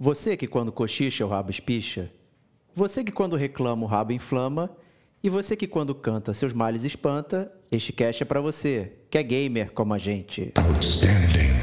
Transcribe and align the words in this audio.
Você 0.00 0.36
que 0.36 0.46
quando 0.46 0.70
cochicha 0.70 1.26
o 1.26 1.28
rabo 1.28 1.50
espicha. 1.50 2.12
Você 2.72 3.02
que 3.02 3.10
quando 3.10 3.34
reclama 3.34 3.82
o 3.82 3.88
rabo 3.88 4.12
inflama. 4.12 4.70
E 5.20 5.28
você 5.28 5.56
que 5.56 5.66
quando 5.66 5.92
canta 5.92 6.32
seus 6.32 6.52
males 6.52 6.84
espanta. 6.84 7.52
Este 7.70 7.92
cast 7.92 8.22
é 8.22 8.26
pra 8.26 8.40
você, 8.40 8.92
que 9.10 9.18
é 9.18 9.22
gamer 9.24 9.72
como 9.72 9.92
a 9.92 9.98
gente. 9.98 10.52
Outstanding. 10.56 11.57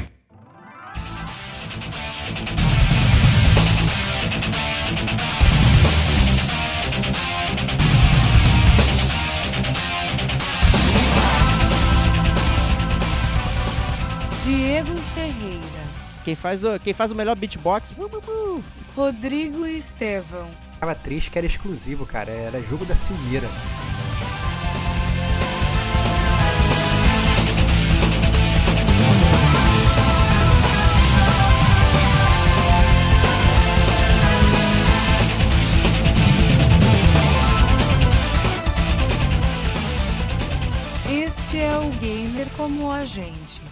Quem 16.26 16.34
faz 16.34 16.64
o, 16.64 16.76
quem 16.80 16.92
faz 16.92 17.12
o 17.12 17.14
melhor 17.14 17.36
beatbox. 17.36 17.92
uh, 17.92 18.02
uh, 18.02 18.56
uh. 18.56 18.64
Rodrigo 18.96 19.64
Estevão, 19.64 20.50
Tava 20.80 20.92
triste 20.92 21.30
que 21.30 21.38
era 21.38 21.46
exclusivo, 21.46 22.04
cara. 22.04 22.32
Era 22.32 22.60
jogo 22.64 22.84
da 22.84 22.96
Silmeira. 22.96 23.46
este 41.08 41.58
é 41.60 41.78
o 41.78 41.88
Gamer 42.00 42.48
como 42.56 42.90
a 42.90 43.04
gente. 43.04 43.62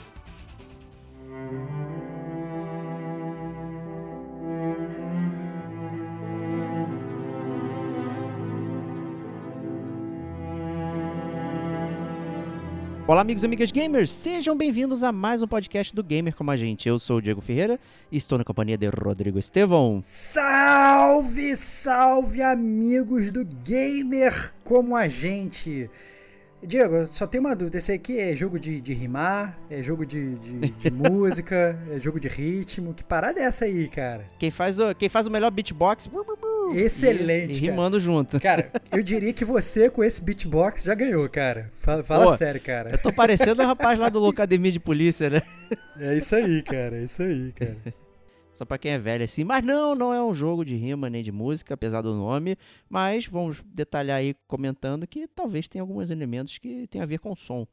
Olá, 13.07 13.21
amigos 13.21 13.43
e 13.43 13.47
amigas 13.47 13.71
gamers, 13.71 14.11
sejam 14.11 14.57
bem-vindos 14.57 15.05
a 15.05 15.13
mais 15.13 15.43
um 15.43 15.47
podcast 15.47 15.95
do 15.95 16.03
Gamer 16.03 16.35
como 16.35 16.51
a 16.51 16.57
gente. 16.57 16.89
Eu 16.89 16.99
sou 16.99 17.19
o 17.19 17.21
Diego 17.21 17.43
Ferreira 17.43 17.79
e 18.11 18.17
estou 18.17 18.39
na 18.39 18.45
companhia 18.45 18.79
de 18.79 18.87
Rodrigo 18.89 19.39
Estevão. 19.39 19.99
Salve, 20.01 21.55
salve, 21.55 22.41
amigos 22.41 23.31
do 23.31 23.45
Gamer 23.45 24.55
como 24.65 24.97
a 24.97 25.07
gente. 25.07 25.91
Diego, 26.63 27.07
só 27.11 27.27
tenho 27.27 27.45
uma 27.45 27.55
dúvida. 27.55 27.77
Esse 27.77 27.93
aqui 27.93 28.19
é 28.19 28.35
jogo 28.35 28.59
de, 28.59 28.81
de 28.81 28.95
rimar? 28.95 29.59
É 29.69 29.83
jogo 29.83 30.07
de, 30.07 30.37
de, 30.37 30.71
de 30.71 30.89
música? 30.91 31.79
É 31.91 32.01
jogo 32.01 32.19
de 32.19 32.29
ritmo? 32.29 32.95
Que 32.95 33.05
parada 33.05 33.39
é 33.39 33.43
essa 33.43 33.67
aí, 33.67 33.87
cara? 33.87 34.25
Quem 34.39 34.51
faz 34.51 34.81
o, 34.81 34.95
quem 34.95 35.11
faz 35.11 35.27
o 35.27 35.31
melhor 35.31 35.51
beatbox. 35.51 36.09
Excelente, 36.73 37.53
E, 37.53 37.57
e 37.57 37.61
cara. 37.61 37.73
rimando 37.73 38.01
junto. 38.01 38.41
Cara, 38.41 38.71
eu 38.93 39.03
diria 39.03 39.33
que 39.33 39.45
você 39.45 39.91
com 39.91 40.03
esse 40.03 40.23
beatbox 40.23 40.85
já 40.85 40.95
ganhou, 40.95 41.29
cara. 41.29 41.71
Fala, 41.81 42.03
fala 42.03 42.25
Pô, 42.27 42.37
sério, 42.37 42.61
cara. 42.61 42.91
Eu 42.91 42.99
tô 42.99 43.13
parecendo 43.13 43.63
o 43.63 43.67
rapaz 43.67 43.99
lá 43.99 44.09
do 44.09 44.25
Academia 44.27 44.73
de 44.73 44.81
Polícia, 44.81 45.29
né? 45.29 45.43
É 45.99 46.17
isso 46.17 46.35
aí, 46.37 46.63
cara. 46.63 46.97
É 46.97 47.05
isso 47.05 47.23
aí, 47.23 47.53
cara. 47.53 47.77
Só 48.53 48.65
pra 48.65 48.79
quem 48.79 48.93
é 48.93 48.99
velho 48.99 49.25
assim. 49.25 49.43
Mas 49.43 49.63
não, 49.63 49.97
não 49.97 50.15
é 50.15 50.23
um 50.23 50.33
jogo 50.33 50.65
de 50.65 50.77
rima 50.77 51.11
nem 51.11 51.25
de 51.25 51.33
música, 51.33 51.75
apesar 51.75 52.03
do 52.03 52.15
nome. 52.15 52.57
Mas 52.89 53.27
vamos 53.27 53.63
detalhar 53.67 54.19
aí 54.19 54.35
comentando 54.47 55.07
que 55.09 55.27
talvez 55.27 55.67
tenha 55.69 55.83
alguns 55.83 56.09
elementos 56.11 56.57
que 56.59 56.87
tem 56.87 57.03
a 57.03 57.07
ver 57.07 57.19
com 57.19 57.35
som 57.35 57.67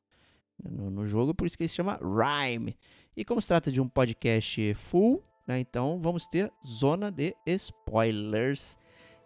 no, 0.64 0.89
no 0.89 1.05
jogo, 1.05 1.33
por 1.33 1.45
isso 1.45 1.58
que 1.58 1.64
ele 1.64 1.70
se 1.70 1.76
chama 1.76 2.00
Rhyme. 2.02 2.76
E 3.16 3.23
como 3.26 3.42
se 3.42 3.48
trata 3.48 3.72
de 3.72 3.81
um 3.81 3.88
podcast 3.88 4.73
full, 4.76 5.23
né, 5.48 5.59
então 5.59 6.00
vamos 6.02 6.26
ter 6.28 6.52
zona 6.66 7.11
de 7.11 7.36
spoilers. 7.45 8.80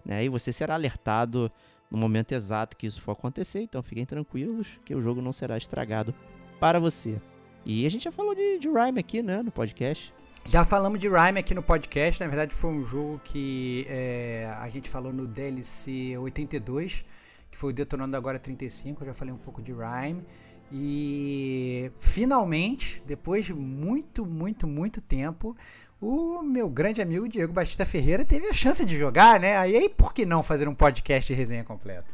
Né, 0.06 0.26
e 0.26 0.30
você 0.30 0.54
será 0.54 0.76
alertado 0.76 1.52
no 1.90 1.98
momento 1.98 2.34
exato 2.34 2.78
que 2.78 2.86
isso 2.86 3.02
for 3.02 3.12
acontecer, 3.12 3.62
então 3.62 3.82
fiquem 3.82 4.06
tranquilos 4.06 4.80
que 4.86 4.94
o 4.94 5.02
jogo 5.02 5.22
não 5.22 5.34
será 5.34 5.58
estragado 5.58 6.14
para 6.60 6.80
você. 6.80 7.20
E 7.66 7.86
a 7.86 7.90
gente 7.90 8.04
já 8.04 8.12
falou 8.12 8.36
de, 8.36 8.60
de 8.60 8.68
Rhyme 8.68 9.00
aqui, 9.00 9.24
né, 9.24 9.42
no 9.42 9.52
podcast. 9.52 10.14
Já 10.48 10.64
falamos 10.64 11.00
de 11.00 11.10
Rhyme 11.10 11.40
aqui 11.40 11.56
no 11.56 11.64
podcast. 11.64 12.22
Na 12.22 12.28
verdade, 12.28 12.54
foi 12.54 12.70
um 12.70 12.86
jogo 12.86 13.20
que 13.24 13.84
é, 13.90 14.56
a 14.60 14.70
gente 14.70 14.88
falou 14.88 15.12
no 15.12 15.26
DLC 15.26 16.16
82, 16.20 17.04
que 17.50 17.58
foi 17.58 17.72
o 17.72 17.74
Detonando 17.74 18.16
Agora 18.16 18.38
35. 18.38 19.02
Eu 19.02 19.08
já 19.08 19.14
falei 19.16 19.34
um 19.34 19.40
pouco 19.40 19.60
de 19.60 19.74
Rhyme. 19.74 20.24
E 20.72 21.92
finalmente, 21.98 23.02
depois 23.08 23.46
de 23.46 23.56
muito, 23.56 24.24
muito, 24.24 24.68
muito 24.68 25.02
tempo, 25.02 25.58
o 26.02 26.42
meu 26.42 26.70
grande 26.70 27.02
amigo 27.02 27.28
Diego 27.28 27.54
Batista 27.54 27.86
Ferreira 27.86 28.26
teve 28.26 28.48
a 28.48 28.54
chance 28.54 28.86
de 28.86 28.98
jogar, 28.98 29.40
né? 29.40 29.58
Aí, 29.58 29.90
por 29.90 30.14
que 30.14 30.26
não 30.26 30.44
fazer 30.44 30.68
um 30.68 30.76
podcast 30.76 31.32
de 31.32 31.38
resenha 31.38 31.64
completa? 31.64 32.14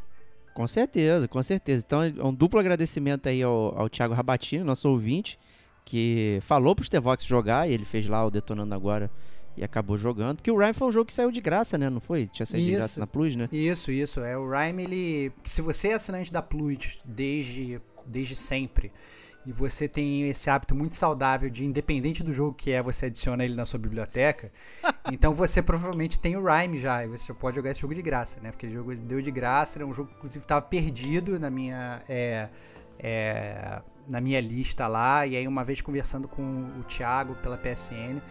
Com 0.53 0.68
certeza, 0.68 1.28
com 1.28 1.42
certeza. 1.42 1.84
Então, 1.86 2.03
é 2.03 2.24
um 2.24 2.34
duplo 2.34 2.59
agradecimento 2.59 3.28
aí 3.28 3.41
ao, 3.41 3.78
ao 3.78 3.90
Thiago 3.90 4.14
Rabatini, 4.14 4.64
nosso 4.64 4.90
ouvinte, 4.90 5.40
que 5.86 6.40
falou 6.41 6.75
pro 6.75 6.86
Stevox 6.86 7.24
jogar 7.24 7.70
e 7.70 7.74
ele 7.74 7.86
fez 7.86 8.08
lá 8.08 8.25
o 8.25 8.30
Detonando 8.30 8.75
Agora 8.75 9.09
e 9.56 9.64
acabou 9.64 9.97
jogando. 9.97 10.38
Porque 10.38 10.52
o 10.52 10.58
Rhyme 10.58 10.74
foi 10.74 10.88
um 10.88 10.91
jogo 10.91 11.06
que 11.06 11.14
saiu 11.14 11.31
de 11.31 11.41
graça, 11.41 11.78
né? 11.78 11.90
Não 11.90 12.00
foi? 12.00 12.28
Tinha 12.28 12.46
saído 12.46 12.66
de 12.66 12.72
Isso. 12.72 12.80
graça 12.80 13.00
na 13.00 13.08
Plus, 13.08 13.36
né? 13.36 13.50
Isso, 13.52 13.91
isso. 13.91 14.20
É, 14.22 14.38
o 14.38 14.50
Rhyme, 14.50 14.84
ele. 14.84 15.31
Se 15.44 15.62
você 15.62 15.90
é 15.90 15.94
assinante 15.94 16.31
da 16.31 16.41
Plus 16.41 17.02
desde, 17.06 17.81
desde 18.06 18.36
sempre, 18.36 18.91
e 19.46 19.52
você 19.52 19.88
tem 19.88 20.29
esse 20.29 20.50
hábito 20.50 20.75
muito 20.75 20.96
saudável 20.96 21.50
de, 21.50 21.66
independente 21.66 22.24
do 22.24 22.31
jogo 22.31 22.53
que 22.53 22.72
é, 22.72 22.81
você 22.81 23.07
adiciona 23.07 23.44
ele 23.44 23.56
na 23.56 23.66
sua 23.66 23.79
biblioteca, 23.79 24.52
então 25.12 25.34
você 25.34 25.62
provavelmente 25.62 26.19
tem 26.19 26.35
o 26.35 26.44
Rhyme 26.44 26.78
já, 26.78 27.06
e 27.06 27.07
você 27.07 27.34
pode 27.34 27.56
jogar 27.56 27.72
esse 27.72 27.81
jogo 27.81 27.94
de 27.94 28.02
graça, 28.02 28.40
né? 28.41 28.52
Porque 28.52 28.68
o 28.68 28.72
jogo 28.72 28.96
deu 28.96 29.22
de 29.22 29.31
graça, 29.31 29.78
era 29.78 29.85
um 29.85 29.94
jogo 29.94 30.09
que 30.09 30.16
inclusive 30.18 30.44
estava 30.44 30.62
perdido 30.62 31.40
na 31.40 31.50
minha. 31.50 32.02
é, 32.07 32.50
é, 33.00 33.81
na 34.09 34.19
minha 34.19 34.41
lista 34.41 34.88
lá, 34.88 35.25
e 35.25 35.35
aí 35.35 35.47
uma 35.47 35.63
vez 35.63 35.81
conversando 35.81 36.28
com 36.28 36.44
o 36.79 36.84
Thiago 36.84 37.35
pela 37.35 37.58
PSN, 37.58 38.22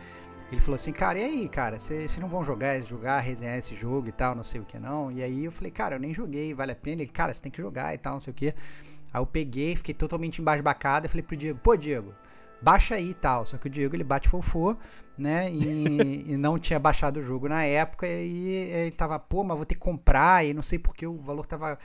ele 0.50 0.60
falou 0.60 0.74
assim, 0.74 0.92
cara, 0.92 1.18
e 1.18 1.24
aí, 1.24 1.48
cara, 1.48 1.78
vocês 1.78 2.16
não 2.18 2.28
vão 2.28 2.44
jogar, 2.44 2.80
jogar, 2.80 3.20
resenhar 3.20 3.56
esse 3.56 3.74
jogo 3.74 4.08
e 4.08 4.12
tal, 4.12 4.34
não 4.34 4.42
sei 4.42 4.60
o 4.60 4.64
que 4.64 4.78
não. 4.80 5.10
E 5.10 5.22
aí 5.22 5.44
eu 5.44 5.52
falei, 5.52 5.70
cara, 5.70 5.94
eu 5.94 6.00
nem 6.00 6.12
joguei, 6.12 6.52
vale 6.52 6.72
a 6.72 6.76
pena? 6.76 7.02
Ele, 7.02 7.10
cara, 7.10 7.32
você 7.32 7.40
tem 7.40 7.52
que 7.52 7.62
jogar 7.62 7.94
e 7.94 7.98
tal, 7.98 8.14
não 8.14 8.20
sei 8.20 8.32
o 8.32 8.34
que. 8.34 8.52
Aí 9.12 9.20
eu 9.20 9.26
peguei, 9.26 9.74
fiquei 9.76 9.94
totalmente 9.94 10.40
embasbacado 10.40 11.06
e 11.06 11.08
falei 11.08 11.22
pro 11.22 11.36
Diego, 11.36 11.58
pô, 11.62 11.76
Diego, 11.76 12.14
baixa 12.62 12.94
aí 12.94 13.10
e 13.10 13.14
tal. 13.14 13.44
Só 13.46 13.56
que 13.58 13.66
o 13.66 13.70
Diego, 13.70 13.94
ele 13.96 14.04
bate 14.04 14.28
fofô, 14.28 14.76
né, 15.18 15.50
e, 15.50 16.24
e 16.32 16.36
não 16.36 16.58
tinha 16.58 16.78
baixado 16.78 17.18
o 17.18 17.22
jogo 17.22 17.48
na 17.48 17.64
época, 17.64 18.06
e 18.06 18.48
ele 18.52 18.92
tava, 18.92 19.18
pô, 19.18 19.42
mas 19.44 19.56
vou 19.56 19.66
ter 19.66 19.74
que 19.74 19.80
comprar, 19.80 20.44
e 20.46 20.54
não 20.54 20.62
sei 20.62 20.78
porque 20.78 21.06
o 21.06 21.18
valor 21.18 21.44
tava, 21.46 21.78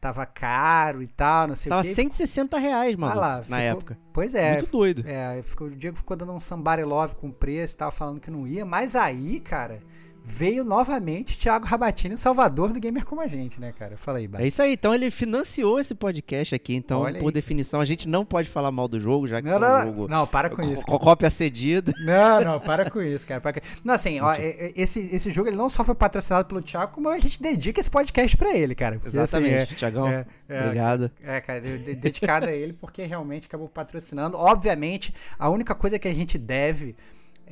tava 0.00 0.26
caro 0.26 1.02
e 1.02 1.06
tal, 1.06 1.46
não 1.48 1.54
sei 1.54 1.70
Tava 1.70 1.82
o 1.82 1.84
que. 1.84 1.94
160 1.94 2.58
reais, 2.58 2.96
mano, 2.96 3.12
Ah 3.12 3.16
lá, 3.16 3.36
na 3.36 3.42
ficou- 3.42 3.58
época. 3.58 3.98
Pois 4.12 4.34
é, 4.34 4.54
Muito 4.54 4.72
doido. 4.72 5.04
é, 5.06 5.40
ficou, 5.42 5.68
o 5.68 5.76
Diego 5.76 5.96
ficou 5.96 6.16
dando 6.16 6.32
um 6.32 6.40
somebody 6.40 6.82
love 6.82 7.14
com 7.14 7.28
o 7.28 7.32
preço, 7.32 7.76
tava 7.76 7.90
falando 7.92 8.20
que 8.20 8.30
não 8.30 8.46
ia, 8.46 8.64
mas 8.66 8.96
aí, 8.96 9.38
cara, 9.40 9.80
veio 10.24 10.64
novamente 10.64 11.36
Thiago 11.36 11.66
Rabatini, 11.66 12.16
salvador 12.16 12.72
do 12.72 12.78
gamer 12.80 13.04
como 13.04 13.20
a 13.20 13.26
gente, 13.26 13.60
né, 13.60 13.72
cara? 13.76 13.96
Fala 13.96 14.18
aí, 14.18 14.24
É 14.24 14.28
Bate. 14.28 14.46
isso 14.46 14.62
aí, 14.62 14.72
então 14.74 14.94
ele 14.94 15.10
financiou 15.10 15.80
esse 15.80 15.94
podcast 15.94 16.54
aqui, 16.54 16.74
então, 16.74 17.00
Olha 17.00 17.18
por 17.18 17.26
aí. 17.28 17.32
definição, 17.32 17.80
a 17.80 17.84
gente 17.84 18.08
não 18.08 18.24
pode 18.24 18.48
falar 18.48 18.70
mal 18.70 18.86
do 18.86 19.00
jogo, 19.00 19.26
já 19.26 19.42
que 19.42 19.48
Não, 19.48 19.54
é 19.54 19.56
um 19.56 19.60
não, 19.60 19.84
jogo 19.86 20.08
não, 20.08 20.26
para 20.26 20.48
com 20.48 20.62
isso. 20.62 20.84
com 20.86 20.98
cópia 20.98 21.28
cedida. 21.28 21.92
Não, 22.04 22.40
não, 22.40 22.60
para 22.60 22.88
com 22.90 23.00
isso, 23.02 23.26
cara. 23.26 23.40
para 23.40 23.60
Não, 23.84 23.94
assim, 23.94 24.20
ó, 24.20 24.32
é- 24.32 24.42
é- 24.46 24.72
esse, 24.76 25.08
esse 25.12 25.30
jogo 25.30 25.48
ele 25.48 25.56
não 25.56 25.68
só 25.68 25.82
foi 25.84 25.94
patrocinado 25.94 26.46
pelo 26.48 26.62
Thiago, 26.62 26.92
como 26.92 27.08
a 27.08 27.18
gente 27.18 27.40
dedica 27.42 27.80
esse 27.80 27.90
podcast 27.90 28.36
pra 28.36 28.54
ele, 28.56 28.74
cara. 28.74 28.96
Porque, 28.98 29.08
assim, 29.08 29.38
Exatamente, 29.38 29.74
Thiagão, 29.76 30.08
é, 30.08 30.26
é, 30.48 30.60
obrigado. 30.64 31.10
É, 31.22 31.40
cara, 31.40 31.60
de- 31.60 31.78
de- 31.78 31.94
dedicado 31.94 32.46
a 32.46 32.52
ele 32.52 32.72
porque 32.72 33.04
realmente 33.04 33.46
acabou 33.46 33.68
patrocinando. 33.68 34.36
Obviamente, 34.36 35.14
a 35.38 35.48
única 35.50 35.74
coisa 35.74 35.98
que 35.98 36.06
a 36.08 36.14
gente 36.14 36.38
deve 36.38 36.94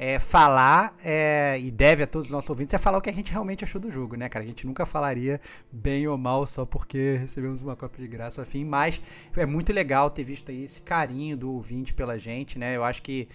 é 0.02 0.18
falar, 0.18 0.96
é, 1.04 1.60
e 1.60 1.70
deve 1.70 2.02
a 2.02 2.06
todos 2.06 2.28
os 2.28 2.32
nossos 2.32 2.48
ouvintes, 2.48 2.72
é 2.72 2.78
falar 2.78 2.96
o 2.96 3.02
que 3.02 3.10
a 3.10 3.12
gente 3.12 3.30
realmente 3.30 3.64
achou 3.64 3.78
do 3.78 3.90
jogo, 3.90 4.16
né, 4.16 4.30
cara? 4.30 4.42
A 4.42 4.48
gente 4.48 4.66
nunca 4.66 4.86
falaria 4.86 5.38
bem 5.70 6.08
ou 6.08 6.16
mal 6.16 6.46
só 6.46 6.64
porque 6.64 7.18
recebemos 7.20 7.60
uma 7.60 7.76
cópia 7.76 8.00
de 8.00 8.08
graça, 8.08 8.40
afim, 8.40 8.64
mas 8.64 8.98
é 9.36 9.44
muito 9.44 9.74
legal 9.74 10.08
ter 10.08 10.24
visto 10.24 10.50
aí 10.50 10.64
esse 10.64 10.80
carinho 10.80 11.36
do 11.36 11.52
ouvinte 11.52 11.92
pela 11.92 12.18
gente, 12.18 12.58
né? 12.58 12.74
Eu 12.74 12.82
acho 12.82 13.02
que 13.02 13.28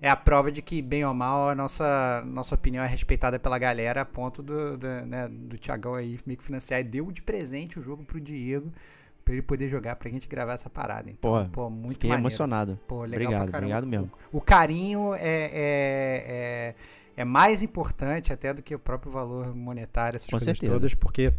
é 0.00 0.08
a 0.08 0.14
prova 0.14 0.52
de 0.52 0.62
que, 0.62 0.80
bem 0.80 1.04
ou 1.04 1.12
mal, 1.12 1.48
a 1.48 1.56
nossa, 1.56 2.22
nossa 2.24 2.54
opinião 2.54 2.84
é 2.84 2.86
respeitada 2.86 3.36
pela 3.36 3.58
galera, 3.58 4.02
a 4.02 4.04
ponto 4.04 4.44
do, 4.44 4.78
do, 4.78 4.86
né, 4.86 5.26
do 5.28 5.58
Thiagão 5.58 5.96
aí 5.96 6.20
meio 6.24 6.38
que 6.38 6.44
financiar 6.44 6.78
e 6.78 6.84
deu 6.84 7.10
de 7.10 7.20
presente 7.20 7.80
o 7.80 7.82
jogo 7.82 8.04
pro 8.04 8.20
Diego, 8.20 8.70
pra 9.24 9.34
ele 9.34 9.42
poder 9.42 9.68
jogar, 9.68 9.96
pra 9.96 10.10
gente 10.10 10.26
gravar 10.28 10.52
essa 10.54 10.68
parada. 10.70 11.10
Então, 11.10 11.48
Pô, 11.52 11.62
pô, 11.64 11.70
muito 11.70 11.92
Fiquei 11.94 12.10
maneiro. 12.10 12.22
emocionado. 12.28 12.78
Pô, 12.86 13.02
legal 13.02 13.08
Obrigado, 13.12 13.30
pra 13.42 13.52
caramba. 13.52 13.58
obrigado 13.58 13.86
mesmo. 13.86 14.10
O 14.32 14.40
carinho 14.40 15.14
é, 15.14 15.20
é, 15.20 15.54
é, 15.56 16.74
é 17.16 17.24
mais 17.24 17.62
importante 17.62 18.32
até 18.32 18.52
do 18.52 18.62
que 18.62 18.74
o 18.74 18.78
próprio 18.78 19.10
valor 19.12 19.54
monetário, 19.54 20.16
essas 20.16 20.26
Com 20.26 20.32
coisas 20.32 20.46
certeza. 20.46 20.72
todas, 20.72 20.94
porque 20.94 21.32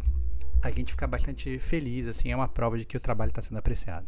a 0.62 0.70
gente 0.70 0.92
fica 0.92 1.06
bastante 1.06 1.58
feliz, 1.58 2.08
assim, 2.08 2.30
é 2.30 2.36
uma 2.36 2.48
prova 2.48 2.78
de 2.78 2.84
que 2.84 2.96
o 2.96 3.00
trabalho 3.00 3.28
está 3.30 3.42
sendo 3.42 3.58
apreciado. 3.58 4.06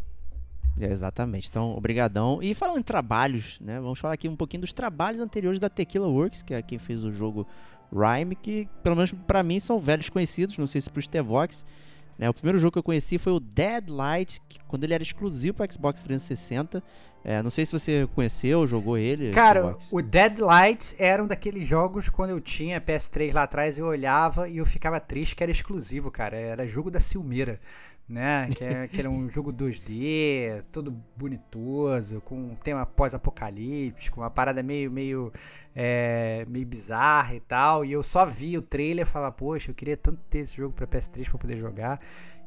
É, 0.81 0.87
exatamente. 0.90 1.49
Então, 1.49 1.70
obrigadão. 1.76 2.43
E 2.43 2.55
falando 2.55 2.78
em 2.78 2.82
trabalhos, 2.82 3.58
né? 3.61 3.81
Vamos 3.81 3.99
falar 3.99 4.14
aqui 4.14 4.28
um 4.28 4.37
pouquinho 4.37 4.61
dos 4.61 4.73
trabalhos 4.75 5.20
anteriores 5.23 5.58
da 5.58 5.70
Tequila 5.70 6.06
Works, 6.06 6.43
que 6.43 6.52
é 6.52 6.61
quem 6.61 6.78
fez 6.78 7.02
o 7.02 7.11
jogo 7.11 7.46
Rhyme, 7.90 8.34
que 8.37 8.69
pelo 8.82 8.94
menos 8.96 9.12
pra 9.26 9.43
mim 9.43 9.58
são 9.58 9.78
velhos 9.81 10.11
conhecidos, 10.11 10.58
não 10.58 10.67
sei 10.67 10.81
se 10.82 10.90
pros 10.90 11.08
Tevox. 11.08 11.64
Né? 12.19 12.29
O 12.29 12.35
primeiro 12.35 12.59
jogo 12.59 12.73
que 12.73 12.79
eu 12.79 12.83
conheci 12.83 13.19
foi 13.19 13.33
o 13.33 13.41
Dead 13.41 13.89
Light, 13.89 14.41
que, 14.49 14.59
quando 14.67 14.85
ele 14.85 14.95
era 14.95 15.03
exclusivo 15.03 15.57
para 15.57 15.71
Xbox 15.71 16.03
360. 16.03 16.83
É, 17.29 17.43
não 17.43 17.51
sei 17.51 17.67
se 17.67 17.73
você 17.73 18.09
conheceu, 18.15 18.67
jogou 18.69 18.97
ele. 18.97 19.33
Cara, 19.33 19.61
Xbox. 19.61 19.89
o 19.91 20.01
Dead 20.01 20.39
Light 20.39 20.95
era 20.97 21.23
um 21.23 21.27
daqueles 21.27 21.67
jogos 21.67 22.09
quando 22.09 22.31
eu 22.31 22.41
tinha 22.41 22.81
PS3 22.81 23.33
lá 23.33 23.43
atrás, 23.43 23.77
eu 23.77 23.87
olhava 23.87 24.49
e 24.49 24.59
eu 24.59 24.65
ficava 24.65 25.01
triste 25.01 25.35
que 25.35 25.43
era 25.43 25.51
exclusivo, 25.51 26.09
cara. 26.09 26.37
Era 26.37 26.69
jogo 26.69 26.89
da 26.89 27.01
Silmeira, 27.01 27.59
né? 28.08 28.49
Que, 28.55 28.64
é, 28.64 28.87
que 28.88 29.00
era 29.00 29.11
um 29.11 29.29
jogo 29.29 29.53
2D, 29.53 30.62
todo 30.70 30.94
bonitoso, 31.17 32.20
com 32.20 32.37
um 32.37 32.55
tema 32.55 32.85
pós-apocalíptico, 32.87 34.20
uma 34.20 34.31
parada 34.31 34.62
meio, 34.62 34.91
meio, 34.91 35.32
é, 35.75 36.44
meio 36.49 36.67
bizarra 36.67 37.35
e 37.35 37.41
tal. 37.41 37.85
E 37.85 37.93
eu 37.93 38.03
só 38.03 38.25
vi 38.25 38.56
o 38.56 38.62
trailer 38.62 39.06
e 39.06 39.08
falava, 39.08 39.32
poxa, 39.32 39.70
eu 39.70 39.75
queria 39.75 39.97
tanto 39.97 40.19
ter 40.31 40.38
esse 40.38 40.56
jogo 40.56 40.75
pra 40.75 40.87
PS3 40.87 41.29
pra 41.31 41.38
poder 41.38 41.56
jogar. 41.56 42.00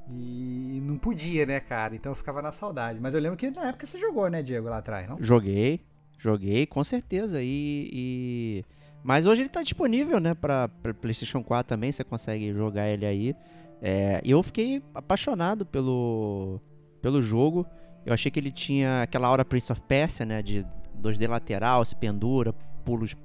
E 0.07 0.81
não 0.88 0.97
podia, 0.97 1.45
né, 1.45 1.59
cara? 1.59 1.95
Então 1.95 2.12
eu 2.12 2.15
ficava 2.15 2.41
na 2.41 2.51
saudade. 2.51 3.00
Mas 3.00 3.13
eu 3.13 3.21
lembro 3.21 3.38
que 3.38 3.51
na 3.51 3.67
época 3.67 3.85
você 3.85 4.00
jogou, 4.00 4.27
né, 4.29 4.41
Diego, 4.41 4.67
lá 4.67 4.79
atrás, 4.79 5.07
não? 5.07 5.21
Joguei, 5.21 5.81
joguei, 6.17 6.65
com 6.65 6.83
certeza. 6.83 7.39
E, 7.44 7.89
e- 7.94 8.65
Mas 9.03 9.25
hoje 9.27 9.44
ele 9.44 9.50
tá 9.50 9.62
disponível, 9.62 10.19
né, 10.19 10.33
pra, 10.33 10.67
pra 10.67 10.94
PlayStation 10.95 11.44
4 11.44 11.69
também, 11.69 11.91
você 11.91 12.03
consegue 12.03 12.51
jogar 12.53 12.88
ele 12.89 13.05
aí. 13.05 13.35
É, 13.81 14.21
eu 14.23 14.41
fiquei 14.43 14.81
apaixonado 14.93 15.65
pelo, 15.65 16.59
pelo 17.01 17.21
jogo. 17.21 17.65
Eu 18.05 18.13
achei 18.13 18.31
que 18.31 18.39
ele 18.39 18.51
tinha 18.51 19.03
aquela 19.03 19.27
aura 19.27 19.45
Prince 19.45 19.71
of 19.71 19.81
Persia, 19.81 20.25
né, 20.25 20.41
de 20.41 20.65
2D 21.01 21.27
lateral, 21.27 21.83
se 21.85 21.95
pendura, 21.95 22.53
pulos 22.83 23.15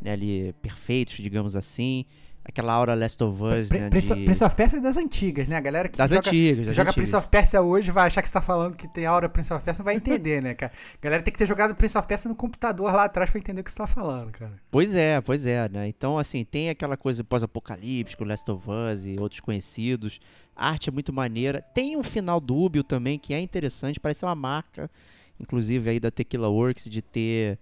né, 0.00 0.12
ali 0.12 0.52
perfeitos, 0.60 1.14
digamos 1.16 1.56
assim. 1.56 2.04
Aquela 2.44 2.72
aura 2.72 2.92
Last 2.94 3.22
of 3.22 3.40
Us, 3.40 3.70
né, 3.70 3.88
Prince, 3.88 4.14
de- 4.14 4.24
Prince 4.24 4.42
of 4.44 4.56
Persia 4.56 4.78
é 4.78 4.82
das 4.82 4.96
antigas, 4.96 5.48
né? 5.48 5.56
A 5.56 5.60
galera 5.60 5.88
que 5.88 5.96
das 5.96 6.10
joga, 6.10 6.28
antigas. 6.28 6.66
das 6.66 6.74
joga 6.76 6.90
antigas. 6.90 6.94
Prince 7.08 7.16
of 7.16 7.28
Persia 7.28 7.62
hoje 7.62 7.90
vai 7.92 8.06
achar 8.08 8.20
que 8.20 8.28
você 8.28 8.34
tá 8.34 8.40
falando 8.42 8.76
que 8.76 8.88
tem 8.88 9.06
aura 9.06 9.28
Prince 9.28 9.52
of 9.54 9.64
Persia, 9.64 9.80
não 9.80 9.84
vai 9.84 9.94
entender, 9.94 10.42
né, 10.42 10.52
cara? 10.54 10.72
A 10.94 10.98
galera 11.00 11.22
tem 11.22 11.32
que 11.32 11.38
ter 11.38 11.46
jogado 11.46 11.72
Prince 11.76 11.96
of 11.96 12.08
Persia 12.08 12.28
no 12.28 12.34
computador 12.34 12.92
lá 12.92 13.04
atrás 13.04 13.30
pra 13.30 13.38
entender 13.38 13.60
o 13.60 13.64
que 13.64 13.70
você 13.70 13.78
tá 13.78 13.86
falando, 13.86 14.32
cara. 14.32 14.54
Pois 14.72 14.92
é, 14.92 15.20
pois 15.20 15.46
é, 15.46 15.68
né? 15.68 15.86
Então, 15.86 16.18
assim, 16.18 16.44
tem 16.44 16.68
aquela 16.68 16.96
coisa 16.96 17.22
pós-apocalíptico, 17.22 18.24
Last 18.24 18.50
of 18.50 18.64
Us 18.68 19.06
e 19.06 19.16
outros 19.20 19.40
conhecidos. 19.40 20.18
A 20.56 20.70
arte 20.70 20.88
é 20.88 20.92
muito 20.92 21.12
maneira. 21.12 21.62
Tem 21.62 21.96
um 21.96 22.02
final 22.02 22.40
dúbio 22.40 22.82
também, 22.82 23.20
que 23.20 23.32
é 23.32 23.40
interessante, 23.40 24.00
parece 24.00 24.24
uma 24.24 24.34
marca, 24.34 24.90
inclusive, 25.38 25.88
aí 25.88 26.00
da 26.00 26.10
Tequila 26.10 26.48
Works, 26.48 26.90
de 26.90 27.00
ter, 27.02 27.56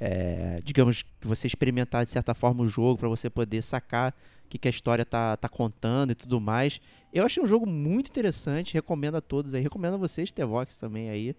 é, 0.00 0.60
digamos, 0.64 1.02
que 1.02 1.26
você 1.26 1.46
experimentar 1.46 2.04
de 2.04 2.10
certa 2.10 2.32
forma 2.34 2.62
o 2.62 2.68
jogo 2.68 2.98
para 2.98 3.08
você 3.08 3.28
poder 3.28 3.62
sacar 3.62 4.14
o 4.44 4.48
que, 4.48 4.56
que 4.56 4.68
a 4.68 4.70
história 4.70 5.04
tá, 5.04 5.36
tá 5.36 5.48
contando 5.48 6.12
e 6.12 6.14
tudo 6.14 6.40
mais. 6.40 6.80
Eu 7.12 7.24
achei 7.24 7.42
um 7.42 7.46
jogo 7.46 7.66
muito 7.66 8.08
interessante, 8.08 8.74
recomendo 8.74 9.16
a 9.16 9.20
todos 9.20 9.54
aí, 9.54 9.62
recomendo 9.62 9.94
a 9.94 9.98
vocês, 9.98 10.30
Tevox, 10.30 10.76
também 10.76 11.10
aí. 11.10 11.34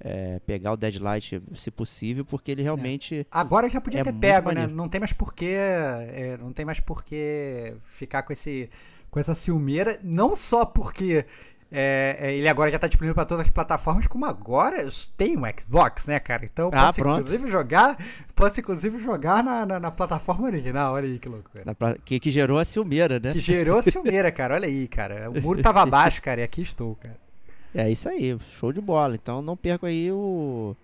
é, 0.00 0.38
pegar 0.46 0.72
o 0.72 0.76
Deadlight, 0.76 1.40
se 1.54 1.70
possível, 1.70 2.24
porque 2.24 2.52
ele 2.52 2.62
realmente 2.62 3.26
Agora 3.30 3.68
já 3.68 3.80
podia 3.80 4.00
É 4.00 4.04
ter 4.04 4.12
pego, 4.12 4.52
né? 4.52 4.66
Não 4.66 4.88
tem 4.88 5.00
mais 5.00 5.12
porquê. 5.12 5.56
é, 5.56 6.38
não 6.40 6.52
tem 6.52 6.64
mais 6.64 6.80
porquê 6.80 7.76
ficar 7.84 8.22
com 8.22 8.32
esse. 8.32 8.70
com 9.10 9.18
essa 9.18 9.34
ciumeira. 9.34 9.98
Não 10.02 10.34
só 10.36 10.64
porque. 10.64 11.26
É, 11.70 12.16
é, 12.20 12.34
ele 12.34 12.48
agora 12.48 12.70
já 12.70 12.78
tá 12.78 12.86
disponível 12.86 13.14
para 13.14 13.26
todas 13.26 13.46
as 13.46 13.50
plataformas, 13.50 14.06
como 14.06 14.24
agora 14.24 14.80
eu 14.80 14.88
tenho 15.16 15.40
um 15.40 15.42
Xbox, 15.60 16.06
né, 16.06 16.18
cara? 16.18 16.44
Então 16.44 16.70
Ah, 16.72 16.86
posso 16.86 17.00
pronto. 17.00 17.20
inclusive 17.20 17.48
jogar. 17.48 17.96
Posso 18.34 18.60
inclusive 18.60 18.98
jogar 18.98 19.44
na, 19.44 19.66
na, 19.66 19.78
na 19.80 19.90
plataforma 19.90 20.46
original. 20.46 20.94
Olha 20.94 21.06
aí 21.06 21.18
que 21.18 21.28
loucura. 21.28 21.64
Que, 22.04 22.18
que 22.18 22.30
gerou 22.30 22.58
a 22.58 22.64
Silmeira, 22.64 23.20
né? 23.20 23.30
Que 23.30 23.40
gerou 23.40 23.78
a 23.78 23.82
ciumeira, 23.82 24.32
cara. 24.32 24.54
Olha 24.54 24.66
aí, 24.66 24.88
cara. 24.88 25.30
O 25.30 25.40
muro 25.40 25.60
tava 25.60 25.82
abaixo, 25.82 26.22
cara, 26.22 26.40
e 26.40 26.44
aqui 26.44 26.62
estou, 26.62 26.94
cara. 26.96 27.16
É 27.74 27.90
isso 27.90 28.08
aí, 28.08 28.38
show 28.58 28.72
de 28.72 28.80
bola. 28.80 29.14
Então 29.14 29.42
não 29.42 29.54
perca 29.56 29.86
aí 29.88 30.10
o 30.10 30.74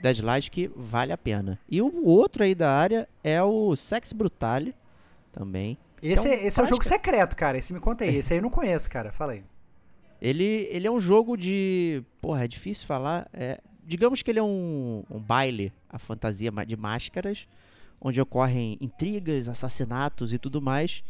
Deadlight 0.00 0.50
que 0.52 0.70
vale 0.76 1.12
a 1.12 1.18
pena. 1.18 1.58
E 1.68 1.82
o 1.82 2.06
outro 2.06 2.44
aí 2.44 2.54
da 2.54 2.70
área 2.72 3.08
é 3.24 3.42
o 3.42 3.74
Sex 3.74 4.12
Brutale 4.12 4.72
também. 5.32 5.76
Esse, 6.00 6.28
Então, 6.28 6.46
esse 6.46 6.60
é 6.60 6.62
um 6.62 6.66
jogo 6.66 6.84
secreto, 6.84 7.34
cara. 7.34 7.58
Esse 7.58 7.72
me 7.74 7.80
conta 7.80 8.04
aí. 8.04 8.16
Esse 8.18 8.32
aí 8.34 8.38
eu 8.38 8.42
não 8.44 8.50
conheço, 8.50 8.88
cara. 8.88 9.10
Fala 9.10 9.32
aí. 9.32 9.42
Ele, 10.20 10.68
ele 10.70 10.86
é 10.86 10.90
um 10.90 11.00
jogo 11.00 11.36
de. 11.36 12.02
Porra, 12.20 12.44
é 12.44 12.48
difícil 12.48 12.86
falar. 12.86 13.28
É, 13.32 13.60
digamos 13.84 14.22
que 14.22 14.30
ele 14.30 14.38
é 14.38 14.42
um, 14.42 15.04
um 15.10 15.18
baile, 15.18 15.72
a 15.88 15.98
fantasia 15.98 16.50
de 16.66 16.76
máscaras, 16.76 17.46
onde 18.00 18.20
ocorrem 18.20 18.76
intrigas, 18.80 19.48
assassinatos 19.48 20.32
e 20.32 20.38
tudo 20.38 20.60
mais. 20.60 21.02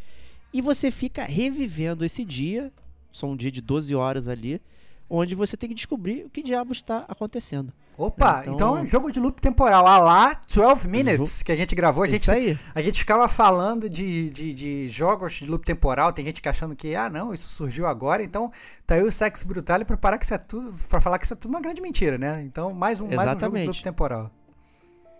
E 0.52 0.62
você 0.62 0.90
fica 0.90 1.24
revivendo 1.24 2.04
esse 2.04 2.24
dia, 2.24 2.72
são 3.12 3.32
um 3.32 3.36
dia 3.36 3.50
de 3.50 3.60
12 3.60 3.94
horas 3.94 4.28
ali, 4.28 4.60
onde 5.08 5.34
você 5.34 5.56
tem 5.56 5.68
que 5.68 5.74
descobrir 5.74 6.24
o 6.24 6.30
que 6.30 6.42
diabo 6.42 6.72
está 6.72 7.04
acontecendo. 7.08 7.72
Opa, 7.96 8.42
Então- 8.42 8.54
então, 8.54 8.86
jogo 8.86 9.10
de 9.10 9.18
loop 9.18 9.40
temporal. 9.40 9.84
A 9.84 9.98
lá, 9.98 10.40
12 10.54 10.86
Minutes, 10.86 11.42
que 11.42 11.50
a 11.50 11.56
gente 11.56 11.74
gravou. 11.74 12.04
A 12.04 12.06
gente, 12.06 12.30
aí. 12.30 12.56
a 12.72 12.80
gente 12.80 13.00
ficava 13.00 13.26
falando 13.28 13.90
de, 13.90 14.30
de, 14.30 14.54
de 14.54 14.88
jogos 14.88 15.32
de 15.32 15.46
loop 15.46 15.64
temporal. 15.66 16.12
Tem 16.12 16.24
gente 16.24 16.40
que 16.40 16.48
achando 16.48 16.76
que, 16.76 16.94
ah, 16.94 17.10
não, 17.10 17.34
isso 17.34 17.48
surgiu 17.48 17.88
agora. 17.88 18.22
Então, 18.22 18.52
tá 18.86 18.94
aí 18.94 19.02
o 19.02 19.10
Sex 19.10 19.42
Brutal 19.42 19.84
pra, 19.84 19.96
parar 19.96 20.16
que 20.16 20.24
isso 20.24 20.34
é 20.34 20.38
tudo, 20.38 20.72
pra 20.88 21.00
falar 21.00 21.18
que 21.18 21.24
isso 21.24 21.34
é 21.34 21.36
tudo 21.36 21.50
uma 21.50 21.60
grande 21.60 21.80
mentira, 21.80 22.16
né? 22.16 22.40
Então, 22.44 22.72
mais 22.72 23.00
um, 23.00 23.06
mais 23.08 23.18
um 23.18 23.22
jogo 23.22 23.26
de 23.26 23.38
Exatamente. 23.40 23.66
loop 23.66 23.82
temporal. 23.82 24.30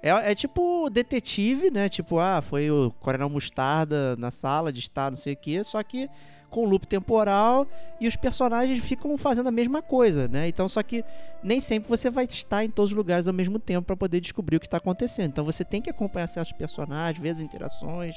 É, 0.01 0.11
é 0.31 0.35
tipo 0.37 0.89
detetive, 0.91 1.73
né? 1.73 1.89
Tipo, 1.89 2.21
ah, 2.21 2.41
foi 2.41 2.71
o 2.71 2.93
Coronel 3.01 3.29
Mostarda 3.29 4.15
na 4.17 4.31
sala 4.31 4.73
de 4.73 4.79
estar, 4.79 5.11
não 5.11 5.19
sei 5.19 5.33
o 5.35 5.37
quê, 5.37 5.65
só 5.65 5.83
que 5.83 6.09
com 6.51 6.65
loop 6.65 6.87
temporal 6.87 7.67
e 8.01 8.09
os 8.09 8.17
personagens 8.17 8.79
ficam 8.81 9.17
fazendo 9.19 9.49
a 9.49 9.53
mesma 9.53 9.83
coisa, 9.83 10.29
né? 10.29 10.49
Então, 10.49 10.69
só 10.69 10.83
que 10.83 11.05
nem 11.43 11.61
sempre 11.61 11.89
você 11.89 12.11
vai 12.11 12.25
estar 12.25 12.65
em 12.65 12.71
todos 12.71 12.91
os 12.91 12.97
lugares 12.97 13.27
ao 13.29 13.35
mesmo 13.35 13.59
tempo 13.59 13.87
para 13.87 13.97
poder 13.97 14.21
descobrir 14.21 14.57
o 14.57 14.61
que 14.61 14.67
está 14.67 14.79
acontecendo. 14.79 15.29
Então, 15.29 15.45
você 15.45 15.65
tem 15.65 15.81
que 15.83 15.91
acompanhar 15.91 16.27
certos 16.27 16.53
personagens, 16.53 17.23
ver 17.23 17.31
as 17.31 17.41
interações, 17.41 18.17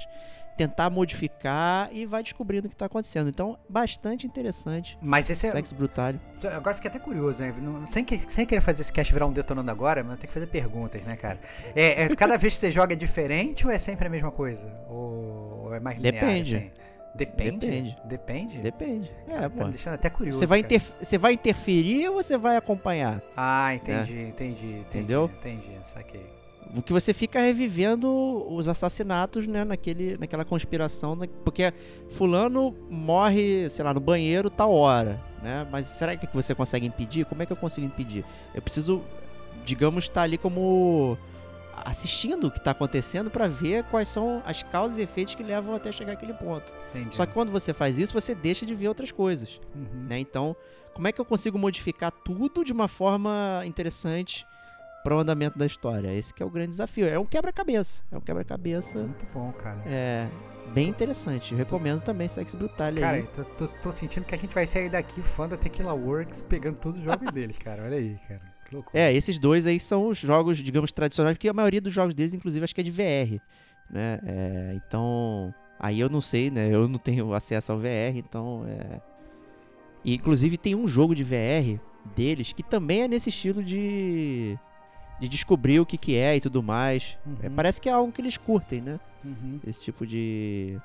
tentar 0.57 0.89
modificar 0.89 1.89
e 1.91 2.05
vai 2.05 2.21
descobrindo 2.23 2.67
o 2.67 2.69
que 2.69 2.75
está 2.75 2.85
acontecendo. 2.85 3.29
Então, 3.29 3.57
bastante 3.69 4.27
interessante. 4.27 4.97
Mas 5.01 5.29
esse 5.29 5.47
é. 5.47 5.51
Sex 5.51 5.71
Brutal. 5.71 6.13
Agora 6.55 6.73
fiquei 6.75 6.89
até 6.89 6.99
curioso, 6.99 7.41
né? 7.41 7.53
Não- 7.59 7.85
sem, 7.87 8.03
que- 8.03 8.19
sem 8.31 8.45
querer 8.45 8.61
fazer 8.61 8.81
esse 8.81 8.91
cast 8.93 9.11
virar 9.13 9.25
um 9.27 9.31
detonando 9.33 9.71
agora, 9.71 10.03
mas 10.03 10.17
tem 10.19 10.27
que 10.27 10.33
fazer 10.33 10.47
perguntas, 10.47 11.05
né, 11.05 11.15
cara? 11.15 11.39
É, 11.75 12.03
é- 12.03 12.15
cada 12.15 12.37
vez 12.37 12.53
que 12.53 12.59
você 12.59 12.69
joga 12.71 12.93
é 12.93 12.95
diferente 12.95 13.65
ou 13.65 13.71
é 13.71 13.77
sempre 13.79 14.07
a 14.07 14.09
mesma 14.09 14.31
coisa? 14.31 14.67
Ou, 14.89 15.63
ou 15.65 15.73
é 15.73 15.79
mais 15.79 15.97
linear? 15.97 16.13
Depende. 16.25 16.55
assim? 16.57 16.71
Depende? 17.13 17.59
Depende. 17.67 17.97
Depende? 18.05 18.57
Depende. 18.59 19.11
É, 19.27 19.41
Tá 19.41 19.49
pô. 19.49 19.65
me 19.65 19.71
deixando 19.71 19.93
até 19.95 20.09
curioso. 20.09 20.39
Você 20.39 20.45
vai, 20.45 20.59
interf- 20.59 20.93
você 21.01 21.17
vai 21.17 21.33
interferir 21.33 22.07
ou 22.09 22.15
você 22.15 22.37
vai 22.37 22.55
acompanhar? 22.57 23.21
Ah, 23.35 23.75
entendi, 23.75 24.13
entendi, 24.13 24.65
entendi. 24.65 24.79
Entendeu? 24.79 25.29
Entendi, 25.39 25.71
saquei. 25.83 26.25
O 26.75 26.81
que 26.81 26.93
você 26.93 27.13
fica 27.13 27.41
revivendo 27.41 28.07
os 28.49 28.69
assassinatos, 28.69 29.45
né, 29.45 29.65
naquele, 29.65 30.17
naquela 30.17 30.45
conspiração, 30.45 31.17
né, 31.17 31.27
porque 31.43 31.73
fulano 32.11 32.73
morre, 32.89 33.69
sei 33.69 33.83
lá, 33.83 33.93
no 33.93 33.99
banheiro 33.99 34.49
tal 34.49 34.71
hora, 34.73 35.19
né? 35.43 35.67
Mas 35.69 35.87
será 35.87 36.15
que 36.15 36.33
você 36.33 36.55
consegue 36.55 36.85
impedir? 36.85 37.25
Como 37.25 37.43
é 37.43 37.45
que 37.45 37.51
eu 37.51 37.57
consigo 37.57 37.85
impedir? 37.85 38.23
Eu 38.55 38.61
preciso, 38.61 39.01
digamos, 39.65 40.05
estar 40.05 40.21
ali 40.21 40.37
como 40.37 41.17
assistindo 41.75 42.47
o 42.47 42.51
que 42.51 42.57
está 42.59 42.71
acontecendo 42.71 43.29
para 43.31 43.47
ver 43.47 43.83
quais 43.85 44.07
são 44.07 44.41
as 44.45 44.63
causas 44.63 44.97
e 44.97 45.01
efeitos 45.01 45.35
que 45.35 45.43
levam 45.43 45.73
até 45.75 45.91
chegar 45.91 46.13
àquele 46.13 46.33
ponto. 46.33 46.73
Entendi. 46.89 47.15
Só 47.15 47.25
que 47.25 47.33
quando 47.33 47.51
você 47.51 47.73
faz 47.73 47.97
isso, 47.97 48.13
você 48.13 48.35
deixa 48.35 48.65
de 48.65 48.75
ver 48.75 48.87
outras 48.87 49.11
coisas 49.11 49.59
Uhum. 49.75 50.05
né? 50.07 50.19
Então, 50.19 50.55
como 50.93 51.07
é 51.07 51.11
que 51.11 51.19
eu 51.21 51.25
consigo 51.25 51.57
modificar 51.57 52.11
tudo 52.11 52.63
de 52.63 52.71
uma 52.73 52.87
forma 52.87 53.63
interessante 53.65 54.45
para 55.03 55.15
o 55.15 55.19
andamento 55.19 55.57
da 55.57 55.65
história? 55.65 56.13
Esse 56.13 56.33
que 56.33 56.43
é 56.43 56.45
o 56.45 56.49
grande 56.49 56.69
desafio. 56.71 57.07
É 57.07 57.17
um 57.17 57.25
quebra-cabeça. 57.25 58.01
É 58.11 58.17
um 58.17 58.21
quebra-cabeça 58.21 58.99
Muito 58.99 59.25
bom, 59.33 59.51
cara. 59.53 59.81
é, 59.85 60.27
bem 60.73 60.89
interessante. 60.89 61.53
Eu 61.53 61.57
recomendo 61.57 62.01
também 62.01 62.27
Sex 62.27 62.53
Brutal 62.53 62.93
Cara, 62.93 63.17
aí. 63.17 63.23
tô, 63.27 63.43
tô- 63.45 63.67
tô 63.67 63.91
sentindo 63.91 64.25
que 64.25 64.35
a 64.35 64.37
gente 64.37 64.53
vai 64.53 64.67
sair 64.67 64.89
daqui 64.89 65.21
fã 65.21 65.47
da 65.47 65.57
Tequila 65.57 65.93
Works 65.93 66.41
pegando 66.43 66.77
todos 66.77 66.99
os 66.99 67.05
jogos 67.05 67.29
deles, 67.33 67.57
cara. 67.57 67.83
Olha 67.83 67.97
aí, 67.97 68.17
cara. 68.27 68.50
É, 68.93 69.13
esses 69.13 69.37
dois 69.37 69.65
aí 69.67 69.79
são 69.79 70.07
os 70.07 70.17
jogos, 70.17 70.57
digamos, 70.57 70.91
tradicionais, 70.91 71.35
porque 71.37 71.49
a 71.49 71.53
maioria 71.53 71.81
dos 71.81 71.93
jogos 71.93 72.13
deles, 72.13 72.33
inclusive, 72.33 72.63
acho 72.63 72.73
que 72.75 72.81
é 72.81 72.83
de 72.83 72.91
VR, 72.91 73.41
né? 73.89 74.19
É, 74.25 74.73
então, 74.75 75.53
aí 75.79 75.99
eu 75.99 76.09
não 76.09 76.21
sei, 76.21 76.49
né? 76.49 76.73
Eu 76.73 76.87
não 76.87 76.99
tenho 76.99 77.33
acesso 77.35 77.71
ao 77.71 77.79
VR, 77.79 78.15
então 78.15 78.65
é... 78.67 79.01
E, 80.03 80.15
inclusive, 80.15 80.57
tem 80.57 80.73
um 80.75 80.87
jogo 80.87 81.13
de 81.13 81.23
VR 81.23 81.79
deles 82.15 82.53
que 82.53 82.63
também 82.63 83.01
é 83.03 83.07
nesse 83.07 83.29
estilo 83.29 83.63
de... 83.63 84.57
De 85.19 85.29
descobrir 85.29 85.79
o 85.79 85.85
que 85.85 85.99
que 85.99 86.15
é 86.15 86.35
e 86.35 86.39
tudo 86.41 86.63
mais. 86.63 87.15
É, 87.43 87.47
Uhum. 87.47 87.55
parece 87.55 87.79
que 87.79 87.87
é 87.87 87.91
algo 87.91 88.11
que 88.11 88.19
eles 88.19 88.37
curtem, 88.37 88.81
né? 88.81 88.99
Uhum. 89.23 89.59
Esse 89.67 89.79
tipo 89.79 90.07
de... 90.07 90.79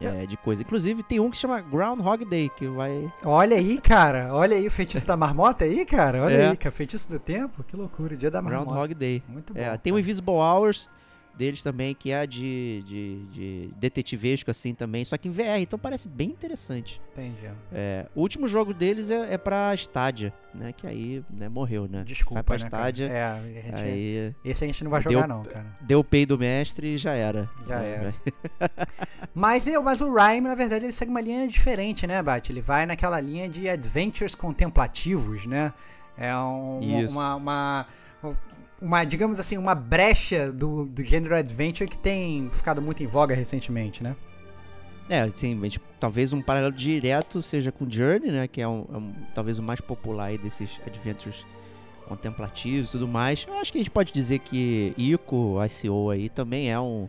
é, 0.00 0.26
de 0.26 0.36
coisa. 0.36 0.62
Inclusive, 0.62 1.02
tem 1.02 1.20
um 1.20 1.30
que 1.30 1.36
se 1.36 1.42
chama 1.42 1.60
Groundhog 1.60 2.24
Day, 2.24 2.50
que 2.56 2.66
vai... 2.66 3.12
Olha 3.24 3.56
aí, 3.56 3.78
cara. 3.80 4.34
Olha 4.34 4.56
aí 4.56 4.66
o 4.66 4.70
feitiço 4.70 5.06
da 5.06 5.16
marmota 5.16 5.64
aí, 5.64 5.84
cara. 5.84 6.22
Olha 6.24 6.34
É. 6.34 6.50
aí, 6.50 6.56
cara. 6.56 6.70
Feitiço 6.74 7.08
do 7.10 7.18
tempo. 7.18 7.62
Que 7.64 7.76
loucura. 7.76 8.16
Dia 8.16 8.30
da 8.30 8.42
marmota. 8.42 8.64
Groundhog 8.66 8.94
Day. 8.94 9.22
Muito 9.28 9.54
bom. 9.54 9.60
É, 9.60 9.76
tem 9.76 9.92
o. 9.92 9.98
Invisible 10.00 10.34
Hours, 10.34 10.88
deles 11.40 11.62
também, 11.62 11.94
que 11.94 12.10
é 12.12 12.26
de, 12.26 12.84
de, 12.86 13.24
de 13.32 13.70
detetivesco, 13.76 14.50
assim, 14.50 14.74
também, 14.74 15.04
só 15.06 15.16
que 15.16 15.26
em 15.26 15.30
VR, 15.30 15.58
então 15.60 15.78
parece 15.78 16.06
bem 16.06 16.28
interessante. 16.28 17.00
Entendi. 17.12 17.50
É, 17.72 18.06
o 18.14 18.20
último 18.20 18.46
jogo 18.46 18.74
deles 18.74 19.10
é, 19.10 19.32
é 19.34 19.38
pra 19.38 19.74
Stadia, 19.74 20.32
né, 20.54 20.72
que 20.76 20.86
aí, 20.86 21.24
né, 21.30 21.48
morreu, 21.48 21.88
né. 21.88 22.02
Desculpa, 22.04 22.34
Vai 22.34 22.42
pra 22.42 22.64
né, 22.64 22.70
cara? 22.70 22.82
Stadia, 22.90 23.08
É, 23.08 23.22
a 23.24 23.40
gente, 23.40 23.82
aí 23.82 24.34
esse 24.44 24.62
a 24.64 24.66
gente 24.66 24.84
não 24.84 24.90
vai 24.90 25.02
Deu- 25.02 25.12
jogar 25.12 25.26
não, 25.26 25.42
cara. 25.44 25.66
deu 25.80 26.00
o 26.00 26.04
pay 26.04 26.26
do 26.26 26.38
mestre 26.38 26.94
e 26.94 26.98
já 26.98 27.14
era. 27.14 27.48
Já 27.66 27.78
né, 27.80 27.90
era. 27.90 28.14
Mas, 29.34 29.66
eu- 29.66 29.82
mas 29.82 30.00
o 30.00 30.12
Rhyme, 30.12 30.42
na 30.42 30.54
verdade, 30.54 30.84
ele 30.84 30.92
segue 30.92 31.10
uma 31.10 31.20
linha 31.20 31.46
diferente, 31.48 32.06
né, 32.06 32.22
Bate? 32.22 32.52
Ele 32.52 32.60
vai 32.60 32.84
naquela 32.84 33.18
linha 33.20 33.48
de 33.48 33.68
adventures 33.68 34.34
contemplativos, 34.34 35.46
né? 35.46 35.72
É 36.18 36.34
um- 36.36 37.06
uma, 37.08 37.34
uma, 37.36 37.86
uma, 38.80 39.04
digamos 39.04 39.38
assim, 39.38 39.58
uma 39.58 39.74
brecha 39.74 40.50
do, 40.52 40.86
do 40.86 41.02
gênero 41.04 41.34
adventure 41.34 41.88
que 41.88 41.98
tem 41.98 42.48
ficado 42.50 42.80
muito 42.80 43.02
em 43.02 43.06
voga 43.06 43.34
recentemente, 43.34 44.02
né? 44.02 44.16
É, 45.08 45.28
sim, 45.34 45.58
gente- 45.62 45.80
talvez 45.98 46.32
um 46.32 46.40
paralelo 46.40 46.72
direto 46.72 47.42
seja 47.42 47.72
com 47.72 47.88
Journey, 47.90 48.30
né? 48.30 48.46
Que 48.48 48.60
é, 48.62 48.68
um, 48.68 48.86
é 48.92 48.96
um- 48.96 49.12
talvez 49.34 49.58
o 49.58 49.62
mais 49.62 49.80
popular 49.80 50.26
aí 50.26 50.38
desses 50.38 50.70
adventures 50.86 51.44
contemplativos 52.06 52.88
e 52.88 52.92
tudo 52.92 53.08
mais. 53.08 53.44
Eu 53.48 53.54
acho 53.58 53.72
que 53.72 53.78
a 53.78 53.80
gente 53.80 53.90
pode 53.90 54.12
dizer 54.12 54.38
que 54.40 54.94
Ico, 54.96 55.58
ICO 55.64 56.10
aí, 56.10 56.28
também 56.28 56.70
é 56.70 56.78
um 56.78 57.08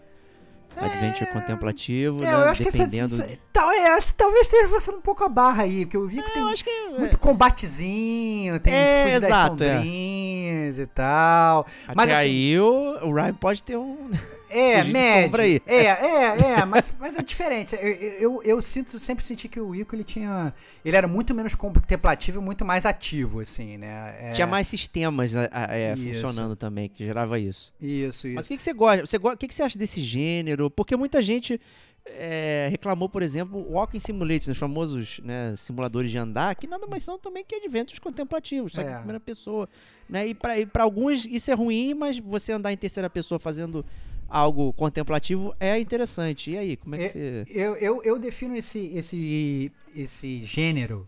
adventure 0.79 1.29
contemplativo, 1.31 2.23
É, 2.23 2.27
né? 2.27 2.33
eu 2.33 2.37
acho 2.49 2.63
Dependendo... 2.63 3.15
que 3.15 3.21
essa, 3.23 3.37
tal, 3.51 3.71
é, 3.71 3.97
talvez 4.17 4.41
esteja 4.47 4.67
forçando 4.67 4.97
um 4.97 5.01
pouco 5.01 5.23
a 5.23 5.29
barra 5.29 5.63
aí, 5.63 5.85
porque 5.85 5.97
eu 5.97 6.07
vi 6.07 6.15
que 6.21 6.29
É, 6.31 6.33
tem 6.33 6.53
que 6.53 6.99
muito 6.99 7.17
combatezinho, 7.17 8.59
tem 8.59 8.73
É, 8.73 9.03
fugir 9.05 9.19
das 9.19 9.29
exato, 9.29 9.63
é. 9.63 9.75
sombrinhas 9.75 10.79
e 10.79 10.85
tal. 10.87 11.65
até 11.85 11.93
mas, 11.95 12.09
assim- 12.09 12.19
aí 12.21 12.59
o, 12.59 13.07
o 13.07 13.13
Ryan 13.13 13.33
pode 13.33 13.63
ter 13.63 13.77
um... 13.77 14.09
É, 14.51 14.83
médio. 14.83 15.61
É, 15.65 15.85
é, 15.85 16.59
é, 16.59 16.65
mas, 16.65 16.93
mas 16.99 17.15
é 17.15 17.21
diferente. 17.21 17.75
Eu, 17.75 17.89
eu, 18.19 18.43
eu 18.43 18.61
sinto, 18.61 18.97
sempre 18.99 19.23
senti 19.23 19.47
que 19.47 19.59
o 19.59 19.73
Ico 19.73 19.95
ele 19.95 20.03
tinha. 20.03 20.53
Ele 20.83 20.95
era 20.95 21.07
muito 21.07 21.33
menos 21.33 21.55
contemplativo 21.55 22.39
e 22.41 22.43
muito 22.43 22.65
mais 22.65 22.85
ativo, 22.85 23.39
assim, 23.39 23.77
né? 23.77 24.15
É, 24.19 24.31
Tinha 24.33 24.47
mais 24.47 24.67
sistemas 24.67 25.35
a- 25.35 25.49
é, 25.69 25.95
funcionando 25.95 26.55
também, 26.55 26.89
que 26.89 27.05
gerava 27.05 27.39
isso. 27.39 27.73
Isso, 27.79 28.27
isso. 28.27 28.35
Mas 28.35 28.45
o 28.45 28.49
que, 28.49 28.57
que 28.57 28.63
você 28.63 28.73
gosta? 28.73 29.05
Você 29.05 29.17
O 29.17 29.37
que, 29.37 29.47
que 29.47 29.53
você 29.53 29.63
acha 29.63 29.77
desse 29.77 30.01
gênero? 30.01 30.69
Porque 30.69 30.95
muita 30.95 31.21
gente 31.21 31.59
é, 32.05 32.67
reclamou, 32.71 33.07
por 33.07 33.21
exemplo, 33.21 33.65
Walking 33.71 33.99
Simulators, 33.99 34.47
os 34.47 34.57
famosos 34.57 35.19
né, 35.23 35.53
simuladores 35.55 36.09
de 36.09 36.17
andar, 36.17 36.55
que 36.55 36.65
nada 36.67 36.87
mais 36.87 37.03
são 37.03 37.17
também 37.19 37.45
que 37.47 37.55
adventos 37.55 37.99
contemplativos, 37.99 38.73
só 38.73 38.81
que 38.83 38.89
É. 38.89 38.93
em 38.93 38.97
primeira 38.97 39.19
pessoa. 39.19 39.69
Né? 40.09 40.27
E 40.27 40.33
para 40.33 40.83
alguns 40.83 41.25
isso 41.25 41.49
é 41.51 41.53
ruim, 41.53 41.93
mas 41.93 42.17
você 42.19 42.51
andar 42.51 42.73
em 42.73 42.77
terceira 42.77 43.09
pessoa 43.09 43.39
fazendo 43.39 43.85
algo 44.31 44.71
contemplativo 44.73 45.53
é 45.59 45.79
interessante. 45.79 46.51
E 46.51 46.57
aí, 46.57 46.77
como 46.77 46.95
é 46.95 46.97
que 46.97 47.03
É- 47.05 47.09
você. 47.09 47.45
Eu, 47.49 47.75
eu, 47.75 48.03
eu 48.03 48.17
defino 48.19 48.55
esse, 48.55 48.79
esse, 48.95 49.71
esse 49.95 50.41
gênero 50.43 51.07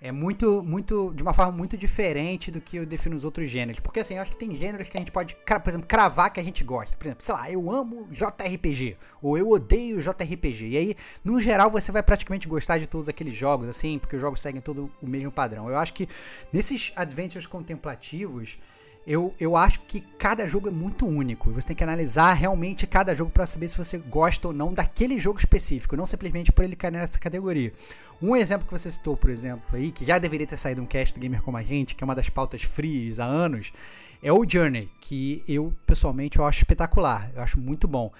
é 0.00 0.12
muito, 0.12 0.62
muito, 0.62 1.12
de 1.14 1.22
uma 1.22 1.32
forma 1.32 1.50
muito 1.52 1.76
diferente 1.76 2.50
do 2.50 2.60
que 2.60 2.76
eu 2.76 2.86
defino 2.86 3.16
os 3.16 3.24
outros 3.24 3.48
gêneros. 3.50 3.80
Porque 3.80 4.00
assim, 4.00 4.14
eu 4.14 4.22
acho 4.22 4.32
que 4.32 4.38
tem 4.38 4.54
gêneros 4.54 4.88
que 4.90 4.96
a 4.96 5.00
gente 5.00 5.10
pode, 5.10 5.34
por 5.34 5.68
exemplo, 5.70 5.86
cravar 5.86 6.30
que 6.30 6.38
a 6.38 6.42
gente 6.42 6.62
gosta. 6.62 6.96
Por 6.96 7.06
exemplo, 7.06 7.24
sei 7.24 7.34
lá, 7.34 7.50
eu 7.50 7.70
amo 7.70 8.06
JRPG, 8.10 8.96
ou 9.22 9.38
eu 9.38 9.48
odeio 9.48 10.00
JRPG. 10.00 10.68
E 10.68 10.76
aí, 10.76 10.96
no 11.24 11.40
geral, 11.40 11.70
você 11.70 11.90
vai 11.90 12.02
praticamente 12.02 12.46
gostar 12.46 12.78
de 12.78 12.86
todos 12.86 13.08
aqueles 13.08 13.34
jogos, 13.34 13.68
assim, 13.68 13.98
porque 13.98 14.16
os 14.16 14.22
jogos 14.22 14.40
seguem 14.40 14.60
todo 14.60 14.90
o 15.02 15.10
mesmo 15.10 15.32
padrão. 15.32 15.68
Eu 15.68 15.78
acho 15.78 15.94
que 15.94 16.06
nesses 16.52 16.92
adventures 16.94 17.46
contemplativos, 17.46 18.58
eu, 19.06 19.32
eu 19.38 19.56
acho 19.56 19.80
que 19.80 20.00
cada 20.00 20.46
jogo 20.46 20.68
é 20.68 20.70
muito 20.70 21.06
único. 21.06 21.48
E 21.48 21.52
você 21.52 21.68
tem 21.68 21.76
que 21.76 21.84
analisar 21.84 22.32
realmente 22.32 22.86
cada 22.86 23.14
jogo 23.14 23.30
para 23.30 23.46
saber 23.46 23.68
se 23.68 23.78
você 23.78 23.98
gosta 23.98 24.48
ou 24.48 24.54
não 24.54 24.74
daquele 24.74 25.18
jogo 25.20 25.38
específico, 25.38 25.96
não 25.96 26.04
simplesmente 26.04 26.50
por 26.50 26.64
ele 26.64 26.74
cair 26.74 26.90
nessa 26.90 27.18
categoria. 27.18 27.72
Um 28.20 28.34
exemplo 28.34 28.66
que 28.66 28.72
você 28.72 28.90
citou, 28.90 29.16
por 29.16 29.30
exemplo, 29.30 29.64
aí, 29.72 29.92
que 29.92 30.04
já 30.04 30.18
deveria 30.18 30.46
ter 30.46 30.56
saído 30.56 30.82
um 30.82 30.86
cast 30.86 31.14
do 31.14 31.20
Gamer 31.20 31.40
Como 31.40 31.56
a 31.56 31.62
Gente, 31.62 31.94
que 31.94 32.02
é 32.02 32.06
uma 32.06 32.16
das 32.16 32.28
pautas 32.28 32.62
frias 32.62 33.20
há 33.20 33.24
anos, 33.24 33.72
é 34.20 34.32
o 34.32 34.44
Journey, 34.48 34.90
que 35.00 35.44
eu, 35.46 35.72
pessoalmente, 35.86 36.38
eu 36.38 36.44
acho 36.44 36.58
espetacular. 36.58 37.30
Eu 37.34 37.42
acho 37.42 37.60
muito 37.60 37.86
bom. 37.86 38.10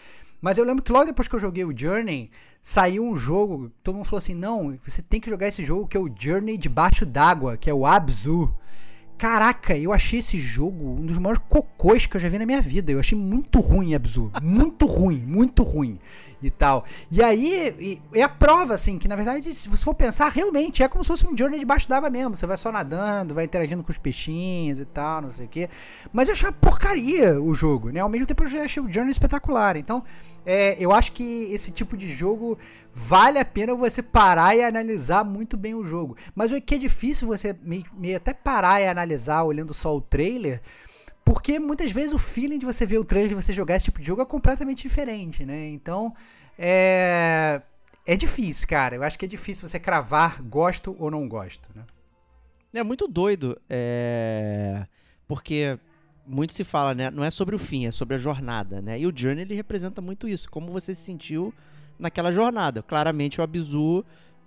Mas 0.40 0.59
eu 0.59 0.64
lembro 0.64 0.85
que 0.85 0.93
logo 0.93 1.07
depois 1.07 1.26
que 1.26 1.35
eu 1.35 1.40
joguei 1.40 1.64
o 1.64 1.76
Journey, 1.76 2.31
saiu 2.62 3.05
um 3.05 3.16
jogo, 3.16 3.73
todo 3.83 3.97
mundo 3.97 4.05
falou 4.05 4.19
assim, 4.19 4.35
não, 4.35 4.78
você 4.85 5.02
tem 5.02 5.21
que 5.21 5.31
jogar 5.31 5.49
esse 5.49 5.64
jogo 5.64 5.88
que 5.88 5.97
é 5.97 6.00
o 6.00 6.12
Journey 6.16 6.57
debaixo 6.57 7.05
d'água, 7.05 7.57
que 7.57 7.69
é 7.69 7.75
o 7.75 7.85
Abzu. 7.85 8.55
Caraca, 9.18 9.76
eu 9.76 9.92
achei 9.92 10.18
esse 10.18 10.38
jogo 10.38 10.85
um 10.85 11.06
dos 11.06 11.18
maiores 11.18 11.42
cocôs 11.49 12.04
que 12.04 12.16
eu 12.16 12.20
já 12.20 12.28
vi 12.28 12.38
na 12.38 12.44
minha 12.44 12.61
vida. 12.61 12.92
Eu 12.92 13.00
achei 13.00 13.16
muito 13.16 13.61
ruim, 13.61 13.94
Abzu. 13.94 14.30
Muito 14.42 14.85
ruim, 14.85 15.25
muito 15.26 15.62
ruim. 15.62 15.99
E 16.43 16.50
tal. 16.50 16.85
E 17.11 17.23
aí, 17.23 17.75
e- 17.78 18.02
é 18.19 18.23
a 18.23 18.28
prova, 18.28 18.75
assim, 18.75 18.99
que 18.99 19.09
na 19.09 19.16
verdade, 19.16 19.55
se 19.55 19.69
você 19.71 19.83
for 19.83 19.95
pensar, 19.95 20.28
realmente 20.31 20.83
é 20.83 20.88
como 20.88 21.02
se 21.02 21.09
fosse 21.09 21.26
um 21.26 21.37
journey 21.37 21.59
debaixo 21.59 21.88
d'água 21.88 22.11
mesmo. 22.11 22.37
Você 22.37 22.47
vai 22.47 22.57
só 22.59 22.71
nadando, 22.71 23.35
vai 23.35 23.45
interagindo 23.45 23.83
com 23.83 23.90
os 23.90 23.97
peixinhos 23.99 24.78
e 24.78 24.85
tal, 24.85 25.23
não 25.23 25.31
sei 25.31 25.47
o 25.47 25.49
quê. 25.49 25.69
Mas 26.12 26.28
eu 26.28 26.33
achei 26.33 26.47
uma 26.49 26.52
porcaria 26.52 27.40
o 27.40 27.55
jogo, 27.55 27.88
né? 27.90 28.00
Ao 28.00 28.09
mesmo 28.09 28.26
tempo 28.26 28.45
eu 28.45 28.62
achei 28.62 28.83
o 28.83 28.93
journey 28.93 29.11
espetacular. 29.11 29.76
Então, 29.76 30.05
é, 30.45 30.76
eu 30.78 30.93
acho 30.93 31.12
que 31.12 31.45
esse 31.52 31.71
tipo 31.71 31.97
de 31.97 32.12
jogo 32.12 32.59
vale 32.93 33.38
a 33.38 33.45
pena 33.45 33.75
você 33.75 34.02
parar 34.02 34.55
e 34.57 34.62
analisar 34.62 35.25
muito 35.25 35.57
bem 35.57 35.75
o 35.75 35.85
jogo. 35.85 36.16
Mas 36.35 36.52
o 36.52 36.61
que 36.61 36.75
é 36.75 36.78
difícil 36.78 37.26
você 37.28 37.57
meio, 37.62 37.85
meio 37.97 38.16
até 38.16 38.33
parar 38.33 38.81
e 38.81 38.87
analisar 38.88 39.43
olhando 39.43 39.73
só 39.75 39.95
o 39.97 40.00
trailer, 40.00 40.61
porque 41.26 41.59
muitas 41.59 41.90
vezes 41.90 42.12
o 42.12 42.18
feeling 42.18 42.56
de 42.56 42.64
você 42.64 42.87
ver 42.87 42.99
o 42.99 43.04
trailer, 43.04 43.28
de 43.28 43.35
você 43.35 43.52
jogar 43.52 43.75
esse 43.75 43.87
tipo 43.87 44.00
de 44.00 44.06
jogo 44.06 44.23
é 44.23 44.25
completamente 44.25 44.83
diferente, 44.83 45.45
né? 45.45 45.66
Então, 45.71 46.14
é 46.56 47.61
é 48.06 48.16
difícil, 48.16 48.68
cara. 48.68 48.95
Eu 48.95 49.02
acho 49.02 49.18
que 49.18 49.25
é 49.25 49.28
difícil 49.28 49.66
você 49.68 49.80
cravar 49.80 50.40
gosto 50.40 50.95
ou 51.00 51.11
não 51.11 51.28
gosto, 51.28 51.68
né? 51.75 51.83
É 52.73 52.85
muito 52.85 53.09
doido, 53.09 53.61
é... 53.68 54.87
porque 55.26 55.76
muito 56.25 56.52
se 56.52 56.62
fala, 56.62 56.95
né? 56.95 57.11
Não 57.11 57.25
é 57.25 57.30
sobre 57.30 57.56
o 57.56 57.59
fim, 57.59 57.87
é 57.87 57.90
sobre 57.90 58.14
a 58.14 58.18
jornada, 58.18 58.80
né? 58.80 59.00
E 59.00 59.04
o 59.04 59.12
Journey 59.14 59.42
ele 59.42 59.54
representa 59.54 60.00
muito 60.00 60.28
isso, 60.28 60.49
como 60.49 60.71
você 60.71 60.95
se 60.95 61.02
sentiu 61.02 61.52
naquela 61.99 62.30
jornada. 62.30 62.85
Claramente 62.85 63.40
o 63.40 63.42
Abzu 63.42 64.04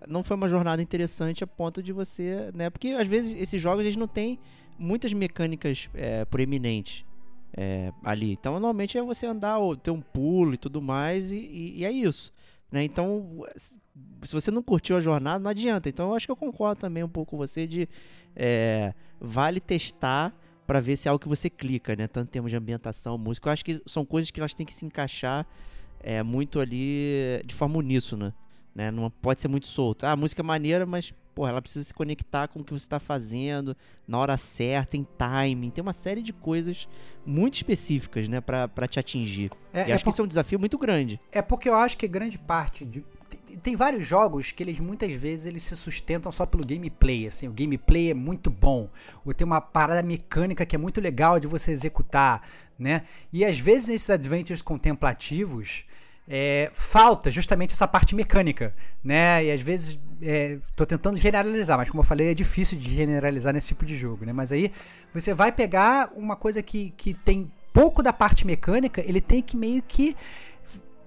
não 0.08 0.24
foi 0.24 0.38
uma 0.38 0.48
jornada 0.48 0.82
interessante 0.82 1.44
a 1.44 1.48
ponto 1.48 1.84
de 1.84 1.92
você, 1.92 2.52
né? 2.54 2.70
Porque 2.70 2.90
às 2.90 3.08
vezes 3.08 3.36
esses 3.38 3.62
jogos 3.62 3.84
eles 3.84 3.98
não 3.98 4.08
têm 4.08 4.40
muitas 4.80 5.14
mecânicas 5.14 5.90
é, 5.94 6.26
proeminentes 6.26 7.06
é, 7.56 7.92
ali. 8.04 8.32
Então 8.34 8.54
normalmente 8.54 8.98
é 8.98 9.02
você 9.02 9.26
andar 9.26 9.58
ou 9.60 9.76
ter 9.76 9.92
um 9.92 10.02
pulo 10.02 10.54
e 10.54 10.58
tudo 10.58 10.82
mais 10.82 11.32
e, 11.32 11.38
e- 11.38 11.80
e 11.80 11.86
é 11.86 11.92
isso, 11.92 12.32
né? 12.72 12.84
Então 12.84 13.44
se 14.24 14.34
você 14.34 14.50
não 14.52 14.64
curtiu 14.64 14.96
a 14.98 15.00
jornada 15.00 15.40
não 15.44 15.52
adianta. 15.52 15.90
Então 15.90 16.10
eu 16.10 16.16
acho 16.16 16.26
que 16.26 16.32
eu 16.32 16.36
concordo 16.36 16.80
também 16.82 17.04
um 17.04 17.10
pouco 17.10 17.32
com 17.32 17.38
você 17.38 17.68
de 17.68 17.88
é, 18.36 18.94
vale 19.20 19.60
testar 19.60 20.34
para 20.66 20.80
ver 20.80 20.96
se 20.96 21.08
é 21.08 21.10
algo 21.10 21.22
que 21.22 21.28
você 21.28 21.50
clica, 21.50 21.96
né? 21.96 22.08
Tanto 22.08 22.28
em 22.28 22.32
termos 22.32 22.52
de 22.52 22.58
ambientação, 22.58 23.18
música. 23.18 23.50
Eu 23.50 23.54
acho 23.54 23.66
que 23.66 23.82
são 23.88 24.06
coisas 24.06 24.30
que 24.30 24.40
elas 24.40 24.54
têm 24.54 24.66
que 24.66 24.74
se 24.74 24.86
encaixar 24.86 25.46
é, 26.00 26.22
muito 26.22 26.60
ali 26.60 27.42
de 27.44 27.56
forma 27.56 27.78
uníssona, 27.80 28.36
né? 28.76 28.92
Não 28.92 29.10
pode 29.10 29.42
ser 29.42 29.48
muito 29.48 29.66
solto. 29.66 30.06
Ah, 30.06 30.12
a 30.12 30.16
música 30.16 30.42
é 30.42 30.44
maneira, 30.44 30.86
mas, 30.86 31.12
porra, 31.40 31.52
ela 31.52 31.62
precisa 31.62 31.86
se 31.86 31.94
conectar 31.94 32.50
com 32.50 32.60
o 32.60 32.64
que 32.66 32.74
você 32.74 32.84
está 32.84 33.00
fazendo 33.00 33.74
na 34.06 34.18
hora 34.18 34.36
certa, 34.36 34.98
em 34.98 35.08
timing. 35.18 35.70
Tem 35.70 35.82
uma 35.82 35.94
série 35.94 36.22
de 36.22 36.34
coisas 36.34 36.86
muito 37.26 37.54
específicas, 37.54 38.28
né? 38.28 38.42
Pra 38.42 38.88
te 38.90 39.00
atingir. 39.00 39.50
É, 39.72 39.88
e 39.88 39.92
é 39.92 39.96
acho 39.96 40.04
que 40.04 40.10
isso 40.10 40.22
é 40.22 40.26
um 40.26 40.28
desafio 40.28 40.60
muito 40.60 40.78
grande. 40.78 41.18
É 41.32 41.42
porque 41.42 41.70
eu 41.70 41.76
acho 41.76 41.98
que 41.98 42.10
grande 42.10 42.38
parte 42.38 42.84
de. 42.84 43.06
Tem, 43.30 43.58
tem 43.58 43.76
vários 43.78 44.06
jogos 44.06 44.52
que 44.52 44.62
eles 44.62 44.82
muitas 44.82 45.10
vezes 45.14 45.46
eles 45.46 45.64
se 45.64 45.78
sustentam 45.78 46.30
só 46.30 46.46
pelo 46.46 46.66
gameplay, 46.66 47.26
assim, 47.26 47.48
o 47.48 47.54
gameplay 47.54 48.12
é 48.12 48.14
muito 48.14 48.50
bom, 48.50 48.90
ou 49.24 49.34
tem 49.34 49.46
uma 49.46 49.62
parada 49.62 50.04
mecânica 50.04 50.66
que 50.66 50.76
é 50.76 50.80
muito 50.80 51.00
legal 51.00 51.40
de 51.40 51.48
você 51.48 51.72
executar, 51.72 52.42
né? 52.78 53.04
E 53.32 53.46
às 53.46 53.58
vezes 53.58 53.88
nesses 53.88 54.10
adventures 54.10 54.62
contemplativos 54.62 55.86
é, 56.30 56.70
falta 56.74 57.32
justamente 57.32 57.74
essa 57.74 57.88
parte 57.88 58.14
mecânica, 58.14 58.74
né? 59.04 59.44
E 59.46 59.52
às 59.52 59.62
vezes 59.62 60.00
é, 60.22 60.60
tô 60.76 60.86
tentando 60.86 61.18
generalizar, 61.18 61.78
mas 61.78 61.90
como 61.90 62.02
eu 62.02 62.06
falei, 62.06 62.30
é 62.30 62.34
difícil 62.36 62.78
de 62.78 62.94
generalizar 62.94 63.52
nesse 63.52 63.70
tipo 63.70 63.84
de 63.84 63.98
jogo, 63.98 64.26
né? 64.26 64.32
Mas 64.32 64.52
aí 64.52 64.72
você 65.12 65.34
vai 65.34 65.52
pegar 65.52 66.12
uma 66.16 66.36
coisa 66.36 66.62
que, 66.62 66.94
que 66.96 67.16
tem 67.16 67.52
pouco 67.74 68.04
da 68.04 68.14
parte 68.14 68.46
mecânica, 68.46 69.02
ele 69.06 69.20
tem 69.20 69.42
que 69.42 69.58
meio 69.58 69.82
que 69.82 70.16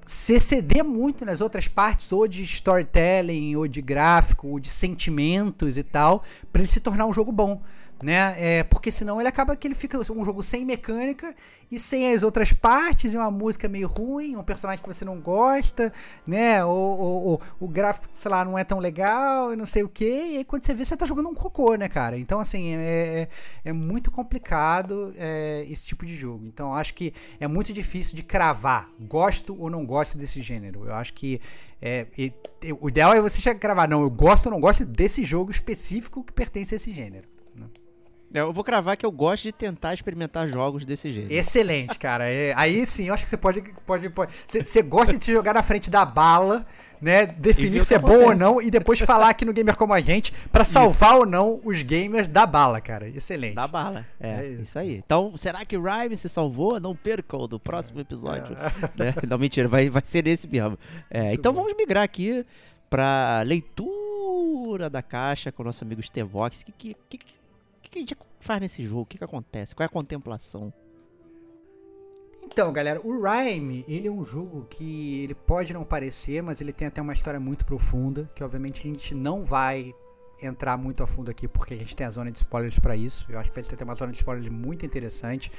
se 0.04 0.34
exceder 0.34 0.84
muito 0.84 1.24
nas 1.24 1.40
outras 1.40 1.68
partes, 1.68 2.10
ou 2.10 2.26
de 2.26 2.42
storytelling, 2.42 3.54
ou 3.54 3.68
de 3.68 3.80
gráfico, 3.80 4.48
ou 4.48 4.58
de 4.58 4.68
sentimentos 4.68 5.78
e 5.78 5.82
tal, 5.84 6.24
para 6.52 6.62
ele 6.62 6.70
se 6.70 6.80
tornar 6.80 7.06
um 7.06 7.12
jogo 7.12 7.30
bom. 7.30 7.62
Né? 8.02 8.34
É, 8.36 8.62
porque 8.64 8.90
senão 8.90 9.20
ele 9.20 9.28
acaba 9.28 9.54
que 9.54 9.66
ele 9.66 9.74
fica 9.74 9.98
um 9.98 10.24
jogo 10.24 10.42
sem 10.42 10.64
mecânica 10.64 11.34
e 11.70 11.78
sem 11.78 12.12
as 12.12 12.22
outras 12.22 12.52
partes, 12.52 13.14
e 13.14 13.16
uma 13.16 13.30
música 13.30 13.68
meio 13.68 13.88
ruim, 13.88 14.36
um 14.36 14.42
personagem 14.42 14.82
que 14.82 14.88
você 14.88 15.04
não 15.04 15.20
gosta, 15.20 15.92
né? 16.26 16.64
Ou, 16.64 16.98
ou, 16.98 17.22
ou 17.24 17.42
o 17.60 17.68
gráfico, 17.68 18.08
sei 18.14 18.30
lá, 18.30 18.44
não 18.44 18.58
é 18.58 18.64
tão 18.64 18.78
legal 18.78 19.52
e 19.52 19.56
não 19.56 19.64
sei 19.64 19.82
o 19.82 19.88
que. 19.88 20.04
E 20.04 20.36
aí 20.38 20.44
quando 20.44 20.66
você 20.66 20.74
vê, 20.74 20.84
você 20.84 20.96
tá 20.96 21.06
jogando 21.06 21.28
um 21.28 21.34
cocô, 21.34 21.74
né, 21.76 21.88
cara? 21.88 22.18
Então, 22.18 22.40
assim, 22.40 22.74
é, 22.74 23.28
é, 23.64 23.70
é 23.70 23.72
muito 23.72 24.10
complicado 24.10 25.14
é, 25.16 25.64
esse 25.70 25.86
tipo 25.86 26.04
de 26.04 26.16
jogo. 26.16 26.44
Então, 26.46 26.74
acho 26.74 26.94
que 26.94 27.14
é 27.38 27.46
muito 27.46 27.72
difícil 27.72 28.16
de 28.16 28.22
cravar. 28.22 28.88
Gosto 29.00 29.56
ou 29.58 29.70
não 29.70 29.86
gosto 29.86 30.18
desse 30.18 30.42
gênero. 30.42 30.84
Eu 30.84 30.94
acho 30.94 31.14
que 31.14 31.40
é, 31.80 32.06
e, 32.16 32.32
o 32.80 32.88
ideal 32.88 33.12
é 33.12 33.20
você 33.20 33.50
a 33.50 33.54
cravar, 33.54 33.88
não, 33.88 34.02
eu 34.02 34.10
gosto 34.10 34.46
ou 34.46 34.52
não 34.52 34.60
gosto 34.60 34.84
desse 34.84 35.24
jogo 35.24 35.50
específico 35.50 36.22
que 36.22 36.32
pertence 36.32 36.74
a 36.74 36.76
esse 36.76 36.92
gênero. 36.92 37.31
É, 38.34 38.40
eu 38.40 38.52
vou 38.52 38.64
cravar 38.64 38.96
que 38.96 39.04
eu 39.04 39.12
gosto 39.12 39.44
de 39.44 39.52
tentar 39.52 39.94
experimentar 39.94 40.48
jogos 40.48 40.84
desse 40.84 41.10
jeito. 41.12 41.30
Excelente, 41.30 41.98
cara. 41.98 42.28
É, 42.30 42.54
aí 42.56 42.84
sim, 42.86 43.08
eu 43.08 43.14
acho 43.14 43.24
que 43.24 43.30
você 43.30 43.36
pode. 43.36 43.62
pode, 43.84 44.08
pode 44.10 44.32
você, 44.46 44.64
você 44.64 44.82
gosta 44.82 45.16
de 45.16 45.24
se 45.24 45.32
jogar 45.32 45.54
na 45.54 45.62
frente 45.62 45.90
da 45.90 46.04
bala, 46.04 46.64
né? 47.00 47.26
Definir 47.26 47.84
se 47.84 47.94
é 47.94 47.98
bom 47.98 48.26
ou 48.26 48.34
não 48.34 48.62
e 48.62 48.70
depois 48.70 48.98
falar 49.00 49.28
aqui 49.28 49.44
no 49.44 49.52
Gamer 49.52 49.76
Como 49.76 49.92
a 49.92 50.00
Gente 50.00 50.32
para 50.50 50.64
salvar 50.64 51.10
isso. 51.10 51.20
ou 51.20 51.26
não 51.26 51.60
os 51.64 51.82
gamers 51.82 52.28
da 52.28 52.46
bala, 52.46 52.80
cara. 52.80 53.08
Excelente. 53.08 53.54
Da 53.54 53.66
bala. 53.66 54.06
É, 54.18 54.30
é 54.30 54.48
isso. 54.48 54.62
isso. 54.62 54.78
aí. 54.78 55.02
Então, 55.04 55.36
será 55.36 55.64
que 55.64 55.76
o 55.76 55.82
Rhyme 55.82 56.16
se 56.16 56.28
salvou? 56.28 56.80
Não 56.80 56.96
percam 56.96 57.46
do 57.46 57.60
próximo 57.60 58.00
episódio. 58.00 58.56
É. 58.56 59.04
Né? 59.04 59.14
Não, 59.28 59.38
mentira, 59.38 59.68
vai, 59.68 59.90
vai 59.90 60.02
ser 60.04 60.24
nesse 60.24 60.46
mesmo. 60.46 60.78
É, 61.10 61.32
então 61.32 61.52
bom. 61.52 61.62
vamos 61.62 61.76
migrar 61.76 62.02
aqui 62.02 62.44
para 62.88 63.42
leitura 63.42 64.90
da 64.90 65.02
caixa 65.02 65.50
com 65.50 65.62
o 65.62 65.66
nosso 65.66 65.84
amigo 65.84 66.02
Stevox. 66.02 66.62
Que, 66.62 66.72
que, 66.72 66.96
que, 67.08 67.18
que 67.92 67.98
a 67.98 68.02
gente 68.02 68.16
faz 68.40 68.60
nesse 68.60 68.84
jogo? 68.84 69.02
O 69.02 69.06
que, 69.06 69.18
que 69.18 69.24
acontece? 69.24 69.74
Qual 69.74 69.84
é 69.84 69.86
a 69.86 69.90
contemplação? 69.90 70.72
Então, 72.42 72.72
galera, 72.72 73.00
o 73.04 73.22
Rhyme, 73.22 73.84
ele 73.86 74.08
é 74.08 74.10
um 74.10 74.24
jogo 74.24 74.66
que 74.68 75.22
ele 75.22 75.34
pode 75.34 75.72
não 75.72 75.84
parecer, 75.84 76.42
mas 76.42 76.60
ele 76.60 76.72
tem 76.72 76.88
até 76.88 77.00
uma 77.00 77.12
história 77.12 77.38
muito 77.38 77.64
profunda, 77.64 78.28
que 78.34 78.42
obviamente 78.42 78.80
a 78.80 78.92
gente 78.92 79.14
não 79.14 79.44
vai 79.44 79.94
entrar 80.42 80.76
muito 80.76 81.02
a 81.02 81.06
fundo 81.06 81.30
aqui, 81.30 81.46
porque 81.46 81.72
a 81.72 81.76
gente 81.76 81.94
tem 81.94 82.06
a 82.06 82.10
zona 82.10 82.32
de 82.32 82.38
spoilers 82.38 82.78
para 82.78 82.96
isso. 82.96 83.26
Eu 83.28 83.38
acho 83.38 83.50
que 83.50 83.60
vai 83.60 83.76
ter 83.76 83.84
uma 83.84 83.94
zona 83.94 84.10
de 84.10 84.18
spoilers 84.18 84.48
muito 84.48 84.84
interessante 84.84 85.52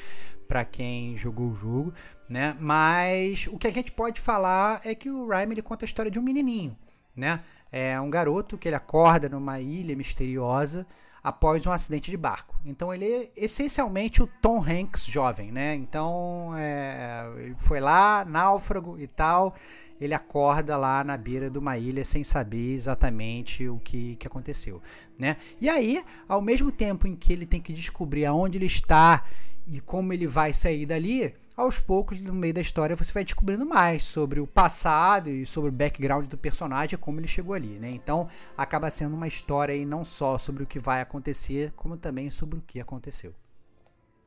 para 0.48 0.66
quem 0.66 1.16
jogou 1.16 1.52
o 1.52 1.56
jogo, 1.56 1.94
né? 2.28 2.56
Mas 2.60 3.48
o 3.48 3.58
que 3.58 3.68
a 3.68 3.72
gente 3.72 3.92
pode 3.92 4.20
falar 4.20 4.82
é 4.84 4.94
que 4.94 5.10
o 5.10 5.28
Rhyme 5.28 5.54
ele 5.54 5.62
conta 5.62 5.86
a 5.86 5.88
história 5.88 6.12
de 6.12 6.20
um 6.20 6.22
menininho, 6.22 6.78
né? 7.16 7.42
É 7.72 8.00
um 8.02 8.10
garoto 8.10 8.58
que 8.58 8.68
ele 8.68 8.76
acorda 8.76 9.30
numa 9.30 9.60
ilha 9.60 9.96
misteriosa, 9.96 10.86
após 11.24 11.66
um 11.66 11.72
acidente 11.72 12.12
de 12.12 12.18
barco. 12.18 12.60
Então 12.66 12.94
ele 12.94 13.06
é 13.06 13.32
essencialmente 13.36 14.22
o 14.22 14.28
Tom 14.28 14.62
Hanks 14.62 15.06
jovem, 15.06 15.52
né? 15.52 15.74
Então 15.74 16.52
é, 16.58 17.32
ele 17.38 17.56
foi 17.58 17.80
lá, 17.80 18.26
náufrago 18.26 19.00
e 19.00 19.08
tal. 19.08 19.56
Ele 20.02 20.14
acorda 20.14 20.76
lá 20.76 21.02
na 21.02 21.16
beira 21.16 21.50
de 21.50 21.58
uma 21.58 21.78
ilha 21.78 22.04
sem 22.04 22.24
saber 22.26 22.74
exatamente 22.74 23.70
o 23.70 23.80
que, 23.80 24.18
que 24.18 24.28
aconteceu, 24.28 24.82
né? 25.18 25.38
E 25.62 25.70
aí, 25.70 26.04
ao 26.28 26.42
mesmo 26.42 26.72
tempo 26.72 27.08
em 27.08 27.16
que 27.16 27.32
ele 27.32 27.46
tem 27.46 27.62
que 27.62 27.72
descobrir 27.72 28.26
aonde 28.26 28.58
ele 28.58 28.66
está 28.66 29.24
e 29.66 29.80
como 29.80 30.12
ele 30.12 30.28
vai 30.28 30.52
sair 30.52 30.86
dali, 30.86 31.34
aos 31.56 31.80
poucos, 31.80 32.20
no 32.20 32.34
meio 32.34 32.54
da 32.54 32.62
história, 32.62 32.96
você 32.96 33.14
vai 33.14 33.24
descobrindo 33.24 33.66
mais 33.66 34.04
sobre 34.04 34.40
o 34.40 34.48
passado 34.48 35.30
e 35.30 35.46
sobre 35.46 35.70
o 35.70 35.74
background 35.74 36.28
do 36.28 36.38
personagem, 36.38 36.98
como 36.98 37.20
ele 37.20 37.28
chegou 37.28 37.54
ali, 37.54 37.80
né? 37.80 37.92
Então, 37.92 38.28
acaba 38.58 38.90
sendo 38.90 39.16
uma 39.16 39.28
história 39.28 39.74
aí 39.74 39.86
não 39.86 40.04
só 40.04 40.38
sobre 40.38 40.64
o 40.64 40.66
que 40.66 40.80
vai 40.80 41.02
acontecer, 41.02 41.72
como 41.76 41.96
também 41.96 42.30
sobre 42.32 42.58
o 42.58 42.64
que 42.66 42.80
aconteceu. 42.80 43.34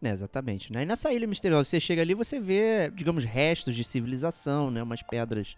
É, 0.03 0.11
exatamente, 0.11 0.73
né? 0.73 0.83
E 0.83 0.87
nessa 0.87 1.13
ilha 1.13 1.27
misteriosa, 1.27 1.69
você 1.69 1.81
chega 1.81 2.03
ali, 2.03 2.15
você 2.15 2.39
vê, 2.39 2.91
digamos, 2.95 3.25
restos 3.25 3.75
de 3.75 3.83
civilização, 3.83 4.71
né? 4.71 4.83
Umas 4.83 5.03
pedras 5.03 5.57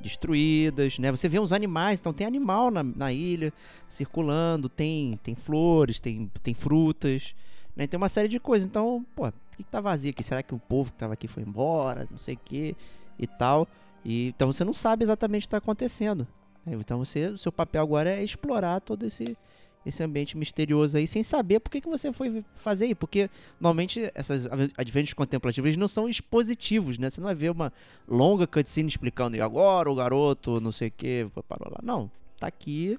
destruídas, 0.00 0.98
né? 0.98 1.10
Você 1.10 1.28
vê 1.28 1.38
uns 1.38 1.52
animais, 1.52 2.00
então 2.00 2.12
tem 2.12 2.26
animal 2.26 2.70
na, 2.70 2.82
na 2.82 3.12
ilha 3.12 3.52
circulando, 3.88 4.68
tem, 4.68 5.18
tem 5.22 5.34
flores, 5.34 6.00
tem, 6.00 6.30
tem 6.42 6.54
frutas, 6.54 7.34
né? 7.76 7.86
Tem 7.86 7.98
uma 7.98 8.08
série 8.08 8.28
de 8.28 8.40
coisas. 8.40 8.66
Então, 8.66 9.04
pô, 9.14 9.30
que, 9.60 9.64
que 9.64 9.70
tá 9.70 9.80
vazio 9.80 10.10
aqui? 10.10 10.22
Será 10.22 10.42
que 10.42 10.54
o 10.54 10.58
povo 10.58 10.90
que 10.90 10.98
tava 10.98 11.14
aqui 11.14 11.28
foi 11.28 11.42
embora? 11.42 12.06
Não 12.10 12.18
sei 12.18 12.34
o 12.34 12.38
que 12.38 12.76
e 13.18 13.26
tal. 13.26 13.68
E, 14.04 14.28
então 14.28 14.50
você 14.50 14.64
não 14.64 14.72
sabe 14.72 15.04
exatamente 15.04 15.42
o 15.42 15.44
que 15.44 15.46
está 15.48 15.58
acontecendo. 15.58 16.26
Né? 16.64 16.74
Então 16.74 16.98
você, 16.98 17.26
o 17.26 17.38
seu 17.38 17.52
papel 17.52 17.82
agora 17.82 18.10
é 18.10 18.24
explorar 18.24 18.80
todo 18.80 19.04
esse, 19.04 19.36
esse 19.84 20.02
ambiente 20.02 20.36
misterioso 20.36 20.96
aí, 20.96 21.06
sem 21.06 21.22
saber 21.22 21.60
por 21.60 21.70
que, 21.70 21.80
que 21.80 21.88
você 21.88 22.12
foi 22.12 22.42
fazer 22.58 22.86
aí. 22.86 22.94
Porque 22.94 23.28
normalmente 23.60 24.10
essas 24.14 24.46
adventures 24.76 25.14
contemplativas 25.14 25.76
não 25.76 25.88
são 25.88 26.08
expositivos, 26.08 26.98
né? 26.98 27.10
Você 27.10 27.20
não 27.20 27.26
vai 27.26 27.34
ver 27.34 27.50
uma 27.50 27.72
longa 28.08 28.46
cutscene 28.46 28.88
explicando 28.88 29.36
e 29.36 29.40
agora 29.40 29.90
o 29.90 29.94
garoto, 29.94 30.60
não 30.60 30.72
sei 30.72 30.88
o 30.88 30.92
que, 30.92 31.28
parou 31.46 31.70
lá. 31.70 31.80
Não, 31.82 32.10
tá 32.38 32.46
aqui. 32.46 32.98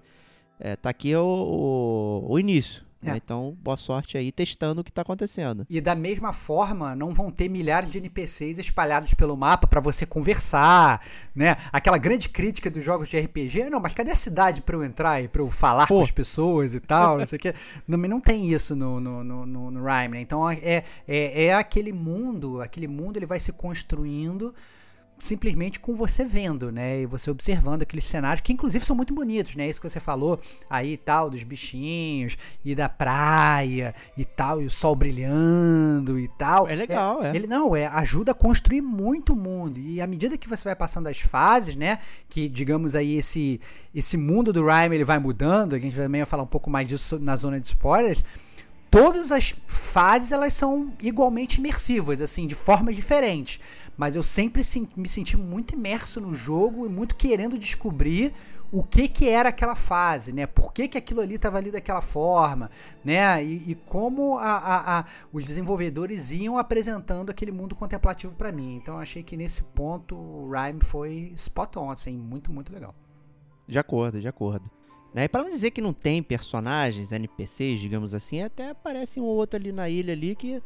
É, 0.60 0.76
tá 0.76 0.92
aqui 0.92 1.16
o, 1.16 1.26
o, 1.26 2.34
o 2.34 2.40
início. 2.40 2.84
É. 3.04 3.12
Né? 3.12 3.22
Então, 3.24 3.58
boa 3.62 3.78
sorte 3.78 4.18
aí 4.18 4.32
testando 4.32 4.82
o 4.82 4.84
que 4.84 4.90
está 4.90 5.02
acontecendo. 5.02 5.66
E 5.70 5.82
da 5.82 5.96
mesma 5.96 6.32
forma, 6.32 6.96
não 6.96 7.14
vão 7.14 7.32
ter 7.32 7.50
milhares 7.50 7.92
de 7.92 7.98
NPCs 7.98 8.60
espalhados 8.60 9.14
pelo 9.14 9.36
mapa 9.36 9.68
para 9.68 9.82
você 9.82 10.06
conversar, 10.06 11.02
né? 11.36 11.58
Aquela 11.72 11.98
grande 11.98 12.30
crítica 12.30 12.70
dos 12.70 12.84
jogos 12.84 13.08
de 13.08 13.20
RPG, 13.20 13.70
não, 13.70 13.80
mas 13.80 13.94
cadê 13.94 14.12
a 14.12 14.16
cidade 14.16 14.62
para 14.62 14.76
eu 14.76 14.84
entrar 14.84 15.22
e 15.22 15.28
para 15.28 15.42
eu 15.42 15.50
falar 15.50 15.88
Pô. 15.88 15.96
com 15.96 16.02
as 16.04 16.12
pessoas 16.12 16.74
e 16.74 16.80
tal, 16.80 17.18
não 17.18 17.26
sei 17.26 17.38
o 17.38 17.40
quê. 17.42 17.54
Não, 17.88 17.98
não 17.98 18.22
tem 18.22 18.52
isso 18.52 18.76
no, 18.76 19.00
no, 19.00 19.24
no, 19.24 19.46
no, 19.46 19.72
no 19.72 19.84
Rhyme, 19.84 20.16
né? 20.16 20.22
Então, 20.22 20.50
é, 20.50 20.84
é, 21.08 21.46
é 21.46 21.54
aquele 21.54 21.92
mundo, 21.92 22.62
aquele 22.62 22.88
mundo 22.88 23.18
ele 23.18 23.26
vai 23.26 23.40
se 23.40 23.52
construindo 23.52 24.54
simplesmente 25.22 25.80
com 25.80 25.94
você 25.94 26.26
vendo, 26.26 26.72
né? 26.72 27.02
E 27.02 27.06
você 27.06 27.30
observando 27.30 27.84
aqueles 27.84 28.06
cenários, 28.06 28.42
que 28.42 28.52
inclusive 28.52 28.84
são 28.84 28.96
muito 28.96 29.14
bonitos, 29.14 29.56
né? 29.56 29.70
Isso 29.70 29.80
que 29.80 29.88
você 29.88 30.00
falou 30.00 30.40
aí 30.68 30.98
tal, 30.98 31.30
dos 31.30 31.44
bichinhos, 31.44 32.36
e 32.66 32.74
da 32.74 32.90
praia, 32.90 33.94
e 34.18 34.26
tal, 34.26 34.62
e 34.62 34.66
o 34.66 34.72
sol 34.72 34.96
brilhando 34.96 36.20
e 36.20 36.28
tal. 36.28 36.68
É 36.68 36.76
legal, 36.76 37.24
é. 37.24 37.30
é. 37.30 37.36
Ele 37.36 37.46
não, 37.46 37.76
é, 37.76 37.86
ajuda 37.86 38.32
a 38.32 38.36
construir 38.36 38.82
muito 38.82 39.34
o 39.34 39.36
mundo. 39.36 39.80
E 39.80 40.02
à 40.02 40.08
medida 40.08 40.38
que 40.38 40.50
você 40.50 40.64
vai 40.64 40.76
passando 40.76 41.08
as 41.08 41.20
fases, 41.20 41.76
né? 41.76 42.00
Que, 42.28 42.48
digamos 42.48 42.96
aí, 42.96 43.18
esse, 43.18 43.62
esse 43.94 44.18
mundo 44.18 44.52
do 44.52 44.66
Rhyme 44.66 44.96
ele 44.96 45.04
vai 45.04 45.20
mudando, 45.20 45.76
a 45.76 45.80
gente 45.80 45.96
também 45.96 46.22
vai 46.22 46.26
falar 46.26 46.44
um 46.44 46.48
pouco 46.48 46.70
mais 46.70 46.88
disso 46.88 47.20
na 47.20 47.36
zona 47.36 47.60
de 47.60 47.68
spoilers 47.68 48.24
todas 48.92 49.32
as 49.32 49.56
fases 49.66 50.34
elas 50.34 50.54
são 50.54 50.94
igualmente 51.02 51.60
imersivas, 51.60 52.20
assim, 52.20 52.46
de 52.46 52.54
formas 52.54 52.96
diferentes. 52.96 53.60
Mas 53.98 54.16
eu 54.16 54.22
sempre 54.22 54.62
me 54.96 55.08
senti 55.08 55.38
muito 55.38 55.74
imerso 55.74 56.20
no 56.20 56.34
jogo 56.34 56.86
e 56.86 56.90
muito 56.90 57.16
querendo 57.16 57.58
descobrir 57.58 58.34
o 58.72 58.84
que 58.84 59.08
que 59.08 59.28
era 59.28 59.50
aquela 59.50 59.76
fase, 59.76 60.34
né? 60.34 60.46
Por 60.46 60.72
que, 60.72 60.88
que 60.88 60.98
aquilo 60.98 61.20
ali 61.22 61.36
estava 61.36 61.58
ali 61.58 61.72
daquela 61.72 62.02
forma, 62.02 62.70
né? 63.04 63.44
E, 63.44 63.72
e 63.72 63.76
como 63.76 64.38
a, 64.38 64.58
a, 64.58 65.00
a, 65.00 65.06
os 65.32 65.44
desenvolvedores 65.44 66.32
iam 66.32 66.58
apresentando 66.58 67.30
aquele 67.30 67.52
mundo 67.52 67.76
contemplativo 67.76 68.34
para 68.36 68.52
mim. 68.52 68.76
Então 68.76 68.96
eu 68.96 69.02
achei 69.02 69.24
que 69.24 69.36
nesse 69.36 69.64
ponto 69.64 70.16
o 70.16 70.50
Rhyme 70.50 70.80
foi 70.84 71.34
spot 71.36 71.78
on, 71.78 71.92
assim, 71.92 72.18
muito, 72.18 72.52
muito 72.52 72.74
legal. 72.74 72.96
De 73.68 73.78
acordo, 73.78 74.20
de 74.20 74.28
acordo. 74.28 74.70
Né? 75.14 75.26
E 75.26 75.28
para 75.28 75.44
não 75.44 75.50
dizer 75.50 75.72
que 75.72 75.82
não 75.82 75.94
tem 75.94 76.24
personagens, 76.24 77.12
NPCs, 77.12 77.80
digamos 77.80 78.16
assim, 78.16 78.42
até 78.42 78.70
aparece 78.70 79.20
um 79.20 79.24
ou 79.24 79.36
outro 79.36 79.60
ali 79.60 79.72
na 79.72 79.90
ilha 79.90 80.14
ali 80.14 80.36
que, 80.36 80.62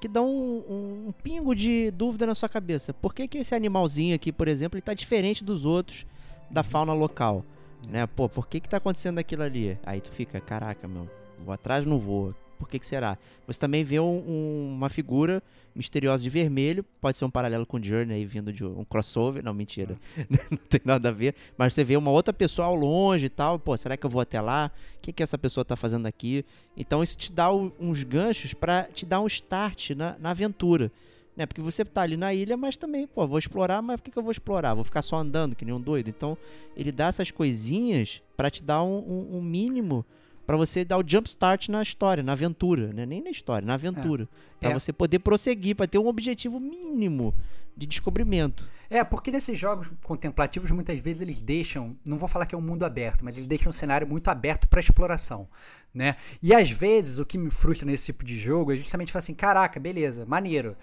que 0.00 0.08
dá 0.08 0.22
um, 0.22 0.64
um, 0.68 1.08
um 1.08 1.12
pingo 1.12 1.54
de 1.54 1.90
dúvida 1.90 2.26
na 2.26 2.34
sua 2.34 2.48
cabeça. 2.48 2.94
Por 2.94 3.14
que, 3.14 3.28
que 3.28 3.38
esse 3.38 3.54
animalzinho 3.54 4.14
aqui, 4.14 4.32
por 4.32 4.48
exemplo, 4.48 4.76
ele 4.76 4.82
tá 4.82 4.94
diferente 4.94 5.44
dos 5.44 5.64
outros 5.64 6.06
da 6.50 6.62
fauna 6.62 6.92
local? 6.92 7.44
Né? 7.88 8.06
Pô, 8.06 8.28
por 8.28 8.46
que 8.46 8.60
que 8.60 8.68
tá 8.68 8.78
acontecendo 8.78 9.18
aquilo 9.18 9.42
ali? 9.42 9.78
Aí 9.84 10.00
tu 10.00 10.10
fica, 10.10 10.40
caraca, 10.40 10.88
meu, 10.88 11.08
vou 11.44 11.52
atrás, 11.52 11.84
não 11.84 11.98
vou. 11.98 12.34
Por 12.62 12.68
que 12.68 12.78
que 12.78 12.86
será? 12.86 13.18
Você 13.44 13.58
também 13.58 13.82
vê 13.82 13.98
um, 13.98 14.04
um, 14.04 14.74
uma 14.76 14.88
figura 14.88 15.42
misteriosa 15.74 16.22
de 16.22 16.30
vermelho, 16.30 16.84
pode 17.00 17.16
ser 17.16 17.24
um 17.24 17.30
paralelo 17.30 17.66
com 17.66 17.82
Journey 17.82 18.24
vindo 18.24 18.52
de 18.52 18.64
um 18.64 18.84
crossover, 18.84 19.42
não, 19.42 19.52
mentira, 19.52 19.98
não 20.48 20.58
tem 20.68 20.80
nada 20.84 21.08
a 21.08 21.12
ver, 21.12 21.34
mas 21.58 21.74
você 21.74 21.82
vê 21.82 21.96
uma 21.96 22.12
outra 22.12 22.32
pessoa 22.32 22.68
ao 22.68 22.76
longe 22.76 23.26
e 23.26 23.28
tal, 23.28 23.58
pô, 23.58 23.76
será 23.76 23.96
que 23.96 24.06
eu 24.06 24.10
vou 24.10 24.20
até 24.20 24.40
lá? 24.40 24.70
O 24.96 25.00
que 25.00 25.12
que 25.12 25.24
essa 25.24 25.36
pessoa 25.36 25.64
tá 25.64 25.74
fazendo 25.74 26.06
aqui? 26.06 26.44
Então 26.76 27.02
isso 27.02 27.16
te 27.16 27.32
dá 27.32 27.52
uns 27.52 28.04
ganchos 28.04 28.54
para 28.54 28.84
te 28.84 29.04
dar 29.04 29.20
um 29.20 29.26
start 29.26 29.90
na, 29.90 30.16
na 30.20 30.30
aventura. 30.30 30.92
Né? 31.36 31.46
Porque 31.46 31.60
você 31.60 31.84
tá 31.84 32.02
ali 32.02 32.16
na 32.16 32.32
ilha, 32.32 32.56
mas 32.56 32.76
também, 32.76 33.08
pô, 33.08 33.26
vou 33.26 33.38
explorar, 33.38 33.82
mas 33.82 33.96
por 33.96 34.04
que, 34.04 34.10
que 34.12 34.18
eu 34.18 34.22
vou 34.22 34.30
explorar? 34.30 34.74
Vou 34.74 34.84
ficar 34.84 35.02
só 35.02 35.16
andando, 35.16 35.56
que 35.56 35.64
nem 35.64 35.74
um 35.74 35.80
doido. 35.80 36.08
Então, 36.08 36.38
ele 36.76 36.92
dá 36.92 37.06
essas 37.06 37.30
coisinhas 37.30 38.22
para 38.36 38.50
te 38.50 38.62
dar 38.62 38.82
um, 38.82 38.98
um, 38.98 39.38
um 39.38 39.42
mínimo 39.42 40.04
para 40.46 40.56
você 40.56 40.84
dar 40.84 40.98
o 40.98 41.04
jump 41.06 41.28
start 41.28 41.68
na 41.68 41.82
história, 41.82 42.22
na 42.22 42.32
aventura, 42.32 42.92
né? 42.92 43.06
Nem 43.06 43.22
na 43.22 43.30
história, 43.30 43.66
na 43.66 43.74
aventura, 43.74 44.28
Pra 44.60 44.70
É. 44.70 44.74
você 44.74 44.92
poder 44.92 45.18
prosseguir, 45.20 45.74
para 45.76 45.86
ter 45.86 45.98
um 45.98 46.06
objetivo 46.06 46.58
mínimo 46.60 47.34
de 47.76 47.86
descobrimento. 47.86 48.68
É, 48.90 49.02
porque 49.02 49.30
nesses 49.30 49.58
jogos 49.58 49.90
contemplativos, 50.02 50.70
muitas 50.70 51.00
vezes 51.00 51.22
eles 51.22 51.40
deixam, 51.40 51.96
não 52.04 52.18
vou 52.18 52.28
falar 52.28 52.44
que 52.44 52.54
é 52.54 52.58
um 52.58 52.62
mundo 52.62 52.84
aberto, 52.84 53.24
mas 53.24 53.36
eles 53.36 53.46
deixam 53.46 53.70
um 53.70 53.72
cenário 53.72 54.06
muito 54.06 54.28
aberto 54.28 54.68
para 54.68 54.78
exploração, 54.80 55.48
né? 55.94 56.16
E 56.42 56.54
às 56.54 56.70
vezes 56.70 57.18
o 57.18 57.24
que 57.24 57.38
me 57.38 57.50
frustra 57.50 57.86
nesse 57.86 58.06
tipo 58.06 58.24
de 58.24 58.38
jogo 58.38 58.72
é 58.72 58.76
justamente 58.76 59.10
falar 59.10 59.20
assim, 59.20 59.34
caraca, 59.34 59.80
beleza, 59.80 60.26
maneiro. 60.26 60.76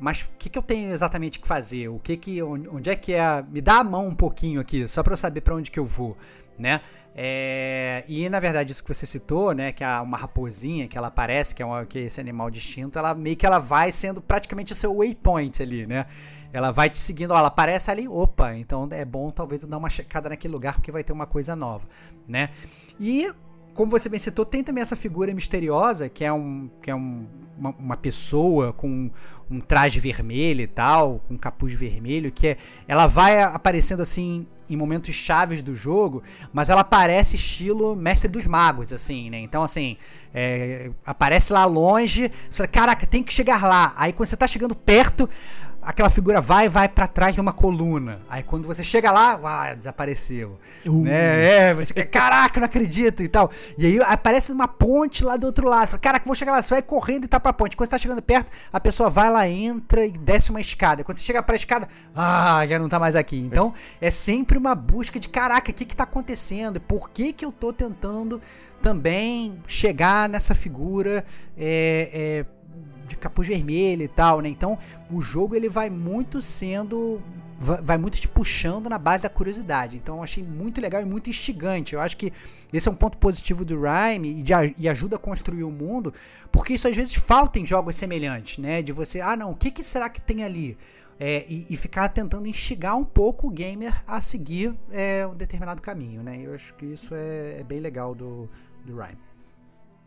Mas 0.00 0.22
o 0.22 0.28
que, 0.38 0.48
que 0.48 0.58
eu 0.58 0.62
tenho 0.62 0.92
exatamente 0.92 1.38
que 1.38 1.46
fazer? 1.46 1.88
O 1.88 2.00
que 2.00 2.16
que 2.16 2.42
onde, 2.42 2.90
é 2.90 2.96
que 2.96 3.12
é? 3.12 3.44
Me 3.48 3.60
dá 3.60 3.78
a 3.78 3.84
mão 3.84 4.08
um 4.08 4.14
pouquinho 4.14 4.60
aqui, 4.60 4.88
só 4.88 5.02
para 5.04 5.12
eu 5.12 5.16
saber 5.16 5.42
para 5.42 5.54
onde 5.54 5.70
que 5.70 5.78
eu 5.78 5.86
vou, 5.86 6.16
né? 6.58 6.80
É, 7.16 8.04
e 8.08 8.28
na 8.28 8.40
verdade 8.40 8.72
isso 8.72 8.82
que 8.82 8.92
você 8.92 9.06
citou, 9.06 9.54
né, 9.54 9.70
que 9.70 9.84
é 9.84 10.00
uma 10.00 10.16
raposinha 10.16 10.88
que 10.88 10.98
ela 10.98 11.08
aparece, 11.08 11.54
que 11.54 11.62
é, 11.62 11.66
uma, 11.66 11.86
que 11.86 11.98
é 11.98 12.02
esse 12.02 12.20
animal 12.20 12.50
distinto, 12.50 12.98
ela 12.98 13.14
meio 13.14 13.36
que 13.36 13.46
ela 13.46 13.60
vai 13.60 13.92
sendo 13.92 14.20
praticamente 14.20 14.72
o 14.72 14.74
seu 14.76 14.96
waypoint 14.96 15.62
ali, 15.62 15.86
né? 15.86 16.06
Ela 16.52 16.70
vai 16.70 16.88
te 16.88 16.98
seguindo, 16.98 17.32
ó, 17.32 17.38
ela 17.38 17.48
aparece 17.48 17.90
ali, 17.90 18.06
opa, 18.08 18.54
então 18.54 18.88
é 18.90 19.04
bom 19.04 19.30
talvez 19.30 19.62
eu 19.62 19.68
dar 19.68 19.78
uma 19.78 19.90
checada 19.90 20.28
naquele 20.28 20.52
lugar 20.52 20.74
porque 20.74 20.90
vai 20.90 21.04
ter 21.04 21.12
uma 21.12 21.26
coisa 21.26 21.54
nova, 21.54 21.84
né? 22.26 22.50
E 22.98 23.32
como 23.74 23.90
você 23.90 24.08
bem 24.08 24.18
citou, 24.18 24.44
tem 24.44 24.62
também 24.62 24.82
essa 24.82 24.96
figura 24.96 25.34
misteriosa 25.34 26.08
que 26.08 26.24
é 26.24 26.32
um 26.32 26.70
que 26.80 26.90
é 26.90 26.94
um, 26.94 27.26
uma, 27.58 27.70
uma 27.70 27.96
pessoa 27.96 28.72
com 28.72 29.10
um 29.50 29.60
traje 29.60 30.00
vermelho 30.00 30.62
e 30.62 30.66
tal, 30.66 31.20
com 31.26 31.34
um 31.34 31.38
capuz 31.38 31.74
vermelho, 31.74 32.30
que 32.32 32.48
é, 32.48 32.56
ela 32.86 33.06
vai 33.06 33.42
aparecendo 33.42 34.00
assim 34.00 34.46
em 34.68 34.76
momentos 34.76 35.14
chaves 35.14 35.62
do 35.62 35.74
jogo, 35.74 36.22
mas 36.52 36.68
ela 36.68 36.80
aparece 36.80 37.36
estilo 37.36 37.94
mestre 37.94 38.28
dos 38.28 38.46
magos, 38.46 38.92
assim, 38.92 39.30
né? 39.30 39.38
Então, 39.38 39.62
assim, 39.62 39.96
é, 40.34 40.90
aparece 41.04 41.52
lá 41.52 41.64
longe, 41.64 42.30
você 42.50 42.66
caraca, 42.66 43.06
tem 43.06 43.22
que 43.22 43.32
chegar 43.32 43.62
lá. 43.62 43.92
Aí 43.96 44.12
quando 44.12 44.28
você 44.28 44.36
tá 44.36 44.46
chegando 44.46 44.74
perto, 44.74 45.28
aquela 45.84 46.10
figura 46.10 46.40
vai 46.40 46.68
vai 46.68 46.88
para 46.88 47.06
trás 47.06 47.34
de 47.34 47.40
uma 47.40 47.52
coluna. 47.52 48.20
Aí 48.28 48.42
quando 48.42 48.66
você 48.66 48.82
chega 48.82 49.10
lá, 49.10 49.36
uau, 49.36 49.76
desapareceu. 49.76 50.58
Né? 50.84 51.70
É, 51.70 51.74
você 51.74 51.88
fica, 51.88 52.04
caraca, 52.04 52.60
não 52.60 52.66
acredito 52.66 53.22
e 53.22 53.28
tal. 53.28 53.50
E 53.76 53.86
aí 53.86 54.00
aparece 54.02 54.50
uma 54.52 54.66
ponte 54.66 55.24
lá 55.24 55.36
do 55.36 55.46
outro 55.46 55.68
lado. 55.68 55.88
Fala, 55.88 55.98
caraca, 55.98 56.24
vou 56.26 56.34
chegar 56.34 56.52
lá. 56.52 56.62
Você 56.62 56.74
vai 56.74 56.82
correndo 56.82 57.24
e 57.24 57.28
tá 57.28 57.38
pra 57.38 57.52
ponte. 57.52 57.76
Quando 57.76 57.86
você 57.86 57.90
tá 57.90 57.98
chegando 57.98 58.22
perto, 58.22 58.50
a 58.72 58.80
pessoa 58.80 59.10
vai 59.10 59.30
lá, 59.30 59.48
entra 59.48 60.04
e 60.04 60.10
desce 60.10 60.50
uma 60.50 60.60
escada. 60.60 61.04
Quando 61.04 61.18
você 61.18 61.24
chega 61.24 61.42
pra 61.42 61.56
escada, 61.56 61.88
ah, 62.14 62.64
já 62.66 62.78
não 62.78 62.88
tá 62.88 62.98
mais 62.98 63.16
aqui. 63.16 63.38
Então, 63.38 63.72
é 64.00 64.10
sempre 64.10 64.56
uma 64.56 64.74
busca 64.74 65.20
de, 65.20 65.28
caraca, 65.28 65.70
o 65.70 65.74
que 65.74 65.84
que 65.84 65.96
tá 65.96 66.04
acontecendo? 66.04 66.80
Por 66.80 67.10
que 67.10 67.32
que 67.32 67.44
eu 67.44 67.52
tô 67.52 67.72
tentando 67.72 68.40
também 68.82 69.58
chegar 69.66 70.28
nessa 70.28 70.54
figura 70.54 71.24
é, 71.56 72.10
é, 72.12 72.46
de 73.06 73.16
capuz 73.16 73.46
vermelho 73.48 74.02
e 74.02 74.08
tal, 74.08 74.40
né? 74.40 74.48
Então, 74.48 74.78
o 75.10 75.20
jogo 75.20 75.54
ele 75.54 75.68
vai 75.68 75.90
muito 75.90 76.40
sendo 76.40 77.20
va- 77.58 77.80
vai 77.80 77.96
muito 77.98 78.18
te 78.20 78.28
puxando 78.28 78.88
na 78.88 78.98
base 78.98 79.22
da 79.22 79.28
curiosidade. 79.28 79.96
Então 79.96 80.16
eu 80.16 80.22
achei 80.22 80.42
muito 80.42 80.80
legal 80.80 81.00
e 81.00 81.04
muito 81.04 81.30
instigante. 81.30 81.94
Eu 81.94 82.00
acho 82.00 82.16
que 82.16 82.32
esse 82.72 82.88
é 82.88 82.90
um 82.90 82.94
ponto 82.94 83.18
positivo 83.18 83.64
do 83.64 83.80
Rhyme 83.80 84.28
e, 84.40 84.42
de 84.42 84.52
e 84.78 84.88
ajuda 84.88 85.16
a 85.16 85.18
construir 85.18 85.64
o 85.64 85.70
mundo, 85.70 86.12
porque 86.52 86.74
isso 86.74 86.88
às 86.88 86.96
vezes 86.96 87.14
falta 87.14 87.58
em 87.58 87.66
jogos 87.66 87.96
semelhantes, 87.96 88.58
né? 88.58 88.82
De 88.82 88.92
você, 88.92 89.20
ah 89.20 89.36
não, 89.36 89.50
o 89.50 89.56
que, 89.56 89.70
que 89.70 89.82
será 89.82 90.08
que 90.08 90.20
tem 90.20 90.42
ali? 90.44 90.76
É, 91.18 91.46
e, 91.48 91.66
e 91.70 91.76
ficar 91.76 92.08
tentando 92.08 92.44
instigar 92.48 92.96
um 92.96 93.04
pouco 93.04 93.46
o 93.46 93.50
gamer 93.50 93.94
a 94.04 94.20
seguir 94.20 94.74
é, 94.90 95.24
um 95.24 95.34
determinado 95.34 95.80
caminho, 95.80 96.24
né? 96.24 96.40
Eu 96.44 96.54
acho 96.54 96.74
que 96.74 96.86
isso 96.86 97.14
é, 97.14 97.60
é 97.60 97.64
bem 97.64 97.78
legal 97.78 98.16
do, 98.16 98.48
do 98.84 98.96
Rhyme. 98.96 99.16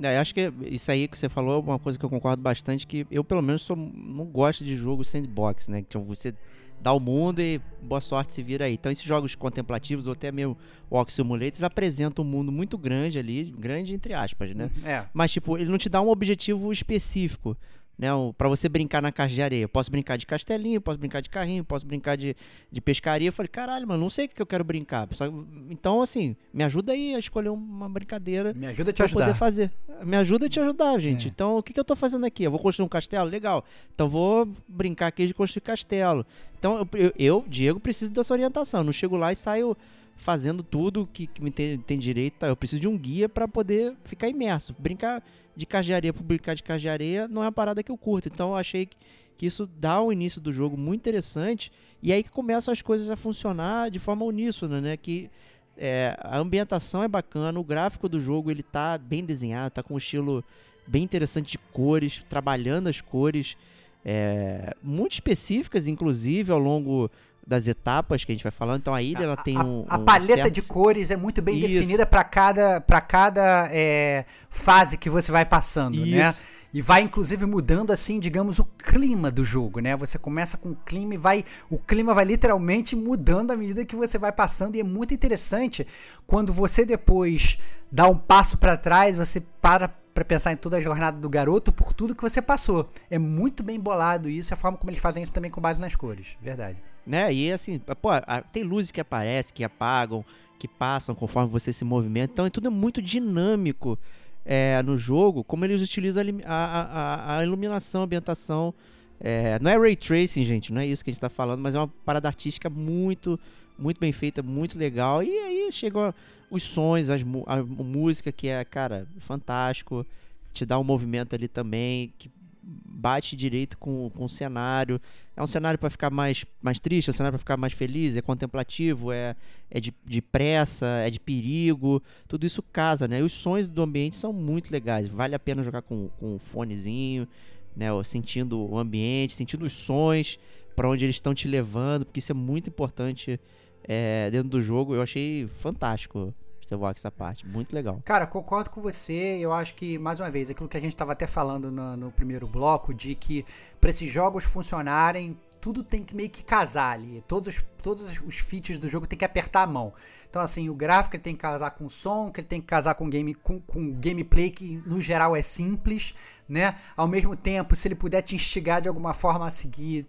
É, 0.02 0.16
eu 0.16 0.22
acho 0.22 0.34
que 0.34 0.52
isso 0.66 0.92
aí 0.92 1.08
que 1.08 1.18
você 1.18 1.28
falou 1.28 1.56
é 1.56 1.60
uma 1.60 1.80
coisa 1.80 1.98
que 1.98 2.06
eu 2.06 2.10
concordo 2.10 2.42
bastante, 2.42 2.86
que 2.86 3.08
eu 3.10 3.24
pelo 3.24 3.42
menos 3.42 3.64
sou, 3.64 3.76
não 3.76 4.26
gosto 4.26 4.64
de 4.64 4.76
jogo 4.76 5.04
sandbox, 5.04 5.68
né? 5.68 5.80
Então 5.80 6.04
você 6.04 6.34
dá 6.80 6.94
o 6.94 7.00
mundo 7.00 7.42
e 7.42 7.60
boa 7.82 8.00
sorte 8.00 8.34
se 8.34 8.44
vira 8.44 8.66
aí. 8.66 8.74
Então 8.74 8.92
esses 8.92 9.04
jogos 9.04 9.36
contemplativos, 9.36 10.06
ou 10.06 10.14
até 10.14 10.32
mesmo 10.32 10.58
Walk 10.92 11.12
Simulators, 11.12 11.64
apresentam 11.64 12.24
um 12.24 12.28
mundo 12.28 12.52
muito 12.52 12.78
grande 12.78 13.18
ali, 13.18 13.54
grande 13.58 13.94
entre 13.94 14.14
aspas, 14.14 14.54
né? 14.54 14.70
É. 14.84 15.06
Mas, 15.14 15.32
tipo, 15.32 15.58
ele 15.58 15.70
não 15.70 15.78
te 15.78 15.90
dá 15.90 16.02
um 16.02 16.10
objetivo 16.10 16.72
específico, 16.72 17.58
né? 17.98 18.10
Pra 18.38 18.48
você 18.48 18.70
brincar 18.70 19.02
na 19.02 19.12
caixa 19.12 19.34
de 19.36 19.42
areia. 19.42 19.64
Eu 19.64 19.70
posso 19.70 19.90
brincar 19.90 20.18
de 20.18 20.26
castelinho, 20.28 20.80
posso 20.80 21.00
brincar 21.00 21.22
de 21.22 21.30
carrinho, 21.30 21.64
posso 21.64 21.86
brincar 21.86 22.16
de, 22.16 22.36
de 22.72 22.80
pescaria. 22.82 23.30
Eu 23.30 23.34
falei, 23.34 23.48
caralho, 23.48 23.88
mano, 23.88 24.02
não 24.04 24.10
sei 24.10 24.26
o 24.26 24.30
que 24.30 24.42
eu 24.42 24.46
quero 24.46 24.64
brincar. 24.64 25.08
Só- 25.14 25.26
Então, 25.70 26.02
assim, 26.02 26.36
me 26.54 26.64
ajuda 26.64 26.94
aí 26.94 27.16
a 27.16 27.20
escolher 27.20 27.50
uma 27.50 27.90
brincadeira 27.90 28.54
Me 28.54 28.68
ajuda 28.68 28.92
a 28.92 28.94
te 28.94 28.98
pra 28.98 29.06
eu 29.06 29.10
poder 29.10 29.24
ajudar. 29.24 29.38
fazer. 29.38 29.72
Me 30.04 30.16
ajuda 30.18 30.46
a 30.46 30.50
te 30.50 30.60
ajudar, 30.60 31.00
gente. 31.00 31.28
É. 31.28 31.30
Então, 31.30 31.58
o 31.58 31.64
que, 31.64 31.74
que 31.74 31.80
eu 31.80 31.84
tô 31.86 31.96
fazendo 31.96 32.26
aqui? 32.26 32.44
Eu 32.44 32.52
vou 32.52 32.60
construir 32.60 32.86
um 32.86 32.90
castelo? 32.90 33.30
Legal. 33.30 33.66
Então, 33.96 34.08
vou 34.08 34.48
brincar 34.68 35.08
aqui 35.08 35.26
de 35.26 35.34
construir 35.34 35.62
castelo. 35.62 36.26
Então, 36.60 36.88
eu, 36.94 37.12
eu, 37.18 37.46
Diego, 37.48 37.80
preciso 37.80 38.12
dessa 38.12 38.34
orientação. 38.34 38.82
Eu 38.82 38.84
não 38.84 38.94
chego 38.94 39.16
lá 39.18 39.32
e 39.32 39.36
saio 39.36 39.76
fazendo 40.16 40.64
tudo 40.64 41.08
que, 41.14 41.28
que 41.28 41.44
me 41.44 41.52
tem, 41.52 41.78
tem 41.80 41.98
direito. 42.00 42.36
tá? 42.40 42.48
Eu 42.48 42.56
preciso 42.56 42.82
de 42.82 42.88
um 42.88 42.98
guia 42.98 43.30
pra 43.30 43.48
poder 43.48 43.94
ficar 44.04 44.28
imerso. 44.28 44.76
Brincar 44.80 45.24
de 45.58 45.66
caixa 45.66 45.88
de 45.88 45.94
areia 45.96 46.14
por 46.14 46.24
brincar 46.24 46.54
de 46.54 46.62
caixa 46.62 46.82
de 46.82 46.90
areia 46.90 47.28
não 47.28 47.42
é 47.42 47.46
uma 47.46 47.52
parada 47.52 47.82
que 47.82 47.92
eu 47.92 47.98
curto. 47.98 48.30
Então, 48.30 48.50
eu 48.52 48.56
achei 48.56 48.86
que, 48.86 48.96
que 49.36 49.46
isso 49.48 49.68
dá 49.80 50.02
um 50.02 50.12
início 50.12 50.40
do 50.40 50.54
jogo 50.54 50.78
muito 50.78 51.02
interessante. 51.02 51.72
E 52.02 52.14
aí 52.14 52.22
que 52.22 52.30
começam 52.30 52.72
as 52.72 52.82
coisas 52.82 53.10
a 53.10 53.16
funcionar 53.16 53.90
de 53.90 53.98
forma 53.98 54.24
uníssona, 54.24 54.80
né? 54.80 54.96
Que 54.96 55.32
é, 55.76 56.16
a 56.22 56.38
ambientação 56.38 57.02
é 57.02 57.08
bacana, 57.08 57.60
o 57.60 57.64
gráfico 57.64 58.08
do 58.08 58.20
jogo 58.20 58.52
ele 58.52 58.62
tá 58.62 58.98
bem 59.00 59.26
desenhado, 59.26 59.72
tá 59.72 59.84
com 59.84 59.96
um 59.96 59.98
estilo 59.98 60.44
bem 60.86 61.04
interessante 61.04 61.52
de 61.52 61.58
cores, 61.58 62.24
trabalhando 62.30 62.88
as 62.88 63.02
cores 63.02 63.58
é, 64.06 64.76
muito 64.82 65.14
específicas, 65.14 65.88
inclusive 65.88 66.52
ao 66.52 66.60
longo 66.60 67.10
das 67.48 67.66
etapas 67.66 68.26
que 68.26 68.32
a 68.34 68.36
gente 68.36 68.44
vai 68.44 68.52
falando. 68.52 68.82
Então 68.82 68.94
a 68.94 69.02
ilha 69.02 69.24
ela 69.24 69.38
tem 69.38 69.56
a, 69.56 69.64
um, 69.64 69.86
a 69.88 69.98
um 69.98 70.04
paleta 70.04 70.34
certo- 70.34 70.52
de 70.52 70.62
cores 70.64 71.10
é 71.10 71.16
muito 71.16 71.42
bem 71.42 71.58
Isso. 71.58 71.68
definida 71.68 72.06
para 72.06 72.22
cada, 72.24 72.82
pra 72.82 73.00
cada 73.00 73.70
é, 73.72 74.26
fase 74.50 74.98
que 74.98 75.10
você 75.10 75.32
vai 75.32 75.46
passando, 75.46 76.06
né? 76.06 76.30
Isso. 76.30 76.42
E 76.74 76.82
vai 76.82 77.02
inclusive 77.02 77.46
mudando 77.46 77.92
assim, 77.92 78.20
digamos, 78.20 78.60
o 78.60 78.66
clima 78.66 79.32
do 79.32 79.46
jogo, 79.46 79.80
né? 79.80 79.96
Você 79.96 80.20
começa 80.20 80.58
com 80.58 80.72
o 80.72 80.76
clima 80.76 81.14
e 81.14 81.18
vai, 81.18 81.46
o 81.70 81.78
clima 81.80 82.14
vai 82.14 82.26
literalmente 82.26 82.98
mudando 82.98 83.52
à 83.52 83.56
medida 83.56 83.86
que 83.86 83.96
você 83.96 84.18
vai 84.18 84.34
passando 84.34 84.76
e 84.76 84.82
é 84.82 84.84
muito 84.84 85.14
interessante 85.14 85.88
quando 86.28 86.52
você 86.52 86.86
depois 86.86 87.58
dá 87.90 88.10
um 88.10 88.18
passo 88.18 88.58
para 88.58 88.76
trás, 88.76 89.16
você 89.16 89.42
para 89.62 89.88
para 90.14 90.26
pensar 90.26 90.52
em 90.52 90.58
toda 90.58 90.78
a 90.78 90.82
jornada 90.82 91.20
do 91.20 91.30
garoto 91.30 91.72
por 91.72 91.94
tudo 91.94 92.16
que 92.16 92.24
você 92.24 92.42
passou. 92.42 92.90
É 93.08 93.20
muito 93.20 93.62
bem 93.62 93.80
bolado 93.80 94.28
isso, 94.28 94.52
a 94.52 94.58
forma 94.58 94.76
como 94.76 94.90
eles 94.90 95.00
fazem 95.00 95.22
isso 95.22 95.32
também 95.32 95.52
com 95.52 95.62
base 95.62 95.80
nas 95.80 95.96
cores, 95.96 96.36
verdade. 96.42 96.80
Né? 97.08 97.34
E 97.34 97.52
assim, 97.52 97.80
pô, 97.80 98.10
tem 98.52 98.64
luzes 98.64 98.92
que 98.92 99.02
aparecem, 99.02 99.54
que 99.56 99.64
apagam, 99.64 100.24
que 100.60 100.68
passam 100.68 101.16
conforme 101.16 101.50
você 101.50 101.72
se 101.72 101.84
movimenta. 101.86 102.34
Então 102.34 102.46
é 102.46 102.50
tudo 102.50 102.70
muito 102.70 103.02
dinâmico 103.02 103.98
é, 104.46 104.82
no 104.84 104.98
jogo, 104.98 105.44
como 105.44 105.66
eles 105.66 105.82
utilizam 105.82 106.24
a, 106.46 106.56
a- 106.56 107.38
a- 107.38 107.44
iluminação, 107.44 108.02
a 108.02 108.04
ambientação. 108.06 108.74
É, 109.20 109.58
não 109.60 109.72
é 109.72 109.78
ray 109.78 109.96
tracing, 109.96 110.44
gente, 110.44 110.72
não 110.72 110.80
é 110.82 110.86
isso 110.86 111.04
que 111.04 111.10
a 111.10 111.14
gente 111.14 111.22
tá 111.22 111.30
falando, 111.30 111.60
mas 111.60 111.74
é 111.74 111.80
uma 111.80 111.88
parada 111.88 112.28
artística 112.28 112.70
muito, 112.70 113.40
muito 113.78 114.00
bem 114.00 114.12
feita, 114.12 114.44
muito 114.44 114.78
legal. 114.78 115.24
E 115.24 115.30
aí 115.30 115.72
chegam 115.72 116.14
os 116.52 116.62
sons, 116.64 117.10
as, 117.10 117.22
a 117.48 117.64
música 117.64 118.32
que 118.32 118.48
é, 118.48 118.64
cara, 118.64 119.08
fantástico. 119.20 120.06
Te 120.54 120.66
dá 120.66 120.80
um 120.80 120.84
movimento 120.84 121.36
ali 121.36 121.48
também, 121.48 122.12
que 122.18 122.32
bate 122.68 123.36
direito 123.36 123.78
com, 123.78 124.10
com 124.10 124.26
o 124.26 124.30
cenário. 124.30 125.00
É 125.36 125.42
um 125.42 125.48
cenário 125.48 125.80
para 125.80 125.90
ficar 125.90 126.10
mais, 126.10 126.44
mais 126.62 126.80
triste, 126.80 127.10
é 127.10 127.12
um 127.12 127.14
cenário 127.14 127.34
para 127.34 127.40
ficar 127.40 127.58
mais 127.58 127.74
feliz, 127.74 128.18
é 128.18 128.22
contemplativo, 128.22 129.12
é, 129.12 129.36
é 129.70 129.80
de, 129.80 129.94
de 130.06 130.22
pressa, 130.22 130.86
é 130.86 131.10
de 131.10 131.20
perigo. 131.20 132.02
Tudo 132.28 132.46
isso 132.46 132.62
casa, 132.62 133.08
né? 133.08 133.20
E 133.20 133.24
os 133.24 133.34
sons 133.34 133.68
do 133.68 133.82
ambiente 133.82 134.16
são 134.16 134.34
muito 134.34 134.72
legais. 134.72 135.08
Vale 135.08 135.36
a 135.36 135.40
pena 135.40 135.64
jogar 135.64 135.82
com, 135.82 136.10
com 136.20 136.36
um 136.36 136.40
fonezinho, 136.40 137.28
né? 137.76 137.88
Sentindo 138.04 138.60
o 138.60 138.78
ambiente, 138.78 139.34
sentindo 139.34 139.66
os 139.66 139.74
sons, 139.74 140.40
para 140.76 140.90
onde 140.90 141.06
eles 141.06 141.16
estão 141.16 141.34
te 141.34 141.48
levando, 141.48 142.06
porque 142.06 142.20
isso 142.20 142.32
é 142.32 142.36
muito 142.36 142.70
importante 142.70 143.40
é, 143.84 144.30
dentro 144.32 144.50
do 144.50 144.62
jogo. 144.62 144.96
Eu 144.96 145.02
achei 145.02 145.48
fantástico. 145.60 146.34
Starbucks 146.68 147.02
essa 147.02 147.12
parte, 147.12 147.48
muito 147.48 147.74
legal. 147.74 148.02
Cara, 148.04 148.28
concordo 148.28 148.70
com 148.70 148.82
você. 148.82 149.38
Eu 149.40 149.54
acho 149.54 149.74
que, 149.74 149.98
mais 149.98 150.20
uma 150.20 150.30
vez, 150.30 150.50
aquilo 150.50 150.68
que 150.68 150.78
a 150.78 150.82
gente 150.82 150.94
estava 150.94 151.14
até 151.14 151.26
falando 151.26 151.72
no, 151.72 151.96
no 151.96 152.12
primeiro 152.12 152.46
bloco, 152.46 152.94
de 152.94 153.16
que 153.16 153.46
para 153.80 153.90
esses 153.90 154.12
jogos 154.12 154.44
funcionarem, 154.44 155.38
tudo 155.62 155.84
tem 155.84 156.04
que 156.04 156.16
meio 156.16 156.30
que 156.30 156.44
casar 156.44 156.94
ali. 156.94 157.24
Todos 157.28 157.48
os, 157.48 157.66
todos 157.82 158.20
os 158.20 158.38
features 158.38 158.78
do 158.78 158.90
jogo 158.90 159.08
tem 159.08 159.18
que 159.18 159.26
apertar 159.26 159.64
a 159.64 159.68
mão. 159.68 159.94
Então, 160.30 160.42
assim, 160.42 160.70
o 160.70 160.76
gráfico 160.76 161.16
ele 161.16 161.24
tem 161.24 161.36
que 161.36 161.42
casar 161.42 161.72
com 161.72 161.86
o 161.86 161.90
som, 161.90 162.32
que 162.32 162.42
ele 162.42 162.48
tem 162.48 162.62
que 162.62 162.68
casar 162.68 162.96
com 162.96 163.10
game, 163.10 163.34
com, 163.34 163.60
com 163.62 163.92
gameplay, 163.94 164.52
que 164.52 164.82
no 164.86 165.02
geral 165.02 165.36
é 165.36 165.42
simples, 165.42 166.14
né? 166.48 166.76
Ao 166.96 167.08
mesmo 167.08 167.36
tempo, 167.36 167.76
se 167.76 167.88
ele 167.88 167.96
puder 167.96 168.22
te 168.22 168.36
instigar 168.36 168.82
de 168.82 168.90
alguma 168.90 169.14
forma 169.14 169.48
a 169.48 169.52
seguir 169.52 170.08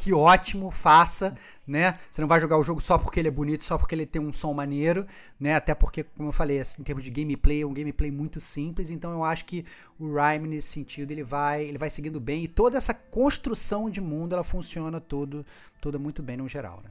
que 0.00 0.14
ótimo, 0.14 0.70
faça, 0.70 1.34
né? 1.66 1.98
Você 2.10 2.22
não 2.22 2.28
vai 2.28 2.40
jogar 2.40 2.56
o 2.56 2.62
jogo 2.62 2.80
só 2.80 2.96
porque 2.96 3.20
ele 3.20 3.28
é 3.28 3.30
bonito, 3.30 3.62
só 3.62 3.76
porque 3.76 3.94
ele 3.94 4.06
tem 4.06 4.20
um 4.20 4.32
som 4.32 4.54
maneiro, 4.54 5.06
né? 5.38 5.54
Até 5.54 5.74
porque, 5.74 6.04
como 6.04 6.30
eu 6.30 6.32
falei, 6.32 6.58
assim, 6.58 6.80
em 6.80 6.84
termos 6.84 7.04
de 7.04 7.10
gameplay, 7.10 7.60
é 7.60 7.66
um 7.66 7.74
gameplay 7.74 8.10
muito 8.10 8.40
simples, 8.40 8.90
então 8.90 9.12
eu 9.12 9.22
acho 9.22 9.44
que 9.44 9.62
o 9.98 10.06
Rhyme 10.06 10.48
nesse 10.48 10.68
sentido, 10.68 11.10
ele 11.10 11.22
vai, 11.22 11.64
ele 11.64 11.76
vai 11.76 11.90
seguindo 11.90 12.18
bem 12.18 12.44
e 12.44 12.48
toda 12.48 12.78
essa 12.78 12.94
construção 12.94 13.90
de 13.90 14.00
mundo, 14.00 14.32
ela 14.32 14.42
funciona 14.42 14.98
todo, 15.02 15.44
toda 15.82 15.98
muito 15.98 16.22
bem 16.22 16.38
no 16.38 16.48
geral, 16.48 16.80
né? 16.82 16.90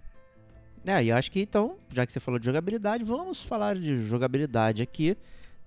É, 0.86 1.04
e 1.04 1.10
eu 1.10 1.18
acho 1.18 1.32
que 1.32 1.42
então, 1.42 1.78
já 1.92 2.06
que 2.06 2.12
você 2.12 2.20
falou 2.20 2.40
de 2.40 2.46
jogabilidade, 2.46 3.04
vamos 3.04 3.42
falar 3.42 3.76
de 3.76 3.98
jogabilidade 3.98 4.84
aqui. 4.84 5.18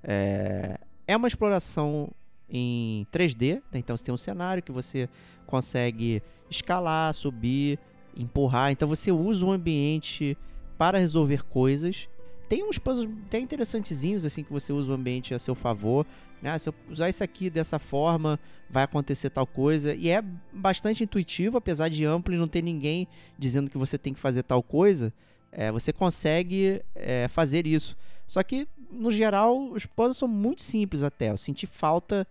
É, 0.02 0.78
é 1.08 1.16
uma 1.16 1.26
exploração 1.26 2.08
em 2.48 3.04
3D, 3.12 3.56
né? 3.72 3.80
então 3.80 3.96
você 3.96 4.04
tem 4.04 4.14
um 4.14 4.18
cenário 4.18 4.62
que 4.62 4.70
você 4.70 5.08
consegue 5.46 6.22
escalar, 6.52 7.12
subir, 7.14 7.78
empurrar. 8.16 8.70
Então 8.70 8.88
você 8.88 9.10
usa 9.10 9.44
o 9.44 9.50
ambiente 9.50 10.36
para 10.78 10.98
resolver 10.98 11.44
coisas. 11.44 12.08
Tem 12.48 12.62
uns 12.62 12.78
puzzles 12.78 13.10
até 13.26 13.38
interessantezinhos 13.38 14.24
assim 14.24 14.44
que 14.44 14.52
você 14.52 14.72
usa 14.72 14.92
o 14.92 14.94
ambiente 14.94 15.34
a 15.34 15.38
seu 15.38 15.54
favor. 15.54 16.06
Né? 16.42 16.58
Se 16.58 16.68
eu 16.68 16.74
usar 16.90 17.08
isso 17.08 17.22
aqui 17.22 17.48
dessa 17.48 17.78
forma, 17.78 18.38
vai 18.68 18.82
acontecer 18.82 19.30
tal 19.30 19.46
coisa. 19.46 19.94
E 19.94 20.10
é 20.10 20.22
bastante 20.52 21.04
intuitivo, 21.04 21.56
apesar 21.56 21.88
de 21.88 22.04
amplo 22.04 22.34
e 22.34 22.36
não 22.36 22.48
ter 22.48 22.62
ninguém 22.62 23.08
dizendo 23.38 23.70
que 23.70 23.78
você 23.78 23.96
tem 23.96 24.12
que 24.12 24.20
fazer 24.20 24.42
tal 24.42 24.62
coisa. 24.62 25.12
É, 25.50 25.70
você 25.70 25.92
consegue 25.92 26.82
é, 26.94 27.28
fazer 27.28 27.66
isso. 27.66 27.96
Só 28.26 28.42
que, 28.42 28.66
no 28.90 29.10
geral, 29.10 29.70
os 29.70 29.86
puzzles 29.86 30.16
são 30.16 30.26
muito 30.26 30.62
simples 30.62 31.02
até. 31.02 31.30
Eu 31.30 31.36
senti 31.36 31.66
falta 31.66 32.26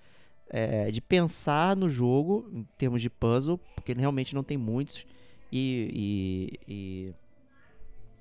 é, 0.53 0.91
de 0.91 0.99
pensar 0.99 1.75
no 1.77 1.89
jogo 1.89 2.45
em 2.53 2.67
termos 2.77 3.01
de 3.01 3.09
puzzle, 3.09 3.57
porque 3.73 3.93
realmente 3.93 4.35
não 4.35 4.43
tem 4.43 4.57
muitos. 4.57 5.05
E, 5.49 6.59
e, 6.67 6.73
e 6.73 7.13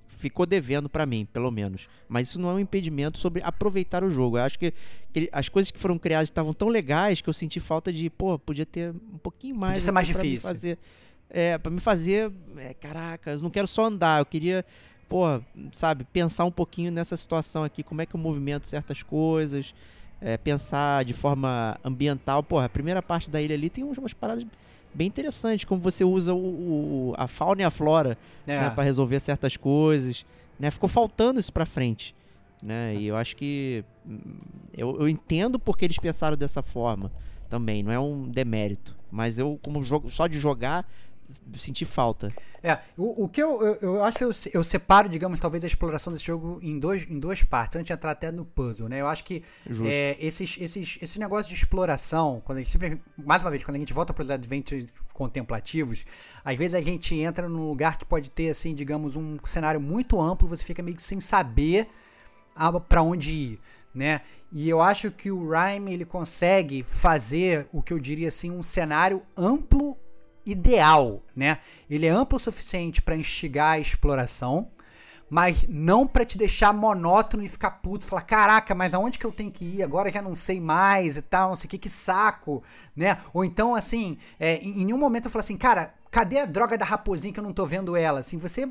ficou 0.09 0.47
devendo 0.47 0.89
para 0.89 1.05
mim, 1.05 1.27
pelo 1.33 1.51
menos. 1.51 1.89
Mas 2.09 2.29
isso 2.29 2.41
não 2.41 2.51
é 2.51 2.55
um 2.55 2.59
impedimento 2.61 3.19
sobre 3.19 3.43
aproveitar 3.43 4.05
o 4.05 4.11
jogo. 4.11 4.39
Eu 4.39 4.43
acho 4.43 4.59
que, 4.59 4.73
que 5.13 5.29
as 5.33 5.49
coisas 5.49 5.73
que 5.73 5.79
foram 5.79 5.99
criadas 5.99 6.29
estavam 6.29 6.53
tão 6.53 6.69
legais 6.69 7.21
que 7.21 7.29
eu 7.29 7.33
senti 7.33 7.59
falta 7.59 7.93
de, 7.93 8.09
pô, 8.09 8.39
podia 8.39 8.67
ter 8.67 8.91
um 8.91 9.19
pouquinho 9.19 9.57
mais. 9.57 9.73
Podia 9.73 9.85
ser 9.85 9.93
mais 9.93 10.07
difícil. 10.07 10.49
fazer, 10.49 10.79
é, 11.29 11.59
para 11.59 11.71
me 11.71 11.81
fazer, 11.81 12.33
é, 12.57 12.75
caraca, 12.75 13.33
eu 13.33 13.41
não 13.41 13.51
quero 13.51 13.67
só 13.67 13.87
andar, 13.87 14.21
eu 14.21 14.27
queria, 14.27 14.65
pô, 15.09 15.41
sabe, 15.73 16.05
pensar 16.13 16.45
um 16.45 16.51
pouquinho 16.53 16.93
nessa 16.93 17.17
situação 17.17 17.65
aqui, 17.65 17.83
como 17.83 18.03
é 18.03 18.07
que 18.07 18.15
eu 18.15 18.21
movimento 18.21 18.67
certas 18.67 19.03
coisas 19.03 19.75
é, 20.21 20.37
pensar 20.37 21.05
de 21.05 21.13
forma 21.13 21.79
ambiental. 21.85 22.43
Porra, 22.43 22.67
a 22.67 22.69
primeira 22.69 23.03
parte 23.03 23.31
da 23.31 23.41
ilha 23.41 23.55
ali 23.55 23.71
tem 23.71 23.85
umas 23.85 24.13
paradas 24.13 24.47
bem 24.93 25.07
interessantes, 25.07 25.65
como 25.65 25.81
você 25.81 26.05
usa 26.05 26.35
o, 26.35 26.39
o 27.11 27.15
a 27.17 27.27
fauna 27.27 27.63
e 27.63 27.65
a 27.65 27.71
flora 27.71 28.19
é. 28.47 28.61
né, 28.61 28.71
para 28.71 28.83
resolver 28.83 29.21
certas 29.21 29.57
coisas. 29.57 30.25
Né? 30.59 30.71
Ficou 30.71 30.89
faltando 30.89 31.41
isso 31.41 31.53
para 31.53 31.65
frente. 31.65 32.15
Né? 32.63 32.95
E 32.97 33.07
eu 33.07 33.17
acho 33.17 33.37
que. 33.37 33.85
Hum, 34.07 34.19
eu, 34.77 35.01
eu 35.01 35.09
entendo 35.09 35.59
porque 35.59 35.85
eles 35.85 35.99
pensaram 35.99 36.37
dessa 36.37 36.63
forma 36.63 37.11
também, 37.49 37.83
não 37.83 37.91
é 37.91 37.99
um 37.99 38.29
demérito. 38.29 38.97
Mas 39.11 39.39
eu, 39.39 39.59
como 39.63 39.83
jogo, 39.83 40.09
só 40.11 40.27
de 40.27 40.39
jogar, 40.39 40.89
senti 41.57 41.85
falta. 41.85 42.33
É, 42.63 42.79
o, 42.97 43.25
o 43.25 43.29
que 43.29 43.43
eu, 43.43 43.63
eu, 43.63 43.79
eu 43.81 44.05
acho 44.05 44.19
que 44.19 44.25
eu, 44.25 44.31
eu, 44.53 44.63
separo, 44.63 45.09
digamos, 45.09 45.41
talvez 45.41 45.65
a 45.65 45.67
exploração 45.67 46.13
desse 46.13 46.25
jogo 46.25 46.59
em, 46.63 46.79
dois, 46.79 47.07
em 47.09 47.19
duas 47.19 47.43
partes, 47.43 47.77
antes 47.77 47.87
de 47.87 47.93
entrar 47.93 48.11
até 48.11 48.31
no 48.31 48.45
puzzle, 48.45 48.89
né? 48.89 49.01
Eu 49.01 49.09
acho 49.09 49.25
que 49.25 49.43
é, 49.85 50.17
esses, 50.21 50.57
esses, 50.61 50.99
esse 51.01 51.19
negócio 51.19 51.49
de 51.49 51.55
exploração, 51.55 52.43
quando 52.45 52.59
a 52.59 52.63
gente 52.63 53.01
mais 53.17 53.43
uma 53.43 53.51
vez, 53.51 53.65
quando 53.65 53.77
a 53.77 53.81
gente 53.81 53.93
volta 53.93 54.13
para 54.13 54.23
os 54.23 54.31
adventures 54.31 54.95
contemplativos, 55.15 56.05
às 56.45 56.57
vezes 56.57 56.75
a 56.75 56.81
gente 56.81 57.15
entra 57.15 57.49
num 57.49 57.69
lugar 57.69 57.97
que 57.97 58.05
pode 58.05 58.31
ter, 58.31 58.51
assim, 58.51 58.75
digamos, 58.75 59.17
um 59.17 59.39
cenário 59.45 59.81
muito 59.81 60.21
amplo, 60.21 60.49
você 60.49 60.65
fica 60.65 60.83
meio 60.83 60.97
que 60.97 61.03
sem 61.03 61.21
saber 61.21 61.89
para 62.89 63.03
onde 63.03 63.31
ir. 63.31 63.61
Né? 63.93 64.21
E 64.53 64.69
eu 64.69 64.81
acho 64.81 65.11
que 65.11 65.33
o 65.33 65.51
Rhyme 65.51 65.93
ele 65.93 66.05
consegue 66.05 66.85
fazer 66.85 67.67
o 67.73 67.83
que 67.83 67.93
eu 67.93 67.99
diria 67.99 68.29
assim 68.29 68.51
um 68.51 68.63
cenário 68.63 69.21
amplo 69.37 69.97
ideal, 70.45 71.23
né? 71.35 71.59
Ele 71.89 72.07
é 72.07 72.11
amplo 72.11 72.37
o 72.37 72.41
suficiente 72.41 73.03
para 73.03 73.17
instigar 73.17 73.73
a 73.73 73.79
exploração, 73.79 74.69
mas 75.31 75.65
não 75.69 76.07
para 76.07 76.25
te 76.25 76.37
deixar 76.37 76.75
monótono 76.75 77.45
e 77.45 77.49
ficar 77.49 77.71
puto, 77.71 78.05
falar, 78.05 78.23
caraca, 78.23 78.75
mas 78.75 78.93
aonde 78.93 79.19
que 79.19 79.25
eu 79.25 79.31
tenho 79.31 79.51
que 79.51 79.65
ir? 79.65 79.83
Agora 79.83 80.11
já 80.11 80.21
não 80.21 80.35
sei 80.35 80.61
mais 80.61 81.17
e 81.17 81.23
tal, 81.23 81.51
não 81.51 81.57
sei 81.57 81.69
o 81.69 81.71
que, 81.71 81.79
que 81.79 81.89
saco, 81.89 82.63
né? 82.97 83.19
Ou 83.33 83.45
então, 83.45 83.75
assim, 83.75 84.19
é, 84.41 84.57
em, 84.57 84.85
nenhum 84.85 84.99
momento 84.99 85.27
eu 85.27 85.31
falo 85.31 85.41
assim, 85.41 85.57
cara, 85.57 85.95
cadê 86.11 86.41
a 86.41 86.47
droga 86.47 86.77
da 86.77 86.85
raposinha 86.85 87.33
que 87.33 87.41
eu 87.41 87.45
não 87.45 87.53
tô 87.53 87.65
vendo 87.67 87.97
ela? 87.97 88.21
Assim, 88.21 88.37
você 88.37 88.69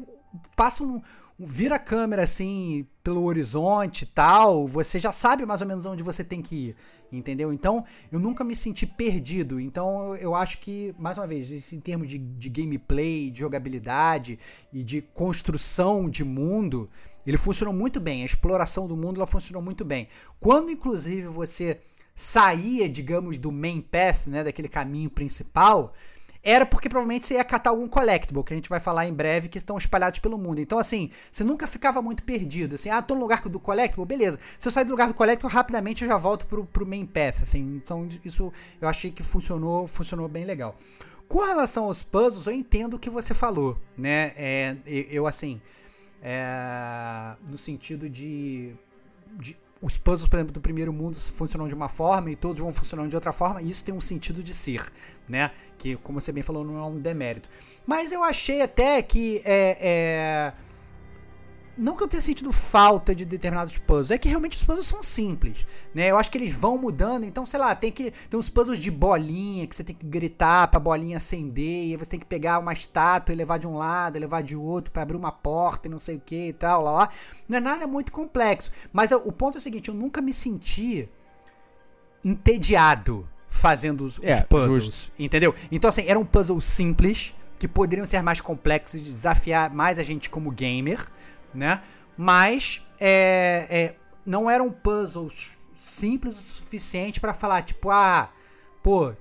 passa 0.55 0.83
um, 0.83 1.01
vira 1.39 1.75
a 1.75 1.79
câmera 1.79 2.23
assim 2.23 2.85
pelo 3.01 3.23
horizonte 3.23 4.01
e 4.01 4.05
tal, 4.05 4.67
você 4.67 4.99
já 4.99 5.11
sabe 5.11 5.45
mais 5.45 5.61
ou 5.61 5.67
menos 5.67 5.85
onde 5.85 6.03
você 6.03 6.23
tem 6.23 6.41
que 6.41 6.55
ir, 6.55 6.75
entendeu? 7.11 7.53
Então 7.53 7.85
eu 8.11 8.19
nunca 8.19 8.43
me 8.43 8.53
senti 8.53 8.85
perdido. 8.85 9.59
Então 9.59 10.15
eu 10.17 10.35
acho 10.35 10.59
que, 10.59 10.93
mais 10.99 11.17
uma 11.17 11.25
vez, 11.25 11.71
em 11.71 11.79
termos 11.79 12.09
de, 12.09 12.17
de 12.17 12.49
gameplay, 12.49 13.31
de 13.31 13.39
jogabilidade 13.39 14.37
e 14.71 14.83
de 14.83 15.01
construção 15.01 16.09
de 16.09 16.25
mundo, 16.25 16.89
ele 17.25 17.37
funcionou 17.37 17.73
muito 17.73 18.01
bem. 18.01 18.21
A 18.21 18.25
exploração 18.25 18.87
do 18.87 18.97
mundo 18.97 19.17
ela 19.17 19.27
funcionou 19.27 19.61
muito 19.61 19.85
bem. 19.85 20.09
Quando 20.39 20.71
inclusive 20.71 21.27
você 21.27 21.79
saía, 22.13 22.89
digamos, 22.89 23.39
do 23.39 23.49
main 23.49 23.79
path, 23.79 24.27
né, 24.27 24.43
daquele 24.43 24.67
caminho 24.67 25.09
principal, 25.09 25.93
era 26.43 26.65
porque 26.65 26.87
provavelmente 26.87 27.27
você 27.27 27.33
ia 27.35 27.43
catar 27.43 27.71
algum 27.71 27.87
collectible, 27.87 28.43
que 28.43 28.53
a 28.53 28.55
gente 28.55 28.69
vai 28.69 28.79
falar 28.79 29.05
em 29.05 29.13
breve, 29.13 29.49
que 29.49 29.57
estão 29.57 29.77
espalhados 29.77 30.19
pelo 30.19 30.37
mundo. 30.37 30.59
Então, 30.59 30.79
assim, 30.79 31.11
você 31.31 31.43
nunca 31.43 31.67
ficava 31.67 32.01
muito 32.01 32.23
perdido. 32.23 32.75
Assim, 32.75 32.89
ah, 32.89 33.01
tô 33.01 33.15
no 33.15 33.21
lugar 33.21 33.41
do 33.41 33.59
collectible, 33.59 34.05
beleza. 34.05 34.39
Se 34.57 34.67
eu 34.67 34.71
sair 34.71 34.85
do 34.85 34.91
lugar 34.91 35.07
do 35.07 35.13
collectible, 35.13 35.53
rapidamente 35.53 36.03
eu 36.03 36.09
já 36.09 36.17
volto 36.17 36.45
pro, 36.45 36.65
pro 36.65 36.85
main 36.85 37.05
path, 37.05 37.43
assim. 37.43 37.75
Então, 37.75 38.07
isso 38.23 38.51
eu 38.79 38.87
achei 38.87 39.11
que 39.11 39.21
funcionou, 39.21 39.85
funcionou 39.87 40.27
bem 40.27 40.45
legal. 40.45 40.75
Com 41.27 41.45
relação 41.45 41.85
aos 41.85 42.01
puzzles, 42.01 42.47
eu 42.47 42.53
entendo 42.53 42.95
o 42.95 42.99
que 42.99 43.09
você 43.09 43.33
falou, 43.33 43.77
né? 43.97 44.33
É, 44.35 44.77
eu, 44.85 45.27
assim, 45.27 45.61
é, 46.23 47.35
no 47.47 47.57
sentido 47.57 48.09
de, 48.09 48.73
de 49.33 49.55
os 49.81 49.97
puzzles, 49.97 50.27
por 50.27 50.37
exemplo, 50.37 50.53
do 50.53 50.59
primeiro 50.59 50.91
mundo 50.91 51.15
funcionam 51.15 51.67
de 51.67 51.73
uma 51.73 51.87
forma 51.87 52.31
e 52.31 52.35
todos 52.35 52.59
vão 52.59 52.71
funcionando 52.71 53.09
de 53.09 53.15
outra 53.15 53.31
forma, 53.31 53.61
e 53.61 53.69
isso 53.69 53.83
tem 53.83 53.95
um 53.95 54.01
sentido 54.01 54.43
de 54.43 54.53
ser, 54.53 54.85
né? 55.27 55.51
Que, 55.77 55.95
como 55.97 56.19
você 56.19 56.31
bem 56.31 56.43
falou, 56.43 56.65
não 56.65 56.77
é 56.77 56.85
um 56.85 56.99
demérito. 56.99 57.49
Mas 57.85 58.11
eu 58.11 58.23
achei 58.23 58.61
até 58.61 59.01
que 59.01 59.41
é, 59.45 59.77
é 59.81 60.53
não 61.79 61.95
que 61.95 62.03
eu 62.03 62.07
tenha 62.07 62.21
sentido 62.21 62.51
falta 62.51 63.15
de 63.15 63.23
determinados 63.25 63.77
puzzles, 63.77 64.11
é 64.11 64.17
que 64.17 64.27
realmente 64.27 64.57
os 64.57 64.63
puzzles 64.63 64.85
são 64.85 65.01
simples, 65.01 65.65
né? 65.93 66.11
Eu 66.11 66.17
acho 66.17 66.29
que 66.29 66.37
eles 66.37 66.53
vão 66.53 66.77
mudando, 66.77 67.23
então, 67.23 67.45
sei 67.45 67.59
lá, 67.59 67.73
tem 67.73 67.91
que 67.91 68.11
tem 68.11 68.39
uns 68.39 68.49
puzzles 68.49 68.79
de 68.79 68.91
bolinha 68.91 69.65
que 69.65 69.75
você 69.75 69.83
tem 69.83 69.95
que 69.95 70.05
gritar 70.05 70.67
pra 70.67 70.79
bolinha 70.79 71.17
acender, 71.17 71.87
e 71.87 71.91
aí 71.91 71.97
você 71.97 72.11
tem 72.11 72.19
que 72.19 72.25
pegar 72.25 72.59
uma 72.59 72.73
estátua 72.73 73.33
e 73.33 73.35
levar 73.35 73.57
de 73.57 73.67
um 73.67 73.75
lado, 73.75 74.19
levar 74.19 74.43
de 74.43 74.55
outro 74.55 74.91
para 74.91 75.03
abrir 75.03 75.15
uma 75.15 75.31
porta 75.31 75.87
e 75.87 75.91
não 75.91 75.99
sei 75.99 76.17
o 76.17 76.21
que 76.23 76.49
e 76.49 76.53
tal, 76.53 76.83
lá, 76.83 76.91
lá. 76.91 77.09
Não 77.47 77.57
é 77.57 77.61
nada 77.61 77.87
muito 77.87 78.11
complexo, 78.11 78.71
mas 78.91 79.11
o 79.11 79.31
ponto 79.31 79.57
é 79.57 79.59
o 79.59 79.61
seguinte, 79.61 79.89
eu 79.89 79.95
nunca 79.95 80.21
me 80.21 80.33
senti 80.33 81.09
entediado 82.23 83.27
fazendo 83.49 84.03
os, 84.03 84.19
é, 84.21 84.35
os 84.35 84.43
puzzles, 84.43 84.85
justo. 84.85 85.11
entendeu? 85.17 85.55
Então, 85.71 85.89
assim, 85.89 86.03
era 86.05 86.19
um 86.19 86.25
puzzle 86.25 86.59
simples, 86.61 87.33
que 87.57 87.67
poderiam 87.67 88.05
ser 88.05 88.23
mais 88.23 88.39
complexos 88.39 88.99
e 89.01 89.03
desafiar 89.03 89.69
mais 89.69 89.99
a 89.99 90.03
gente 90.03 90.29
como 90.29 90.49
gamer, 90.49 91.05
né? 91.53 91.81
Mas 92.17 92.85
é, 92.99 93.67
é, 93.69 93.95
não 94.25 94.49
eram 94.49 94.71
puzzles 94.71 95.51
simples 95.73 96.35
o 96.35 96.41
suficiente 96.41 97.19
para 97.19 97.33
falar, 97.33 97.61
tipo, 97.61 97.89
ah, 97.89 98.29
pô, 98.83 99.13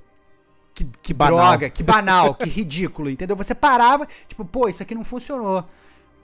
que, 0.75 0.85
que 1.03 1.15
droga, 1.15 1.71
que 1.71 1.83
banal, 1.85 2.35
que 2.35 2.49
ridículo, 2.49 3.09
entendeu? 3.09 3.37
Você 3.37 3.55
parava, 3.55 4.07
tipo, 4.27 4.45
pô, 4.45 4.69
isso 4.69 4.83
aqui 4.83 4.95
não 4.95 5.05
funcionou. 5.05 5.65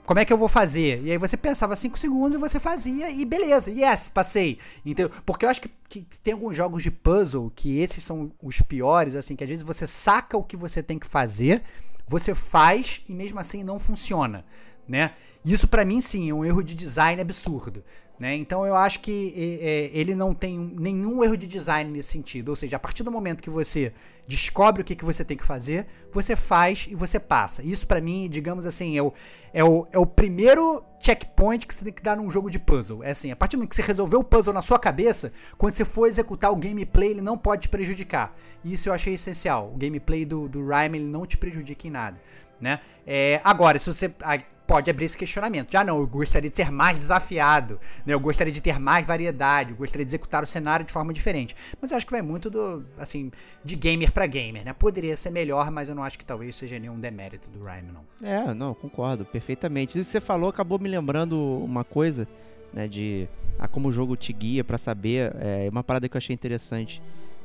Como 0.05 0.19
é 0.19 0.25
que 0.25 0.31
eu 0.31 0.37
vou 0.37 0.47
fazer? 0.47 1.01
E 1.03 1.11
aí 1.11 1.17
você 1.17 1.35
pensava 1.35 1.75
5 1.75 1.97
segundos 1.97 2.35
e 2.35 2.39
você 2.39 2.59
fazia 2.59 3.09
e 3.09 3.25
beleza, 3.25 3.71
yes, 3.71 4.07
passei. 4.07 4.59
Entendeu? 4.85 5.09
Porque 5.25 5.45
eu 5.45 5.49
acho 5.49 5.61
que, 5.61 5.71
que, 5.89 6.05
tem 6.19 6.33
alguns 6.33 6.55
jogos 6.55 6.83
de 6.83 6.91
puzzle 6.91 7.51
que 7.55 7.79
esses 7.79 8.03
são 8.03 8.31
os 8.43 8.61
piores, 8.61 9.15
assim, 9.15 9.35
que 9.35 9.43
às 9.43 9.49
vezes 9.49 9.63
você 9.63 9.87
saca 9.87 10.37
o 10.37 10.43
que 10.43 10.55
você 10.55 10.83
tem 10.83 10.99
que 10.99 11.07
fazer, 11.07 11.63
você 12.07 12.35
faz 12.35 13.01
e 13.09 13.15
mesmo 13.15 13.39
assim 13.39 13.63
não 13.63 13.79
funciona 13.79 14.45
né? 14.87 15.11
Isso 15.45 15.67
para 15.67 15.85
mim 15.85 16.01
sim 16.01 16.27
é 16.27 16.33
um 16.33 16.43
erro 16.43 16.63
de 16.63 16.73
design 16.73 17.21
absurdo, 17.21 17.83
né? 18.19 18.35
Então 18.35 18.65
eu 18.65 18.75
acho 18.75 18.99
que 18.99 19.31
é, 19.61 19.91
ele 19.93 20.15
não 20.15 20.33
tem 20.33 20.57
nenhum 20.57 21.23
erro 21.23 21.37
de 21.37 21.45
design 21.45 21.91
nesse 21.91 22.09
sentido, 22.09 22.49
ou 22.49 22.55
seja, 22.55 22.77
a 22.77 22.79
partir 22.79 23.03
do 23.03 23.11
momento 23.11 23.43
que 23.43 23.49
você 23.49 23.93
descobre 24.27 24.81
o 24.81 24.85
que, 24.85 24.95
que 24.95 25.05
você 25.05 25.23
tem 25.23 25.37
que 25.37 25.45
fazer, 25.45 25.85
você 26.11 26.35
faz 26.35 26.87
e 26.89 26.95
você 26.95 27.19
passa. 27.19 27.61
Isso 27.61 27.85
para 27.85 28.01
mim, 28.01 28.27
digamos 28.27 28.65
assim, 28.65 28.97
é 28.97 29.03
o, 29.03 29.13
é, 29.53 29.63
o, 29.63 29.87
é 29.91 29.99
o 29.99 30.05
primeiro 30.05 30.83
checkpoint 30.99 31.67
que 31.67 31.75
você 31.75 31.83
tem 31.85 31.93
que 31.93 32.01
dar 32.01 32.17
num 32.17 32.31
jogo 32.31 32.49
de 32.49 32.57
puzzle. 32.57 33.03
É 33.03 33.11
assim, 33.11 33.29
a 33.29 33.35
partir 33.35 33.55
do 33.55 33.59
momento 33.59 33.69
que 33.69 33.75
você 33.75 33.83
resolveu 33.83 34.21
o 34.21 34.23
puzzle 34.23 34.53
na 34.53 34.63
sua 34.63 34.79
cabeça, 34.79 35.31
quando 35.59 35.75
você 35.75 35.85
for 35.85 36.07
executar 36.07 36.51
o 36.51 36.55
gameplay, 36.55 37.11
ele 37.11 37.21
não 37.21 37.37
pode 37.37 37.63
te 37.63 37.69
prejudicar. 37.69 38.35
Isso 38.63 38.89
eu 38.89 38.93
achei 38.93 39.13
essencial. 39.13 39.71
O 39.73 39.77
gameplay 39.77 40.25
do, 40.25 40.47
do 40.47 40.65
Rhyme, 40.65 40.97
ele 40.97 41.07
não 41.07 41.25
te 41.25 41.37
prejudica 41.37 41.87
em 41.87 41.91
nada. 41.91 42.19
Né? 42.59 42.79
É, 43.05 43.41
agora, 43.43 43.77
se 43.79 43.91
você 43.91 44.13
ah, 44.21 44.37
pode 44.65 44.89
abrir 44.89 45.05
esse 45.05 45.17
questionamento. 45.17 45.71
Já 45.71 45.83
não, 45.83 45.99
eu 45.99 46.07
gostaria 46.07 46.49
de 46.49 46.55
ser 46.55 46.71
mais 46.71 46.97
desafiado, 46.97 47.79
né? 48.05 48.13
Eu 48.13 48.19
gostaria 48.19 48.51
de 48.51 48.61
ter 48.61 48.79
mais 48.79 49.05
variedade, 49.05 49.71
eu 49.71 49.77
gostaria 49.77 50.03
de 50.03 50.09
executar 50.09 50.43
o 50.43 50.47
cenário 50.47 50.85
de 50.85 50.91
forma 50.91 51.13
diferente. 51.13 51.55
Mas 51.79 51.91
eu 51.91 51.97
acho 51.97 52.05
que 52.05 52.11
vai 52.11 52.21
muito 52.21 52.49
do, 52.49 52.85
assim, 52.97 53.31
de 53.63 53.75
gamer 53.75 54.11
para 54.11 54.25
gamer, 54.25 54.65
né? 54.65 54.73
Poderia 54.73 55.15
ser 55.15 55.29
melhor, 55.29 55.71
mas 55.71 55.89
eu 55.89 55.95
não 55.95 56.03
acho 56.03 56.17
que 56.17 56.25
talvez 56.25 56.55
seja 56.55 56.79
nenhum 56.79 56.99
demérito 56.99 57.49
do 57.49 57.63
Rhyme, 57.63 57.91
não. 57.91 58.27
É, 58.27 58.53
não, 58.53 58.73
concordo 58.73 59.25
perfeitamente. 59.25 59.99
Isso 59.99 60.09
que 60.09 60.11
você 60.11 60.21
falou 60.21 60.49
acabou 60.49 60.79
me 60.79 60.89
lembrando 60.89 61.39
uma 61.63 61.83
coisa, 61.83 62.27
né, 62.73 62.87
de 62.87 63.27
a 63.57 63.67
como 63.67 63.87
o 63.87 63.91
jogo 63.91 64.15
te 64.17 64.33
guia 64.33 64.63
para 64.63 64.77
saber, 64.77 65.33
é 65.39 65.69
uma 65.69 65.83
parada 65.83 66.09
que 66.09 66.15
eu 66.15 66.17
achei 66.17 66.33
interessante, 66.33 67.01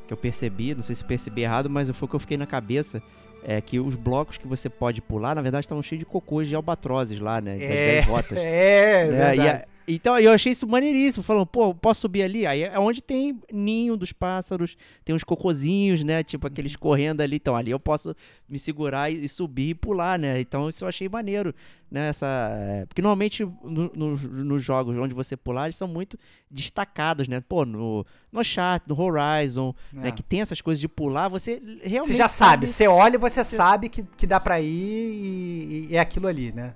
que 0.07 0.13
eu 0.13 0.17
percebi, 0.17 0.75
não 0.75 0.83
sei 0.83 0.97
se 0.97 1.05
percebi 1.05 1.43
errado, 1.43 1.71
mas 1.71 1.89
foi 1.91 2.07
o 2.07 2.09
que 2.09 2.17
eu 2.17 2.21
fiquei 2.21 2.37
na 2.37 2.47
cabeça, 2.47 3.01
é 3.45 3.61
que 3.61 3.79
os 3.81 3.95
blocos 3.95 4.37
que 4.37 4.47
você 4.47 4.69
pode 4.69 5.01
pular, 5.01 5.35
na 5.35 5.43
verdade, 5.43 5.65
estavam 5.65 5.83
cheios 5.83 6.01
de 6.01 6.07
cocôs 6.07 6.49
de 6.49 6.55
albatrozes 6.55 7.19
lá, 7.21 7.41
né? 7.41 7.53
Das 7.53 7.63
É, 7.63 7.67
10 7.95 8.07
rotas. 8.07 8.37
é, 8.39 9.05
né? 9.07 9.11
verdade. 9.11 9.41
E 9.41 9.49
a- 9.49 9.65
então 9.95 10.19
eu 10.19 10.33
achei 10.33 10.53
isso 10.53 10.67
maneiríssimo, 10.67 11.23
falando, 11.23 11.47
pô, 11.47 11.75
posso 11.75 12.03
subir 12.03 12.23
ali? 12.23 12.47
Aí 12.47 12.63
é 12.63 12.79
onde 12.79 13.03
tem 13.03 13.39
ninho 13.53 13.97
dos 13.97 14.13
pássaros, 14.13 14.77
tem 15.05 15.15
uns 15.15 15.25
cocozinhos, 15.25 16.03
né? 16.05 16.23
Tipo 16.23 16.47
aqueles 16.47 16.77
correndo 16.77 17.21
ali. 17.21 17.37
Então 17.37 17.57
ali 17.57 17.71
eu 17.71 17.81
posso 17.81 18.15
me 18.49 18.59
segurar 18.59 19.11
e, 19.11 19.25
e 19.25 19.29
subir 19.29 19.71
e 19.71 19.75
pular, 19.75 20.19
né? 20.19 20.41
Então 20.41 20.69
isso 20.69 20.85
eu 20.85 20.89
achei 20.89 21.09
maneiro, 21.09 21.55
né? 21.91 22.09
Essa, 22.09 22.27
é, 22.61 22.87
porque 22.87 23.01
normalmente 23.03 23.45
no- 23.45 23.91
no- 23.95 24.17
nos 24.17 24.63
jogos 24.63 24.97
onde 24.99 25.15
você 25.15 25.37
pular, 25.37 25.65
eles 25.67 25.77
são 25.77 25.89
muito 25.89 26.19
destacados, 26.51 27.29
né? 27.29 27.41
Pô, 27.41 27.65
no, 27.65 28.05
no 28.33 28.43
chat, 28.45 28.83
no 28.89 29.01
Horizon, 29.01 29.75
né? 29.93 30.09
É. 30.09 30.13
Que 30.13 30.23
tem 30.23 30.41
essas 30.41 30.61
coisas 30.61 30.81
de 30.81 30.89
pular, 30.89 31.29
você 31.29 31.63
realmente 31.83 32.13
Você 32.13 32.19
já 32.19 32.29
sabe, 32.29 32.67
você 32.67 32.87
olha 32.87 33.15
e 33.15 33.19
você 33.19 33.43
sabe 33.45 33.89
que, 33.89 34.03
que 34.03 34.27
dá 34.27 34.39
pra 34.41 34.61
ir 34.61 34.67
e, 34.69 35.87
e 35.91 35.97
é 35.97 36.01
aquilo 36.01 36.27
ali, 36.27 36.53
né? 36.53 36.75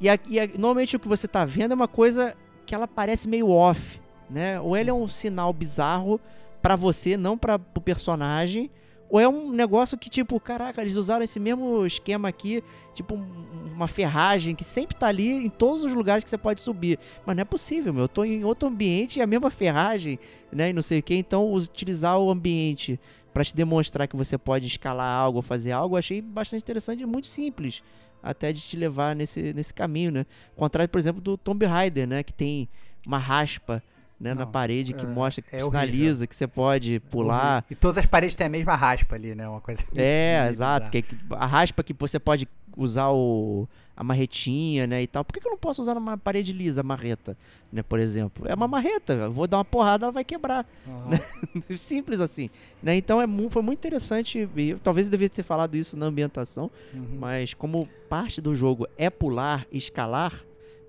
E, 0.00 0.08
a- 0.08 0.18
e 0.28 0.38
a- 0.38 0.46
normalmente 0.46 0.96
o 0.96 1.00
que 1.00 1.08
você 1.08 1.26
tá 1.26 1.44
vendo 1.44 1.72
é 1.72 1.74
uma 1.74 1.88
coisa 1.88 2.36
que 2.64 2.74
ela 2.74 2.86
parece 2.86 3.26
meio 3.26 3.48
off, 3.50 4.00
né? 4.30 4.60
Ou 4.60 4.76
ele 4.76 4.90
é 4.90 4.94
um 4.94 5.08
sinal 5.08 5.52
bizarro 5.52 6.20
pra 6.62 6.76
você, 6.76 7.16
não 7.16 7.36
para 7.38 7.56
o 7.74 7.80
personagem, 7.80 8.70
ou 9.10 9.18
é 9.18 9.26
um 9.26 9.50
negócio 9.50 9.96
que 9.96 10.10
tipo, 10.10 10.38
caraca, 10.38 10.82
eles 10.82 10.94
usaram 10.96 11.24
esse 11.24 11.40
mesmo 11.40 11.86
esquema 11.86 12.28
aqui, 12.28 12.62
tipo 12.94 13.14
um- 13.14 13.72
uma 13.74 13.88
ferragem 13.88 14.54
que 14.54 14.64
sempre 14.64 14.96
tá 14.96 15.06
ali 15.06 15.30
em 15.46 15.48
todos 15.48 15.82
os 15.84 15.94
lugares 15.94 16.22
que 16.24 16.28
você 16.30 16.36
pode 16.36 16.60
subir. 16.60 16.98
Mas 17.24 17.34
não 17.36 17.40
é 17.42 17.44
possível, 17.44 17.92
meu. 17.94 18.02
Eu 18.04 18.08
tô 18.08 18.24
em 18.24 18.44
outro 18.44 18.68
ambiente 18.68 19.18
e 19.18 19.22
a 19.22 19.26
mesma 19.26 19.50
ferragem, 19.50 20.18
né? 20.52 20.70
E 20.70 20.72
não 20.72 20.82
sei 20.82 20.98
o 20.98 21.02
que. 21.02 21.14
Então, 21.14 21.50
utilizar 21.52 22.18
o 22.18 22.30
ambiente 22.30 23.00
pra 23.32 23.44
te 23.44 23.54
demonstrar 23.54 24.06
que 24.08 24.16
você 24.16 24.36
pode 24.36 24.66
escalar 24.66 25.20
algo 25.20 25.40
fazer 25.42 25.70
algo, 25.72 25.96
achei 25.96 26.20
bastante 26.20 26.62
interessante 26.62 27.02
e 27.02 27.06
muito 27.06 27.28
simples 27.28 27.82
até 28.22 28.52
de 28.52 28.60
te 28.60 28.76
levar 28.76 29.14
nesse, 29.16 29.52
nesse 29.52 29.72
caminho, 29.72 30.10
né? 30.10 30.26
Ao 30.50 30.56
contrário, 30.56 30.88
por 30.88 30.98
exemplo, 30.98 31.20
do 31.20 31.36
Tomb 31.36 31.64
Raider, 31.66 32.06
né? 32.06 32.22
Que 32.22 32.32
tem 32.32 32.68
uma 33.06 33.18
raspa 33.18 33.82
né, 34.20 34.34
na 34.34 34.44
Não, 34.44 34.50
parede 34.50 34.92
que 34.92 35.04
é- 35.04 35.08
mostra, 35.08 35.40
que 35.42 35.54
é 35.54 35.60
sinaliza 35.60 36.26
que 36.26 36.34
você 36.34 36.46
pode 36.46 36.98
pular. 37.10 37.64
E 37.70 37.74
todas 37.76 37.98
as 37.98 38.06
paredes 38.06 38.34
têm 38.34 38.46
a 38.48 38.50
mesma 38.50 38.74
raspa 38.74 39.14
ali, 39.14 39.34
né? 39.34 39.48
Uma 39.48 39.60
coisa. 39.60 39.84
É, 39.94 40.46
exato. 40.50 40.90
Que, 40.90 41.02
que- 41.02 41.16
a 41.30 41.46
raspa 41.46 41.82
que 41.84 41.92
você 41.92 42.18
pode 42.18 42.48
usar 42.80 43.08
o, 43.10 43.68
a 43.96 44.04
marretinha, 44.04 44.86
né, 44.86 45.02
e 45.02 45.06
tal. 45.08 45.24
Por 45.24 45.32
que, 45.34 45.40
que 45.40 45.46
eu 45.48 45.50
não 45.50 45.58
posso 45.58 45.82
usar 45.82 45.94
numa 45.94 46.16
parede 46.16 46.52
lisa 46.52 46.80
a 46.80 46.84
marreta, 46.84 47.36
né, 47.72 47.82
por 47.82 47.98
exemplo? 47.98 48.46
É 48.48 48.54
uma 48.54 48.68
marreta, 48.68 49.12
eu 49.14 49.32
vou 49.32 49.48
dar 49.48 49.56
uma 49.58 49.64
porrada, 49.64 50.04
ela 50.06 50.12
vai 50.12 50.24
quebrar. 50.24 50.64
Aham. 50.86 51.18
Simples 51.76 52.20
assim, 52.20 52.48
né? 52.80 52.94
Então 52.96 53.20
é 53.20 53.26
mu- 53.26 53.50
foi 53.50 53.62
muito 53.62 53.80
interessante, 53.80 54.48
e 54.56 54.70
eu- 54.70 54.78
talvez 54.78 55.08
eu 55.08 55.10
devia 55.10 55.28
ter 55.28 55.42
falado 55.42 55.74
isso 55.74 55.96
na 55.96 56.06
ambientação, 56.06 56.70
Uhum. 56.94 57.18
mas 57.18 57.52
como 57.52 57.84
parte 58.08 58.40
do 58.40 58.54
jogo 58.54 58.86
é 58.96 59.10
pular 59.10 59.66
escalar, 59.72 60.32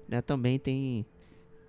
né, 0.07 0.21
também 0.21 0.59
tem 0.59 1.03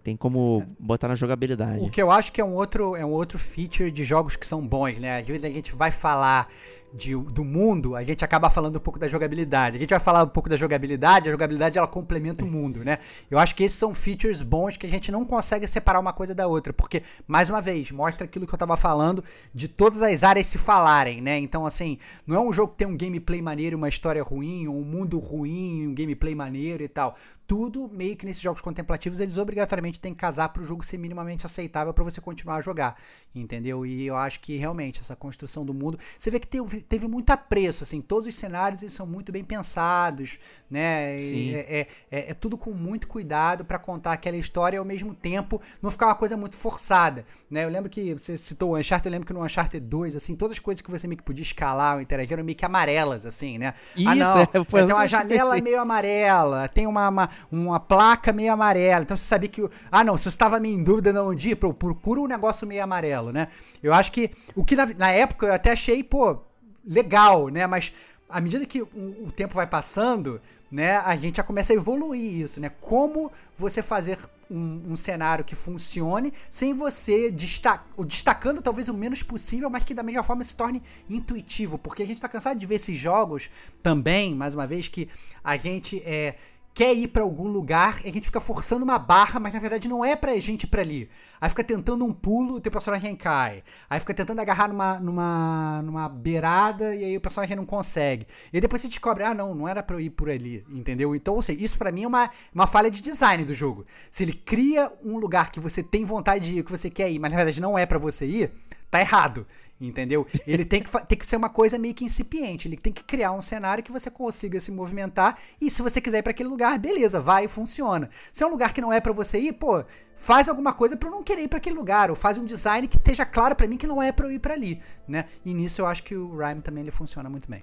tem 0.02 0.16
como 0.16 0.66
botar 0.78 1.08
na 1.08 1.14
jogabilidade. 1.14 1.78
O 1.84 1.90
que 1.90 2.00
eu 2.00 2.10
acho 2.10 2.32
que 2.32 2.40
é 2.40 2.44
um 2.44 2.54
outro 2.54 2.96
é 2.96 3.04
um 3.04 3.10
outro 3.10 3.38
feature 3.38 3.90
de 3.90 4.02
jogos 4.02 4.34
que 4.34 4.46
são 4.46 4.66
bons, 4.66 4.96
né? 4.98 5.18
Às 5.18 5.28
vezes 5.28 5.44
a 5.44 5.50
gente 5.50 5.74
vai 5.74 5.90
falar 5.90 6.48
de, 6.92 7.14
do 7.14 7.44
mundo, 7.44 7.94
a 7.94 8.02
gente 8.02 8.24
acaba 8.24 8.50
falando 8.50 8.76
um 8.76 8.80
pouco 8.80 8.98
da 8.98 9.06
jogabilidade. 9.06 9.76
A 9.76 9.78
gente 9.78 9.90
vai 9.90 10.00
falar 10.00 10.24
um 10.24 10.28
pouco 10.28 10.48
da 10.48 10.56
jogabilidade, 10.56 11.28
a 11.28 11.32
jogabilidade 11.32 11.78
ela 11.78 11.86
complementa 11.86 12.44
o 12.44 12.48
mundo, 12.48 12.84
né? 12.84 12.98
Eu 13.30 13.38
acho 13.38 13.54
que 13.54 13.62
esses 13.62 13.78
são 13.78 13.94
features 13.94 14.42
bons 14.42 14.76
que 14.76 14.86
a 14.86 14.88
gente 14.88 15.12
não 15.12 15.24
consegue 15.24 15.66
separar 15.66 16.00
uma 16.00 16.12
coisa 16.12 16.34
da 16.34 16.46
outra, 16.46 16.72
porque 16.72 17.02
mais 17.26 17.48
uma 17.48 17.60
vez, 17.60 17.90
mostra 17.90 18.24
aquilo 18.24 18.46
que 18.46 18.54
eu 18.54 18.58
tava 18.58 18.76
falando 18.76 19.22
de 19.54 19.68
todas 19.68 20.02
as 20.02 20.24
áreas 20.24 20.46
se 20.46 20.58
falarem, 20.58 21.20
né? 21.20 21.38
Então 21.38 21.64
assim, 21.64 21.98
não 22.26 22.36
é 22.36 22.40
um 22.40 22.52
jogo 22.52 22.72
que 22.72 22.78
tem 22.78 22.88
um 22.88 22.96
gameplay 22.96 23.40
maneiro, 23.40 23.76
uma 23.76 23.88
história 23.88 24.22
ruim, 24.22 24.66
um 24.66 24.82
mundo 24.82 25.18
ruim, 25.18 25.86
um 25.86 25.94
gameplay 25.94 26.34
maneiro 26.34 26.82
e 26.82 26.88
tal. 26.88 27.16
Tudo 27.46 27.88
meio 27.92 28.16
que 28.16 28.24
nesses 28.24 28.40
jogos 28.40 28.60
contemplativos 28.60 29.18
eles 29.18 29.36
obrigatoriamente 29.36 29.98
têm 29.98 30.14
que 30.14 30.20
casar 30.20 30.50
para 30.50 30.62
o 30.62 30.64
jogo 30.64 30.84
ser 30.84 30.98
minimamente 30.98 31.44
aceitável 31.44 31.92
para 31.92 32.04
você 32.04 32.20
continuar 32.20 32.56
a 32.56 32.60
jogar, 32.60 32.96
entendeu? 33.34 33.84
E 33.84 34.06
eu 34.06 34.16
acho 34.16 34.38
que 34.38 34.56
realmente 34.56 35.00
essa 35.00 35.16
construção 35.16 35.64
do 35.64 35.74
mundo, 35.74 35.98
você 36.16 36.30
vê 36.30 36.38
que 36.38 36.46
teve, 36.80 37.00
teve 37.00 37.08
muito 37.08 37.30
apreço, 37.30 37.84
assim, 37.84 38.00
todos 38.00 38.26
os 38.26 38.34
cenários 38.34 38.82
eles 38.82 38.92
são 38.92 39.06
muito 39.06 39.30
bem 39.32 39.44
pensados, 39.44 40.38
né? 40.70 41.18
Sim. 41.18 41.54
É, 41.54 41.80
é, 41.80 41.86
é- 42.10 42.30
é 42.30 42.34
tudo 42.34 42.56
com 42.56 42.72
muito 42.72 43.08
cuidado 43.08 43.64
para 43.64 43.78
contar 43.78 44.12
aquela 44.12 44.36
história 44.36 44.76
e 44.76 44.78
ao 44.78 44.84
mesmo 44.84 45.14
tempo 45.14 45.60
não 45.82 45.90
ficar 45.90 46.06
uma 46.06 46.14
coisa 46.14 46.36
muito 46.36 46.56
forçada, 46.56 47.24
né? 47.50 47.64
Eu 47.64 47.68
lembro 47.68 47.90
que 47.90 48.14
você 48.14 48.36
citou 48.36 48.72
o 48.72 48.78
Uncharted, 48.78 49.06
eu 49.06 49.12
lembro 49.12 49.26
que 49.26 49.32
no 49.32 49.44
Uncharted 49.44 49.84
2, 49.86 50.16
assim, 50.16 50.36
todas 50.36 50.52
as 50.52 50.58
coisas 50.58 50.80
que 50.80 50.90
você 50.90 51.06
meio 51.06 51.18
que 51.18 51.24
podia 51.24 51.42
escalar 51.42 51.96
ou 51.96 52.00
interagir 52.00 52.32
eram 52.34 52.44
meio 52.44 52.56
que 52.56 52.64
amarelas, 52.64 53.26
assim, 53.26 53.58
né? 53.58 53.74
Isso, 53.94 54.08
ah, 54.08 54.14
não, 54.14 54.38
é, 54.42 54.46
foi 54.68 54.84
tem 54.84 54.94
uma 54.94 55.06
janela 55.06 55.50
pensei. 55.50 55.60
meio 55.60 55.80
amarela, 55.80 56.68
tem 56.68 56.86
uma, 56.86 57.08
uma, 57.08 57.30
uma 57.50 57.80
placa 57.80 58.32
meio 58.32 58.52
amarela. 58.52 59.02
Então 59.02 59.16
você 59.16 59.26
sabia 59.26 59.48
que. 59.48 59.68
Ah, 59.90 60.04
não, 60.04 60.16
se 60.16 60.24
você 60.24 60.28
estava 60.30 60.58
meio 60.60 60.78
em 60.78 60.82
dúvida 60.82 61.12
não 61.12 61.28
onde 61.28 61.50
ir, 61.50 61.56
procura 61.56 62.20
um 62.20 62.26
negócio 62.26 62.66
meio 62.66 62.82
amarelo, 62.82 63.32
né? 63.32 63.48
Eu 63.82 63.92
acho 63.92 64.12
que. 64.12 64.30
O 64.54 64.64
que 64.64 64.76
na, 64.76 64.86
na 64.86 65.10
época 65.10 65.46
eu 65.46 65.52
até 65.54 65.72
achei, 65.72 66.02
pô, 66.02 66.38
legal, 66.84 67.48
né? 67.48 67.66
Mas 67.66 67.92
à 68.28 68.40
medida 68.40 68.64
que 68.64 68.82
o, 68.82 68.88
o 69.26 69.32
tempo 69.32 69.54
vai 69.54 69.66
passando, 69.66 70.40
né, 70.70 70.98
a 70.98 71.16
gente 71.16 71.36
já 71.36 71.42
começa 71.42 71.72
a 71.72 71.76
evoluir 71.76 72.42
isso, 72.42 72.60
né? 72.60 72.70
Como 72.80 73.30
você 73.56 73.82
fazer 73.82 74.18
um, 74.50 74.92
um 74.92 74.96
cenário 74.96 75.44
que 75.44 75.54
funcione 75.54 76.32
sem 76.48 76.72
você 76.72 77.30
desta 77.30 77.84
o 77.96 78.04
destacando 78.04 78.60
talvez 78.62 78.88
o 78.88 78.94
menos 78.94 79.22
possível, 79.22 79.70
mas 79.70 79.84
que 79.84 79.94
da 79.94 80.02
mesma 80.02 80.22
forma 80.22 80.42
se 80.44 80.54
torne 80.54 80.82
intuitivo, 81.08 81.78
porque 81.78 82.02
a 82.02 82.06
gente 82.06 82.20
tá 82.20 82.28
cansado 82.28 82.58
de 82.58 82.66
ver 82.66 82.76
esses 82.76 82.98
jogos 82.98 83.50
também, 83.82 84.34
mais 84.34 84.54
uma 84.54 84.66
vez, 84.66 84.88
que 84.88 85.08
a 85.42 85.56
gente 85.56 86.02
é 86.04 86.36
quer 86.80 86.94
ir 86.94 87.08
pra 87.08 87.22
algum 87.22 87.46
lugar 87.46 88.00
e 88.06 88.08
a 88.08 88.10
gente 88.10 88.24
fica 88.24 88.40
forçando 88.40 88.86
uma 88.86 88.98
barra, 88.98 89.38
mas 89.38 89.52
na 89.52 89.60
verdade 89.60 89.86
não 89.86 90.02
é 90.02 90.16
pra 90.16 90.34
gente 90.38 90.62
ir 90.62 90.66
pra 90.66 90.80
ali. 90.80 91.10
Aí 91.38 91.46
fica 91.50 91.62
tentando 91.62 92.06
um 92.06 92.10
pulo, 92.10 92.54
o 92.54 92.60
teu 92.60 92.72
personagem 92.72 93.14
cai. 93.14 93.62
Aí 93.90 94.00
fica 94.00 94.14
tentando 94.14 94.40
agarrar 94.40 94.66
numa, 94.66 94.98
numa, 94.98 95.82
numa 95.82 96.08
beirada 96.08 96.94
e 96.94 97.04
aí 97.04 97.16
o 97.18 97.20
personagem 97.20 97.54
não 97.54 97.66
consegue. 97.66 98.26
E 98.50 98.62
depois 98.62 98.80
você 98.80 98.88
descobre, 98.88 99.24
ah 99.24 99.34
não, 99.34 99.54
não 99.54 99.68
era 99.68 99.82
pra 99.82 99.94
eu 99.94 100.00
ir 100.00 100.08
por 100.08 100.30
ali, 100.30 100.64
entendeu? 100.70 101.14
Então, 101.14 101.34
ou 101.34 101.42
seja, 101.42 101.62
isso 101.62 101.76
pra 101.76 101.92
mim 101.92 102.04
é 102.04 102.08
uma, 102.08 102.30
uma 102.54 102.66
falha 102.66 102.90
de 102.90 103.02
design 103.02 103.44
do 103.44 103.52
jogo. 103.52 103.84
Se 104.10 104.22
ele 104.22 104.32
cria 104.32 104.90
um 105.04 105.18
lugar 105.18 105.52
que 105.52 105.60
você 105.60 105.82
tem 105.82 106.02
vontade 106.02 106.46
de 106.46 106.60
ir, 106.60 106.64
que 106.64 106.70
você 106.70 106.88
quer 106.88 107.10
ir, 107.10 107.18
mas 107.18 107.30
na 107.30 107.36
verdade 107.36 107.60
não 107.60 107.76
é 107.76 107.84
pra 107.84 107.98
você 107.98 108.24
ir, 108.24 108.52
tá 108.90 108.98
errado. 109.00 109.46
Entendeu? 109.80 110.26
Ele 110.46 110.62
tem 110.62 110.82
que, 110.82 110.90
tem 111.06 111.16
que 111.16 111.24
ser 111.24 111.36
uma 111.36 111.48
coisa 111.48 111.78
meio 111.78 111.94
que 111.94 112.04
incipiente. 112.04 112.68
Ele 112.68 112.76
tem 112.76 112.92
que 112.92 113.02
criar 113.02 113.32
um 113.32 113.40
cenário 113.40 113.82
que 113.82 113.90
você 113.90 114.10
consiga 114.10 114.60
se 114.60 114.70
movimentar. 114.70 115.38
E 115.58 115.70
se 115.70 115.80
você 115.80 116.02
quiser 116.02 116.18
ir 116.18 116.22
pra 116.22 116.32
aquele 116.32 116.50
lugar, 116.50 116.78
beleza, 116.78 117.18
vai 117.18 117.46
e 117.46 117.48
funciona. 117.48 118.10
Se 118.30 118.44
é 118.44 118.46
um 118.46 118.50
lugar 118.50 118.74
que 118.74 118.80
não 118.82 118.92
é 118.92 119.00
pra 119.00 119.12
você 119.14 119.38
ir, 119.40 119.54
pô, 119.54 119.82
faz 120.14 120.50
alguma 120.50 120.74
coisa 120.74 120.98
pra 120.98 121.08
eu 121.08 121.12
não 121.12 121.22
querer 121.22 121.44
ir 121.44 121.48
pra 121.48 121.56
aquele 121.56 121.76
lugar. 121.76 122.10
Ou 122.10 122.16
faz 122.16 122.36
um 122.36 122.44
design 122.44 122.86
que 122.86 122.98
esteja 122.98 123.24
claro 123.24 123.56
pra 123.56 123.66
mim 123.66 123.78
que 123.78 123.86
não 123.86 124.02
é 124.02 124.12
pra 124.12 124.26
eu 124.26 124.32
ir 124.32 124.38
pra 124.38 124.52
ali, 124.52 124.82
né? 125.08 125.24
E 125.44 125.54
nisso 125.54 125.80
eu 125.80 125.86
acho 125.86 126.02
que 126.02 126.14
o 126.14 126.36
Rhyme 126.36 126.60
também 126.60 126.82
ele 126.82 126.90
funciona 126.90 127.30
muito 127.30 127.48
bem. 127.50 127.62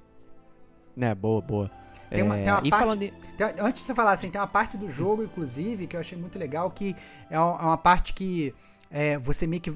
É, 0.99 1.13
boa, 1.13 1.39
boa. 1.39 1.71
Tem 2.09 2.23
uma- 2.23 2.37
É, 2.39 2.43
tem 2.43 2.51
uma 2.53 2.61
e 2.65 2.69
parte- 2.71 2.83
falando 2.83 3.03
em- 3.03 3.13
Tem- 3.37 3.53
antes 3.59 3.81
de 3.81 3.85
você 3.85 3.93
falar 3.93 4.13
assim, 4.13 4.31
tem 4.31 4.41
uma 4.41 4.47
parte 4.47 4.75
do 4.75 4.89
jogo, 4.89 5.21
inclusive, 5.21 5.85
que 5.85 5.95
eu 5.95 5.99
achei 5.99 6.17
muito 6.17 6.39
legal, 6.39 6.71
que 6.71 6.95
é 7.29 7.39
uma, 7.39 7.59
é 7.61 7.63
uma 7.65 7.77
parte 7.77 8.13
que 8.15 8.55
é, 8.89 9.19
você 9.19 9.45
meio 9.45 9.61
que 9.61 9.71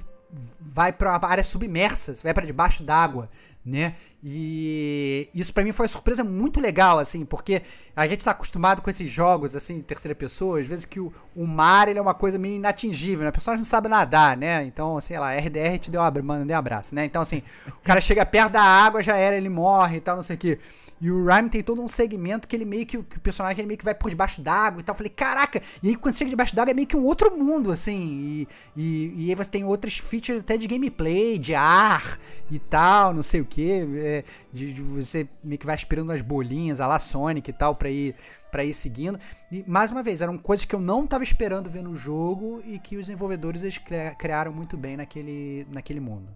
vai 0.60 0.92
pra 0.94 1.18
uma 1.18 1.28
área 1.30 1.44
submersa, 1.44 2.14
você 2.14 2.24
vai 2.24 2.34
pra 2.34 2.46
debaixo 2.46 2.84
d'água, 2.84 3.30
né? 3.66 3.94
E 4.24 5.30
isso 5.36 5.54
pra 5.54 5.64
mim 5.64 5.72
foi 5.72 5.86
uma 5.86 5.92
surpresa 5.92 6.24
muito 6.24 6.60
legal, 6.60 6.98
assim, 7.00 7.26
porque 7.26 7.62
a 7.96 8.08
gente 8.08 8.24
tá 8.24 8.32
acostumado 8.32 8.82
com 8.82 8.90
esses 8.90 9.10
jogos, 9.12 9.56
assim, 9.56 9.76
em 9.78 9.82
terceira 9.82 10.16
pessoa, 10.16 10.60
às 10.62 10.68
vezes 10.68 10.86
que 10.86 11.00
o, 11.00 11.12
o 11.36 11.46
mar, 11.46 11.88
ele 11.88 12.00
é 12.00 12.02
uma 12.02 12.14
coisa 12.14 12.38
meio 12.38 12.56
inatingível, 12.56 13.24
né? 13.24 13.30
A 13.30 13.32
pessoa 13.34 13.58
não 13.58 13.66
sabe 13.66 13.88
nadar, 13.90 14.38
né? 14.38 14.64
Então, 14.64 15.00
sei 15.02 15.20
lá, 15.20 15.34
RDR 15.36 15.78
te 15.80 15.92
deu 15.92 16.02
abra- 16.02 16.24
mandei 16.24 16.56
um 16.56 16.60
abraço, 16.60 16.96
né? 16.96 17.06
Então, 17.06 17.22
assim, 17.22 17.44
o 17.68 17.82
cara 17.84 18.00
chega 18.02 18.26
perto 18.26 18.54
da 18.54 18.62
água, 18.64 19.02
já 19.02 19.18
era, 19.18 19.36
ele 19.36 19.50
morre 19.50 19.98
e 19.98 20.02
tal, 20.02 20.16
não 20.16 20.24
sei 20.24 20.36
o 20.36 20.40
quê. 20.40 20.60
E 21.02 21.10
o 21.10 21.26
Rhyme 21.26 21.50
tem 21.50 21.64
todo 21.64 21.82
um 21.82 21.88
segmento 21.88 22.48
que 22.48 22.56
ele 22.56 22.64
meio 22.64 22.86
que, 22.86 23.02
que 23.02 23.18
o 23.18 23.22
personagem 23.22 23.62
ele 23.62 23.68
meio 23.68 23.78
que 23.80 23.84
vai 23.84 23.96
por 23.96 24.12
debaixo 24.12 24.40
d'água 24.40 24.82
e 24.82 24.84
tal. 24.84 24.94
Eu 24.94 24.98
falei, 24.98 25.10
caraca! 25.10 25.60
E 25.82 25.90
aí 25.90 25.96
quando 25.96 26.16
chega 26.16 26.30
debaixo 26.30 26.56
d'água 26.56 26.70
é 26.70 26.74
meio 26.76 26.88
que 26.88 26.96
um 26.96 27.04
outro 27.04 27.36
mundo, 27.36 27.72
assim. 27.72 28.48
E, 28.76 28.80
e, 28.80 29.26
e 29.26 29.30
aí 29.30 29.36
você 29.36 29.50
tem 29.50 29.64
outras 29.64 29.98
features 29.98 30.42
até 30.42 30.58
de 30.58 30.68
gameplay, 30.68 31.40
de 31.40 31.56
ar 31.56 32.20
e 32.52 32.60
tal, 32.60 33.16
não 33.16 33.24
sei 33.24 33.42
o 33.42 33.46
que, 33.46 33.84
é, 33.98 34.24
de, 34.54 34.74
de 34.74 34.82
você 34.84 35.28
meio 35.44 35.58
que 35.58 35.66
vai 35.66 35.74
aspirando 35.74 36.10
umas 36.10 36.22
bolinhas, 36.22 36.80
a 36.80 36.86
lá 36.86 37.00
Sonic 37.00 37.50
e 37.50 37.54
tal, 37.54 37.74
pra 37.74 37.90
ir, 37.90 38.14
pra 38.52 38.64
ir 38.64 38.74
seguindo. 38.74 39.20
E, 39.52 39.66
mais 39.68 39.90
uma 39.90 40.04
vez, 40.04 40.22
eram 40.22 40.38
coisas 40.38 40.66
que 40.66 40.76
eu 40.76 40.80
não 40.80 41.08
tava 41.08 41.24
esperando 41.24 41.68
ver 41.68 41.82
no 41.82 41.96
jogo 41.96 42.62
e 42.64 42.78
que 42.78 42.96
os 42.96 43.08
desenvolvedores 43.08 43.64
eles 43.64 43.80
criaram 44.20 44.54
muito 44.54 44.78
bem 44.78 44.98
naquele, 44.98 45.66
naquele 45.72 46.00
mundo. 46.00 46.30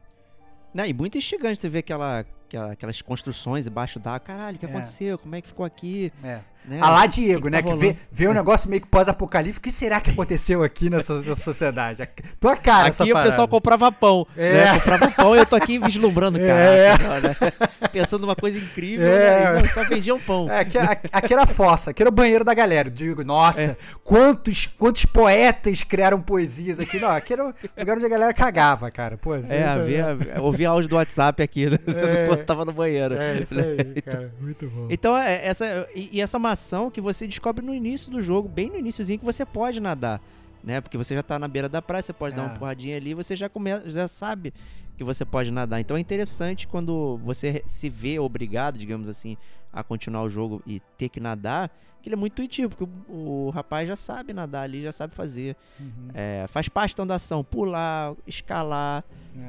Né, 0.74 0.90
e 0.90 0.94
muito 0.94 1.18
instigante 1.18 1.62
você 1.62 1.70
ver 1.70 1.80
aquela, 1.80 2.26
aquelas 2.72 3.02
construções 3.02 3.68
embaixo 3.68 4.00
d'água. 4.00 4.20
Caralho, 4.20 4.56
o 4.56 4.60
que 4.60 4.66
É. 4.66 4.70
aconteceu? 4.70 5.18
Como 5.18 5.36
é 5.36 5.42
que 5.42 5.48
ficou 5.48 5.66
aqui? 5.66 6.12
É. 6.24 6.40
Né? 6.68 6.80
A 6.82 6.90
lá 6.90 7.02
O 7.02 7.04
que 7.04 7.22
Diego, 7.22 7.44
que 7.44 7.50
né? 7.52 7.62
tá 7.62 7.68
Que 7.70 7.76
vê, 7.76 7.96
vê 8.12 8.28
um 8.28 8.34
negócio 8.34 8.68
meio 8.68 8.82
que 8.82 8.88
pós-apocalíptico. 8.88 9.60
O 9.60 9.62
que 9.62 9.72
será 9.72 10.02
que 10.02 10.10
aconteceu 10.10 10.64
aqui 10.64 10.90
nessa, 10.90 11.14
nessa 11.22 11.36
sociedade? 11.44 12.10
Tua 12.40 12.58
cara, 12.58 12.88
essa 12.88 13.04
Aqui 13.04 13.12
o 13.12 13.14
parada. 13.14 13.30
pessoal 13.30 13.48
comprava 13.48 13.92
pão. 13.92 14.26
É. 14.36 14.52
Né? 14.66 14.74
Comprava 14.80 15.12
pão 15.12 15.36
e 15.36 15.40
eu 15.40 15.46
tô 15.46 15.56
aqui 15.56 15.78
vislumbrando, 15.78 16.40
É. 16.42 16.98
cara. 16.98 17.22
Né? 17.22 17.36
Pensando 17.94 18.22
numa 18.22 18.36
coisa 18.36 18.58
incrível, 18.58 19.06
É. 19.06 19.52
né? 19.54 19.60
E 19.60 19.62
não, 19.62 19.70
só 19.70 19.84
vendiam 19.84 20.20
pão. 20.20 20.50
É, 20.52 20.60
aqui, 20.62 20.78
aqui- 20.80 21.08
aqui 21.14 21.34
era 21.34 21.44
a 21.44 21.48
fossa, 21.48 21.92
aqui 21.92 22.02
era 22.02 22.10
o 22.10 22.12
banheiro 22.14 22.44
da 22.44 22.54
galera. 22.56 22.88
Eu 22.88 22.92
Digo, 22.92 23.24
nossa, 23.24 23.62
É. 23.62 23.78
quantos, 24.04 24.66
quantos 24.66 25.06
poetas 25.06 25.84
criaram 25.84 26.20
poesias 26.20 26.80
aqui. 26.80 27.00
Não, 27.00 27.10
aqui 27.12 27.32
era 27.34 27.46
o 27.46 27.54
lugar 27.78 27.96
onde 27.98 28.06
a 28.08 28.10
galera 28.10 28.34
cagava, 28.34 28.90
cara. 28.90 29.18
Pô, 29.18 29.34
assim, 29.34 29.54
É, 29.54 29.66
havia, 29.68 30.18
ouvia 30.42 30.70
áudio 30.70 30.90
do 30.90 30.96
WhatsApp 30.96 31.44
aqui 31.44 31.70
né? 31.70 31.78
É. 31.88 32.35
quando 32.38 32.46
tava 32.46 32.66
no 32.66 32.72
banheiro. 32.74 33.16
É, 33.16 33.40
isso 33.42 33.58
aí, 33.60 34.02
cara. 34.04 34.34
Muito 34.40 34.68
bom. 34.70 34.88
Então, 34.90 35.16
é, 35.18 35.46
essa, 35.46 35.88
e, 35.96 36.10
e 36.14 36.22
essa 36.22 36.38
maçã 36.40 36.90
que 36.90 37.02
você 37.02 37.26
descobre 37.28 37.66
no 37.66 37.74
início 37.74 38.12
do 38.12 38.22
jogo, 38.22 38.48
bem 38.48 38.70
no 38.70 38.78
iníciozinho, 38.78 39.20
que 39.20 39.26
você 39.26 39.46
pode 39.46 39.80
nadar, 39.80 40.22
né? 40.64 40.82
Porque 40.82 40.98
você 40.98 41.16
já 41.16 41.24
tá 41.24 41.38
na 41.40 41.48
beira 41.48 41.68
da 41.70 41.82
praia, 41.82 42.02
você 42.02 42.14
pode 42.14 42.36
dar 42.36 42.44
É. 42.44 42.46
uma 42.48 42.56
porradinha 42.58 42.98
ali, 42.98 43.14
você 43.14 43.36
já, 43.36 43.48
come, 43.50 43.70
já 43.86 44.08
sabe 44.08 44.54
que 44.98 45.04
você 45.04 45.26
pode 45.26 45.52
nadar. 45.52 45.80
Então 45.80 45.98
é 45.98 46.00
interessante 46.00 46.68
quando 46.68 47.20
você 47.24 47.62
se 47.66 47.90
vê 47.90 48.18
obrigado, 48.20 48.78
digamos 48.78 49.10
assim, 49.10 49.38
a 49.76 49.84
continuar 49.84 50.24
o 50.24 50.30
jogo 50.30 50.64
e 50.66 50.82
ter 50.98 51.10
que 51.10 51.20
nadar, 51.20 51.70
que 52.02 52.08
ele 52.10 52.14
é 52.16 52.18
muito 52.18 52.34
intuitivo, 52.34 52.70
porque 52.76 52.92
o, 53.10 53.48
o 53.48 53.50
rapaz 53.50 53.88
já 53.88 53.96
sabe 53.96 54.32
nadar 54.32 54.62
ali, 54.64 54.84
já 54.84 54.92
sabe 54.92 55.14
fazer. 55.16 55.56
Uhum. 55.80 56.10
É, 56.14 56.46
faz 56.50 56.70
parte 56.70 56.94
então 56.94 57.06
da 57.06 57.16
ação, 57.16 57.44
pular, 57.44 58.14
escalar, 58.28 59.04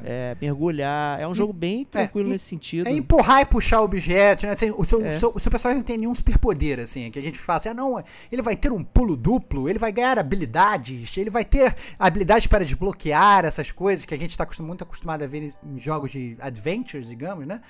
É. 0.05 0.33
é, 0.33 0.37
mergulhar. 0.41 1.21
É 1.21 1.29
um 1.29 1.35
jogo 1.35 1.53
bem 1.53 1.85
tranquilo 1.85 2.29
e- 2.29 2.33
nesse 2.33 2.47
sentido. 2.47 2.89
É 2.89 2.93
empurrar 2.93 3.43
e 3.43 3.45
puxar 3.45 3.83
objetos, 3.83 4.45
né? 4.45 4.51
Assim, 4.53 4.71
o, 4.75 4.85
seu, 4.87 5.05
É. 5.05 5.09
o 5.15 5.19
seu- 5.21 5.33
o 5.35 5.39
seu 5.39 5.51
personagem 5.51 5.79
não 5.81 5.85
tem 5.85 5.99
nenhum 5.99 6.15
superpoder, 6.15 6.81
assim, 6.81 7.11
que 7.11 7.19
a 7.19 7.23
gente 7.23 7.39
fala 7.39 7.59
assim, 7.59 7.69
ah, 7.69 7.75
não, 7.75 8.03
ele 8.33 8.41
vai 8.43 8.57
ter 8.57 8.73
um 8.73 8.83
pulo 8.83 9.17
duplo, 9.19 9.69
ele 9.69 9.79
vai 9.79 9.93
ganhar 9.93 10.19
habilidades, 10.19 11.15
ele 11.19 11.29
vai 11.31 11.45
ter 11.45 11.75
habilidades 11.99 12.47
para 12.47 12.65
desbloquear 12.65 13.45
essas 13.45 13.71
coisas 13.71 14.07
que 14.07 14.15
a 14.15 14.19
gente 14.19 14.31
está 14.31 14.47
muito 14.61 14.83
acostumado 14.83 15.23
a 15.23 15.27
ver 15.27 15.43
em 15.63 15.79
jogos 15.79 16.11
de 16.11 16.37
adventures, 16.41 17.07
digamos, 17.07 17.47
né? 17.47 17.61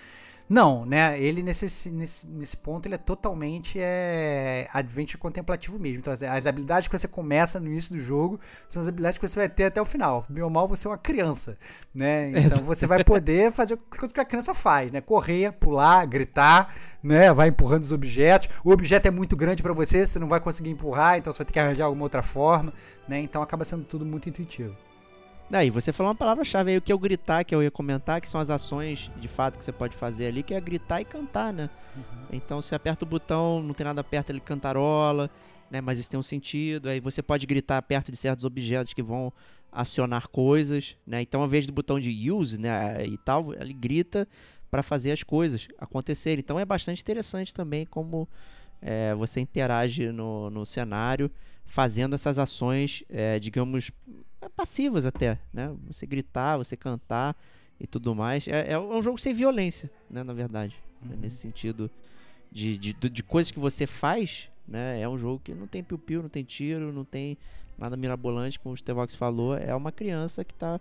Não, 0.48 0.86
né? 0.86 1.20
Ele 1.20 1.42
nesse, 1.42 1.90
nesse, 1.90 2.26
nesse 2.26 2.56
ponto 2.56 2.86
ele 2.86 2.94
é 2.94 2.98
totalmente 2.98 3.78
é, 3.80 4.68
adventure 4.72 5.18
contemplativo 5.18 5.78
mesmo. 5.78 5.98
Então, 5.98 6.12
as, 6.12 6.22
as 6.22 6.46
habilidades 6.46 6.88
que 6.88 6.96
você 6.96 7.08
começa 7.08 7.58
no 7.58 7.66
início 7.66 7.94
do 7.94 8.00
jogo 8.00 8.38
são 8.68 8.80
as 8.80 8.86
habilidades 8.86 9.18
que 9.18 9.26
você 9.26 9.38
vai 9.38 9.48
ter 9.48 9.64
até 9.64 9.80
o 9.80 9.84
final. 9.84 10.24
Ou 10.40 10.50
mal, 10.50 10.68
você 10.68 10.86
é 10.86 10.90
uma 10.90 10.98
criança, 10.98 11.58
né? 11.92 12.30
Então 12.46 12.62
você 12.62 12.86
vai 12.86 13.02
poder 13.02 13.50
fazer 13.50 13.74
o 13.74 13.78
que 13.78 14.20
a 14.20 14.24
criança 14.24 14.54
faz, 14.54 14.92
né? 14.92 15.00
Correr, 15.00 15.52
pular, 15.52 16.06
gritar, 16.06 16.72
né? 17.02 17.32
Vai 17.32 17.48
empurrando 17.48 17.82
os 17.82 17.90
objetos. 17.90 18.48
O 18.64 18.70
objeto 18.70 19.06
é 19.06 19.10
muito 19.10 19.36
grande 19.36 19.62
para 19.62 19.72
você, 19.72 20.06
você 20.06 20.18
não 20.18 20.28
vai 20.28 20.38
conseguir 20.38 20.70
empurrar, 20.70 21.18
então 21.18 21.32
você 21.32 21.38
vai 21.38 21.46
ter 21.46 21.52
que 21.52 21.58
arranjar 21.58 21.86
alguma 21.86 22.04
outra 22.04 22.22
forma, 22.22 22.72
né? 23.08 23.20
Então 23.20 23.42
acaba 23.42 23.64
sendo 23.64 23.84
tudo 23.84 24.06
muito 24.06 24.28
intuitivo. 24.28 24.76
Aí, 25.52 25.70
você 25.70 25.92
falou 25.92 26.10
uma 26.10 26.16
palavra-chave 26.16 26.72
aí, 26.72 26.76
o 26.76 26.82
que 26.82 26.92
eu 26.92 26.98
gritar, 26.98 27.44
que 27.44 27.54
eu 27.54 27.62
ia 27.62 27.70
comentar, 27.70 28.20
que 28.20 28.28
são 28.28 28.40
as 28.40 28.50
ações 28.50 29.10
de 29.16 29.28
fato 29.28 29.56
que 29.56 29.64
você 29.64 29.70
pode 29.70 29.96
fazer 29.96 30.26
ali, 30.26 30.42
que 30.42 30.52
é 30.52 30.60
gritar 30.60 31.00
e 31.00 31.04
cantar, 31.04 31.52
né? 31.52 31.70
Então, 32.32 32.60
você 32.60 32.74
aperta 32.74 33.04
o 33.04 33.08
botão, 33.08 33.62
não 33.62 33.72
tem 33.72 33.84
nada 33.84 34.02
perto, 34.02 34.30
ele 34.30 34.40
cantarola, 34.40 35.30
né? 35.70 35.80
Mas 35.80 35.98
isso 35.98 36.10
tem 36.10 36.18
um 36.18 36.22
sentido. 36.22 36.88
Aí 36.88 36.98
você 36.98 37.22
pode 37.22 37.46
gritar 37.46 37.80
perto 37.82 38.10
de 38.10 38.16
certos 38.16 38.44
objetos 38.44 38.92
que 38.92 39.02
vão 39.02 39.32
acionar 39.70 40.28
coisas, 40.28 40.96
né? 41.06 41.22
Então, 41.22 41.40
ao 41.40 41.46
invés 41.46 41.66
do 41.66 41.72
botão 41.72 42.00
de 42.00 42.30
use, 42.30 42.58
né, 42.60 43.06
e 43.06 43.16
tal, 43.18 43.54
ele 43.54 43.72
grita 43.72 44.26
para 44.70 44.82
fazer 44.82 45.12
as 45.12 45.22
coisas 45.22 45.68
acontecerem. 45.78 46.40
Então, 46.40 46.58
é 46.58 46.64
bastante 46.64 47.00
interessante 47.02 47.54
também 47.54 47.86
como 47.86 48.28
é, 48.82 49.14
você 49.14 49.40
interage 49.40 50.10
no, 50.10 50.50
no 50.50 50.66
cenário, 50.66 51.30
fazendo 51.66 52.14
essas 52.14 52.38
ações, 52.38 53.04
é, 53.10 53.38
digamos, 53.38 53.90
passivas 54.54 55.04
até, 55.04 55.38
né? 55.52 55.74
Você 55.88 56.06
gritar, 56.06 56.56
você 56.56 56.76
cantar 56.76 57.36
e 57.78 57.86
tudo 57.86 58.14
mais. 58.14 58.46
É, 58.48 58.72
é 58.72 58.78
um 58.78 59.02
jogo 59.02 59.18
sem 59.18 59.34
violência, 59.34 59.90
né? 60.08 60.22
Na 60.22 60.32
verdade, 60.32 60.76
né, 61.02 61.16
nesse 61.20 61.36
sentido 61.36 61.90
de, 62.50 62.78
de, 62.78 62.92
de 62.92 63.22
coisas 63.22 63.50
que 63.50 63.58
você 63.58 63.86
faz, 63.86 64.48
né? 64.66 65.00
É 65.00 65.08
um 65.08 65.18
jogo 65.18 65.40
que 65.44 65.54
não 65.54 65.66
tem 65.66 65.82
piu-piu, 65.82 66.22
não 66.22 66.28
tem 66.28 66.44
tiro, 66.44 66.92
não 66.92 67.04
tem 67.04 67.36
nada 67.76 67.96
mirabolante, 67.96 68.58
como 68.58 68.74
o 68.74 68.76
Stevox 68.76 69.14
falou. 69.14 69.56
É 69.56 69.74
uma 69.74 69.92
criança 69.92 70.44
que 70.44 70.54
tá, 70.54 70.80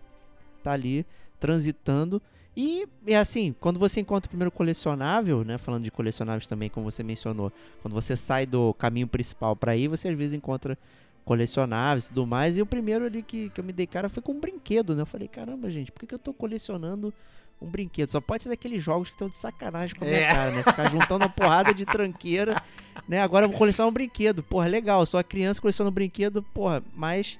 tá 0.63 0.71
ali 0.71 1.05
transitando. 1.39 2.21
E 2.57 2.87
é 3.05 3.17
assim, 3.17 3.53
quando 3.59 3.77
você 3.79 3.99
encontra 3.99 4.27
o 4.27 4.29
primeiro 4.29 4.51
colecionável, 4.51 5.43
né? 5.43 5.57
Falando 5.57 5.83
de 5.83 5.91
colecionáveis 5.91 6.47
também, 6.47 6.69
como 6.69 6.89
você 6.89 7.03
mencionou, 7.03 7.51
quando 7.81 7.93
você 7.93 8.15
sai 8.15 8.45
do 8.45 8.73
caminho 8.75 9.07
principal 9.07 9.55
para 9.55 9.75
ir, 9.75 9.89
você 9.89 10.07
às 10.07 10.17
vezes 10.17 10.33
encontra 10.33 10.77
colecionáveis 11.25 12.05
e 12.05 12.09
tudo 12.09 12.25
mais. 12.25 12.57
E 12.57 12.61
o 12.61 12.65
primeiro 12.65 13.05
ali 13.05 13.21
que, 13.21 13.49
que 13.49 13.59
eu 13.59 13.63
me 13.63 13.73
dei 13.73 13.87
cara 13.87 14.07
foi 14.07 14.23
com 14.23 14.31
um 14.31 14.39
brinquedo, 14.39 14.95
né? 14.95 15.01
Eu 15.01 15.05
falei, 15.05 15.27
caramba, 15.27 15.69
gente, 15.69 15.91
por 15.91 15.99
que, 15.99 16.07
que 16.07 16.15
eu 16.15 16.19
tô 16.19 16.33
colecionando 16.33 17.13
um 17.61 17.67
brinquedo? 17.67 18.07
Só 18.07 18.21
pode 18.21 18.43
ser 18.43 18.49
daqueles 18.49 18.81
jogos 18.81 19.09
que 19.09 19.15
estão 19.15 19.27
de 19.27 19.35
sacanagem 19.37 19.95
com 19.95 20.05
a 20.05 20.07
minha 20.07 20.19
É. 20.19 20.33
cara, 20.33 20.51
né? 20.51 20.63
Ficar 20.63 20.89
juntando 20.89 21.25
uma 21.25 21.29
porrada 21.29 21.73
de 21.73 21.85
tranqueira, 21.85 22.61
né? 23.07 23.19
Agora 23.21 23.45
eu 23.45 23.49
vou 23.49 23.57
colecionar 23.57 23.89
um 23.89 23.93
brinquedo. 23.93 24.43
Porra, 24.43 24.67
legal, 24.67 25.05
sou 25.05 25.19
a 25.19 25.23
criança 25.23 25.59
colecionando 25.59 25.91
um 25.91 25.95
brinquedo, 25.95 26.41
porra, 26.41 26.81
mas. 26.93 27.37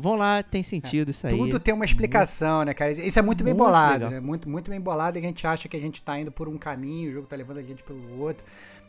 Vão 0.00 0.16
lá, 0.16 0.42
tem 0.42 0.62
sentido 0.62 1.10
isso 1.10 1.26
aí. 1.26 1.36
Tudo 1.36 1.60
tem 1.60 1.72
uma 1.74 1.84
explicação, 1.84 2.64
né, 2.64 2.74
cara? 2.74 2.90
Isso 2.90 3.18
é 3.18 3.22
muito 3.22 3.44
bem 3.44 3.54
Muito 3.54 3.64
bolado, 3.66 3.92
legal. 3.92 4.10
né? 4.10 4.20
Muito, 4.20 4.48
muito 4.48 4.70
bem 4.70 4.80
bolado 4.80 5.18
a 5.18 5.20
gente 5.20 5.46
acha 5.46 5.68
que 5.68 5.76
a 5.76 5.80
gente 5.80 6.02
tá 6.02 6.18
indo 6.18 6.32
por 6.32 6.48
um 6.48 6.56
caminho, 6.56 7.10
o 7.10 7.12
jogo 7.12 7.26
tá 7.26 7.36
levando 7.36 7.58
a 7.58 7.62
gente 7.62 7.82
pelo 7.82 8.20
outro, 8.20 8.44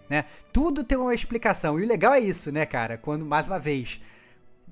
né? 0.10 0.26
Tudo 0.52 0.84
tem 0.84 0.98
uma 0.98 1.14
explicação. 1.14 1.80
E 1.80 1.84
o 1.84 1.88
legal 1.88 2.14
é 2.14 2.20
isso, 2.20 2.52
né, 2.52 2.66
cara? 2.66 2.98
Quando, 2.98 3.26
mais 3.26 3.48
uma 3.48 3.60
vez, 3.60 4.02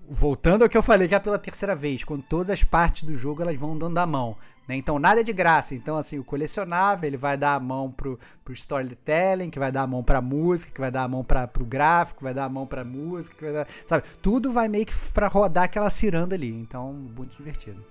voltando 0.10 0.64
ao 0.64 0.70
que 0.70 0.78
eu 0.78 0.82
falei 0.82 1.07
já 1.07 1.20
pela 1.20 1.38
terceira 1.38 1.76
vez, 1.76 2.03
quando 2.03 2.24
todas 2.24 2.49
as 2.49 2.64
partes 2.64 3.03
do 3.03 3.14
jogo 3.14 3.41
elas 3.41 3.55
vão 3.55 3.78
dando 3.78 3.97
a 3.99 4.05
mão, 4.05 4.36
né? 4.68 4.76
Então 4.76 4.97
nada 4.97 5.22
é 5.22 5.24
de 5.24 5.32
graça. 5.32 5.76
Então, 5.76 5.97
assim, 5.97 6.18
o 6.18 6.24
colecionável, 6.24 7.07
ele 7.07 7.18
vai 7.18 7.38
dar 7.38 7.55
a 7.55 7.60
mão 7.60 7.91
pro, 7.91 8.20
pro 8.43 8.53
storytelling, 8.53 9.49
que 9.49 9.60
vai 9.60 9.72
dar 9.72 9.84
a 9.84 9.88
mão 9.88 10.03
pra 10.03 10.20
música, 10.22 10.72
que 10.72 10.82
vai 10.82 10.89
dar 10.91 11.03
a 11.03 11.07
mão 11.07 11.24
pra, 11.24 11.47
pro 11.47 11.64
gráfico, 11.64 12.18
que 12.18 12.24
vai 12.24 12.34
dar 12.34 12.45
a 12.45 12.49
mão 12.49 12.66
pra 12.66 12.84
música, 12.84 13.36
que 13.36 13.43
vai 13.43 13.53
dar, 13.53 13.68
sabe? 13.86 14.03
Tudo 14.22 14.51
vai 14.51 14.68
meio 14.68 14.86
que 14.86 14.93
pra 15.14 15.28
rodar 15.28 15.66
aquela 15.66 15.89
ciranda 15.89 16.36
ali. 16.36 16.49
Então, 16.49 16.91
muito 16.91 17.38
divertido. 17.38 17.84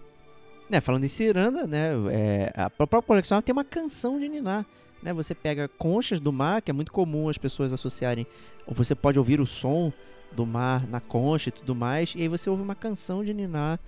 né, 0.68 0.80
falando 0.80 1.04
em 1.04 1.08
ciranda, 1.08 1.66
né, 1.66 1.90
é, 2.10 2.52
a 2.54 2.68
própria 2.68 3.00
coleção 3.00 3.40
tem 3.40 3.52
uma 3.52 3.64
canção 3.64 4.18
de 4.18 4.28
ninar, 4.28 4.66
né, 5.02 5.12
você 5.12 5.34
pega 5.34 5.68
conchas 5.68 6.20
do 6.20 6.32
mar, 6.32 6.60
que 6.60 6.70
é 6.70 6.74
muito 6.74 6.92
comum 6.92 7.28
as 7.28 7.38
pessoas 7.38 7.72
associarem, 7.72 8.26
ou 8.66 8.74
você 8.74 8.94
pode 8.94 9.18
ouvir 9.18 9.40
o 9.40 9.46
som 9.46 9.92
do 10.32 10.44
mar 10.46 10.86
na 10.86 11.00
concha 11.00 11.48
e 11.48 11.52
tudo 11.52 11.74
mais, 11.74 12.14
e 12.16 12.22
aí 12.22 12.28
você 12.28 12.48
ouve 12.50 12.62
uma 12.62 12.74
canção 12.74 13.24
de 13.24 13.32
ninar 13.34 13.78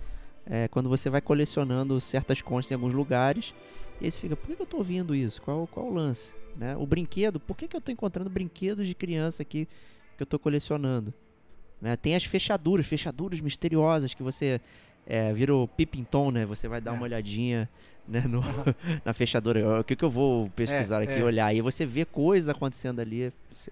é, 0.45 0.67
quando 0.67 0.89
você 0.89 1.09
vai 1.09 1.21
colecionando 1.21 1.99
certas 2.01 2.41
conchas 2.41 2.71
em 2.71 2.73
alguns 2.75 2.93
lugares, 2.93 3.53
e 3.99 4.05
aí 4.05 4.11
você 4.11 4.19
fica, 4.19 4.35
por 4.35 4.47
que, 4.47 4.55
que 4.55 4.61
eu 4.61 4.65
tô 4.65 4.77
ouvindo 4.77 5.13
isso? 5.15 5.41
Qual, 5.41 5.67
qual 5.67 5.85
o 5.87 5.93
lance? 5.93 6.33
Né? 6.57 6.75
O 6.75 6.85
brinquedo, 6.85 7.39
por 7.39 7.55
que, 7.55 7.67
que 7.67 7.75
eu 7.75 7.81
tô 7.81 7.91
encontrando 7.91 8.29
brinquedos 8.29 8.87
de 8.87 8.95
criança 8.95 9.43
aqui 9.43 9.67
que 10.17 10.23
eu 10.23 10.27
tô 10.27 10.37
colecionando? 10.39 11.13
Né? 11.81 11.95
Tem 11.95 12.15
as 12.15 12.25
fechaduras, 12.25 12.85
fechaduras 12.85 13.39
misteriosas 13.39 14.13
que 14.13 14.21
você 14.23 14.59
é, 15.05 15.31
vira 15.33 15.55
o 15.55 15.67
Pippin 15.67 16.03
Tom, 16.03 16.29
né? 16.31 16.45
Você 16.45 16.67
vai 16.67 16.79
dar 16.81 16.91
É. 16.91 16.93
uma 16.93 17.03
olhadinha 17.03 17.69
né, 18.07 18.21
no- 18.27 18.41
na 19.05 19.13
fechadura. 19.13 19.79
O 19.79 19.83
que, 19.83 19.95
que 19.95 20.03
eu 20.05 20.09
vou 20.09 20.49
pesquisar 20.51 21.01
É, 21.01 21.03
aqui, 21.05 21.21
é. 21.21 21.23
olhar? 21.23 21.53
E 21.55 21.61
você 21.61 21.85
vê 21.85 22.03
coisas 22.05 22.49
acontecendo 22.49 22.99
ali. 22.99 23.31
Você- 23.53 23.71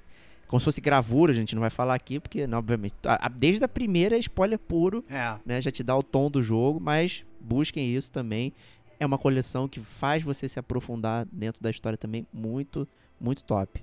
como 0.50 0.60
se 0.60 0.66
fosse 0.66 0.82
gravura, 0.82 1.32
a 1.32 1.36
gente 1.36 1.54
não 1.56 1.62
vai 1.62 1.70
falar 1.70 1.94
aqui, 1.94 2.20
porque, 2.20 2.46
né, 2.46 2.58
obviamente, 2.58 2.96
a- 3.06 3.28
a- 3.28 3.30
desde 3.30 3.64
a 3.64 3.68
primeira 3.70 4.16
é 4.18 4.20
spoiler 4.20 4.60
puro, 4.60 5.06
É. 5.08 5.36
né? 5.46 5.62
Já 5.62 5.72
te 5.72 5.84
dá 5.84 5.96
o 5.96 6.04
tom 6.04 6.30
do 6.30 6.44
jogo, 6.44 6.80
mas 6.82 7.24
busquem 7.40 7.96
isso 7.96 8.12
também. 8.12 8.52
É 9.00 9.06
uma 9.06 9.18
coleção 9.18 9.68
que 9.68 9.80
faz 9.80 10.24
você 10.24 10.50
se 10.50 10.60
aprofundar 10.60 11.26
dentro 11.32 11.64
da 11.64 11.70
história 11.70 11.98
também 11.98 12.28
muito, 12.34 12.86
muito 13.22 13.44
top. 13.46 13.82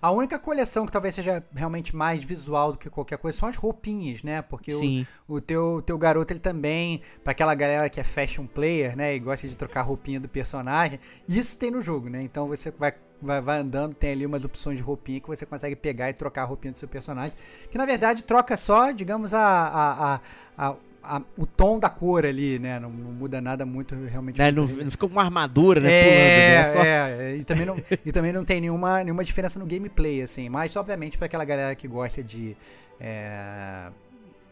A 0.00 0.12
única 0.12 0.38
coleção 0.38 0.86
que 0.86 0.92
talvez 0.92 1.16
seja 1.16 1.42
realmente 1.52 1.96
mais 1.96 2.22
visual 2.22 2.70
do 2.70 2.78
que 2.78 2.88
qualquer 2.88 3.18
coisa 3.18 3.36
são 3.36 3.48
as 3.48 3.56
roupinhas, 3.56 4.22
né? 4.22 4.40
Porque 4.40 4.72
o, 4.72 4.78
Sim, 4.78 5.04
o 5.26 5.40
teu, 5.40 5.82
teu 5.84 5.98
garoto, 5.98 6.32
ele 6.32 6.38
também, 6.38 7.00
pra 7.24 7.32
aquela 7.32 7.56
galera 7.56 7.88
que 7.90 7.98
é 7.98 8.04
fashion 8.04 8.46
player, 8.46 8.96
né? 8.96 9.16
E 9.16 9.18
gosta 9.18 9.48
de 9.48 9.56
trocar 9.56 9.80
a 9.80 9.82
roupinha 9.82 10.20
do 10.20 10.28
personagem, 10.28 11.00
isso 11.26 11.58
tem 11.58 11.72
no 11.72 11.80
jogo, 11.80 12.08
né? 12.08 12.22
Então 12.22 12.46
você 12.46 12.70
vai, 12.70 12.94
vai, 13.20 13.40
vai 13.40 13.58
andando, 13.58 13.94
tem 13.94 14.12
ali 14.12 14.26
umas 14.26 14.44
opções 14.44 14.76
de 14.76 14.82
roupinha 14.82 15.20
que 15.20 15.26
você 15.26 15.44
consegue 15.46 15.74
pegar 15.76 16.10
e 16.10 16.12
trocar 16.12 16.42
a 16.42 16.44
roupinha 16.44 16.72
do 16.72 16.78
seu 16.78 16.88
personagem. 16.88 17.36
Que 17.70 17.76
na 17.78 17.86
verdade 17.86 18.22
troca 18.24 18.56
só, 18.56 18.90
digamos, 18.90 19.32
a. 19.34 19.40
a, 19.40 20.14
a, 20.16 20.20
a 20.66 21.22
o 21.38 21.46
tom 21.46 21.78
da 21.78 21.88
cor 21.88 22.26
ali, 22.26 22.58
né? 22.58 22.78
Não, 22.78 22.90
não 22.90 23.12
muda 23.12 23.40
nada 23.40 23.64
muito 23.64 23.94
realmente. 23.94 24.40
Muito 24.40 24.76
Não, 24.76 24.84
não 24.84 24.90
com 24.90 25.06
uma 25.06 25.22
armadura, 25.22 25.80
né? 25.80 25.90
é, 25.90 26.02
pulando, 26.02 26.48
né? 26.48 26.64
Só- 26.72 26.82
é, 27.22 27.36
e 27.36 27.44
também 27.44 27.64
não, 27.66 27.76
e 28.04 28.12
também 28.12 28.32
não 28.32 28.44
tem 28.44 28.60
nenhuma, 28.60 29.02
nenhuma 29.02 29.24
diferença 29.24 29.58
no 29.58 29.64
gameplay, 29.66 30.20
assim. 30.22 30.48
Mas, 30.48 30.74
obviamente, 30.76 31.16
pra 31.16 31.26
aquela 31.26 31.44
galera 31.44 31.74
que 31.74 31.88
gosta 31.88 32.22
de, 32.22 32.54
é, 33.00 33.90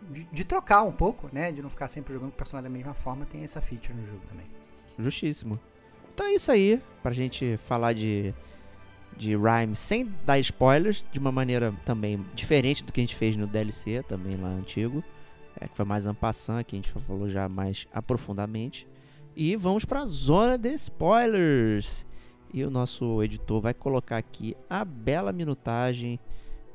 de. 0.03 0.25
de 0.33 0.45
trocar 0.45 0.83
um 0.83 0.93
pouco, 0.93 1.29
né? 1.33 1.53
De 1.53 1.61
não 1.61 1.69
ficar 1.69 1.89
sempre 1.89 2.13
jogando 2.15 2.31
com 2.31 2.35
o 2.37 2.39
personagem 2.39 2.71
da 2.71 2.75
mesma 2.77 2.95
forma, 2.95 3.27
tem 3.27 3.43
essa 3.45 3.61
feature 3.61 3.93
no 3.95 4.07
jogo 4.07 4.21
também. 4.29 4.47
Justíssimo. 4.99 5.59
Então 6.15 6.27
é 6.27 6.35
isso 6.35 6.51
aí, 6.51 6.81
pra 7.03 7.13
gente 7.13 7.59
falar 7.69 7.93
de, 7.93 8.33
de 9.17 9.35
Rhyme 9.35 9.75
sem 9.75 10.13
dar 10.25 10.39
spoilers, 10.39 11.05
de 11.11 11.19
uma 11.19 11.33
maneira 11.33 11.75
também 11.85 12.25
diferente 12.35 12.85
do 12.85 12.93
que 12.93 13.01
a 13.01 13.03
gente 13.03 13.17
fez 13.17 13.37
no 13.37 13.47
DLC, 13.47 14.03
também 14.03 14.37
lá 14.37 14.49
antigo. 14.49 15.03
É, 15.59 15.67
que 15.67 15.75
foi 15.75 15.87
mais 15.87 16.07
ampassant, 16.07 16.63
que 16.65 16.77
a 16.77 16.79
gente 16.79 16.91
falou 16.91 17.29
já 17.31 17.49
mais 17.49 17.87
aprofundadamente. 17.93 18.87
E 19.35 19.57
vamos 19.57 19.85
pra 19.85 20.05
zona 20.05 20.59
de 20.59 20.73
spoilers. 20.75 22.07
E 22.53 22.63
o 22.65 22.71
nosso 22.71 23.23
editor 23.23 23.61
vai 23.61 23.75
colocar 23.75 24.19
aqui 24.19 24.57
a 24.69 24.85
bela 24.85 25.33
minutagem 25.33 26.21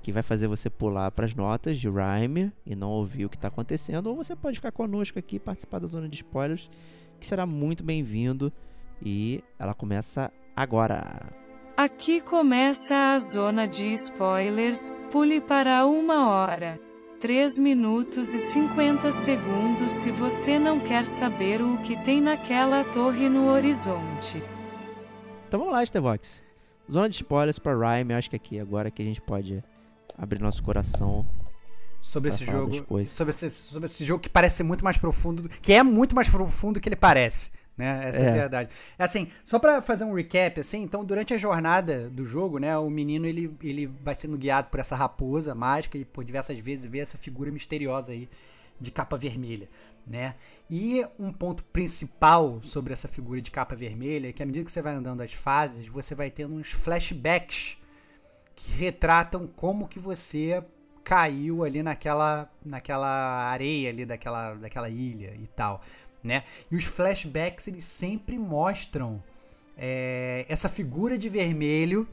que 0.01 0.11
vai 0.11 0.23
fazer 0.23 0.47
você 0.47 0.69
pular 0.69 1.11
para 1.11 1.25
as 1.25 1.35
notas 1.35 1.79
de 1.79 1.87
Rhyme 1.87 2.51
e 2.65 2.75
não 2.75 2.89
ouvir 2.89 3.25
o 3.25 3.29
que 3.29 3.35
está 3.35 3.49
acontecendo. 3.49 4.07
Ou 4.07 4.15
você 4.15 4.35
pode 4.35 4.57
ficar 4.57 4.71
conosco 4.71 5.17
aqui 5.19 5.35
e 5.35 5.39
participar 5.39 5.79
da 5.79 5.87
zona 5.87 6.09
de 6.09 6.15
spoilers, 6.15 6.69
que 7.19 7.27
será 7.27 7.45
muito 7.45 7.83
bem-vindo. 7.83 8.51
E 9.01 9.43
ela 9.59 9.73
começa 9.73 10.31
agora. 10.55 11.41
Aqui 11.83 12.21
começa 12.21 12.95
a 12.95 13.17
zona 13.17 13.67
de 13.67 13.87
spoilers. 13.93 14.93
Pule 15.09 15.41
para 15.41 15.83
uma 15.87 16.29
hora, 16.29 16.79
3 17.19 17.57
minutos 17.57 18.35
e 18.35 18.37
50 18.37 19.11
segundos 19.11 19.91
se 19.91 20.11
você 20.11 20.59
não 20.59 20.79
quer 20.79 21.07
saber 21.07 21.59
o 21.59 21.79
que 21.79 21.97
tem 22.03 22.21
naquela 22.21 22.83
torre 22.83 23.27
no 23.27 23.47
horizonte. 23.47 24.43
Então 25.47 25.59
vamos 25.59 25.73
lá, 25.73 25.83
Stevox. 25.83 26.43
Zona 26.89 27.09
de 27.09 27.15
spoilers 27.15 27.57
para 27.57 27.73
Rhyme. 27.73 28.13
Acho 28.13 28.29
que 28.29 28.35
aqui 28.35 28.59
agora 28.59 28.91
que 28.91 29.01
a 29.01 29.05
gente 29.05 29.19
pode 29.19 29.63
abrir 30.15 30.39
nosso 30.39 30.61
coração. 30.61 31.25
Sobre 31.99 32.29
esse 32.29 32.45
jogo. 32.45 32.85
Sobre 33.05 33.31
esse, 33.31 33.49
sobre 33.49 33.85
esse 33.87 34.05
jogo 34.05 34.21
que 34.21 34.29
parece 34.29 34.57
ser 34.57 34.63
muito 34.63 34.83
mais 34.83 34.99
profundo. 34.99 35.49
Que 35.49 35.73
é 35.73 35.81
muito 35.81 36.15
mais 36.15 36.29
profundo 36.29 36.75
do 36.75 36.79
que 36.79 36.89
ele 36.89 36.95
parece. 36.95 37.49
Né? 37.77 38.09
Essa 38.09 38.21
é. 38.21 38.27
a 38.27 38.29
É. 38.29 38.33
verdade. 38.33 38.69
É 38.97 39.03
assim, 39.03 39.27
só 39.43 39.57
pra 39.57 39.81
fazer 39.81 40.03
um 40.03 40.13
recap, 40.13 40.59
assim, 40.59 40.81
então 40.83 41.03
durante 41.03 41.33
a 41.33 41.37
jornada 41.37 42.09
do 42.09 42.23
jogo, 42.25 42.59
né, 42.59 42.77
o 42.77 42.89
menino 42.89 43.25
ele, 43.25 43.55
ele 43.63 43.87
vai 44.03 44.13
sendo 44.13 44.37
guiado 44.37 44.69
por 44.69 44.79
essa 44.79 44.95
raposa 44.95 45.55
mágica 45.55 45.97
e 45.97 46.05
por 46.05 46.23
diversas 46.23 46.57
vezes 46.59 46.85
vê 46.85 46.99
essa 46.99 47.17
figura 47.17 47.51
misteriosa 47.51 48.11
aí 48.11 48.29
de 48.79 48.91
capa 48.91 49.15
vermelha, 49.15 49.69
né? 50.07 50.35
E 50.69 51.05
um 51.19 51.31
ponto 51.31 51.63
principal 51.65 52.59
sobre 52.63 52.93
essa 52.93 53.07
figura 53.07 53.39
de 53.39 53.51
capa 53.51 53.75
vermelha 53.75 54.29
é 54.29 54.33
que 54.33 54.41
à 54.41 54.45
medida 54.45 54.65
que 54.65 54.71
você 54.71 54.81
vai 54.81 54.95
andando 54.95 55.21
as 55.21 55.33
fases, 55.33 55.87
você 55.87 56.15
vai 56.15 56.31
tendo 56.31 56.55
uns 56.55 56.71
flashbacks 56.71 57.77
que 58.55 58.71
retratam 58.73 59.47
como 59.47 59.87
que 59.87 59.99
você 59.99 60.63
caiu 61.03 61.63
ali 61.63 61.81
naquela, 61.81 62.49
naquela 62.65 63.49
areia 63.49 63.89
ali 63.89 64.05
daquela, 64.05 64.55
daquela 64.55 64.89
ilha 64.89 65.33
e 65.35 65.47
tal, 65.47 65.81
né? 66.23 66.43
E 66.69 66.75
os 66.75 66.85
flashbacks 66.85 67.67
eles 67.67 67.83
sempre 67.83 68.37
mostram 68.37 69.21
é, 69.77 70.45
essa 70.47 70.69
figura 70.69 71.17
de 71.17 71.29
vermelho 71.29 72.07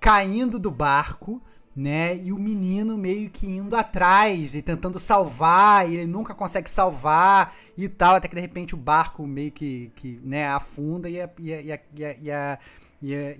caindo 0.00 0.58
do 0.58 0.70
barco, 0.70 1.42
né? 1.74 2.16
E 2.16 2.32
o 2.32 2.38
menino 2.38 2.98
meio 2.98 3.30
que 3.30 3.46
indo 3.46 3.76
atrás 3.76 4.54
e 4.54 4.60
tentando 4.60 4.98
salvar, 4.98 5.88
e 5.88 5.94
ele 5.94 6.06
nunca 6.06 6.34
consegue 6.34 6.68
salvar 6.68 7.54
e 7.76 7.88
tal, 7.88 8.16
até 8.16 8.26
que 8.26 8.34
de 8.34 8.40
repente 8.40 8.74
o 8.74 8.78
barco 8.78 9.26
meio 9.26 9.52
que, 9.52 9.92
que 9.94 10.20
né, 10.24 10.48
afunda 10.48 11.08
e 11.08 11.20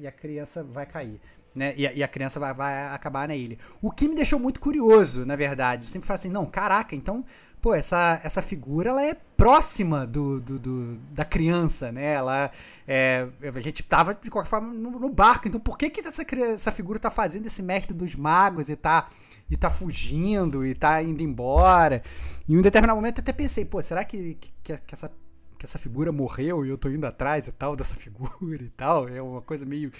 a, 0.06 0.12
criança 0.12 0.62
vai 0.62 0.86
cair. 0.86 1.20
Né? 1.54 1.74
E, 1.76 1.86
a, 1.86 1.92
e 1.92 2.02
a 2.02 2.06
criança 2.06 2.38
vai, 2.38 2.54
vai 2.54 2.86
acabar 2.94 3.26
na 3.26 3.34
ilha. 3.34 3.58
O 3.82 3.90
que 3.90 4.06
me 4.06 4.14
deixou 4.14 4.38
muito 4.38 4.60
curioso, 4.60 5.26
na 5.26 5.34
verdade. 5.34 5.86
Eu 5.86 5.90
sempre 5.90 6.06
falo 6.06 6.14
assim, 6.14 6.30
não, 6.30 6.46
caraca, 6.46 6.94
então, 6.94 7.24
pô, 7.60 7.74
essa, 7.74 8.20
essa 8.24 8.40
figura 8.42 8.90
ela 8.90 9.04
é 9.04 9.14
próxima 9.14 10.06
do, 10.06 10.40
do, 10.40 10.58
do- 10.58 10.96
da 11.12 11.24
criança, 11.24 11.92
né? 11.92 12.14
Ela 12.14 12.50
é, 12.86 13.28
a 13.54 13.60
gente 13.60 13.82
tava 13.82 14.14
de 14.14 14.30
qualquer 14.30 14.48
forma 14.48 14.72
no, 14.72 14.90
no 14.98 15.08
barco, 15.10 15.46
então 15.48 15.60
por 15.60 15.76
que 15.78 15.90
que 15.90 16.00
essa, 16.00 16.24
essa 16.54 16.72
figura 16.72 16.98
tá 16.98 17.10
fazendo 17.10 17.46
esse 17.46 17.62
mestre 17.62 17.94
dos 17.94 18.14
magos 18.14 18.68
e 18.68 18.76
tá 18.76 19.08
e 19.50 19.56
tá 19.56 19.70
fugindo 19.70 20.64
e 20.66 20.74
tá 20.74 21.02
indo 21.02 21.22
embora? 21.22 22.02
Em 22.48 22.56
um 22.56 22.62
determinado 22.62 22.96
momento 22.96 23.18
eu 23.18 23.22
até 23.22 23.32
pensei, 23.32 23.64
pô, 23.64 23.82
será 23.82 24.04
que, 24.04 24.34
que, 24.62 24.78
que 24.78 24.94
essa 24.94 25.10
que 25.58 25.64
essa 25.66 25.78
figura 25.78 26.12
morreu 26.12 26.64
e 26.64 26.68
eu 26.68 26.78
tô 26.78 26.88
indo 26.88 27.04
atrás 27.04 27.46
e 27.48 27.52
tal 27.52 27.74
dessa 27.74 27.94
figura 27.96 28.62
e 28.62 28.68
tal. 28.70 29.08
É 29.08 29.20
uma 29.20 29.42
coisa 29.42 29.66
meio, 29.66 29.90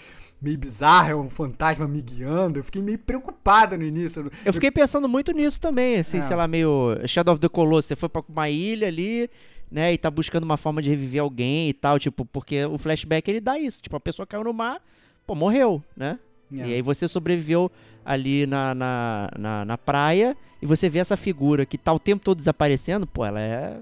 meio 0.41 0.57
bizarra, 0.57 1.11
é 1.11 1.15
um 1.17 1.29
fantasma 1.29 1.87
me 1.89 2.01
guiando. 2.01 2.59
Eu 2.61 2.65
fiquei 2.65 2.81
meio 2.81 2.99
preocupado 2.99 3.77
no 3.77 3.85
início. 3.85 4.31
Eu 4.45 4.53
fiquei 4.53 4.71
pensando 4.71 5.09
muito 5.09 5.33
nisso 5.33 5.61
também, 5.61 5.97
assim, 5.99 6.19
É. 6.19 6.23
sei 6.23 6.37
lá, 6.37 6.47
meio 6.47 6.97
Shadow 7.07 7.35
of 7.35 7.41
the 7.41 7.49
Colossus. 7.49 7.87
Você 7.87 7.97
foi 7.97 8.09
pra 8.09 8.23
uma 8.29 8.49
ilha 8.49 8.87
ali, 8.87 9.29
né, 9.71 9.93
e 9.93 9.99
tá 9.99 10.11
buscando 10.11 10.45
uma 10.45 10.57
forma 10.57 10.81
de 10.81 10.89
reviver 10.89 11.21
alguém 11.21 11.69
e 11.69 11.73
tal, 11.75 11.99
tipo, 11.99 12.25
porque 12.25 12.65
o 12.65 12.79
flashback 12.79 13.29
ele 13.31 13.41
dá 13.41 13.59
isso. 13.59 13.83
Tipo, 13.83 13.97
a 13.97 14.01
pessoa 14.01 14.27
caiu 14.27 14.45
no 14.45 14.53
mar, 14.53 14.81
pô, 15.27 15.35
morreu, 15.35 15.83
né? 15.97 16.19
É. 16.57 16.67
E 16.69 16.75
aí 16.75 16.83
você 16.83 17.07
sobreviveu 17.07 17.71
ali 18.05 18.47
na, 18.47 18.75
na, 18.75 19.31
na, 19.39 19.65
na 19.67 19.77
praia 19.77 20.35
e 20.63 20.67
você 20.67 20.89
vê 20.89 20.99
essa 21.01 21.15
figura 21.17 21.67
que 21.67 21.77
tá 21.77 21.93
o 21.93 21.99
tempo 21.99 22.25
todo 22.25 22.39
desaparecendo, 22.39 23.07
pô, 23.07 23.23
ela 23.27 23.39
é 23.41 23.81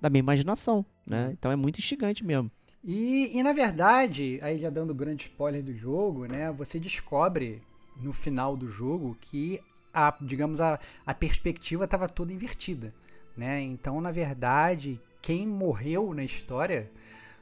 da 0.00 0.08
minha 0.10 0.20
imaginação, 0.20 0.84
né? 1.06 1.30
Então 1.32 1.50
é 1.50 1.56
muito 1.56 1.78
instigante 1.78 2.24
mesmo. 2.24 2.50
E, 2.82 3.36
e 3.36 3.42
na 3.42 3.52
verdade, 3.52 4.38
aí 4.42 4.58
já 4.58 4.70
dando 4.70 4.94
grande 4.94 5.24
spoiler 5.24 5.62
do 5.62 5.74
jogo, 5.74 6.26
né? 6.26 6.52
Você 6.52 6.78
descobre 6.78 7.62
no 7.96 8.12
final 8.12 8.56
do 8.56 8.68
jogo 8.68 9.16
que 9.20 9.60
a, 9.92 10.16
digamos, 10.20 10.60
a, 10.60 10.78
a 11.04 11.14
perspectiva 11.14 11.84
estava 11.84 12.08
toda 12.08 12.32
invertida, 12.32 12.94
né? 13.36 13.60
Então, 13.60 14.00
na 14.00 14.12
verdade, 14.12 15.00
quem 15.20 15.46
morreu 15.46 16.14
na 16.14 16.22
história 16.22 16.90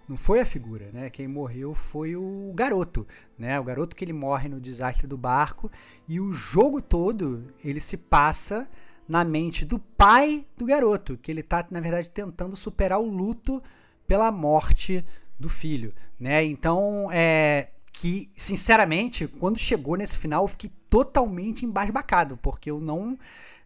não 0.08 0.16
foi 0.16 0.40
a 0.40 0.46
figura, 0.46 0.90
né? 0.92 1.10
Quem 1.10 1.28
morreu 1.28 1.74
foi 1.74 2.16
o 2.16 2.52
garoto, 2.54 3.06
né? 3.38 3.58
O 3.58 3.64
garoto 3.64 3.94
que 3.94 4.04
ele 4.04 4.12
morre 4.12 4.48
no 4.48 4.60
desastre 4.60 5.06
do 5.06 5.18
barco 5.18 5.70
e 6.08 6.20
o 6.20 6.32
jogo 6.32 6.80
todo 6.80 7.52
ele 7.62 7.80
se 7.80 7.96
passa 7.96 8.68
na 9.08 9.24
mente 9.24 9.64
do 9.64 9.78
pai 9.78 10.44
do 10.56 10.64
garoto, 10.66 11.16
que 11.16 11.30
ele 11.30 11.42
tá 11.42 11.64
na 11.70 11.80
verdade 11.80 12.10
tentando 12.10 12.56
superar 12.56 13.00
o 13.00 13.06
luto 13.08 13.62
pela 14.06 14.30
morte 14.32 15.04
do 15.38 15.48
filho, 15.48 15.94
né? 16.18 16.44
Então, 16.44 17.08
é 17.12 17.68
que 17.92 18.28
sinceramente, 18.34 19.26
quando 19.26 19.58
chegou 19.58 19.96
nesse 19.96 20.18
final, 20.18 20.44
eu 20.44 20.48
fiquei 20.48 20.70
totalmente 20.90 21.64
embasbacado, 21.64 22.36
porque 22.36 22.70
eu 22.70 22.78
não 22.78 23.16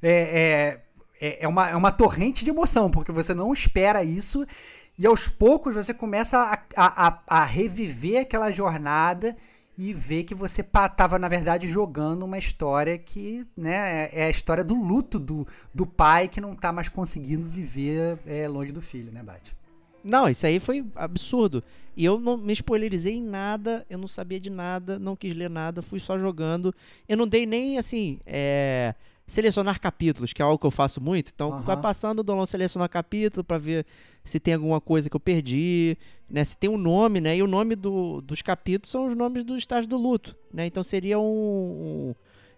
é, 0.01 0.81
é, 1.21 1.27
é, 1.29 1.45
é 1.45 1.49
uma, 1.49 1.69
é 1.69 1.75
uma 1.77 1.91
torrente 1.91 2.45
de 2.45 2.51
emoção, 2.51 2.91
porque 2.91 3.11
você 3.11 3.35
não 3.35 3.53
espera 3.53 4.05
isso 4.05 4.47
e 4.97 5.05
aos 5.07 5.27
poucos 5.27 5.75
você 5.75 5.93
começa 5.93 6.39
a, 6.39 6.55
a, 6.77 7.09
a- 7.09 7.23
a 7.27 7.45
reviver 7.45 8.21
aquela 8.23 8.53
jornada 8.53 9.37
e 9.83 9.95
ver 9.95 10.25
que 10.25 10.35
você 10.35 10.63
pa- 10.63 10.91
tava, 10.91 11.19
na 11.19 11.27
verdade, 11.27 11.67
jogando 11.67 12.25
uma 12.25 12.37
história 12.37 12.99
que 12.99 13.47
né, 13.57 14.09
é 14.13 14.21
é 14.21 14.25
a 14.27 14.31
história 14.31 14.63
do 14.63 14.75
luto 14.75 15.19
do, 15.19 15.47
do 15.75 15.87
pai 15.87 16.29
que 16.29 16.39
não 16.39 16.55
tá 16.55 16.71
mais 16.71 16.91
conseguindo 16.91 17.49
viver 17.49 18.19
é, 18.27 18.47
longe 18.47 18.73
do 18.73 18.83
filho, 18.83 19.11
né, 19.11 19.23
Bate? 19.23 19.57
Não, 20.05 20.29
isso 20.29 20.45
aí 20.45 20.61
foi 20.61 20.85
absurdo. 20.95 21.63
E 21.97 22.05
eu 22.05 22.21
não 22.21 22.37
me 22.37 22.53
spoilerizei 22.53 23.15
em 23.15 23.23
nada, 23.23 23.87
eu 23.89 23.97
não 23.97 24.09
sabia 24.09 24.39
de 24.39 24.51
nada, 24.51 24.99
não 24.99 25.17
quis 25.17 25.35
ler 25.35 25.49
nada, 25.49 25.81
fui 25.81 25.99
só 25.99 26.19
jogando. 26.19 26.75
Eu 27.09 27.17
não 27.17 27.27
dei 27.27 27.47
nem, 27.47 27.79
assim, 27.79 28.19
é, 28.27 28.95
selecionar 29.31 29.81
capítulos, 29.81 30.33
que 30.33 30.43
é 30.43 30.45
algo 30.45 30.59
que 30.59 30.67
eu 30.67 30.71
faço 30.73 31.01
muito. 31.01 31.31
Então, 31.33 31.53
Aham. 31.53 31.61
vai 31.63 31.77
passando, 31.77 32.25
lá 32.27 32.43
um 32.43 32.45
selecionar 32.47 32.89
capítulo 32.89 33.45
pra 33.45 33.59
ver 33.59 33.87
se 34.25 34.41
tem 34.41 34.55
alguma 34.55 34.81
coisa 34.81 35.09
que 35.09 35.15
eu 35.15 35.21
perdi, 35.21 35.97
né? 36.29 36.43
Se 36.43 36.57
tem 36.57 36.69
um 36.69 36.77
nome, 36.77 37.21
né? 37.21 37.37
E 37.37 37.43
o 37.43 37.47
nome 37.47 37.77
do- 37.77 38.21
dos 38.23 38.43
capítulos 38.43 38.91
são 38.91 39.07
os 39.07 39.15
nomes 39.15 39.45
dos 39.45 39.59
estágios 39.59 39.87
do 39.87 39.97
luto, 39.97 40.37
né? 40.53 40.67
Então 40.67 40.83
seria 40.83 41.19
um, 41.19 41.23
um, 42.11 42.15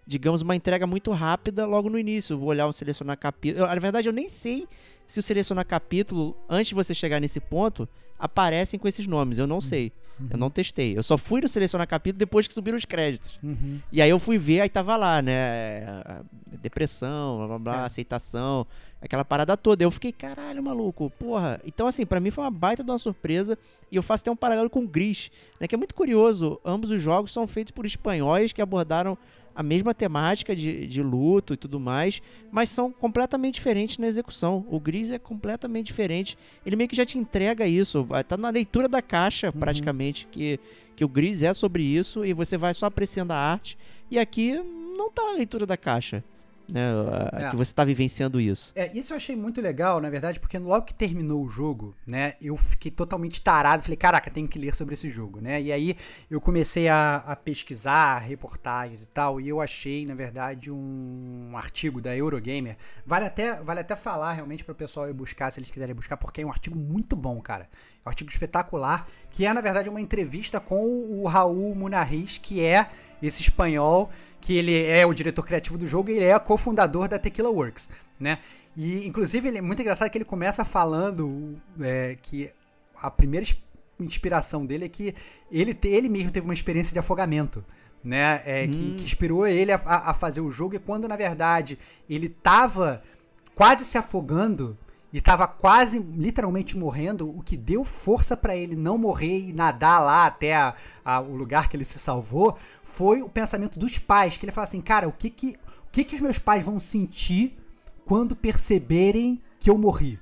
digamos, 0.07 0.41
uma 0.41 0.55
entrega 0.55 0.87
muito 0.87 1.11
rápida 1.11 1.65
logo 1.67 1.89
no 1.91 1.99
início. 1.99 2.37
Vou 2.37 2.49
olhar 2.49 2.67
um 2.67 2.73
selecionar 2.73 3.17
capítulo. 3.19 3.65
Eu, 3.65 3.67
na 3.67 3.75
verdade, 3.79 4.09
eu 4.09 4.13
nem 4.13 4.27
sei 4.27 4.67
se 5.05 5.19
o 5.19 5.23
selecionar 5.23 5.67
capítulo, 5.67 6.35
antes 6.49 6.69
de 6.69 6.75
você 6.75 6.95
chegar 6.95 7.19
nesse 7.21 7.39
ponto, 7.39 7.87
aparecem 8.23 8.79
com 8.79 8.87
esses 8.87 9.05
nomes. 9.05 9.37
Eu 9.37 9.45
não 9.45 9.59
sei. 9.59 9.91
Eu 10.29 10.37
não 10.37 10.49
testei. 10.49 10.95
Eu 10.97 11.03
só 11.03 11.17
fui 11.17 11.41
no 11.41 11.49
selecionar 11.49 11.87
capítulo 11.87 12.19
depois 12.19 12.47
que 12.47 12.53
subiram 12.53 12.77
os 12.77 12.85
créditos. 12.85 13.37
Uhum. 13.43 13.79
E 13.91 14.01
aí 14.01 14.09
eu 14.09 14.17
fui 14.19 14.37
ver, 14.37 14.61
aí 14.61 14.69
tava 14.69 14.95
lá, 14.95 15.21
né? 15.21 15.83
Depressão, 16.61 17.37
blá 17.37 17.47
blá 17.47 17.59
blá, 17.59 17.81
É. 17.81 17.85
aceitação, 17.85 18.65
aquela 19.01 19.25
parada 19.25 19.57
toda. 19.57 19.83
Eu 19.83 19.91
fiquei, 19.91 20.11
caralho, 20.11 20.61
maluco, 20.63 21.11
porra. 21.19 21.59
Então, 21.65 21.87
assim, 21.87 22.05
pra 22.05 22.19
mim 22.19 22.31
foi 22.31 22.43
uma 22.43 22.51
baita 22.51 22.83
de 22.83 22.91
uma 22.91 22.97
surpresa. 22.97 23.57
E 23.91 23.95
eu 23.95 24.03
faço 24.03 24.21
até 24.23 24.31
um 24.31 24.35
paralelo 24.35 24.69
com 24.69 24.79
o 24.81 24.87
Gris, 24.87 25.29
né? 25.59 25.67
Que 25.67 25.75
é 25.75 25.77
muito 25.77 25.95
curioso. 25.95 26.59
Ambos 26.63 26.91
os 26.91 27.01
jogos 27.01 27.33
são 27.33 27.45
feitos 27.47 27.71
por 27.71 27.85
espanhóis 27.85 28.53
que 28.53 28.61
abordaram 28.61 29.17
a 29.55 29.61
mesma 29.61 29.93
temática 29.93 30.55
de, 30.55 30.87
de 30.87 31.01
luto 31.01 31.53
e 31.53 31.57
tudo 31.57 31.79
mais, 31.79 32.21
mas 32.51 32.69
são 32.69 32.91
completamente 32.91 33.55
diferentes 33.55 33.97
na 33.97 34.07
execução. 34.07 34.65
O 34.69 34.79
Gris 34.79 35.11
é 35.11 35.19
completamente 35.19 35.87
diferente. 35.87 36.37
Ele 36.65 36.75
meio 36.75 36.89
que 36.89 36.95
já 36.95 37.05
te 37.05 37.17
entrega 37.17 37.67
isso. 37.67 38.07
Tá 38.27 38.37
na 38.37 38.49
leitura 38.49 38.87
da 38.87 39.01
caixa, 39.01 39.47
uhum. 39.47 39.59
praticamente, 39.59 40.27
que, 40.31 40.59
que 40.95 41.05
o 41.05 41.07
Gris 41.07 41.43
é 41.43 41.53
sobre 41.53 41.83
isso, 41.83 42.25
e 42.25 42.33
você 42.33 42.57
vai 42.57 42.73
só 42.73 42.87
apreciando 42.87 43.33
a 43.33 43.37
arte. 43.37 43.77
E 44.09 44.19
aqui 44.19 44.53
não 44.97 45.11
tá 45.11 45.23
na 45.23 45.33
leitura 45.33 45.65
da 45.65 45.77
caixa 45.77 46.23
né? 46.71 46.81
É. 47.33 47.49
Que 47.49 47.55
você 47.55 47.71
está 47.71 47.83
vivenciando 47.83 48.39
isso. 48.39 48.71
É, 48.75 48.91
isso 48.97 49.13
eu 49.13 49.17
achei 49.17 49.35
muito 49.35 49.61
legal, 49.61 49.99
na 49.99 50.09
verdade, 50.09 50.39
porque 50.39 50.57
logo 50.57 50.85
que 50.85 50.93
terminou 50.93 51.43
o 51.43 51.49
jogo, 51.49 51.95
né? 52.05 52.33
Eu 52.41 52.55
fiquei 52.57 52.91
totalmente 52.91 53.41
tarado. 53.41 53.83
Falei, 53.83 53.97
caraca, 53.97 54.29
tenho 54.29 54.47
que 54.47 54.59
ler 54.59 54.73
sobre 54.75 54.93
esse 54.93 55.09
jogo, 55.09 55.41
né? 55.41 55.61
E 55.61 55.71
aí 55.71 55.95
eu 56.29 56.39
comecei 56.39 56.87
a, 56.87 57.17
a 57.27 57.35
pesquisar 57.35 58.19
reportagens 58.19 59.03
e 59.03 59.07
tal, 59.07 59.39
e 59.39 59.49
eu 59.49 59.61
achei, 59.61 60.05
na 60.05 60.15
verdade, 60.15 60.71
um, 60.71 61.51
artigo 61.55 62.01
da 62.01 62.15
Eurogamer. 62.15 62.77
Vale 63.05 63.25
até, 63.25 63.61
vale 63.61 63.79
até 63.79 63.95
falar 63.95 64.33
realmente 64.33 64.63
para 64.63 64.71
o 64.71 64.75
pessoal 64.75 65.09
ir 65.09 65.13
buscar, 65.13 65.51
se 65.51 65.59
eles 65.59 65.71
quiserem 65.71 65.95
buscar, 65.95 66.17
porque 66.17 66.41
é 66.41 66.45
um 66.45 66.49
artigo 66.49 66.77
muito 66.77 67.15
bom, 67.15 67.39
cara. 67.41 67.69
Um 68.05 68.09
artigo 68.09 68.29
espetacular, 68.29 69.07
que 69.31 69.45
é, 69.45 69.53
na 69.53 69.61
verdade, 69.61 69.89
uma 69.89 70.01
entrevista 70.01 70.59
com 70.59 70.85
o 70.85 71.25
Raul 71.25 71.73
Munarriz, 71.73 72.37
que 72.37 72.61
é 72.61 72.89
esse 73.21 73.41
espanhol, 73.41 74.09
que 74.41 74.57
ele 74.57 74.83
é 74.85 75.05
o 75.05 75.13
diretor 75.13 75.45
criativo 75.45 75.77
do 75.77 75.87
jogo 75.87 76.09
e 76.09 76.15
ele 76.17 76.25
é 76.25 76.37
cofundador 76.37 77.07
da 77.07 77.17
Tequila 77.17 77.49
Works, 77.49 77.89
né? 78.19 78.39
E, 78.75 79.07
inclusive, 79.07 79.47
ele 79.47 79.59
é 79.59 79.61
muito 79.61 79.81
engraçado 79.81 80.09
que 80.09 80.17
ele 80.17 80.25
começa 80.25 80.65
falando 80.65 81.55
é, 81.79 82.17
que 82.21 82.51
a 82.97 83.09
primeira 83.09 83.45
inspiração 83.99 84.65
dele 84.65 84.85
é 84.85 84.89
que 84.89 85.15
ele, 85.51 85.77
ele 85.83 86.09
mesmo 86.09 86.31
teve 86.31 86.45
uma 86.45 86.53
experiência 86.53 86.91
de 86.91 86.99
afogamento, 86.99 87.63
né? 88.03 88.41
É, 88.45 88.65
hum. 88.65 88.71
que, 88.71 88.95
que, 88.95 89.03
inspirou 89.05 89.47
ele 89.47 89.71
a, 89.71 89.81
a, 89.85 90.13
fazer 90.13 90.41
o 90.41 90.51
jogo 90.51 90.75
e 90.75 90.79
quando, 90.79 91.07
na 91.07 91.15
verdade, 91.15 91.77
ele 92.09 92.27
tava 92.27 93.01
quase 93.55 93.85
se 93.85 93.97
afogando, 93.97 94.77
e 95.13 95.21
tava 95.21 95.47
quase 95.47 95.99
literalmente 95.99 96.75
morrendo, 96.75 97.29
o 97.29 97.43
que 97.43 97.55
deu 97.55 97.85
força 97.85 98.35
para 98.35 98.55
ele 98.55 98.75
não 98.75 98.97
morrer 98.97 99.47
e 99.47 99.53
nadar 99.53 100.01
lá 100.01 100.25
até 100.25 100.55
a, 100.55 100.73
a, 101.05 101.21
o 101.21 101.35
lugar 101.35 101.69
que 101.69 101.77
ele 101.77 101.85
se 101.85 101.99
salvou, 101.99 102.57
foi 102.83 103.21
o 103.21 103.29
pensamento 103.29 103.77
dos 103.77 103.99
pais, 103.99 104.35
que 104.35 104.43
ele 104.43 104.51
fala 104.51 104.65
assim, 104.65 104.81
cara, 104.81 105.07
o 105.07 105.11
que 105.11 105.29
que, 105.29 105.49
o 105.87 105.91
que 105.91 106.03
que 106.03 106.15
os 106.15 106.21
meus 106.21 106.39
pais 106.39 106.65
vão 106.65 106.79
sentir 106.79 107.55
quando 108.05 108.35
perceberem 108.35 109.39
que 109.59 109.69
eu 109.69 109.77
morri? 109.77 110.19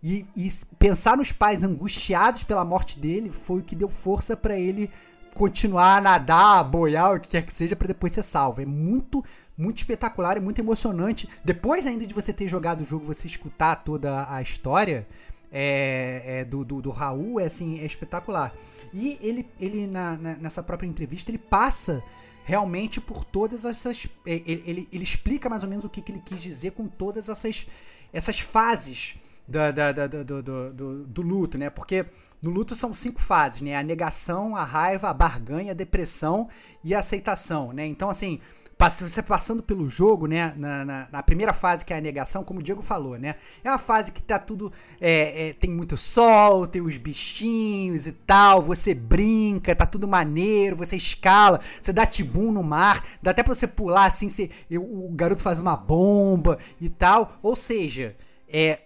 E, 0.00 0.24
e 0.36 0.48
pensar 0.78 1.16
nos 1.16 1.32
pais 1.32 1.64
angustiados 1.64 2.44
pela 2.44 2.64
morte 2.64 3.00
dele 3.00 3.30
foi 3.30 3.58
o 3.58 3.64
que 3.64 3.74
deu 3.74 3.88
força 3.88 4.36
para 4.36 4.56
ele 4.56 4.88
continuar 5.34 5.96
a 5.96 6.00
nadar, 6.00 6.62
boiar, 6.62 7.16
o 7.16 7.20
que 7.20 7.30
quer 7.30 7.42
que 7.42 7.52
seja, 7.52 7.74
para 7.74 7.88
depois 7.88 8.12
ser 8.12 8.22
salvo. 8.22 8.60
É 8.60 8.66
muito 8.66 9.24
muito 9.58 9.78
espetacular 9.78 10.36
e 10.36 10.40
muito 10.40 10.60
emocionante. 10.60 11.28
Depois 11.44 11.84
ainda 11.84 12.06
de 12.06 12.14
você 12.14 12.32
ter 12.32 12.46
jogado 12.46 12.82
o 12.82 12.84
jogo, 12.84 13.04
você 13.04 13.26
escutar 13.26 13.82
toda 13.82 14.32
a 14.32 14.40
história 14.40 15.04
é, 15.50 16.22
é, 16.24 16.44
do, 16.44 16.64
do, 16.64 16.80
do, 16.80 16.90
Raul, 16.90 17.40
é 17.40 17.46
assim, 17.46 17.80
é 17.80 17.84
espetacular. 17.84 18.54
E 18.94 19.18
ele, 19.20 19.48
ele 19.60 19.88
na, 19.88 20.16
na, 20.16 20.36
nessa 20.36 20.62
própria 20.62 20.86
entrevista, 20.86 21.30
ele 21.30 21.38
passa 21.38 22.02
realmente 22.44 23.00
por 23.00 23.24
todas 23.24 23.64
essas. 23.64 24.06
É, 24.24 24.42
ele, 24.46 24.62
ele, 24.64 24.88
ele, 24.92 25.04
explica 25.04 25.50
mais 25.50 25.64
ou 25.64 25.68
menos 25.68 25.84
o 25.84 25.88
que, 25.88 26.00
que 26.00 26.12
ele 26.12 26.22
quis 26.24 26.40
dizer 26.40 26.72
com 26.72 26.86
todas 26.86 27.28
essas, 27.28 27.66
essas 28.12 28.38
fases 28.38 29.16
do, 29.46 30.24
do, 30.24 30.72
do, 30.72 31.06
do, 31.06 31.22
luto, 31.22 31.58
né? 31.58 31.70
Porque 31.70 32.04
no 32.40 32.50
luto 32.50 32.74
são 32.74 32.92
cinco 32.92 33.20
fases, 33.20 33.62
né? 33.62 33.74
A 33.74 33.82
negação, 33.82 34.54
a 34.54 34.62
raiva, 34.62 35.08
a 35.08 35.14
barganha, 35.14 35.72
a 35.72 35.74
depressão 35.74 36.48
e 36.84 36.94
a 36.94 36.98
aceitação, 36.98 37.72
né? 37.72 37.86
Então, 37.86 38.10
assim, 38.10 38.40
você 38.78 39.20
passando 39.22 39.60
pelo 39.60 39.88
jogo, 39.88 40.28
né? 40.28 40.54
Na, 40.56 40.84
na, 40.84 41.08
na, 41.10 41.22
primeira 41.22 41.52
fase, 41.52 41.84
que 41.84 41.92
é 41.92 41.98
a 41.98 42.00
negação, 42.00 42.44
como 42.44 42.60
o 42.60 42.62
Diego 42.62 42.80
falou, 42.80 43.18
né? 43.18 43.34
É 43.64 43.68
uma 43.68 43.78
fase 43.78 44.12
que 44.12 44.22
tá 44.22 44.38
tudo. 44.38 44.72
É, 45.00 45.48
é, 45.48 45.52
tem 45.52 45.68
muito 45.68 45.96
sol, 45.96 46.64
tem 46.64 46.80
os 46.80 46.96
bichinhos 46.96 48.06
e 48.06 48.12
tal. 48.12 48.62
Você 48.62 48.94
brinca, 48.94 49.74
tá 49.74 49.84
tudo 49.84 50.06
maneiro, 50.06 50.76
você 50.76 50.96
escala, 50.96 51.60
você 51.82 51.92
dá 51.92 52.06
tibum 52.06 52.52
no 52.52 52.62
mar, 52.62 53.04
dá 53.20 53.32
até 53.32 53.42
pra 53.42 53.52
você 53.52 53.66
pular 53.66 54.06
assim, 54.06 54.28
você, 54.28 54.48
o 54.70 55.10
garoto 55.10 55.42
faz 55.42 55.58
uma 55.58 55.76
bomba 55.76 56.56
e 56.80 56.88
tal. 56.88 57.36
Ou 57.42 57.56
seja, 57.56 58.16
é. 58.48 58.80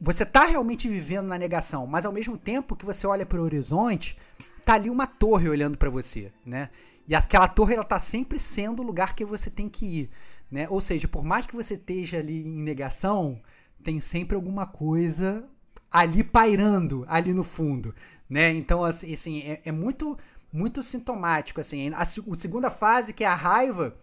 Você 0.00 0.24
tá 0.24 0.44
realmente 0.44 0.88
vivendo 0.88 1.26
na 1.26 1.36
negação, 1.36 1.84
mas 1.84 2.06
ao 2.06 2.12
mesmo 2.12 2.36
tempo 2.36 2.76
que 2.76 2.84
você 2.84 3.04
olha 3.04 3.26
para 3.26 3.40
o 3.40 3.42
horizonte, 3.42 4.16
tá 4.64 4.74
ali 4.74 4.88
uma 4.90 5.08
torre 5.08 5.48
olhando 5.48 5.76
para 5.76 5.90
você, 5.90 6.30
né? 6.46 6.70
E 7.08 7.14
aquela 7.14 7.48
torre 7.48 7.74
ela 7.74 7.84
tá 7.84 7.98
sempre 7.98 8.38
sendo 8.38 8.82
o 8.82 8.84
lugar 8.84 9.14
que 9.14 9.24
você 9.24 9.50
tem 9.50 9.66
que 9.66 9.86
ir, 9.86 10.10
né? 10.50 10.68
Ou 10.68 10.80
seja, 10.80 11.08
por 11.08 11.24
mais 11.24 11.46
que 11.46 11.56
você 11.56 11.74
esteja 11.74 12.18
ali 12.18 12.46
em 12.46 12.62
negação, 12.62 13.40
tem 13.82 13.98
sempre 13.98 14.36
alguma 14.36 14.66
coisa 14.66 15.48
ali 15.90 16.22
pairando 16.22 17.06
ali 17.08 17.32
no 17.32 17.42
fundo, 17.42 17.94
né? 18.28 18.52
Então 18.52 18.84
assim, 18.84 19.14
assim 19.14 19.40
é, 19.40 19.62
é 19.64 19.72
muito 19.72 20.18
muito 20.52 20.82
sintomático 20.82 21.60
assim. 21.60 21.88
A, 21.90 22.02
a 22.02 22.04
segunda 22.04 22.68
fase 22.68 23.14
que 23.14 23.24
é 23.24 23.26
a 23.26 23.34
raiva, 23.34 23.96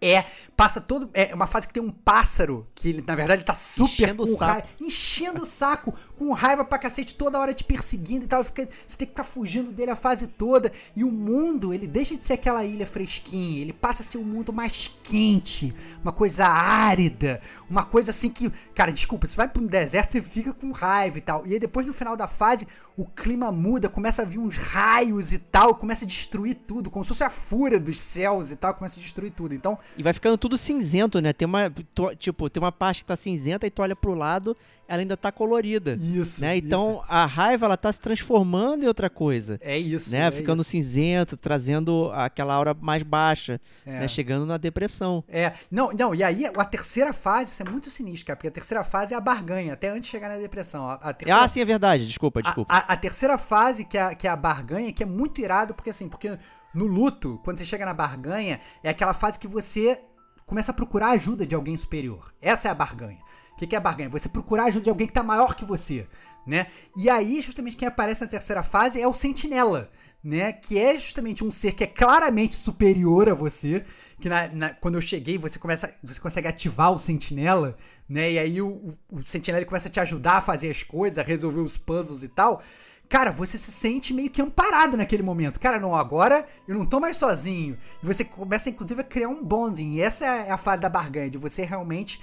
é, 0.00 0.24
passa 0.56 0.80
todo. 0.80 1.10
É 1.12 1.34
uma 1.34 1.46
fase 1.46 1.66
que 1.66 1.74
tem 1.74 1.82
um 1.82 1.90
pássaro 1.90 2.66
que 2.74 2.88
ele, 2.88 3.04
na 3.06 3.14
verdade, 3.14 3.44
tá 3.44 3.54
super 3.54 4.04
enchendo 4.04 4.22
o 4.22 4.36
saco. 4.36 4.68
Enchendo 4.80 5.42
o 5.42 5.46
saco, 5.46 5.94
com 6.16 6.32
raiva 6.32 6.64
pra 6.64 6.78
cacete, 6.78 7.14
toda 7.14 7.38
hora 7.38 7.52
te 7.52 7.64
perseguindo 7.64 8.24
e 8.24 8.28
tal. 8.28 8.42
Fica, 8.42 8.68
você 8.86 8.96
tem 8.96 9.06
que 9.06 9.12
ficar 9.12 9.24
fugindo 9.24 9.72
dele 9.72 9.90
a 9.90 9.96
fase 9.96 10.26
toda. 10.26 10.72
E 10.96 11.04
o 11.04 11.10
mundo, 11.10 11.72
ele 11.72 11.86
deixa 11.86 12.16
de 12.16 12.24
ser 12.24 12.34
aquela 12.34 12.64
ilha 12.64 12.86
fresquinha, 12.86 13.60
ele 13.60 13.72
passa 13.72 14.02
a 14.02 14.06
ser 14.06 14.18
um 14.18 14.24
mundo 14.24 14.52
mais 14.52 14.90
quente, 15.02 15.74
uma 16.02 16.12
coisa 16.12 16.46
árida, 16.46 17.40
uma 17.68 17.84
coisa 17.84 18.10
assim 18.10 18.30
que. 18.30 18.50
Cara, 18.74 18.92
desculpa, 18.92 19.26
você 19.26 19.36
vai 19.36 19.48
pra 19.48 19.62
um 19.62 19.66
deserto, 19.66 20.12
você 20.12 20.22
fica 20.22 20.52
com 20.52 20.70
raiva 20.70 21.18
e 21.18 21.20
tal. 21.20 21.46
E 21.46 21.52
aí 21.52 21.58
depois 21.58 21.86
no 21.86 21.92
final 21.92 22.16
da 22.16 22.26
fase, 22.26 22.66
o 22.96 23.04
clima 23.04 23.50
muda, 23.50 23.88
começa 23.88 24.22
a 24.22 24.24
vir 24.24 24.38
uns 24.38 24.56
raios 24.56 25.32
e 25.32 25.38
tal, 25.38 25.74
começa 25.74 26.04
a 26.04 26.08
destruir 26.08 26.54
tudo, 26.54 26.90
como 26.90 27.04
se 27.04 27.08
fosse 27.08 27.24
a 27.24 27.30
fúria 27.30 27.80
dos 27.80 27.98
céus 27.98 28.52
e 28.52 28.56
tal, 28.56 28.74
começa 28.74 29.00
a 29.00 29.02
destruir 29.02 29.32
tudo. 29.32 29.54
Então. 29.54 29.76
E 29.96 30.02
vai 30.02 30.12
ficando 30.12 30.38
tudo 30.38 30.56
cinzento, 30.56 31.20
né? 31.20 31.32
Tem 31.32 31.46
uma. 31.46 31.72
Tipo, 32.18 32.48
tem 32.48 32.62
uma 32.62 32.72
parte 32.72 33.00
que 33.00 33.06
tá 33.06 33.16
cinzenta 33.16 33.66
e 33.66 33.70
tu 33.70 33.82
olha 33.82 33.96
pro 33.96 34.14
lado, 34.14 34.56
ela 34.88 35.00
ainda 35.00 35.16
tá 35.16 35.32
colorida. 35.32 35.94
Isso. 35.94 36.40
Né? 36.40 36.56
Então 36.56 36.96
isso. 36.96 37.04
a 37.08 37.26
raiva 37.26 37.66
ela 37.66 37.76
tá 37.76 37.92
se 37.92 38.00
transformando 38.00 38.84
em 38.84 38.86
outra 38.86 39.08
coisa. 39.08 39.58
É 39.60 39.78
isso. 39.78 40.12
Né? 40.12 40.26
É 40.26 40.30
ficando 40.30 40.62
isso. 40.62 40.70
cinzento, 40.70 41.36
trazendo 41.36 42.10
aquela 42.14 42.54
aura 42.54 42.74
mais 42.74 43.02
baixa, 43.02 43.60
é. 43.86 44.00
né? 44.00 44.08
chegando 44.08 44.46
na 44.46 44.56
depressão. 44.56 45.24
É. 45.28 45.52
Não, 45.70 45.92
não, 45.92 46.14
e 46.14 46.22
aí 46.22 46.46
a 46.46 46.64
terceira 46.64 47.12
fase, 47.12 47.52
isso 47.52 47.62
é 47.62 47.70
muito 47.70 47.90
sinistro, 47.90 48.26
cara, 48.26 48.36
porque 48.36 48.48
a 48.48 48.52
terceira 48.52 48.82
fase 48.82 49.14
é 49.14 49.16
a 49.16 49.20
barganha, 49.20 49.72
até 49.72 49.88
antes 49.88 50.04
de 50.04 50.08
chegar 50.08 50.28
na 50.28 50.36
depressão. 50.36 50.88
A, 50.88 50.94
a 50.94 51.12
terceira... 51.12 51.42
Ah, 51.42 51.48
sim, 51.48 51.60
é 51.60 51.64
verdade. 51.64 52.06
Desculpa, 52.06 52.42
desculpa. 52.42 52.72
A, 52.72 52.78
a, 52.78 52.92
a, 52.94 52.96
terceira 52.96 53.38
fase, 53.38 53.84
que 53.84 53.96
é, 53.96 54.14
que 54.14 54.26
é 54.26 54.30
a 54.30 54.36
barganha, 54.36 54.92
que 54.92 55.02
é 55.02 55.06
muito 55.06 55.40
irado, 55.40 55.74
porque 55.74 55.90
assim, 55.90 56.08
porque 56.08 56.38
no 56.74 56.86
luto, 56.86 57.40
quando 57.44 57.58
você 57.58 57.64
chega 57.64 57.86
na 57.86 57.94
barganha, 57.94 58.60
é 58.82 58.90
aquela 58.90 59.14
fase 59.14 59.38
que 59.38 59.46
você 59.46 60.00
começa 60.44 60.72
a 60.72 60.74
procurar 60.74 61.10
ajuda 61.10 61.46
de 61.46 61.54
alguém 61.54 61.76
superior. 61.76 62.34
Essa 62.40 62.68
é 62.68 62.70
a 62.70 62.74
barganha. 62.74 63.18
O 63.54 63.56
que, 63.56 63.66
que 63.68 63.74
é 63.74 63.78
a 63.78 63.80
barganha? 63.80 64.08
Você 64.08 64.28
procurar 64.28 64.64
ajuda 64.64 64.84
de 64.84 64.90
alguém 64.90 65.06
que 65.06 65.12
está 65.12 65.22
maior 65.22 65.54
que 65.54 65.64
você, 65.64 66.06
né? 66.44 66.66
E 66.96 67.08
aí, 67.08 67.40
justamente, 67.40 67.76
quem 67.76 67.86
aparece 67.86 68.20
na 68.20 68.26
terceira 68.26 68.62
fase 68.64 69.00
é 69.00 69.06
o 69.06 69.14
Sentinela, 69.14 69.90
né? 70.22 70.52
Que 70.52 70.76
é 70.78 70.98
justamente 70.98 71.44
um 71.44 71.50
ser 71.52 71.72
que 71.72 71.84
é 71.84 71.86
claramente 71.86 72.56
superior 72.56 73.28
a 73.28 73.34
você. 73.34 73.84
Que 74.20 74.28
na, 74.28 74.48
na, 74.48 74.70
quando 74.70 74.96
eu 74.96 75.00
cheguei, 75.00 75.38
você 75.38 75.58
começa, 75.58 75.94
você 76.02 76.20
consegue 76.20 76.48
ativar 76.48 76.92
o 76.92 76.98
Sentinela, 76.98 77.76
né? 78.08 78.32
E 78.32 78.38
aí 78.38 78.60
o, 78.60 78.68
o, 78.68 79.18
o 79.18 79.22
Sentinela 79.24 79.64
começa 79.64 79.88
a 79.88 79.92
te 79.92 80.00
ajudar 80.00 80.38
a 80.38 80.40
fazer 80.40 80.68
as 80.68 80.82
coisas, 80.82 81.18
a 81.18 81.22
resolver 81.22 81.60
os 81.60 81.76
puzzles 81.76 82.24
e 82.24 82.28
tal 82.28 82.60
cara, 83.08 83.30
você 83.30 83.56
se 83.56 83.70
sente 83.70 84.12
meio 84.12 84.30
que 84.30 84.42
amparado 84.42 84.96
naquele 84.96 85.22
momento. 85.22 85.60
Cara, 85.60 85.78
não, 85.78 85.94
agora 85.94 86.44
eu 86.66 86.74
não 86.74 86.84
tô 86.84 86.98
mais 86.98 87.16
sozinho. 87.16 87.78
E 88.02 88.06
você 88.06 88.24
começa, 88.24 88.70
inclusive, 88.70 89.00
a 89.00 89.04
criar 89.04 89.28
um 89.28 89.44
bonding. 89.44 89.92
E 89.92 90.00
essa 90.00 90.24
é 90.24 90.50
a 90.50 90.56
fase 90.56 90.80
da 90.80 90.88
barganha, 90.88 91.30
de 91.30 91.38
você 91.38 91.64
realmente 91.64 92.20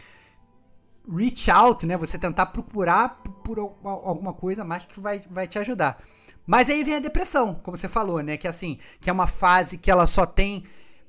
reach 1.09 1.49
out, 1.49 1.85
né? 1.85 1.97
Você 1.97 2.17
tentar 2.17 2.47
procurar 2.47 3.21
por, 3.43 3.59
alguma 3.59 4.33
coisa 4.33 4.63
mais 4.63 4.85
que 4.85 4.99
vai, 4.99 5.23
vai 5.29 5.47
te 5.47 5.59
ajudar. 5.59 6.01
Mas 6.45 6.69
aí 6.69 6.83
vem 6.83 6.95
a 6.95 6.99
depressão, 6.99 7.55
como 7.55 7.77
você 7.77 7.87
falou, 7.87 8.21
né? 8.21 8.37
Que 8.37 8.47
assim, 8.47 8.77
que 8.99 9.09
é 9.09 9.13
uma 9.13 9.27
fase 9.27 9.77
que 9.77 9.89
ela 9.89 10.07
só 10.07 10.25
tem 10.25 10.63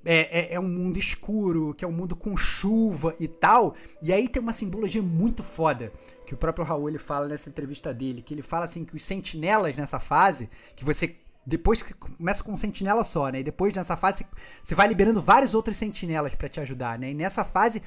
é, 0.05 0.55
é, 0.55 0.55
é, 0.55 0.61
um 0.61 0.69
mundo 0.69 0.99
escuro, 0.99 1.75
que 1.75 1.85
é 1.85 1.89
um 1.89 1.93
mundo 1.93 2.17
com 2.17 2.37
chuva 2.37 3.15
e 3.19 3.29
tal. 3.29 3.75
E 4.03 4.13
aí 4.13 4.29
tem 4.29 4.43
uma 4.43 4.53
simbologia 4.53 5.03
muito 5.03 5.43
foda, 5.43 5.93
que 6.27 6.35
o 6.35 6.37
próprio 6.37 6.65
Raul 6.65 6.89
ele 6.89 6.99
fala 6.99 7.29
nessa 7.29 7.49
entrevista 7.49 7.93
dele, 7.95 8.23
que 8.23 8.35
ele 8.35 8.43
fala 8.43 8.65
assim 8.65 8.85
que 8.85 8.97
os 8.97 9.05
sentinelas 9.05 9.77
nessa 9.77 9.99
fase, 9.99 10.49
que 10.75 10.85
você 10.85 11.17
depois 11.45 11.83
que 11.83 11.93
começa 11.93 12.43
com 12.43 12.53
um 12.53 12.57
sentinela 12.57 13.03
só, 13.03 13.29
né? 13.29 13.41
E 13.41 13.45
depois 13.45 13.75
nessa 13.75 13.97
fase 13.97 14.25
você 14.63 14.75
vai 14.75 14.87
liberando 14.87 15.21
vários 15.21 15.55
outros 15.55 15.77
sentinelas 15.77 16.35
para 16.37 16.49
te 16.49 16.61
ajudar, 16.61 16.99
né? 16.99 17.11
E 17.11 17.15
nessa 17.15 17.43
fase 17.43 17.83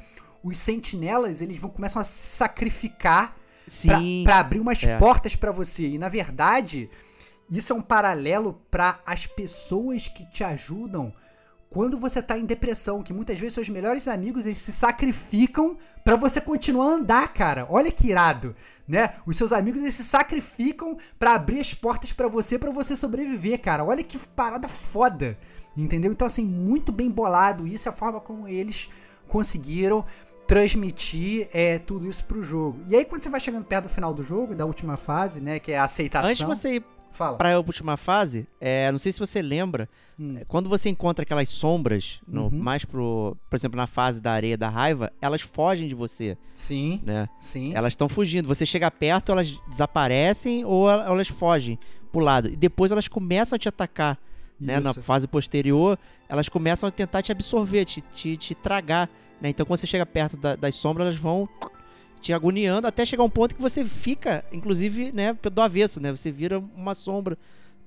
os 0.46 0.60
sentinelas, 0.60 1.42
eles 1.42 1.58
vão 1.58 1.72
começam 1.72 2.00
a 2.00 2.06
se 2.06 2.38
sacrificar 2.38 3.36
para 4.24 4.38
abrir 4.38 4.60
umas 4.60 4.84
é. 4.84 4.96
portas 5.00 5.36
para 5.36 5.52
você. 5.52 5.88
E 5.88 5.98
na 5.98 6.08
verdade, 6.08 6.88
isso 7.50 7.74
é 7.74 7.76
um 7.76 7.82
paralelo 7.82 8.62
para 8.70 9.00
as 9.08 9.26
pessoas 9.26 10.08
que 10.08 10.24
te 10.30 10.44
ajudam 10.44 11.12
quando 11.68 11.98
você 11.98 12.22
tá 12.22 12.38
em 12.38 12.46
depressão, 12.46 13.02
que 13.02 13.12
muitas 13.12 13.40
vezes 13.40 13.56
seus 13.56 13.70
melhores 13.70 14.08
amigos 14.08 14.46
eles 14.46 14.60
se 14.60 14.72
sacrificam 14.72 15.76
para 16.04 16.16
você 16.16 16.40
continuar 16.40 16.92
a 16.92 16.94
andar, 16.94 17.34
cara. 17.34 17.66
Olha 17.68 17.92
que 17.92 18.08
irado, 18.08 18.56
né? 18.88 19.16
Os 19.26 19.36
seus 19.36 19.52
amigos 19.52 19.82
eles 19.82 19.96
se 19.96 20.04
sacrificam 20.04 20.96
para 21.18 21.34
abrir 21.34 21.60
as 21.60 21.74
portas 21.74 22.14
para 22.14 22.28
você, 22.28 22.60
para 22.60 22.70
você 22.70 22.96
sobreviver, 22.96 23.60
cara. 23.60 23.84
Olha 23.84 24.04
que 24.04 24.20
parada 24.20 24.68
foda. 24.68 25.38
Entendeu? 25.76 26.12
Então 26.12 26.28
assim, 26.28 26.46
muito 26.46 26.92
bem 26.92 27.10
bolado 27.10 27.66
isso, 27.66 27.90
é 27.90 27.92
a 27.92 27.96
forma 27.96 28.22
como 28.22 28.48
eles 28.48 28.88
conseguiram 29.28 30.06
transmitir 30.48 31.48
é, 31.54 31.78
tudo 31.80 32.08
isso 32.08 32.24
pro 32.26 32.44
jogo. 32.44 32.80
E 32.88 32.96
aí, 32.96 33.06
quando 33.06 33.24
você 33.24 33.30
vai 33.30 33.40
chegando 33.40 33.66
perto 33.66 33.84
do 33.86 33.90
final 33.90 34.14
do 34.14 34.24
jogo, 34.24 34.56
da 34.56 34.66
última 34.66 34.98
fase, 34.98 35.42
né, 35.42 35.60
que 35.60 35.72
é 35.72 35.78
a 35.78 35.84
aceitação... 35.84 36.30
Antes 36.30 36.38
de 36.40 36.46
você 36.46 36.76
ir 36.78 36.84
Fala. 37.12 37.38
pra 37.38 37.58
última 37.60 37.96
fase, 37.98 38.46
é, 38.60 38.92
não 38.92 39.00
sei 39.00 39.12
se 39.12 39.20
você 39.20 39.42
lembra, 39.42 39.88
Hum. 40.20 40.38
é, 40.40 40.46
quando 40.46 40.70
você 40.70 40.90
encontra 40.90 41.24
aquelas 41.24 41.50
sombras, 41.50 42.20
no- 42.28 42.44
Uhum. 42.46 42.52
mais 42.52 42.84
pro, 42.86 43.36
por 43.50 43.56
exemplo, 43.56 43.78
na 43.78 43.88
fase 43.88 44.22
da 44.22 44.32
areia 44.32 44.58
da 44.58 44.70
raiva, 44.70 45.12
elas 45.22 45.42
fogem 45.42 45.88
de 45.88 45.96
você, 45.96 46.38
Sim, 46.54 47.02
né? 47.04 47.28
sim. 47.40 47.74
Elas 47.76 47.94
estão 47.94 48.08
fugindo. 48.10 48.48
Você 48.48 48.66
chega 48.66 48.90
perto, 48.92 49.32
elas 49.32 49.58
desaparecem 49.68 50.64
ou 50.66 50.90
el- 50.90 51.02
elas 51.02 51.28
fogem 51.28 51.78
pro 52.12 52.22
lado. 52.22 52.50
E 52.50 52.56
depois 52.56 52.92
elas 52.92 53.08
começam 53.08 53.56
a 53.56 53.60
te 53.60 53.68
atacar, 53.68 54.18
né? 54.60 54.80
Na 54.80 54.94
fase 54.94 55.28
posterior, 55.28 55.98
elas 56.30 56.48
começam 56.48 56.88
a 56.88 56.92
tentar 56.92 57.22
te 57.22 57.32
absorver, 57.32 57.84
te, 57.86 58.00
te, 58.02 58.38
te 58.38 58.56
tragar, 58.56 59.10
né? 59.42 59.50
Então 59.50 59.66
quando 59.66 59.80
você 59.80 59.88
chega 59.88 60.06
perto 60.06 60.38
da- 60.38 60.56
das 60.56 60.76
sombras, 60.76 61.08
elas 61.08 61.20
vão 61.20 61.48
te 62.22 62.34
agoniando 62.34 62.88
até 62.88 63.06
chegar 63.06 63.24
um 63.24 63.30
ponto 63.30 63.54
que 63.56 63.62
você 63.62 63.86
fica, 63.86 64.44
inclusive, 64.52 65.12
né, 65.12 65.38
do 65.52 65.62
avesso, 65.62 66.00
né? 66.02 66.12
Você 66.12 66.32
vira 66.32 66.58
uma 66.58 66.96
sombra 66.96 67.38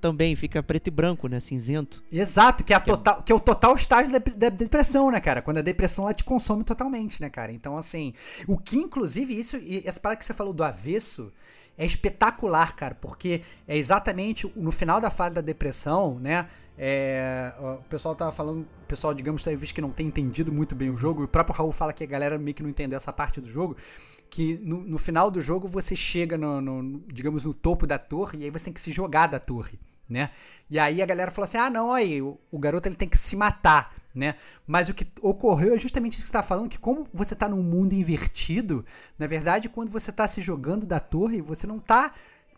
também, 0.00 0.36
fica 0.36 0.62
preto 0.62 0.86
e 0.86 0.90
branco, 0.92 1.26
né? 1.26 1.40
Cinzento. 1.40 2.04
Exato, 2.12 2.62
que 2.62 2.72
é, 2.72 2.76
a 2.76 2.80
total, 2.80 3.20
que 3.22 3.32
é 3.32 3.34
o 3.34 3.40
total 3.40 3.74
estágio 3.74 4.12
da, 4.12 4.18
da 4.18 4.48
depressão, 4.48 5.10
né, 5.10 5.18
cara? 5.20 5.42
Quando 5.42 5.58
a 5.58 5.62
depressão 5.62 6.04
ela 6.04 6.14
te 6.14 6.22
consome 6.22 6.62
totalmente, 6.62 7.20
né, 7.20 7.28
cara? 7.28 7.50
Então, 7.50 7.76
assim, 7.76 8.12
o 8.46 8.56
que 8.56 8.76
inclusive 8.76 9.36
isso, 9.36 9.56
e 9.56 9.82
essa 9.84 9.98
parada 9.98 10.18
que 10.20 10.24
você 10.24 10.32
falou 10.32 10.52
do 10.52 10.62
avesso, 10.62 11.32
é 11.78 11.86
espetacular, 11.86 12.74
cara, 12.74 12.94
porque 12.94 13.42
é 13.66 13.76
exatamente 13.76 14.50
no 14.56 14.70
final 14.72 15.00
da 15.00 15.08
fase 15.10 15.36
da 15.36 15.40
depressão, 15.40 16.18
né? 16.18 16.48
é, 16.80 17.52
o 17.60 17.82
pessoal 17.88 18.14
tava 18.14 18.30
falando, 18.30 18.60
o 18.62 18.86
pessoal, 18.86 19.12
digamos, 19.12 19.42
talvez 19.42 19.72
que 19.72 19.80
não 19.80 19.90
tem 19.90 20.06
entendido 20.06 20.52
muito 20.52 20.74
bem 20.76 20.90
o 20.90 20.96
jogo, 20.96 21.22
e 21.22 21.24
o 21.24 21.28
próprio 21.28 21.56
Raul 21.56 21.72
fala 21.72 21.92
que 21.92 22.04
a 22.04 22.06
galera 22.06 22.38
meio 22.38 22.54
que 22.54 22.62
não 22.62 22.70
entendeu 22.70 22.96
essa 22.96 23.12
parte 23.12 23.40
do 23.40 23.50
jogo, 23.50 23.76
que 24.30 24.58
no, 24.62 24.80
no 24.82 24.96
final 24.98 25.30
do 25.30 25.40
jogo 25.40 25.66
você 25.66 25.96
chega 25.96 26.38
no- 26.38 26.60
no, 26.60 27.00
digamos, 27.12 27.44
no 27.44 27.52
topo 27.54 27.86
da 27.86 27.98
torre, 27.98 28.38
e 28.40 28.44
aí 28.44 28.50
você 28.50 28.66
tem 28.66 28.72
que 28.72 28.80
se 28.80 28.92
jogar 28.92 29.26
da 29.26 29.40
torre, 29.40 29.78
né? 30.08 30.30
E 30.70 30.78
aí 30.78 31.02
a 31.02 31.06
galera 31.06 31.30
falou 31.30 31.44
assim: 31.46 31.58
ah, 31.58 31.68
não, 31.70 31.92
aí, 31.92 32.22
o, 32.22 32.38
o 32.50 32.58
garoto 32.58 32.86
ele 32.86 32.94
tem 32.94 33.08
que 33.08 33.18
se 33.18 33.34
matar, 33.36 33.94
né? 34.18 34.34
Mas 34.66 34.88
o 34.88 34.94
que 34.94 35.06
ocorreu 35.22 35.74
é 35.74 35.78
justamente 35.78 36.14
isso 36.14 36.22
que 36.22 36.28
você 36.28 36.32
tá 36.32 36.42
falando, 36.42 36.68
que 36.68 36.78
como 36.78 37.06
você 37.14 37.34
tá 37.34 37.48
num 37.48 37.62
mundo 37.62 37.94
invertido, 37.94 38.84
na 39.18 39.26
verdade, 39.26 39.68
quando 39.68 39.90
você 39.90 40.10
tá 40.10 40.26
se 40.26 40.42
jogando 40.42 40.84
da 40.84 40.98
torre, 41.00 41.40
você 41.40 41.66
não 41.66 41.78
tá 41.78 42.12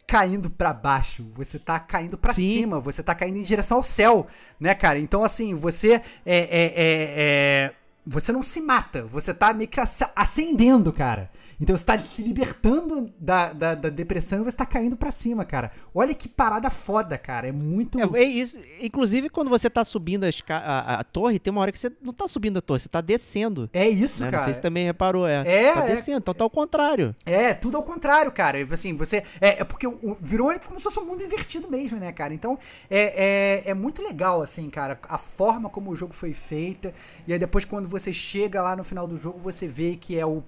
caindo 0.06 0.50
pra 0.50 0.72
baixo, 0.72 1.24
você 1.34 1.56
tá 1.56 1.78
caindo 1.78 2.18
Sim. 2.32 2.54
cima, 2.54 2.80
você 2.80 3.00
tá 3.00 3.14
caindo 3.14 3.38
em 3.38 3.44
direção 3.44 3.76
ao 3.76 3.82
céu, 3.82 4.26
né, 4.58 4.74
cara? 4.74 4.98
Então, 4.98 5.22
assim, 5.22 5.54
você 5.54 5.92
é, 5.94 6.02
é, 6.26 6.40
é- 6.50 6.74
é- 6.76 7.74
Você 8.06 8.32
não 8.32 8.42
se 8.42 8.60
mata, 8.60 9.02
você 9.04 9.32
tá 9.34 9.52
meio 9.52 9.68
que 9.68 9.78
ac- 9.78 10.10
ascendendo, 10.16 10.92
cara. 10.92 11.30
Então 11.60 11.76
você 11.76 11.84
tá 11.84 11.98
se 11.98 12.22
libertando 12.22 13.12
da, 13.20 13.52
da, 13.52 13.74
da 13.74 13.88
depressão 13.90 14.40
e 14.40 14.44
você 14.44 14.56
tá 14.56 14.64
caindo 14.64 14.96
pra 14.96 15.10
cima, 15.10 15.44
cara. 15.44 15.70
Olha 15.94 16.14
que 16.14 16.26
parada 16.26 16.70
foda, 16.70 17.18
cara. 17.18 17.48
É 17.48 17.52
muito. 17.52 18.00
É, 18.00 18.22
é 18.22 18.24
isso. 18.24 18.58
Inclusive, 18.80 19.28
quando 19.28 19.50
você 19.50 19.68
tá 19.68 19.84
subindo 19.84 20.24
a, 20.24 20.56
a- 20.56 20.94
a 21.00 21.04
torre, 21.04 21.38
tem 21.38 21.50
uma 21.50 21.60
hora 21.60 21.70
que 21.70 21.78
você 21.78 21.92
não 22.02 22.14
tá 22.14 22.26
subindo 22.26 22.56
a 22.58 22.62
torre, 22.62 22.80
você 22.80 22.88
tá 22.88 23.02
descendo. 23.02 23.68
É 23.74 23.86
isso, 23.86 24.22
né? 24.24 24.30
cara. 24.30 24.38
Não 24.38 24.44
sei 24.46 24.54
se 24.54 24.60
também 24.62 24.86
reparou, 24.86 25.26
é. 25.26 25.46
É, 25.46 25.72
tá 25.74 25.84
é. 25.84 25.94
descendo, 25.94 26.18
então 26.18 26.32
tá 26.32 26.42
ao 26.44 26.50
contrário. 26.50 27.14
É, 27.26 27.52
tudo 27.52 27.76
ao 27.76 27.82
contrário, 27.82 28.32
cara. 28.32 28.56
Assim, 28.72 28.94
você. 28.94 29.22
É, 29.40 29.60
é 29.60 29.64
porque 29.64 29.86
virou 30.20 30.50
como 30.66 30.80
se 30.80 30.84
fosse 30.84 30.98
um 30.98 31.04
mundo 31.04 31.22
invertido 31.22 31.70
mesmo, 31.70 31.98
né, 31.98 32.10
cara? 32.12 32.32
Então, 32.32 32.58
é, 32.88 33.64
é, 33.66 33.70
é 33.70 33.74
muito 33.74 34.02
legal, 34.02 34.40
assim, 34.40 34.70
cara, 34.70 34.98
a 35.06 35.18
forma 35.18 35.68
como 35.68 35.90
o 35.90 35.96
jogo 35.96 36.14
foi 36.14 36.32
feita. 36.32 36.94
E 37.28 37.32
aí 37.34 37.38
depois, 37.38 37.66
quando 37.66 37.89
você 37.90 38.12
chega 38.12 38.62
lá 38.62 38.74
no 38.76 38.84
final 38.84 39.06
do 39.06 39.16
jogo, 39.16 39.38
você 39.38 39.66
vê 39.66 39.96
que 39.96 40.18
é 40.18 40.24
o. 40.24 40.42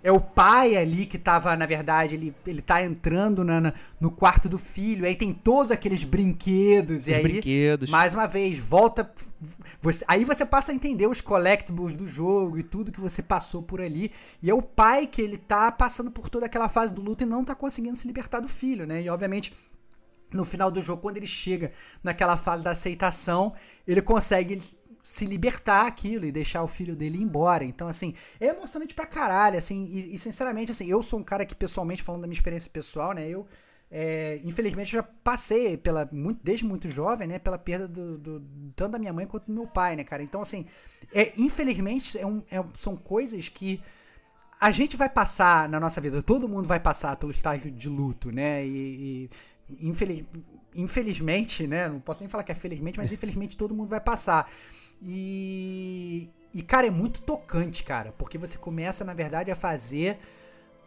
É 0.00 0.12
o 0.12 0.20
pai 0.20 0.76
ali 0.76 1.04
que 1.06 1.18
tava, 1.18 1.56
na 1.56 1.66
verdade, 1.66 2.14
ele, 2.14 2.32
ele 2.46 2.62
tá 2.62 2.84
entrando 2.84 3.42
na, 3.42 3.60
na- 3.60 3.72
no 4.00 4.12
quarto 4.12 4.48
do 4.48 4.56
filho. 4.56 5.04
Aí 5.04 5.16
tem 5.16 5.32
todos 5.32 5.72
aqueles 5.72 6.04
brinquedos. 6.04 7.08
e 7.08 7.10
Os 7.10 7.16
aí, 7.16 7.22
brinquedos. 7.24 7.90
mais 7.90 8.14
uma 8.14 8.24
vez, 8.26 8.60
volta. 8.60 9.10
Você, 9.82 10.04
aí 10.06 10.24
você 10.24 10.46
passa 10.46 10.70
a 10.70 10.74
entender 10.74 11.08
os 11.08 11.20
collectibles 11.20 11.96
do 11.96 12.06
jogo 12.06 12.56
e 12.58 12.62
tudo 12.62 12.92
que 12.92 13.00
você 13.00 13.20
passou 13.20 13.60
por 13.60 13.80
ali. 13.80 14.12
E 14.40 14.48
é 14.48 14.54
o 14.54 14.62
pai 14.62 15.04
que 15.04 15.20
ele 15.20 15.36
tá 15.36 15.70
passando 15.72 16.12
por 16.12 16.28
toda 16.28 16.46
aquela 16.46 16.68
fase 16.68 16.92
do 16.92 17.02
luto 17.02 17.24
e 17.24 17.26
não 17.26 17.44
tá 17.44 17.56
conseguindo 17.56 17.96
se 17.96 18.06
libertar 18.06 18.38
do 18.38 18.48
filho, 18.48 18.86
né? 18.86 19.02
E 19.02 19.10
obviamente. 19.10 19.52
No 20.30 20.44
final 20.44 20.70
do 20.70 20.82
jogo, 20.82 21.00
quando 21.00 21.16
ele 21.16 21.26
chega 21.26 21.72
naquela 22.04 22.36
fase 22.36 22.62
da 22.62 22.72
aceitação, 22.72 23.54
ele 23.86 24.02
consegue 24.02 24.60
se 25.10 25.24
libertar 25.24 25.86
aquilo 25.86 26.26
e 26.26 26.32
deixar 26.32 26.62
o 26.62 26.68
filho 26.68 26.94
dele 26.94 27.16
ir 27.18 27.22
embora. 27.22 27.64
Então, 27.64 27.88
assim, 27.88 28.14
é 28.38 28.46
emocionante 28.48 28.94
pra 28.94 29.06
caralho, 29.06 29.56
assim, 29.56 29.84
e, 29.86 30.14
e, 30.14 30.18
sinceramente, 30.18 30.70
assim, 30.70 30.86
eu 30.86 31.02
sou 31.02 31.18
um 31.18 31.24
cara 31.24 31.46
que, 31.46 31.54
pessoalmente, 31.54 32.02
falando 32.02 32.22
da 32.22 32.26
minha 32.28 32.36
experiência 32.36 32.70
pessoal, 32.70 33.12
né, 33.14 33.26
eu, 33.26 33.46
é, 33.90 34.38
infelizmente, 34.44 34.92
já 34.92 35.02
passei 35.02 35.78
pela, 35.78 36.06
muito, 36.12 36.40
desde 36.44 36.64
muito 36.66 36.90
jovem, 36.90 37.26
né, 37.26 37.38
pela 37.38 37.56
perda 37.58 37.88
do, 37.88 38.18
do- 38.18 38.42
tanto 38.76 38.92
da 38.92 38.98
minha 38.98 39.12
mãe 39.12 39.26
quanto 39.26 39.46
do 39.46 39.52
meu 39.52 39.66
pai, 39.66 39.96
né, 39.96 40.04
cara. 40.04 40.22
Então, 40.22 40.42
assim, 40.42 40.66
é, 41.14 41.32
infelizmente, 41.38 42.18
é 42.18 42.26
um- 42.26 42.42
é 42.50 42.62
são 42.76 42.94
coisas 42.94 43.48
que 43.48 43.80
a 44.60 44.70
gente 44.70 44.96
vai 44.96 45.08
passar 45.08 45.68
na 45.68 45.78
nossa 45.80 46.00
vida, 46.00 46.22
todo 46.22 46.48
mundo 46.48 46.66
vai 46.66 46.80
passar 46.80 47.16
pelo 47.16 47.30
estágio 47.32 47.70
de 47.70 47.88
luto, 47.88 48.32
né? 48.32 48.66
E, 48.66 49.30
e 49.70 49.88
infeliz- 49.88 50.24
infelizmente, 50.74 51.66
né? 51.66 51.88
Não 51.88 52.00
posso 52.00 52.20
nem 52.20 52.28
falar 52.28 52.44
que 52.44 52.52
é 52.52 52.54
felizmente, 52.54 52.98
mas 52.98 53.12
infelizmente 53.12 53.56
todo 53.56 53.74
mundo 53.74 53.88
vai 53.88 54.00
passar. 54.00 54.50
E, 55.02 56.30
e 56.52 56.62
cara, 56.62 56.86
é 56.86 56.90
muito 56.90 57.22
tocante, 57.22 57.84
cara, 57.84 58.12
porque 58.18 58.38
você 58.38 58.58
começa, 58.58 59.04
na 59.04 59.14
verdade, 59.14 59.50
a 59.50 59.54
fazer 59.54 60.18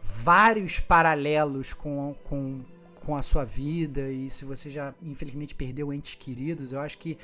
vários 0.02 0.80
paralelos 0.80 1.72
com, 1.72 2.14
com, 2.24 2.60
com 3.00 3.16
a 3.16 3.22
sua 3.22 3.44
vida. 3.44 4.10
E 4.10 4.28
se 4.30 4.44
você 4.44 4.70
já, 4.70 4.94
infelizmente, 5.02 5.54
perdeu 5.54 5.92
entes 5.92 6.14
queridos, 6.14 6.72
eu 6.72 6.80
acho 6.80 6.98
que 6.98 7.18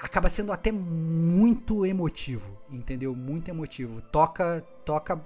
acaba 0.00 0.28
sendo 0.28 0.52
até 0.52 0.72
muito 0.72 1.86
emotivo, 1.86 2.58
entendeu? 2.70 3.14
Muito 3.14 3.48
emotivo. 3.48 4.00
Toca, 4.00 4.64
toca, 4.84 5.20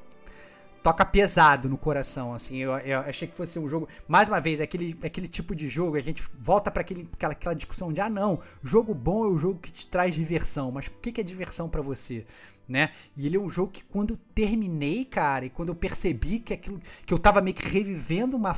toca 0.82 1.04
pesado 1.04 1.68
no 1.68 1.76
coração, 1.76 2.32
assim. 2.34 2.58
Eu, 2.58 2.76
eu 2.78 3.00
achei 3.00 3.28
que 3.28 3.36
fosse 3.36 3.58
um 3.58 3.68
jogo, 3.68 3.88
mais 4.06 4.28
uma 4.28 4.40
vez, 4.40 4.60
aquele, 4.60 4.98
aquele 5.02 5.28
tipo 5.28 5.54
de 5.54 5.68
jogo, 5.68 5.96
a 5.96 6.00
gente 6.00 6.22
volta 6.38 6.70
para 6.70 6.82
aquela, 6.82 7.32
aquela 7.32 7.54
discussão 7.54 7.92
de 7.92 8.00
ah 8.00 8.08
não, 8.10 8.40
jogo 8.62 8.94
bom 8.94 9.24
é 9.24 9.28
o 9.28 9.38
jogo 9.38 9.58
que 9.60 9.72
te 9.72 9.86
traz 9.86 10.14
diversão, 10.14 10.70
mas 10.70 10.86
o 10.86 10.90
que, 10.90 11.12
que 11.12 11.20
é 11.20 11.24
diversão 11.24 11.68
para 11.68 11.82
você? 11.82 12.24
Né? 12.68 12.90
E 13.16 13.26
ele 13.26 13.36
é 13.36 13.40
um 13.40 13.48
jogo 13.48 13.72
que 13.72 13.82
quando 13.82 14.14
eu 14.14 14.18
terminei, 14.34 15.04
cara, 15.04 15.46
e 15.46 15.50
quando 15.50 15.70
eu 15.70 15.74
percebi 15.74 16.38
que 16.38 16.52
aquilo 16.52 16.80
que 17.06 17.14
eu 17.14 17.18
tava 17.18 17.40
meio 17.40 17.56
que 17.56 17.66
revivendo 17.66 18.36
uma 18.36 18.54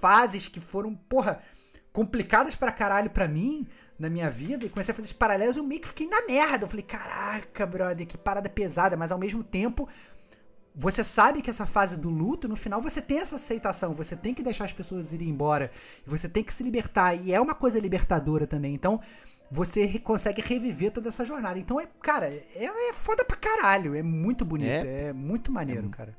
fases 0.00 0.46
que 0.46 0.60
foram, 0.60 0.94
porra, 0.94 1.40
complicadas 1.92 2.54
pra 2.54 2.72
caralho 2.72 3.10
pra 3.10 3.26
mim 3.26 3.66
na 3.98 4.08
minha 4.08 4.30
vida 4.30 4.64
e 4.64 4.68
comecei 4.68 4.92
a 4.92 4.94
fazer 4.94 5.06
esses 5.06 5.16
paralelos, 5.16 5.56
eu 5.56 5.64
meio 5.64 5.80
que 5.80 5.88
fiquei 5.88 6.06
na 6.06 6.26
merda. 6.26 6.64
Eu 6.64 6.68
falei, 6.68 6.82
caraca, 6.82 7.66
brother, 7.66 8.06
que 8.06 8.16
parada 8.16 8.48
pesada, 8.48 8.96
mas 8.96 9.12
ao 9.12 9.18
mesmo 9.18 9.44
tempo 9.44 9.88
você 10.74 11.02
sabe 11.02 11.42
que 11.42 11.50
essa 11.50 11.66
fase 11.66 11.98
do 11.98 12.08
luto, 12.10 12.48
no 12.48 12.56
final 12.56 12.80
você 12.80 13.02
tem 13.02 13.18
essa 13.18 13.34
aceitação, 13.36 13.92
você 13.92 14.14
tem 14.16 14.32
que 14.32 14.42
deixar 14.42 14.64
as 14.64 14.72
pessoas 14.72 15.12
irem 15.12 15.28
embora, 15.28 15.70
você 16.06 16.28
tem 16.28 16.44
que 16.44 16.52
se 16.52 16.62
libertar, 16.62 17.14
e 17.14 17.32
é 17.32 17.40
uma 17.40 17.54
coisa 17.54 17.78
libertadora 17.78 18.46
também. 18.46 18.74
Então, 18.74 19.00
você 19.50 19.98
consegue 19.98 20.40
reviver 20.40 20.92
toda 20.92 21.08
essa 21.08 21.24
jornada. 21.24 21.58
Então, 21.58 21.80
é, 21.80 21.88
cara, 22.00 22.28
é, 22.28 22.64
é 22.64 22.92
foda 22.92 23.24
pra 23.24 23.36
caralho, 23.36 23.94
é 23.96 24.02
muito 24.02 24.44
bonito, 24.44 24.68
é, 24.68 25.08
É. 25.08 25.12
muito 25.12 25.50
maneiro, 25.50 25.88
cara. 25.88 26.16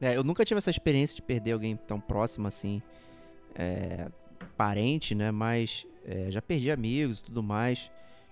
É, 0.00 0.16
eu 0.16 0.22
nunca 0.24 0.44
tive 0.44 0.58
essa 0.58 0.70
experiência 0.70 1.14
de 1.16 1.22
perder 1.22 1.52
alguém 1.52 1.76
tão 1.76 2.00
próximo 2.00 2.46
assim, 2.48 2.80
é, 3.54 4.08
parente, 4.56 5.14
né? 5.14 5.30
Mas 5.30 5.86
é, 6.04 6.30
já 6.30 6.40
perdi 6.42 6.70
amigos 6.70 7.20
e 7.20 7.24
tudo 7.24 7.42
mais, 7.42 7.90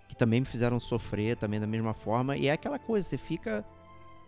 que 0.09 0.16
também 0.16 0.40
me 0.40 0.46
fizeram 0.46 0.78
sofrer 0.80 1.36
também 1.36 1.61
da 1.61 1.66
mesma 1.66 1.94
forma. 1.94 2.36
E 2.36 2.46
é 2.46 2.53
aquela 2.53 2.78
coisa, 2.78 3.07
você 3.09 3.16
fica 3.18 3.64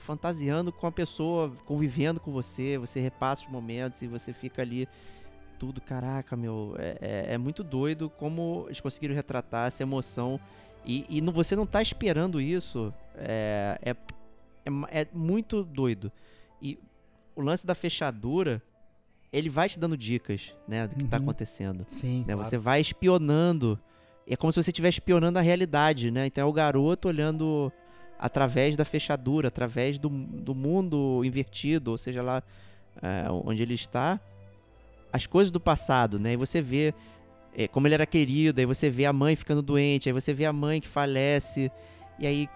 fantasiando 0.03 0.72
com 0.72 0.86
a 0.86 0.92
pessoa, 0.92 1.53
convivendo 1.64 2.20
com 2.20 2.30
você, 2.32 2.76
você 2.78 3.00
repassa 3.00 3.44
os 3.44 3.50
momentos 3.50 4.03
e 4.03 4.07
você 4.07 4.32
fica 4.32 4.62
ali 4.62 4.88
tudo, 5.59 5.80
caraca, 5.80 6.36
meu, 6.36 6.74
é, 6.78 6.98
é- 7.00 7.34
é 7.34 7.38
muito 7.38 7.62
doido 7.62 8.11
como 8.11 8.64
eles 8.66 8.80
conseguiram 8.80 9.14
retratar 9.14 9.68
essa 9.68 9.82
emoção 9.82 10.38
e, 10.84 11.07
e 11.09 11.20
não- 11.20 11.32
você 11.32 11.55
não 11.55 11.64
tá 11.64 11.80
esperando 11.80 12.40
isso, 12.40 12.92
é, 13.16 13.78
é, 13.80 13.90
é, 14.66 15.03
é 15.03 15.07
muito 15.14 15.62
doido. 15.62 16.11
E 16.61 16.78
o 17.36 17.40
lance 17.40 17.64
da 17.66 17.74
fechadura, 17.74 18.61
ele 19.32 19.48
vai 19.48 19.68
te 19.68 19.78
dando 19.78 19.96
dicas, 19.96 20.53
né, 20.66 20.88
do 20.88 20.96
que 20.96 21.05
tá 21.05 21.16
Uhum. 21.16 21.22
acontecendo. 21.22 21.84
Sim, 21.88 22.24
né? 22.26 22.34
claro. 22.34 22.44
Você 22.48 22.59
vai 22.59 22.80
espionando 22.80 23.78
é 24.24 24.36
como 24.36 24.53
se 24.53 24.62
você 24.62 24.70
estivesse 24.70 24.96
espionando 25.00 25.36
a 25.36 25.42
realidade, 25.42 26.09
né? 26.12 26.26
Então 26.26 26.42
é 26.42 26.44
o 26.48 26.53
garoto 26.53 27.09
olhando 27.09 27.72
através 28.23 28.77
da 28.77 28.85
fechadura, 28.85 29.49
através 29.49 29.99
do, 29.99 30.09
do 30.09 30.55
mundo 30.55 31.25
invertido, 31.25 31.91
ou 31.91 31.99
seja 31.99 32.23
lá 32.23 32.41
é, 33.03 33.29
onde 33.29 33.64
ele 33.64 33.75
está, 33.75 34.20
as 35.12 35.27
coisas 35.27 35.51
do 35.51 35.59
passado, 35.59 36.20
né? 36.20 36.35
E 36.35 36.37
você 36.37 36.62
vê 36.62 36.95
é, 37.53 37.66
como 37.66 37.89
ele 37.89 37.95
era 37.95 38.07
querido, 38.07 38.61
aí 38.61 38.64
você 38.64 38.89
vê 38.89 39.07
a 39.07 39.12
mãe 39.12 39.35
ficando 39.35 39.61
doente, 39.61 40.09
aí 40.09 40.12
você 40.12 40.33
vê 40.33 40.45
a 40.45 40.53
mãe 40.53 40.81
que 40.81 40.87
falece, 40.87 41.68
e 42.16 42.25
aí 42.25 42.49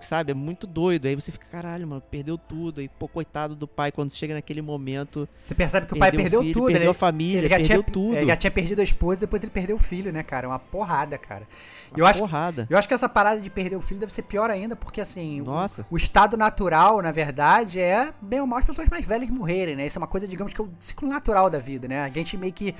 sabe? 0.00 0.32
É 0.32 0.34
muito 0.34 0.66
doido. 0.66 1.06
Aí 1.06 1.14
você 1.14 1.30
fica, 1.30 1.46
caralho, 1.50 1.86
mano, 1.86 2.00
perdeu 2.10 2.38
tudo. 2.38 2.80
Aí, 2.80 2.88
pô, 2.88 3.06
coitado 3.06 3.54
do 3.54 3.68
pai, 3.68 3.92
quando 3.92 4.10
chega 4.12 4.34
naquele 4.34 4.62
momento. 4.62 5.28
Você 5.40 5.54
percebe 5.54 5.86
que 5.86 5.94
o 5.94 5.98
pai 5.98 6.10
perdeu 6.10 6.40
filho, 6.40 6.52
tudo, 6.52 6.66
Perdeu 6.66 6.82
ele, 6.82 6.90
a 6.90 6.94
família, 6.94 7.38
ele 7.38 7.48
já 7.48 7.56
perdeu 7.56 7.82
tinha, 7.82 7.92
tudo. 7.92 8.16
Ele 8.16 8.26
já 8.26 8.36
tinha 8.36 8.50
perdido 8.50 8.80
a 8.80 8.84
esposa, 8.84 9.20
depois 9.20 9.42
ele 9.42 9.52
perdeu 9.52 9.76
o 9.76 9.78
filho, 9.78 10.12
né, 10.12 10.22
cara? 10.22 10.46
É 10.46 10.48
uma 10.48 10.58
porrada, 10.58 11.18
cara. 11.18 11.46
Uma 11.90 11.98
eu 11.98 12.06
acho, 12.06 12.18
porrada. 12.20 12.66
eu 12.70 12.78
acho 12.78 12.88
que 12.88 12.94
essa 12.94 13.08
parada 13.08 13.40
de 13.40 13.50
perder 13.50 13.76
o 13.76 13.80
filho 13.80 14.00
deve 14.00 14.12
ser 14.12 14.22
pior 14.22 14.50
ainda, 14.50 14.74
porque 14.74 15.00
assim, 15.00 15.40
o- 15.40 15.44
Nossa. 15.44 15.86
o, 15.90 15.96
estado 15.96 16.36
natural, 16.36 17.02
na 17.02 17.12
verdade, 17.12 17.78
é 17.80 18.12
bem 18.22 18.40
ou 18.40 18.46
mal 18.46 18.58
as 18.60 18.64
pessoas 18.64 18.88
mais 18.88 19.04
velhas 19.04 19.28
morrerem, 19.30 19.76
né? 19.76 19.86
Isso 19.86 19.98
é 19.98 20.00
uma 20.00 20.06
coisa, 20.06 20.26
digamos 20.26 20.54
que 20.54 20.60
é 20.60 20.64
o 20.64 20.70
ciclo 20.78 21.08
natural 21.08 21.50
da 21.50 21.58
vida, 21.58 21.86
né? 21.88 22.00
A 22.02 22.08
gente 22.08 22.36
meio 22.36 22.52
que. 22.52 22.74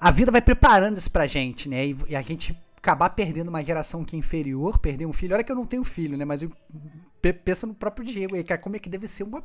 A 0.00 0.10
vida 0.10 0.32
vai 0.32 0.40
preparando 0.40 0.96
isso 0.96 1.10
pra 1.10 1.26
gente, 1.26 1.68
né? 1.68 1.86
E, 1.86 1.96
e 2.08 2.16
a 2.16 2.22
gente 2.22 2.58
acabar 2.82 3.10
perdendo 3.10 3.48
uma 3.48 3.62
geração 3.62 4.04
que 4.04 4.16
é 4.16 4.18
inferior, 4.18 4.78
perder 4.78 5.06
um 5.06 5.12
filho. 5.12 5.34
Olha 5.34 5.44
que 5.44 5.52
eu 5.52 5.56
não 5.56 5.66
tenho 5.66 5.84
filho, 5.84 6.16
né? 6.16 6.24
Mas 6.24 6.42
eu 6.42 6.50
pe- 7.20 7.32
pensa 7.32 7.66
no 7.66 7.74
próprio 7.74 8.04
Diego 8.06 8.34
aí, 8.34 8.42
cara, 8.44 8.60
como 8.60 8.76
é 8.76 8.78
que 8.78 8.88
deve 8.88 9.06
ser 9.06 9.22
uma 9.24 9.42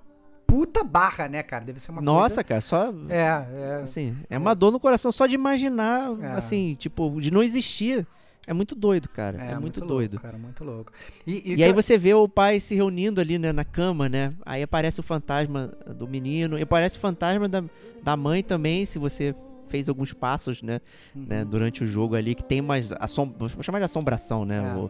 puta 0.48 0.84
barra, 0.84 1.28
né, 1.28 1.44
cara? 1.44 1.66
Deve 1.66 1.80
ser 1.80 1.92
uma 1.92 2.02
Nossa, 2.02 2.36
coisa. 2.36 2.44
cara, 2.44 2.62
só. 2.62 2.94
É, 3.10 3.18
é. 3.20 3.82
Assim, 3.84 4.16
é 4.30 4.38
uma 4.38 4.54
dor 4.56 4.72
no 4.72 4.80
coração 4.80 5.12
só 5.12 5.26
de 5.28 5.36
imaginar, 5.36 6.12
É. 6.22 6.28
assim, 6.34 6.76
tipo, 6.80 7.20
de 7.20 7.30
não 7.32 7.44
existir. 7.44 8.08
É 8.48 8.54
muito 8.54 8.76
doido, 8.76 9.10
cara. 9.10 9.42
É, 9.44 9.58
muito, 9.60 9.80
louco, 9.80 9.94
doido. 9.96 10.20
cara, 10.20 10.38
muito 10.38 10.64
louco. 10.64 10.92
E, 11.26 11.54
e 11.54 11.56
E 11.56 11.64
aí 11.64 11.70
eu- 11.72 11.74
você 11.76 11.98
vê 11.98 12.14
o 12.14 12.30
pai 12.30 12.60
se 12.60 12.76
reunindo 12.76 13.20
ali 13.20 13.40
né, 13.40 13.52
na 13.52 13.66
cama, 13.66 14.08
né? 14.08 14.34
Aí 14.46 14.62
aparece 14.62 15.00
o 15.00 15.04
fantasma 15.04 15.68
do 15.98 16.08
menino, 16.08 16.58
e 16.58 16.62
aparece 16.62 16.96
o 16.96 17.00
fantasma 17.02 17.50
da, 17.50 17.64
da 18.04 18.16
mãe 18.16 18.44
também, 18.44 18.86
se 18.86 19.00
você 19.00 19.34
fez 19.68 19.90
alguns 19.90 20.14
passos, 20.14 20.62
né, 20.62 20.80
Uhum. 21.16 21.26
né, 21.28 21.46
durante 21.46 21.84
o 21.84 21.88
jogo 21.88 22.16
ali, 22.16 22.36
que 22.36 22.44
tem 22.44 22.62
mais 22.62 22.92
assom 22.94 23.34
vou 23.38 23.50
chamar 23.64 23.80
de 23.80 23.86
assombração, 23.86 24.46
né? 24.46 24.58
É. 24.58 24.78
O, 24.78 24.90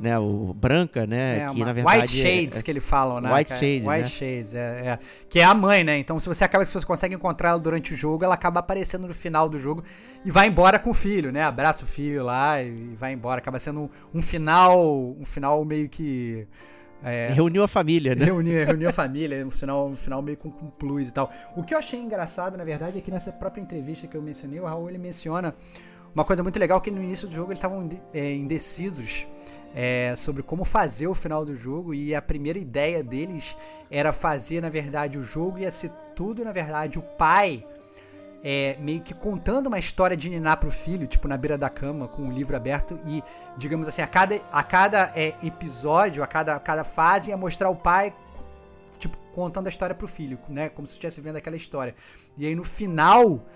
né, 0.00 0.18
o 0.18 0.52
branca, 0.54 1.06
né, 1.06 1.40
É, 1.40 1.48
que 1.52 1.60
na 1.64 1.72
verdade 1.72 2.00
White 2.00 2.20
é- 2.20 2.22
Shades 2.40 2.58
é- 2.58 2.62
que 2.64 2.70
ele 2.70 2.80
falam, 2.80 3.20
né? 3.20 3.32
White? 3.32 3.52
Shades, 3.52 3.86
White 3.86 4.00
né? 4.02 4.06
Shades, 4.08 4.54
é, 4.54 4.58
é. 4.58 4.98
Que 5.28 5.38
é 5.38 5.44
a 5.44 5.54
mãe, 5.54 5.84
né? 5.84 5.96
Então, 5.98 6.18
se 6.18 6.26
você 6.28 6.42
acaba, 6.42 6.64
se 6.64 6.72
você 6.72 6.84
consegue 6.86 7.14
encontrar 7.14 7.50
ela 7.50 7.58
durante 7.58 7.92
o 7.94 7.96
jogo, 7.96 8.24
ela 8.24 8.34
acaba 8.34 8.58
aparecendo 8.60 9.06
no 9.06 9.14
final 9.14 9.48
do 9.48 9.58
jogo 9.58 9.84
e 10.24 10.30
vai 10.30 10.48
embora 10.48 10.78
com 10.78 10.90
o 10.90 10.94
filho, 10.94 11.30
né? 11.30 11.44
Abraça 11.44 11.84
o 11.84 11.86
filho 11.86 12.24
lá 12.24 12.60
e 12.62 12.94
vai 12.96 13.12
embora. 13.12 13.38
Acaba 13.38 13.58
sendo 13.60 13.82
um, 13.82 13.88
um 14.14 14.22
final, 14.22 14.80
um 15.20 15.24
final 15.24 15.64
meio 15.64 15.88
que 15.88 16.48
é, 17.04 17.32
reuniu 17.32 17.62
a 17.62 17.68
família, 17.68 18.14
né? 18.14 18.26
reunir, 18.26 18.64
reunir 18.64 18.86
a 18.86 18.92
família, 18.92 19.44
um 19.44 19.50
final, 19.50 19.88
um 19.88 19.96
final 19.96 20.22
meio 20.22 20.36
com, 20.36 20.50
com 20.50 20.70
plus 20.70 21.08
e 21.08 21.12
tal. 21.12 21.30
O 21.56 21.62
que 21.62 21.74
eu 21.74 21.78
achei 21.78 21.98
engraçado, 21.98 22.56
na 22.56 22.64
verdade, 22.64 22.98
é 22.98 23.00
que 23.00 23.10
nessa 23.10 23.32
própria 23.32 23.60
entrevista 23.60 24.06
que 24.06 24.16
eu 24.16 24.22
mencionei, 24.22 24.60
o 24.60 24.64
Raul 24.64 24.88
ele 24.88 24.98
menciona 24.98 25.54
uma 26.14 26.24
coisa 26.24 26.42
muito 26.42 26.58
legal 26.58 26.80
que 26.80 26.90
no 26.90 27.02
início 27.02 27.26
do 27.26 27.34
jogo 27.34 27.48
eles 27.48 27.58
estavam 27.58 27.88
é, 28.12 28.34
indecisos 28.34 29.26
é, 29.74 30.14
sobre 30.16 30.42
como 30.42 30.64
fazer 30.64 31.06
o 31.06 31.14
final 31.14 31.44
do 31.44 31.54
jogo 31.54 31.94
e 31.94 32.14
a 32.14 32.20
primeira 32.20 32.58
ideia 32.58 33.02
deles 33.02 33.56
era 33.90 34.12
fazer, 34.12 34.60
na 34.60 34.68
verdade, 34.68 35.18
o 35.18 35.22
jogo 35.22 35.58
ia 35.58 35.70
ser 35.70 35.90
tudo, 36.14 36.44
na 36.44 36.52
verdade, 36.52 36.98
o 36.98 37.02
pai 37.02 37.64
é, 38.42 38.76
meio 38.80 39.00
que 39.00 39.14
contando 39.14 39.68
uma 39.68 39.78
história 39.78 40.16
de 40.16 40.28
Niná 40.28 40.56
pro 40.56 40.70
filho, 40.70 41.06
tipo, 41.06 41.28
na 41.28 41.36
beira 41.36 41.56
da 41.56 41.70
cama, 41.70 42.08
com 42.08 42.22
o 42.22 42.30
livro 42.30 42.56
aberto, 42.56 42.98
e, 43.06 43.22
digamos 43.56 43.86
assim, 43.86 44.02
a 44.02 44.08
cada, 44.08 44.36
a 44.50 44.62
cada 44.62 45.12
é, 45.14 45.34
episódio, 45.44 46.22
a 46.22 46.26
cada, 46.26 46.56
a 46.56 46.60
cada 46.60 46.82
fase, 46.82 47.30
ia 47.30 47.36
mostrar 47.36 47.70
o 47.70 47.76
pai, 47.76 48.12
tipo, 48.98 49.16
contando 49.32 49.66
a 49.66 49.70
história 49.70 49.94
pro 49.94 50.08
filho, 50.08 50.38
né? 50.48 50.68
Como 50.68 50.86
se 50.86 50.94
estivesse 50.94 51.20
vendo 51.20 51.36
aquela 51.36 51.56
história. 51.56 51.94
E 52.36 52.46
aí 52.46 52.54
no 52.54 52.64
final. 52.64 53.46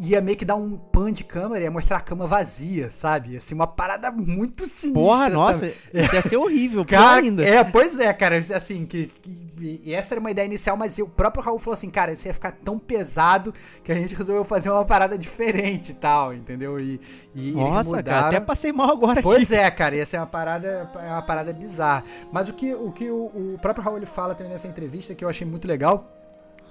Ia 0.00 0.20
meio 0.20 0.36
que 0.36 0.44
dar 0.44 0.56
um 0.56 0.76
pan 0.76 1.12
de 1.12 1.22
câmera 1.22 1.60
e 1.60 1.64
ia 1.64 1.70
mostrar 1.70 1.98
a 1.98 2.00
cama 2.00 2.26
vazia, 2.26 2.90
sabe? 2.90 3.36
Assim, 3.36 3.54
uma 3.54 3.66
parada 3.66 4.10
muito 4.10 4.66
sinistra. 4.66 4.92
Porra, 5.00 5.28
nossa, 5.28 5.66
isso 5.66 6.14
ia 6.14 6.22
ser 6.22 6.36
horrível, 6.38 6.84
Cara, 6.84 7.20
ainda. 7.20 7.44
é, 7.46 7.62
pois 7.62 8.00
é, 8.00 8.12
cara, 8.12 8.38
assim, 8.38 8.84
que, 8.86 9.06
que- 9.06 9.52
e 9.84 9.94
essa 9.94 10.14
era 10.14 10.20
uma 10.20 10.30
ideia 10.30 10.46
inicial, 10.46 10.76
mas 10.76 10.98
o 10.98 11.06
próprio 11.06 11.44
Raul 11.44 11.58
falou 11.58 11.74
assim, 11.74 11.88
cara, 11.88 12.10
isso 12.12 12.26
ia 12.26 12.34
ficar 12.34 12.50
tão 12.52 12.78
pesado 12.80 13.54
que 13.84 13.92
a 13.92 13.94
gente 13.94 14.14
resolveu 14.14 14.44
fazer 14.44 14.70
uma 14.70 14.84
parada 14.84 15.16
diferente 15.16 15.90
e 15.92 15.94
tal, 15.94 16.34
entendeu? 16.34 16.80
E, 16.80 17.00
e 17.34 17.52
Nossa, 17.52 18.02
cara, 18.02 18.26
até 18.26 18.40
passei 18.40 18.72
mal 18.72 18.90
agora 18.90 19.20
aqui. 19.20 19.22
Pois 19.22 19.52
é, 19.52 19.70
cara, 19.70 19.94
ia 19.94 20.06
ser 20.06 20.16
uma 20.16 20.26
parada, 20.26 20.90
é 21.00 21.10
uma 21.12 21.22
parada 21.22 21.52
bizarra. 21.52 22.02
Mas 22.32 22.48
o 22.48 22.54
que 22.54 22.74
o, 22.74 22.90
que 22.90 23.08
o, 23.08 23.26
o 23.54 23.58
próprio 23.62 23.84
Raul 23.84 23.98
ele 23.98 24.06
fala 24.06 24.34
também 24.34 24.52
nessa 24.52 24.66
entrevista, 24.66 25.14
que 25.14 25.24
eu 25.24 25.28
achei 25.28 25.46
muito 25.46 25.68
legal, 25.68 26.10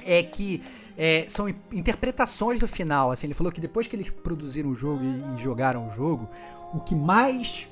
é 0.04 0.22
que 0.24 0.62
é, 0.98 1.26
são 1.28 1.48
in- 1.50 1.56
interpretações 1.72 2.60
do 2.60 2.68
final. 2.68 3.12
Assim, 3.12 3.28
ele 3.28 3.34
falou 3.34 3.52
que 3.52 3.62
depois 3.62 3.88
que 3.88 3.96
eles 3.96 4.10
produziram 4.10 4.70
o 4.70 4.76
jogo 4.76 5.04
e, 5.04 5.36
e 5.36 5.42
jogaram 5.44 5.88
o 5.88 5.92
jogo, 5.92 6.30
o 6.74 6.80
que 6.80 6.96
mais 6.96 7.68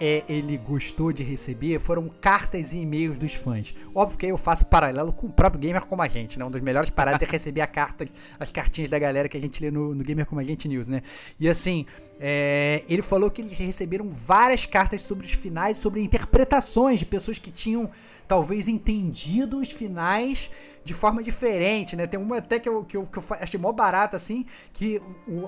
é, 0.00 0.24
ele 0.28 0.56
gostou 0.56 1.12
de 1.12 1.22
receber 1.22 1.78
foram 1.78 2.08
cartas 2.08 2.72
e 2.72 2.78
e-mails 2.78 3.18
dos 3.18 3.34
fãs. 3.34 3.74
Óbvio 3.94 4.18
que 4.18 4.26
aí 4.26 4.30
eu 4.30 4.38
faço 4.38 4.66
paralelo 4.66 5.12
com 5.12 5.26
o 5.26 5.32
próprio 5.32 5.60
Gamer 5.60 5.84
Como 5.86 6.02
a 6.02 6.08
Gente, 6.08 6.38
né? 6.38 6.44
Uma 6.44 6.50
das 6.50 6.62
melhores 6.62 6.90
paradas 6.90 7.22
é 7.22 7.30
receber 7.30 7.60
a 7.60 7.66
carta, 7.66 8.04
as 8.38 8.50
cartinhas 8.50 8.90
da 8.90 8.98
galera 8.98 9.28
que 9.28 9.36
a 9.36 9.40
gente 9.40 9.62
lê 9.62 9.70
no, 9.70 9.94
no 9.94 10.02
Gamer 10.02 10.26
Como 10.26 10.40
a 10.40 10.44
Gente 10.44 10.68
News, 10.68 10.88
né? 10.88 11.02
E 11.38 11.48
assim, 11.48 11.86
é, 12.20 12.84
ele 12.88 13.02
falou 13.02 13.30
que 13.30 13.42
eles 13.42 13.56
receberam 13.58 14.08
várias 14.08 14.66
cartas 14.66 15.02
sobre 15.02 15.26
os 15.26 15.32
finais, 15.32 15.76
sobre 15.76 16.02
interpretações 16.02 16.98
de 16.98 17.06
pessoas 17.06 17.38
que 17.38 17.50
tinham 17.50 17.90
talvez 18.26 18.68
entendido 18.68 19.60
os 19.60 19.70
finais 19.70 20.50
de 20.84 20.94
forma 20.94 21.22
diferente, 21.22 21.94
né? 21.96 22.06
Tem 22.06 22.18
uma 22.18 22.38
até 22.38 22.58
que 22.58 22.68
eu, 22.68 22.84
que 22.84 22.96
eu, 22.96 23.06
que 23.06 23.18
eu 23.18 23.24
achei 23.40 23.58
mó 23.58 23.72
barato, 23.72 24.16
assim, 24.16 24.44
que 24.72 25.00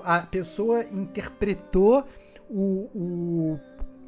a 0.03 0.21
pessoa 0.21 0.85
interpretou 0.91 2.05
o, 2.49 2.89
o 2.93 3.59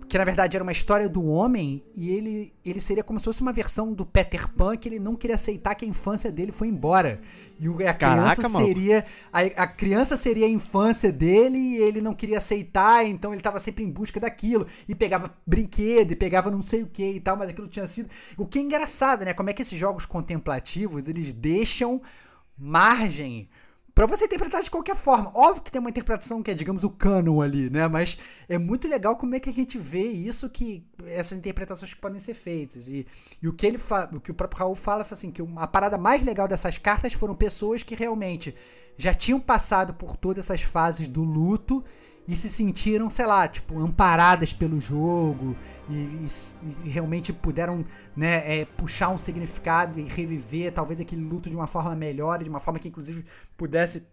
que 0.08 0.18
na 0.18 0.24
verdade 0.24 0.56
era 0.56 0.64
uma 0.64 0.72
história 0.72 1.10
do 1.10 1.26
homem 1.26 1.84
e 1.94 2.10
ele, 2.12 2.54
ele 2.64 2.80
seria 2.80 3.04
como 3.04 3.20
se 3.20 3.26
fosse 3.26 3.42
uma 3.42 3.52
versão 3.52 3.94
do 3.94 4.06
Peter 4.06 4.48
Pan 4.50 4.78
que 4.78 4.88
ele 4.88 5.00
não 5.00 5.16
queria 5.16 5.36
aceitar 5.36 5.76
que 5.76 5.84
a 5.84 5.88
infância 5.88 6.32
dele 6.32 6.52
foi 6.52 6.70
embora. 6.70 7.20
E 7.60 7.68
a 7.86 7.94
criança 7.94 8.48
maluco. 8.48 8.66
seria 8.66 9.04
a, 9.34 9.40
a 9.64 9.68
criança 9.68 10.16
seria 10.16 10.46
a 10.46 10.50
infância 10.50 11.12
dele 11.12 11.58
e 11.58 11.78
ele 11.78 12.00
não 12.00 12.14
queria 12.14 12.38
aceitar, 12.38 13.06
então 13.06 13.34
ele 13.34 13.42
tava 13.42 13.60
sempre 13.60 13.84
em 13.84 13.92
busca 13.92 14.20
daquilo 14.20 14.66
e 14.88 14.96
pegava 14.96 15.36
brinquedo 15.46 16.12
e 16.12 16.16
pegava 16.16 16.50
não 16.50 16.62
sei 16.62 16.84
o 16.84 16.88
que 16.88 17.04
e 17.04 17.20
tal, 17.20 17.36
mas 17.36 17.50
aquilo 17.50 17.68
tinha 17.68 17.88
sido 17.88 18.10
o 18.38 18.46
que 18.46 18.60
é 18.60 18.62
engraçado, 18.62 19.26
né? 19.26 19.34
Como 19.34 19.50
é 19.50 19.54
que 19.54 19.62
esses 19.62 19.78
jogos 19.78 20.06
contemplativos, 20.06 21.08
eles 21.08 21.34
deixam 21.34 22.02
margem 22.58 23.50
Pra 23.98 24.06
você 24.06 24.26
interpretar 24.26 24.62
de 24.62 24.70
qualquer 24.70 24.96
forma. 24.96 25.32
Óbvio 25.34 25.64
que 25.64 25.72
tem 25.72 25.80
uma 25.80 25.90
interpretação 25.90 26.44
que 26.44 26.52
é, 26.52 26.54
digamos, 26.54 26.84
o 26.84 26.90
canon 26.92 27.42
ali, 27.42 27.68
né? 27.68 27.88
Mas 27.88 28.16
é 28.48 28.56
muito 28.60 28.88
legal 28.88 29.16
como 29.16 29.34
é 29.34 29.40
que 29.40 29.50
a 29.50 29.52
gente 29.52 29.76
vê 29.76 30.04
isso, 30.04 30.48
que 30.52 30.86
essas 31.08 31.36
interpretações 31.36 31.96
que 31.96 32.00
podem 32.00 32.20
ser 32.20 32.36
feitas. 32.36 32.88
E, 32.90 33.08
e 33.42 33.48
o 33.48 33.54
que 33.54 33.66
ele 33.66 33.80
o 34.14 34.20
que 34.20 34.30
o 34.30 34.36
próprio 34.36 34.60
Raul 34.60 34.76
fala, 34.76 35.02
assim, 35.02 35.32
que 35.32 35.42
uma- 35.42 35.64
a 35.64 35.68
parada 35.68 35.98
mais 35.98 36.22
legal 36.22 36.48
dessas 36.48 36.78
cartas 36.78 37.14
foram 37.14 37.34
pessoas 37.34 37.82
que 37.82 37.96
realmente 37.96 38.54
já 39.00 39.16
tinham 39.16 39.40
passado 39.40 39.96
por 39.96 40.16
todas 40.16 40.46
essas 40.46 40.62
fases 40.62 41.08
do 41.08 41.24
luto 41.24 41.84
e 42.28 42.36
se 42.36 42.50
sentiram, 42.50 43.10
sei 43.10 43.26
lá, 43.26 43.48
tipo, 43.48 43.80
amparadas 43.80 44.52
pelo 44.52 44.82
jogo 44.82 45.56
e, 45.90 45.94
e 45.94 46.28
e 46.84 46.90
realmente 46.90 47.32
puderam, 47.32 47.86
né, 48.16 48.60
é, 48.60 48.66
puxar 48.66 49.10
um 49.10 49.18
significado 49.18 50.00
e 50.00 50.04
reviver 50.04 50.74
talvez 50.74 51.00
aquele 51.00 51.24
luto 51.24 51.50
de 51.50 51.56
uma 51.56 51.68
forma 51.68 51.96
melhor, 51.96 52.44
de 52.44 52.50
uma 52.50 52.60
forma 52.60 52.80
que 52.80 52.88
inclusive 52.88 53.24
pudesse 53.56 54.04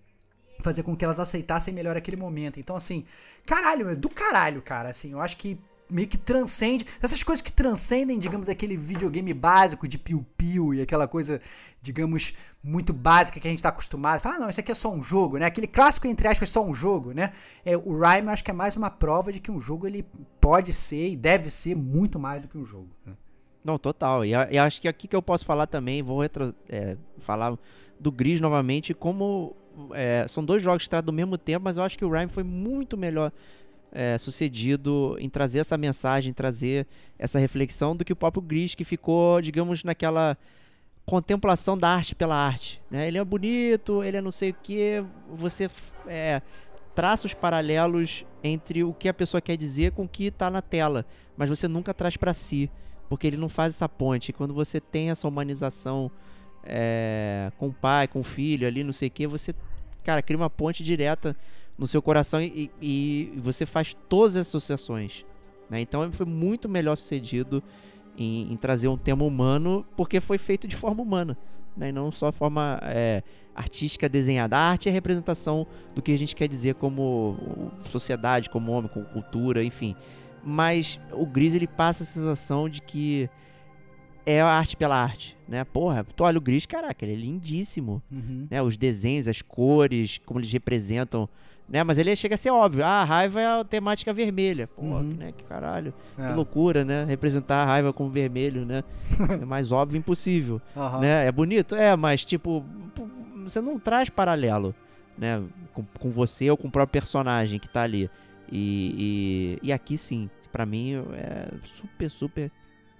fazer 0.62 0.82
com 0.82 0.96
que 0.96 1.04
elas 1.04 1.18
aceitassem 1.18 1.74
melhor 1.74 1.96
aquele 1.96 2.16
momento. 2.16 2.60
Então, 2.60 2.76
assim, 2.76 3.04
caralho, 3.44 3.88
é 3.88 3.96
do 3.96 4.08
caralho, 4.08 4.62
cara, 4.62 4.90
assim, 4.90 5.12
eu 5.12 5.20
acho 5.20 5.36
que 5.36 5.58
meio 5.90 6.08
que 6.08 6.16
transcende, 6.16 6.86
essas 7.02 7.22
coisas 7.22 7.42
que 7.42 7.52
transcendem, 7.52 8.18
digamos, 8.18 8.48
aquele 8.48 8.76
videogame 8.76 9.34
básico 9.34 9.86
de 9.86 9.98
piu-piu 9.98 10.72
e 10.72 10.80
aquela 10.80 11.06
coisa, 11.06 11.40
digamos, 11.82 12.32
muito 12.66 12.94
básica 12.94 13.38
que 13.38 13.46
a 13.46 13.50
gente 13.50 13.62
tá 13.62 13.68
acostumado. 13.68 14.20
Fala, 14.20 14.36
ah, 14.36 14.38
não, 14.38 14.48
isso 14.48 14.58
aqui 14.58 14.72
é 14.72 14.74
só 14.74 14.90
um 14.90 15.02
jogo, 15.02 15.36
né? 15.36 15.44
Aquele 15.44 15.66
clássico, 15.66 16.06
entre 16.06 16.26
aspas, 16.26 16.48
só 16.48 16.64
um 16.64 16.74
jogo, 16.74 17.12
né? 17.12 17.30
É, 17.64 17.76
o 17.76 17.98
Rhyme, 17.98 18.28
acho 18.30 18.42
que 18.42 18.50
é 18.50 18.54
mais 18.54 18.74
uma 18.74 18.88
prova 18.90 19.30
de 19.30 19.38
que 19.38 19.50
um 19.50 19.60
jogo, 19.60 19.86
ele 19.86 20.04
pode 20.40 20.72
ser 20.72 21.10
e 21.10 21.16
deve 21.16 21.50
ser 21.50 21.76
muito 21.76 22.18
mais 22.18 22.40
do 22.42 22.48
que 22.48 22.56
um 22.56 22.64
jogo. 22.64 22.88
né? 23.04 23.12
Não, 23.62 23.78
total. 23.78 24.24
E, 24.24 24.30
e 24.30 24.58
acho 24.58 24.80
que 24.80 24.88
aqui 24.88 25.06
que 25.06 25.14
eu 25.14 25.22
posso 25.22 25.44
falar 25.44 25.66
também, 25.66 26.02
vou 26.02 26.20
retro- 26.22 26.54
é, 26.68 26.96
falar 27.18 27.56
do 28.00 28.10
Gris 28.10 28.40
novamente, 28.40 28.94
como 28.94 29.54
é, 29.92 30.24
são 30.28 30.44
dois 30.44 30.62
jogos 30.62 30.84
que 30.84 30.90
tratam 30.90 31.06
do 31.06 31.12
mesmo 31.12 31.36
tempo, 31.36 31.64
mas 31.64 31.76
eu 31.76 31.82
acho 31.82 31.98
que 31.98 32.04
o 32.04 32.10
Rhyme 32.10 32.30
foi 32.30 32.42
muito 32.42 32.96
melhor 32.96 33.30
é, 33.92 34.18
sucedido 34.18 35.16
em 35.20 35.28
trazer 35.28 35.60
essa 35.60 35.76
mensagem, 35.78 36.32
trazer 36.32 36.86
essa 37.18 37.38
reflexão 37.38 37.94
do 37.94 38.04
que 38.04 38.12
o 38.12 38.16
próprio 38.16 38.42
Gris, 38.42 38.74
que 38.74 38.84
ficou, 38.84 39.40
digamos, 39.40 39.84
naquela 39.84 40.36
contemplação 41.06 41.76
da 41.76 41.88
arte 41.88 42.14
pela 42.14 42.34
arte. 42.34 42.80
Né? 42.90 43.06
Ele 43.08 43.18
é 43.18 43.24
bonito, 43.24 44.02
ele 44.02 44.16
é 44.16 44.20
não 44.20 44.30
sei 44.30 44.50
o 44.50 44.56
que, 44.62 45.04
você 45.28 45.70
é, 46.06 46.40
traça 46.94 47.26
os 47.26 47.34
paralelos 47.34 48.24
entre 48.42 48.84
o 48.84 48.92
que 48.92 49.08
a 49.08 49.14
pessoa 49.14 49.40
quer 49.40 49.56
dizer 49.56 49.92
com 49.92 50.04
o 50.04 50.08
que 50.08 50.30
tá 50.30 50.50
na 50.50 50.62
tela, 50.62 51.04
mas 51.36 51.48
você 51.48 51.68
nunca 51.68 51.92
traz 51.92 52.16
para 52.16 52.32
si, 52.32 52.70
porque 53.08 53.26
ele 53.26 53.36
não 53.36 53.48
faz 53.48 53.74
essa 53.74 53.88
ponte. 53.88 54.32
Quando 54.32 54.54
você 54.54 54.80
tem 54.80 55.10
essa 55.10 55.28
humanização 55.28 56.10
é, 56.62 57.52
com 57.58 57.68
o 57.68 57.72
pai, 57.72 58.08
com 58.08 58.20
o 58.20 58.24
filho 58.24 58.66
ali, 58.66 58.82
não 58.82 58.92
sei 58.92 59.08
o 59.08 59.10
que, 59.10 59.26
você, 59.26 59.54
cara, 60.02 60.22
cria 60.22 60.38
uma 60.38 60.50
ponte 60.50 60.82
direta 60.82 61.36
no 61.76 61.86
seu 61.86 62.00
coração 62.00 62.40
e, 62.40 62.70
e, 62.80 63.32
e 63.34 63.40
você 63.40 63.66
faz 63.66 63.94
todas 64.08 64.36
as 64.36 64.46
associações. 64.46 65.24
Né? 65.68 65.80
Então 65.80 66.10
foi 66.12 66.26
muito 66.26 66.68
melhor 66.68 66.96
sucedido 66.96 67.62
em, 68.16 68.52
em, 68.52 68.56
trazer 68.56 68.88
um 68.88 68.96
tema 68.96 69.24
humano, 69.24 69.84
porque 69.96 70.20
foi 70.20 70.38
feito 70.38 70.66
de 70.68 70.76
forma 70.76 71.02
humana, 71.02 71.36
né? 71.76 71.88
e 71.88 71.92
não 71.92 72.10
só 72.12 72.30
forma 72.32 72.78
é, 72.82 73.22
artística 73.54 74.08
desenhada. 74.08 74.56
A 74.56 74.70
arte 74.70 74.88
é 74.88 74.90
a 74.90 74.94
representação 74.94 75.66
do 75.94 76.02
que 76.02 76.12
a 76.12 76.18
gente 76.18 76.34
quer 76.34 76.48
dizer 76.48 76.74
como 76.74 77.70
sociedade, 77.86 78.50
como 78.50 78.72
homem, 78.72 78.90
como 78.92 79.04
cultura, 79.06 79.64
enfim. 79.64 79.94
Mas 80.42 80.98
o 81.12 81.24
Gris 81.24 81.54
ele 81.54 81.66
passa 81.66 82.02
a 82.02 82.06
sensação 82.06 82.68
de 82.68 82.80
que 82.82 83.28
é 84.26 84.40
a 84.40 84.46
arte 84.46 84.76
pela 84.76 84.96
arte, 84.96 85.36
né? 85.48 85.64
Porra, 85.64 86.04
tu 86.04 86.24
olha 86.24 86.38
o 86.38 86.40
Gris, 86.40 86.64
caraca, 86.66 87.04
ele 87.04 87.12
é 87.12 87.16
lindíssimo, 87.16 88.02
Uhum. 88.10 88.46
né? 88.50 88.62
Os 88.62 88.76
desenhos, 88.78 89.28
as 89.28 89.42
cores, 89.42 90.18
como 90.24 90.40
eles 90.40 90.50
representam, 90.52 91.28
né? 91.68 91.82
Mas 91.82 91.98
ele 91.98 92.14
chega 92.16 92.34
a 92.34 92.38
ser 92.38 92.50
óbvio. 92.50 92.84
Ah, 92.84 93.00
a 93.02 93.04
raiva 93.04 93.40
é 93.40 93.46
a 93.46 93.64
temática 93.64 94.12
vermelha. 94.12 94.66
Porra, 94.68 95.00
Uhum. 95.00 95.14
né? 95.18 95.32
Que 95.36 95.44
caralho. 95.44 95.92
É. 96.18 96.28
Que 96.28 96.32
loucura, 96.34 96.84
né? 96.84 97.04
Representar 97.04 97.62
a 97.62 97.66
raiva 97.66 97.92
com 97.92 98.08
vermelho, 98.10 98.64
né? 98.64 98.84
é 99.40 99.44
mais 99.44 99.72
óbvio 99.72 99.98
impossível, 99.98 100.60
Aham. 100.76 101.00
né? 101.00 101.26
É 101.26 101.32
bonito? 101.32 101.74
É, 101.74 101.94
mas 101.96 102.24
tipo, 102.24 102.64
pô, 102.94 103.06
você 103.44 103.60
não 103.60 103.78
traz 103.78 104.08
paralelo, 104.08 104.74
né? 105.18 105.42
Com, 105.72 105.84
com 105.98 106.10
você 106.10 106.50
ou 106.50 106.56
com 106.56 106.68
o 106.68 106.70
próprio 106.70 106.92
personagem 107.00 107.58
que 107.58 107.68
tá 107.68 107.82
ali. 107.82 108.08
E, 108.52 109.58
e, 109.62 109.68
e 109.68 109.72
aqui 109.72 109.96
sim, 109.96 110.28
pra 110.52 110.64
mim 110.66 110.94
é 111.14 111.48
super, 111.64 112.10
super 112.10 112.50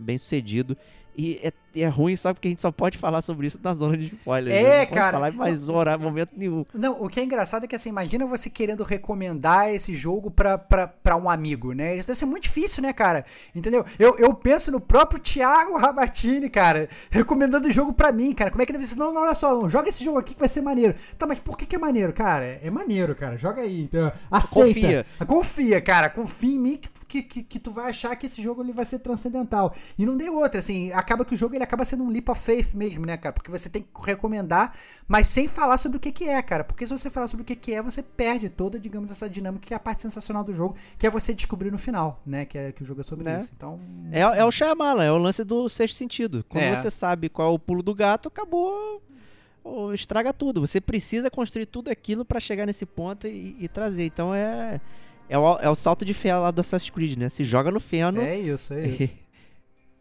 bem 0.01 0.19
sucedido. 0.19 0.77
E 1.17 1.41
é, 1.43 1.53
é 1.81 1.87
ruim, 1.87 2.17
sabe? 2.17 2.35
Porque 2.35 2.49
a 2.49 2.51
gente 2.51 2.61
só 2.63 2.73
pode 2.73 2.99
falar 2.99 3.23
sobre 3.23 3.47
isso 3.47 3.59
na 3.63 3.73
zona 3.73 3.97
de 3.97 4.07
spoiler. 4.07 4.53
É? 4.53 4.63
Não 4.63 4.79
pode 4.87 4.91
cara. 4.99 5.13
falar 5.13 5.31
em 5.31 5.37
mais 5.37 5.69
hora, 5.69 5.97
momento 5.97 6.31
nenhum. 6.37 6.65
Não, 6.75 7.01
o 7.03 7.09
que 7.09 7.21
é 7.21 7.23
engraçado 7.25 7.65
é 7.65 7.67
que 7.69 7.77
assim, 7.77 7.89
imagina 7.89 8.27
você 8.27 8.51
querendo 8.51 8.83
recomendar 8.83 9.73
esse 9.73 9.95
jogo 9.95 10.31
pra, 10.31 10.59
pra, 10.59 10.89
pra 10.89 11.17
um 11.17 11.31
amigo, 11.31 11.73
né? 11.73 11.97
Isso 11.97 12.09
deve 12.09 12.19
ser 12.19 12.27
muito 12.27 12.45
difícil, 12.45 12.83
né, 12.83 12.93
cara? 12.93 13.25
Entendeu? 13.55 13.85
Eu, 13.99 14.19
eu 14.19 14.35
penso 14.35 14.73
no 14.73 14.81
próprio 14.81 15.21
Thiago 15.21 15.77
Rabatini, 15.79 16.51
cara, 16.51 16.89
recomendando 17.11 17.69
o 17.69 17.71
jogo 17.73 17.93
pra 17.93 18.11
mim, 18.11 18.35
cara. 18.35 18.51
Como 18.51 18.63
é 18.63 18.67
que 18.67 18.73
deve 18.73 18.87
ser? 18.87 18.97
Não, 18.97 19.13
não, 19.15 19.23
olha 19.23 19.35
só, 19.35 19.55
não, 19.55 19.71
joga 19.71 19.89
esse 19.89 20.05
jogo 20.05 20.19
aqui 20.19 20.35
que 20.35 20.41
vai 20.41 20.49
ser 20.49 20.63
maneiro. 20.63 20.95
Tá, 21.17 21.27
mas 21.27 21.39
por 21.39 21.57
que, 21.57 21.65
que 21.67 21.77
é 21.77 21.79
maneiro, 21.79 22.13
cara? 22.13 22.59
É 22.63 22.71
maneiro, 22.71 23.15
cara. 23.15 23.37
Joga 23.39 23.63
aí, 23.63 23.83
então. 23.83 24.11
Aceita. 24.31 24.75
Confia. 24.75 25.07
Confia, 25.27 25.81
cara. 25.81 26.09
Confia 26.11 26.55
em 26.55 26.59
mim 26.59 26.77
que, 26.77 26.91
tu- 26.91 27.04
que, 27.15 27.23
que, 27.23 27.43
que 27.43 27.59
tu 27.61 27.71
vai 27.71 27.91
achar 27.91 28.17
que 28.17 28.27
esse 28.27 28.43
jogo 28.43 28.63
ele 28.63 28.73
vai 28.73 28.85
ser 28.85 28.99
transcendental. 28.99 29.75
E 29.99 30.05
não 30.05 30.17
deu 30.17 30.35
outra, 30.37 30.59
assim, 30.61 30.91
acaba 30.93 31.25
que 31.25 31.35
o 31.35 31.37
jogo 31.37 31.55
ele 31.55 31.63
acaba 31.63 31.85
sendo 31.85 32.03
um 32.05 32.09
leap 32.09 32.29
of 32.29 32.41
faith 32.41 32.75
mesmo, 32.75 33.07
né, 33.07 33.17
cara? 33.17 33.33
Porque 33.33 33.51
você 33.51 33.69
tem 33.69 33.83
que 33.83 33.89
recomendar, 34.05 34.75
mas 35.07 35.29
sem 35.29 35.47
falar 35.47 35.79
sobre 35.79 35.99
o 35.99 36.01
que 36.01 36.11
que 36.11 36.25
é, 36.25 36.43
cara. 36.43 36.65
Porque 36.65 36.87
se 36.87 36.93
você 36.97 37.09
falar 37.11 37.29
sobre 37.29 37.43
o 37.43 37.47
que 37.47 37.55
que 37.55 37.73
é, 37.75 37.81
você 37.83 38.03
perde 38.03 38.49
toda, 38.49 38.79
digamos, 38.79 39.11
essa 39.11 39.29
dinâmica 39.29 39.67
que 39.67 39.75
é 39.75 39.77
a 39.77 39.81
parte 39.81 40.03
sensacional 40.03 40.43
do 40.43 40.53
jogo, 40.53 40.75
que 40.99 41.07
é 41.07 41.11
você 41.11 41.33
descobrir 41.35 41.71
no 41.71 41.79
final, 41.79 42.21
né? 42.27 42.45
Que 42.45 42.59
é 42.59 42.73
que 42.73 42.83
o 42.83 42.87
jogo 42.87 43.01
é 43.01 43.05
sobre 43.05 43.25
Né? 43.25 43.39
isso. 43.39 43.51
Então, 43.57 43.79
É, 44.11 44.21
é 44.21 44.45
o 44.45 44.51
Shyamalan, 44.51 45.05
é 45.05 45.13
o 45.13 45.19
lance 45.19 45.45
do 45.45 45.69
sexto 45.69 45.95
sentido. 45.97 46.45
Quando 46.49 46.65
É. 46.65 46.75
você 46.77 46.91
sabe 46.91 47.29
qual 47.29 47.51
é 47.53 47.55
o 47.55 47.59
pulo 47.59 47.83
do 47.83 47.95
gato, 47.95 48.29
acabou. 48.29 49.01
ou 49.63 49.95
estraga 49.95 50.31
tudo. 50.31 50.61
Você 50.61 50.79
precisa 50.79 51.31
construir 51.31 51.65
tudo 51.65 51.89
aquilo 51.89 52.23
pra 52.23 52.39
chegar 52.39 52.67
nesse 52.67 52.85
ponto 52.85 53.27
e, 53.27 53.57
e 53.59 53.67
trazer. 53.67 54.05
Então 54.05 54.35
é. 54.35 54.79
É 55.29 55.39
o, 55.39 55.59
é 55.59 55.69
o 55.69 55.75
salto 55.75 56.05
de 56.05 56.13
fé 56.15 56.35
lá 56.37 56.51
do 56.51 56.61
Assassin's 56.61 56.91
Creed, 56.91 57.17
né? 57.19 57.29
Se 57.29 57.45
joga 57.45 57.71
no 57.71 57.81
feno 57.81 58.21
é 58.21 58.39
isso, 58.39 58.75
é 58.75 58.87
isso. 58.89 59.17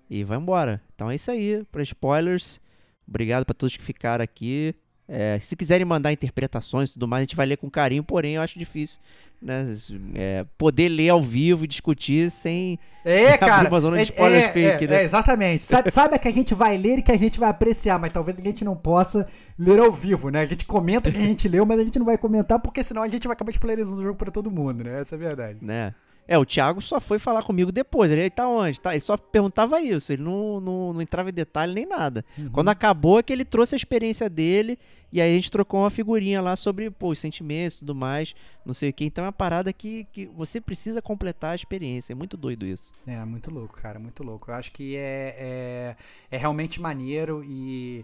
e 0.09 0.23
vai 0.23 0.37
embora. 0.37 0.81
Então 0.95 1.09
é 1.09 1.15
isso 1.15 1.31
aí. 1.31 1.63
Pra 1.71 1.81
spoilers, 1.83 2.59
obrigado 3.07 3.45
pra 3.45 3.53
todos 3.53 3.75
que 3.77 3.83
ficaram 3.83 4.23
aqui. 4.23 4.75
É, 5.07 5.37
se 5.41 5.55
quiserem 5.55 5.85
mandar 5.85 6.11
interpretações 6.13 6.89
e 6.89 6.93
tudo 6.93 7.07
mais, 7.07 7.21
a 7.21 7.23
gente 7.23 7.35
vai 7.35 7.45
ler 7.45 7.57
com 7.57 7.69
carinho, 7.69 8.03
porém 8.03 8.35
eu 8.35 8.41
acho 8.41 8.57
difícil 8.57 8.99
né, 9.41 9.67
é, 10.15 10.45
poder 10.57 10.87
ler 10.87 11.09
ao 11.09 11.21
vivo 11.21 11.65
e 11.65 11.67
discutir 11.67 12.31
sem 12.31 12.79
É, 13.03 13.33
Abrir 13.35 13.39
cara. 13.39 13.67
uma 13.69 13.81
zona 13.81 13.97
de 13.97 14.03
é- 14.03 14.05
spoilers 14.05 14.45
é, 14.45 14.51
fake, 14.51 14.85
é, 14.85 14.87
né? 14.87 15.01
é, 15.01 15.03
exatamente. 15.03 15.63
Sabe, 15.63 15.91
sabe 15.91 16.17
que 16.17 16.27
a 16.29 16.31
gente 16.31 16.53
vai 16.55 16.77
ler 16.77 16.99
e 16.99 17.01
que 17.01 17.11
a 17.11 17.17
gente 17.17 17.37
vai 17.37 17.49
apreciar, 17.49 17.99
mas 17.99 18.13
talvez 18.13 18.37
a 18.39 18.41
gente 18.41 18.63
não 18.63 18.77
possa 18.77 19.27
ler 19.59 19.79
ao 19.79 19.91
vivo, 19.91 20.29
né? 20.29 20.39
A 20.39 20.45
gente 20.45 20.65
comenta 20.65 21.11
que 21.11 21.17
a 21.17 21.21
gente 21.21 21.47
leu, 21.49 21.65
mas 21.65 21.81
a 21.81 21.83
gente 21.83 21.99
não 21.99 22.05
vai 22.05 22.17
comentar 22.17 22.59
porque 22.59 22.81
senão 22.81 23.03
a 23.03 23.09
gente 23.09 23.27
vai 23.27 23.33
acabar 23.33 23.51
spoilerizando 23.51 23.99
o 23.99 24.03
jogo 24.03 24.15
pra 24.17 24.31
todo 24.31 24.49
mundo, 24.49 24.85
né? 24.85 25.01
Essa 25.01 25.15
é 25.15 25.17
a 25.17 25.19
verdade. 25.19 25.57
né? 25.61 25.93
É, 26.27 26.37
o 26.37 26.45
Thiago 26.45 26.81
só 26.81 27.01
foi 27.01 27.19
falar 27.19 27.43
comigo 27.43 27.71
depois. 27.71 28.11
Ele 28.11 28.29
tá 28.29 28.47
onde? 28.47 28.79
Tá, 28.79 28.91
ele 28.91 29.01
só 29.01 29.17
perguntava 29.17 29.81
isso. 29.81 30.13
Ele 30.13 30.23
não, 30.23 30.59
não, 30.59 30.93
não 30.93 31.01
entrava 31.01 31.29
em 31.29 31.33
detalhe 31.33 31.73
nem 31.73 31.85
nada. 31.85 32.23
Quando 32.51 32.69
acabou 32.69 33.19
é 33.19 33.23
que 33.23 33.33
ele 33.33 33.45
trouxe 33.45 33.75
a 33.75 33.77
experiência 33.77 34.29
dele 34.29 34.79
e 35.11 35.21
aí 35.21 35.31
a 35.31 35.35
gente 35.35 35.51
trocou 35.51 35.81
uma 35.81 35.91
figurinha 35.91 36.41
lá 36.41 36.55
sobre 36.55 36.89
pô, 36.89 37.09
os 37.09 37.19
sentimentos 37.19 37.75
e 37.75 37.79
tudo 37.81 37.93
mais, 37.93 38.33
não 38.65 38.73
sei 38.73 38.89
o 38.89 38.93
que. 38.93 39.05
Então 39.05 39.23
é 39.23 39.27
uma 39.27 39.31
parada 39.31 39.71
que, 39.71 40.07
que 40.11 40.25
você 40.25 40.59
precisa 40.59 41.03
completar 41.03 41.51
a 41.51 41.55
experiência. 41.55 42.13
É 42.13 42.15
muito 42.15 42.35
doido 42.35 42.65
isso. 42.65 42.93
É, 43.05 43.23
muito 43.23 43.51
louco, 43.51 43.75
cara, 43.75 43.99
muito 43.99 44.23
louco. 44.23 44.49
Eu 44.49 44.55
acho 44.55 44.71
que 44.71 44.95
é, 44.95 45.35
é, 45.37 45.95
é 46.31 46.37
realmente 46.37 46.81
maneiro 46.81 47.43
e, 47.45 48.03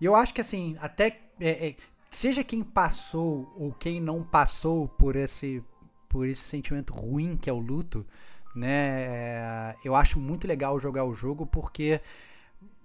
e 0.00 0.04
eu 0.04 0.16
acho 0.16 0.32
que 0.32 0.40
assim, 0.40 0.76
até 0.80 1.18
é, 1.38 1.68
é, 1.68 1.74
seja 2.08 2.42
quem 2.42 2.62
passou 2.62 3.52
ou 3.58 3.72
quem 3.72 4.00
não 4.00 4.22
passou 4.22 4.88
por 4.88 5.14
esse 5.14 5.62
por 6.16 6.26
esse 6.26 6.40
sentimento 6.40 6.94
ruim 6.94 7.36
que 7.36 7.50
é 7.50 7.52
o 7.52 7.58
luto, 7.58 8.06
né? 8.54 8.70
é, 8.70 9.76
eu 9.84 9.94
acho 9.94 10.18
muito 10.18 10.48
legal 10.48 10.80
jogar 10.80 11.04
o 11.04 11.12
jogo 11.12 11.44
porque 11.44 12.00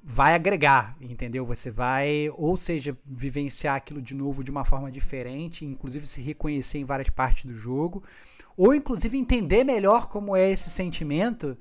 vai 0.04 0.36
agregar, 0.36 0.98
entendeu? 1.00 1.46
Você 1.46 1.72
vai, 1.72 2.30
ou 2.36 2.58
seja, 2.58 2.98
vivenciar 3.06 3.78
aquilo 3.78 4.02
de 4.02 4.14
novo 4.14 4.44
de 4.44 4.52
uma 4.52 4.66
forma 4.66 4.92
diferente, 4.92 5.64
inclusive 5.64 6.06
se 6.06 6.22
reconhecer 6.22 6.80
em 6.80 6.84
várias 6.84 7.10
partes 7.10 7.46
do 7.46 7.56
jogo, 7.56 8.04
ou 8.58 8.76
inclusive 8.76 9.18
entender 9.18 9.64
melhor 9.64 10.10
como 10.10 10.36
é 10.36 10.52
esse 10.52 10.70
sentimento, 10.70 11.58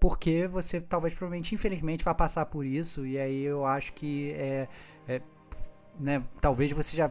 porque 0.00 0.48
você 0.48 0.80
talvez 0.80 1.14
provavelmente 1.14 1.54
infelizmente 1.54 2.04
vai 2.04 2.16
passar 2.16 2.46
por 2.46 2.66
isso 2.66 3.06
e 3.06 3.16
aí 3.16 3.44
eu 3.44 3.64
acho 3.64 3.92
que 3.92 4.32
é, 4.32 4.68
é, 5.06 5.22
né, 5.98 6.22
talvez 6.40 6.72
você 6.72 6.96
já 6.96 7.10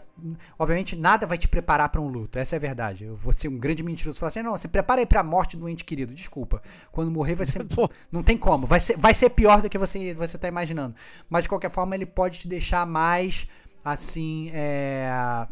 obviamente 0.58 0.96
nada 0.96 1.28
vai 1.28 1.38
te 1.38 1.48
preparar 1.48 1.90
para 1.90 2.02
um 2.02 2.08
luto 2.08 2.40
essa 2.40 2.56
é 2.56 2.58
a 2.58 2.60
verdade 2.60 3.04
eu 3.06 3.16
vou 3.16 3.32
ser 3.32 3.48
um 3.48 3.58
grande 3.58 3.84
mentiroso 3.84 4.20
falar 4.20 4.30
assim 4.30 4.42
não 4.42 4.58
se 4.58 4.68
prepara 4.68 5.02
aí 5.02 5.06
para 5.06 5.20
a 5.20 5.24
morte 5.24 5.56
do 5.56 5.70
ente 5.70 5.86
querido 5.86 6.14
desculpa 6.14 6.62
quando 6.92 7.12
morrer 7.12 7.36
vai 7.36 7.46
ser 7.46 7.66
não 8.12 8.24
tem 8.24 8.38
como 8.38 8.66
vai 8.66 8.80
ser, 8.80 8.98
vai 8.98 9.14
ser 9.14 9.30
pior 9.30 9.62
do 9.62 9.70
que 9.70 9.78
você 9.78 10.14
você 10.16 10.38
tá 10.38 10.48
imaginando 10.48 10.96
mas 11.30 11.44
de 11.44 11.50
qualquer 11.50 11.70
forma 11.70 11.94
ele 11.96 12.06
pode 12.06 12.40
te 12.40 12.48
deixar 12.48 12.86
mais 12.86 13.48
assim 13.84 14.50
é, 14.54 15.48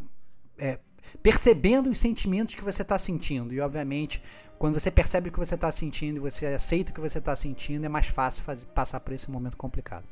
é, 0.57 0.79
percebendo 1.23 1.89
os 1.89 1.99
sentimentos 1.99 2.55
que 2.55 2.63
você 2.63 2.81
está 2.81 2.97
sentindo. 2.97 3.53
E, 3.53 3.59
obviamente, 3.59 4.21
quando 4.57 4.79
você 4.79 4.91
percebe 4.91 5.29
o 5.29 5.31
que 5.31 5.39
você 5.39 5.55
está 5.55 5.71
sentindo 5.71 6.17
e 6.17 6.19
você 6.19 6.45
aceita 6.47 6.91
o 6.91 6.93
que 6.93 7.01
você 7.01 7.19
está 7.19 7.35
sentindo, 7.35 7.85
é 7.85 7.89
mais 7.89 8.07
fácil 8.07 8.43
faz- 8.43 8.63
passar 8.63 8.99
por 8.99 9.13
esse 9.13 9.29
momento 9.31 9.57
complicado. 9.57 10.05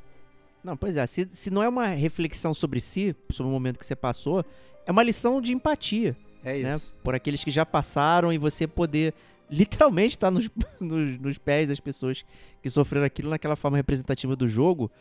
Não, 0.68 0.76
pois 0.76 0.98
é. 0.98 1.08
Se, 1.08 1.26
se 1.32 1.50
não 1.50 1.64
é 1.64 1.70
uma 1.70 1.86
reflexão 1.88 2.54
sobre 2.54 2.82
si, 2.82 3.16
sobre 3.30 3.50
o 3.50 3.54
momento 3.54 3.80
que 3.80 3.86
você 3.86 3.96
passou, 3.96 4.44
é 4.86 4.92
uma 4.92 5.02
lição 5.02 5.40
de 5.40 5.54
empatia. 5.54 6.14
É 6.44 6.60
né, 6.60 6.76
por 7.02 7.16
aqueles 7.16 7.42
que 7.42 7.50
já 7.50 7.66
passaram 7.66 8.34
e 8.34 8.38
você 8.38 8.68
poder 8.68 9.14
literalmente 9.50 10.16
estar 10.16 10.30
nos, 10.30 10.50
nos, 10.78 11.18
nos 11.22 11.38
pés 11.38 11.70
das 11.70 11.80
pessoas 11.80 12.26
que 12.62 12.70
sofreram 12.70 13.06
aquilo 13.06 13.30
naquela 13.30 13.56
forma 13.56 13.78
representativa 13.78 14.36
do 14.36 14.46
jogo 14.46 14.92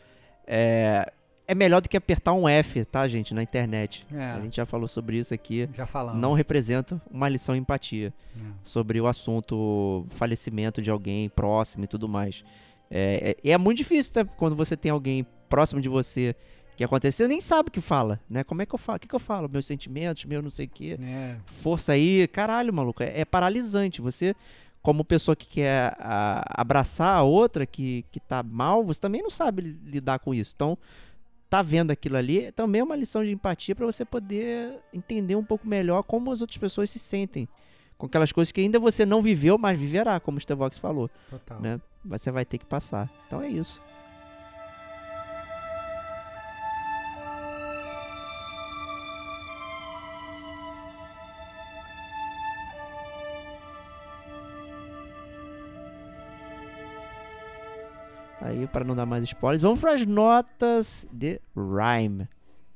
é, 0.47 1.11
é 1.45 1.53
melhor 1.53 1.81
do 1.81 1.89
que 1.89 1.97
apertar 1.97 2.31
um 2.31 2.47
F, 2.47 2.85
tá, 2.85 3.05
gente, 3.05 3.33
na 3.33 3.43
internet. 3.43 4.07
É. 4.09 4.23
A 4.23 4.39
gente 4.39 4.55
já 4.55 4.65
falou 4.65 4.87
sobre 4.87 5.17
isso 5.17 5.33
aqui. 5.33 5.67
Já 5.73 5.85
falamos. 5.85 6.21
Não 6.21 6.31
representa 6.31 7.01
uma 7.11 7.27
lição 7.27 7.53
de 7.55 7.59
empatia 7.59 8.13
É. 8.37 8.41
sobre 8.63 9.01
o 9.01 9.07
assunto 9.07 10.05
falecimento 10.11 10.81
de 10.81 10.89
alguém 10.89 11.27
próximo 11.27 11.83
e 11.83 11.87
tudo 11.87 12.07
mais. 12.07 12.41
É, 12.89 13.35
é, 13.43 13.51
é 13.51 13.57
muito 13.57 13.77
difícil 13.77 14.13
tá? 14.13 14.23
quando 14.23 14.55
você 14.55 14.77
tem 14.77 14.91
alguém 14.91 15.27
próximo 15.47 15.81
de 15.81 15.89
você 15.89 16.35
que 16.75 16.83
aconteceu, 16.83 17.27
nem 17.27 17.41
sabe 17.41 17.69
o 17.69 17.71
que 17.71 17.81
fala, 17.81 18.19
né? 18.29 18.43
Como 18.43 18.61
é 18.61 18.65
que 18.65 18.75
eu 18.75 18.77
falo? 18.77 18.97
O 18.97 18.99
que, 18.99 19.07
que 19.07 19.15
eu 19.15 19.19
falo? 19.19 19.49
Meus 19.49 19.65
sentimentos, 19.65 20.25
meu 20.25 20.41
não 20.43 20.51
sei 20.51 20.67
o 20.67 20.69
quê 20.69 20.97
É. 21.01 21.35
força 21.45 21.93
aí, 21.93 22.27
caralho, 22.27 22.71
maluco, 22.71 23.01
é, 23.01 23.19
é 23.21 23.25
paralisante. 23.25 23.99
Você, 23.99 24.35
como 24.81 25.03
pessoa 25.03 25.35
que 25.35 25.47
quer 25.47 25.95
a- 25.99 26.43
abraçar 26.61 27.15
a 27.17 27.23
outra 27.23 27.65
que, 27.65 28.05
que 28.11 28.19
tá 28.19 28.43
mal, 28.43 28.83
você 28.85 28.99
também 29.01 29.23
não 29.23 29.29
sabe 29.31 29.63
li- 29.63 29.79
lidar 29.85 30.19
com 30.19 30.35
isso. 30.35 30.53
Então, 30.55 30.77
tá 31.49 31.61
vendo 31.63 31.89
aquilo 31.91 32.15
ali 32.17 32.51
também 32.51 32.81
é 32.81 32.83
uma 32.83 32.95
lição 32.95 33.23
de 33.23 33.31
empatia 33.31 33.73
pra 33.73 33.85
você 33.85 34.03
poder 34.05 34.77
entender 34.93 35.35
um 35.35 35.43
pouco 35.43 35.67
melhor 35.67 36.03
como 36.03 36.31
as 36.31 36.41
outras 36.41 36.57
pessoas 36.57 36.91
se 36.91 36.99
sentem. 36.99 37.47
Com 37.97 38.05
aquelas 38.05 38.31
coisas 38.31 38.51
que 38.51 38.61
ainda 38.61 38.77
você 38.79 39.03
não 39.03 39.23
viveu, 39.23 39.57
mas 39.57 39.79
viverá, 39.79 40.19
como 40.19 40.37
o 40.37 40.41
Stevox 40.41 40.77
falou, 40.77 41.09
Total. 41.27 41.59
né? 41.59 41.81
Você 42.05 42.29
vai 42.29 42.45
ter 42.45 42.59
que 42.59 42.65
passar. 42.65 43.09
Então 43.25 43.41
é 43.41 43.47
isso. 43.47 43.81
Aí, 58.47 58.65
para 58.65 58.85
não 58.85 58.95
dar 58.95 59.05
mais 59.05 59.25
spoilers, 59.25 59.61
vamos 59.61 59.77
para 59.77 59.93
as 59.93 60.05
notas 60.05 61.05
de 61.11 61.41
Rhyme. 61.53 62.29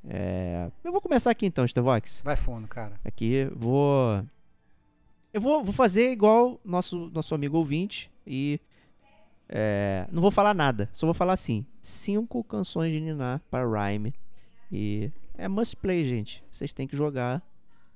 É, 0.05 0.69
eu 0.84 0.91
vou 0.91 0.99
começar 0.99 1.32
aqui 1.32 1.45
então, 1.45 1.65
Stevox. 1.65 2.22
Vai 2.26 2.36
fundo, 2.36 2.67
cara. 2.67 2.99
Aqui, 3.05 3.49
vou. 3.55 4.22
Eu 5.34 5.39
vou, 5.39 5.63
vou 5.63 5.72
fazer 5.72 6.11
igual 6.11 6.59
nosso, 6.65 7.09
nosso 7.13 7.34
amigo 7.34 7.57
ouvinte 7.57 8.11
e. 8.28 8.59
é, 9.47 10.05
não 10.11 10.22
vou 10.22 10.30
falar 10.30 10.53
nada, 10.53 10.89
só 10.91 11.07
vou 11.07 11.13
falar 11.13 11.34
assim: 11.34 11.65
cinco 11.82 12.43
canções 12.43 12.91
de 12.91 12.99
Niná 12.99 13.39
para 13.49 13.65
Rhyme. 13.65 14.13
E 14.69 15.09
é 15.38 15.47
must 15.47 15.78
play, 15.78 16.03
gente. 16.03 16.43
Vocês 16.51 16.74
têm 16.74 16.86
que 16.86 16.97
jogar. 16.97 17.41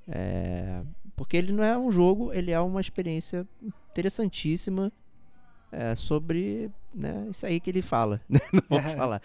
É, 0.08 0.82
porque 1.14 1.36
ele 1.36 1.52
não 1.52 1.64
é 1.64 1.78
um 1.78 1.92
jogo, 1.92 2.32
ele 2.32 2.52
é 2.52 2.60
uma 2.60 2.80
experiência 2.80 3.46
interessantíssima 3.92 4.94
é, 5.78 5.96
sobre 5.96 6.72
né, 6.94 7.28
isso 7.30 7.46
aí 7.46 7.60
que 7.60 7.70
ele 7.70 7.82
fala. 7.82 8.22
né? 8.30 8.40
Não 8.54 8.64
vou 8.70 8.80
É. 8.80 8.96
falar. 8.96 9.22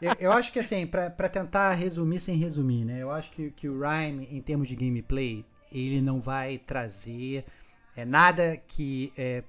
eu, 0.00 0.12
eu 0.20 0.32
acho 0.32 0.52
que 0.52 0.58
assim, 0.58 0.86
pra 0.86 1.28
tentar 1.28 1.74
resumir 1.74 2.20
sem 2.20 2.36
resumir, 2.36 2.84
né? 2.84 3.02
Eu 3.02 3.10
acho 3.10 3.30
que, 3.30 3.50
que 3.50 3.68
o 3.68 3.80
Rhyme, 3.80 4.28
em 4.30 4.40
termos 4.40 4.68
de 4.68 4.76
gameplay, 4.76 5.44
ele 5.72 6.00
não 6.00 6.20
vai 6.20 6.58
trazer 6.58 7.44
é, 7.96 8.04
nada 8.04 8.56
que 8.56 9.12
é, 9.16 9.42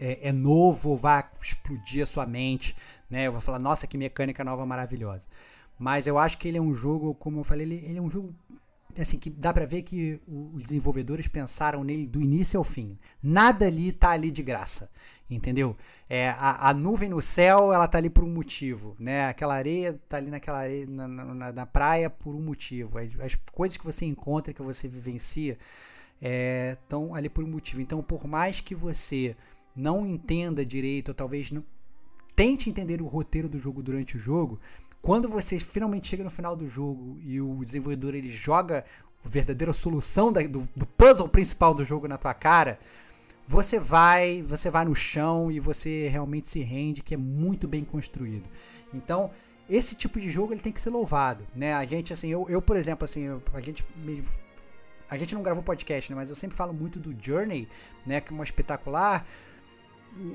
é, 0.00 0.28
é 0.28 0.32
novo, 0.32 0.96
vá 0.96 1.28
explodir 1.42 2.02
a 2.02 2.06
sua 2.06 2.24
mente, 2.26 2.74
né? 3.10 3.26
Eu 3.26 3.32
vou 3.32 3.40
falar, 3.40 3.58
nossa, 3.58 3.86
que 3.86 3.98
mecânica 3.98 4.44
nova 4.44 4.64
maravilhosa. 4.64 5.26
Mas 5.78 6.06
eu 6.06 6.18
acho 6.18 6.38
que 6.38 6.48
ele 6.48 6.58
é 6.58 6.60
um 6.60 6.74
jogo, 6.74 7.14
como 7.14 7.40
eu 7.40 7.44
falei, 7.44 7.64
ele, 7.66 7.76
ele 7.84 7.98
é 7.98 8.02
um 8.02 8.10
jogo 8.10 8.34
assim 9.00 9.18
que 9.18 9.30
dá 9.30 9.52
pra 9.52 9.64
ver 9.64 9.82
que 9.82 10.20
os 10.26 10.64
desenvolvedores 10.64 11.28
pensaram 11.28 11.84
nele 11.84 12.06
do 12.06 12.20
início 12.20 12.58
ao 12.58 12.64
fim. 12.64 12.98
Nada 13.22 13.66
ali 13.66 13.92
tá 13.92 14.10
ali 14.10 14.30
de 14.30 14.42
graça, 14.42 14.90
entendeu? 15.30 15.76
É, 16.08 16.30
a, 16.30 16.70
a 16.70 16.74
nuvem 16.74 17.08
no 17.08 17.20
céu, 17.22 17.72
ela 17.72 17.86
tá 17.86 17.98
ali 17.98 18.10
por 18.10 18.24
um 18.24 18.32
motivo, 18.32 18.96
né? 18.98 19.28
Aquela 19.28 19.54
areia 19.54 20.00
tá 20.08 20.16
ali 20.16 20.30
naquela 20.30 20.58
areia, 20.58 20.86
na, 20.86 21.06
na, 21.06 21.52
na 21.52 21.66
praia 21.66 22.10
por 22.10 22.34
um 22.34 22.40
motivo. 22.40 22.98
As, 22.98 23.18
as 23.20 23.34
coisas 23.52 23.76
que 23.76 23.84
você 23.84 24.04
encontra, 24.04 24.52
que 24.52 24.62
você 24.62 24.88
vivencia, 24.88 25.58
estão 26.72 27.14
ali 27.14 27.28
por 27.28 27.44
um 27.44 27.48
motivo. 27.48 27.80
Então, 27.80 28.02
por 28.02 28.26
mais 28.26 28.60
que 28.60 28.74
você 28.74 29.36
não 29.74 30.04
entenda 30.04 30.66
direito, 30.66 31.08
ou 31.08 31.14
talvez 31.14 31.50
não 31.50 31.64
tente 32.34 32.70
entender 32.70 33.02
o 33.02 33.06
roteiro 33.06 33.48
do 33.48 33.58
jogo 33.58 33.82
durante 33.82 34.16
o 34.16 34.18
jogo, 34.18 34.60
quando 35.00 35.28
você 35.28 35.58
finalmente 35.58 36.08
chega 36.08 36.24
no 36.24 36.30
final 36.30 36.54
do 36.56 36.66
jogo 36.68 37.18
e 37.22 37.40
o 37.40 37.62
desenvolvedor 37.64 38.14
ele 38.14 38.30
joga 38.30 38.84
a 39.24 39.28
verdadeira 39.28 39.72
solução 39.72 40.32
da- 40.32 40.42
do, 40.42 40.68
do 40.76 40.86
puzzle 40.86 41.28
principal 41.28 41.72
do 41.74 41.84
jogo 41.84 42.06
na 42.08 42.16
tua 42.18 42.34
cara, 42.34 42.78
você 43.46 43.78
vai, 43.78 44.42
você 44.42 44.68
vai 44.70 44.84
no 44.84 44.94
chão 44.94 45.50
e 45.50 45.58
você 45.58 46.08
realmente 46.08 46.48
se 46.48 46.60
rende, 46.60 47.02
que 47.02 47.14
é 47.14 47.16
muito 47.16 47.66
bem 47.66 47.82
construído. 47.84 48.44
Então, 48.92 49.30
esse 49.70 49.94
tipo 49.94 50.20
de 50.20 50.30
jogo 50.30 50.52
ele 50.52 50.60
tem 50.60 50.72
que 50.72 50.80
ser 50.80 50.90
louvado, 50.90 51.46
né? 51.54 51.72
A 51.74 51.84
gente 51.84 52.12
assim, 52.12 52.28
eu, 52.28 52.46
eu 52.48 52.60
por 52.60 52.76
exemplo, 52.76 53.04
assim, 53.04 53.22
eu- 53.22 53.42
a 53.54 53.60
gente 53.60 53.84
a 55.10 55.16
gente 55.16 55.34
não 55.34 55.42
gravou 55.42 55.62
podcast, 55.62 56.10
né? 56.10 56.16
Mas 56.16 56.28
eu 56.28 56.36
sempre 56.36 56.56
falo 56.56 56.72
muito 56.74 56.98
do 56.98 57.14
Journey, 57.18 57.66
né? 58.04 58.20
Que 58.20 58.30
é 58.32 58.34
uma 58.34 58.44
espetacular 58.44 59.26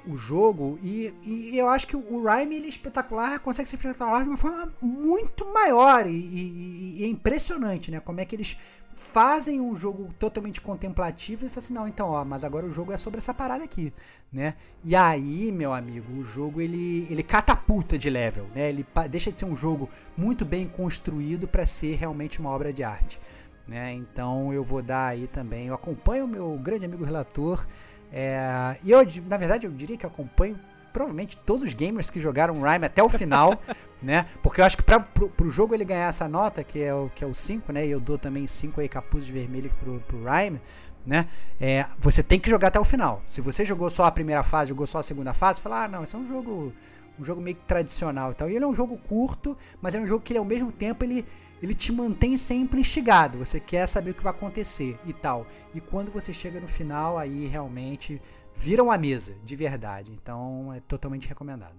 o, 0.07 0.17
jogo 0.17 0.79
e, 0.81 1.13
e 1.23 1.57
eu 1.57 1.67
acho 1.67 1.85
que 1.87 1.95
o 1.95 2.23
Rhyme 2.23 2.55
ele 2.55 2.65
é 2.67 2.69
espetacular, 2.69 3.39
consegue 3.39 3.67
ser 3.69 3.75
espetacular 3.75 4.23
de 4.23 4.29
uma 4.29 4.37
forma 4.37 4.71
muito 4.81 5.45
maior 5.53 6.07
e, 6.07 6.11
e- 6.11 6.97
e 6.99 7.03
é 7.03 7.07
impressionante, 7.07 7.91
né? 7.91 7.99
Como 7.99 8.19
é 8.19 8.25
que 8.25 8.35
eles 8.35 8.57
fazem 8.95 9.59
um 9.59 9.75
jogo 9.75 10.07
totalmente 10.19 10.61
contemplativo 10.61 11.45
e 11.45 11.49
falam 11.49 11.63
assim, 11.63 11.73
não, 11.73 11.87
então, 11.87 12.09
ó, 12.09 12.23
mas 12.23 12.43
agora 12.43 12.65
o 12.65 12.71
jogo 12.71 12.91
é 12.91 12.97
sobre 12.97 13.17
essa 13.17 13.33
parada 13.33 13.63
aqui, 13.63 13.91
né? 14.31 14.53
E 14.83 14.95
aí, 14.95 15.51
meu 15.51 15.73
amigo, 15.73 16.13
o 16.13 16.23
jogo 16.23 16.61
ele, 16.61 17.07
ele 17.09 17.23
catapulta 17.23 17.97
de 17.97 18.09
level, 18.09 18.47
né? 18.55 18.69
Ele 18.69 18.85
deixa 19.09 19.31
de 19.31 19.39
ser 19.39 19.45
um 19.45 19.55
jogo 19.55 19.89
muito 20.15 20.45
bem 20.45 20.67
construído 20.67 21.47
para 21.47 21.65
ser 21.65 21.95
realmente 21.95 22.39
uma 22.39 22.51
obra 22.51 22.71
de 22.71 22.83
arte, 22.83 23.19
né? 23.67 23.93
Então 23.93 24.53
eu 24.53 24.63
vou 24.63 24.81
dar 24.81 25.07
aí 25.07 25.27
também, 25.27 25.67
eu 25.67 25.73
acompanho 25.73 26.25
o 26.25 26.27
meu 26.27 26.57
grande 26.61 26.85
amigo 26.85 27.03
relator, 27.03 27.65
é, 28.13 28.77
e 28.83 28.91
eu, 28.91 28.99
na 29.27 29.37
verdade, 29.37 29.65
eu 29.65 29.71
diria 29.71 29.97
que 29.97 30.05
acompanho 30.05 30.55
provavelmente 30.93 31.35
todos 31.35 31.63
os 31.63 31.73
gamers 31.73 32.11
que 32.11 32.19
jogaram 32.19 32.61
Rhyme 32.61 32.85
até 32.85 33.01
o 33.01 33.09
final, 33.09 33.59
né? 33.99 34.27
Porque 34.43 34.61
eu 34.61 34.65
acho 34.65 34.77
que 34.77 34.83
pra, 34.83 34.99
pro, 34.99 35.27
pro 35.27 35.49
jogo 35.49 35.73
ele 35.73 35.83
ganhar 35.83 36.07
essa 36.07 36.29
nota, 36.29 36.63
que 36.63 36.83
é 36.83 36.93
o, 36.93 37.09
que 37.15 37.23
é 37.23 37.27
o 37.27 37.33
5, 37.33 37.73
né? 37.73 37.87
E 37.87 37.89
eu 37.89 37.99
dou 37.99 38.19
também 38.19 38.45
5 38.45 38.79
aí 38.79 38.87
capuzes 38.87 39.27
vermelhos 39.27 39.73
pro, 39.73 39.99
pro 40.01 40.23
Rhyme, 40.23 40.61
né? 41.03 41.27
É, 41.59 41.87
você 41.97 42.21
tem 42.21 42.39
que 42.39 42.47
jogar 42.47 42.67
até 42.67 42.79
o 42.79 42.83
final. 42.83 43.23
Se 43.25 43.41
você 43.41 43.65
jogou 43.65 43.89
só 43.89 44.05
a 44.05 44.11
primeira 44.11 44.43
fase, 44.43 44.69
jogou 44.69 44.85
só 44.85 44.99
a 44.99 45.03
segunda 45.03 45.33
fase, 45.33 45.59
fala, 45.59 45.85
ah, 45.85 45.87
não, 45.87 46.03
esse 46.03 46.15
é 46.15 46.19
um 46.19 46.27
jogo 46.27 46.71
um 47.19 47.23
jogo 47.23 47.41
meio 47.41 47.55
que 47.55 47.63
tradicional 47.63 48.31
e 48.31 48.35
tal. 48.35 48.49
E 48.49 48.55
ele 48.55 48.65
é 48.65 48.67
um 48.67 48.73
jogo 48.73 48.97
curto, 48.97 49.57
mas 49.81 49.95
é 49.95 49.99
um 49.99 50.07
jogo 50.07 50.23
que 50.23 50.33
ele, 50.33 50.39
ao 50.39 50.45
mesmo 50.45 50.71
tempo 50.71 51.03
ele, 51.03 51.25
ele 51.61 51.73
te 51.73 51.91
mantém 51.91 52.37
sempre 52.37 52.81
instigado. 52.81 53.37
Você 53.37 53.59
quer 53.59 53.87
saber 53.87 54.11
o 54.11 54.13
que 54.13 54.23
vai 54.23 54.31
acontecer 54.31 54.97
e 55.05 55.13
tal. 55.13 55.47
E 55.73 55.81
quando 55.81 56.11
você 56.11 56.33
chega 56.33 56.59
no 56.59 56.67
final, 56.67 57.17
aí 57.17 57.45
realmente 57.47 58.21
vira 58.55 58.83
uma 58.83 58.97
mesa, 58.97 59.35
de 59.43 59.55
verdade. 59.55 60.11
Então 60.11 60.73
é 60.73 60.79
totalmente 60.81 61.27
recomendado. 61.27 61.75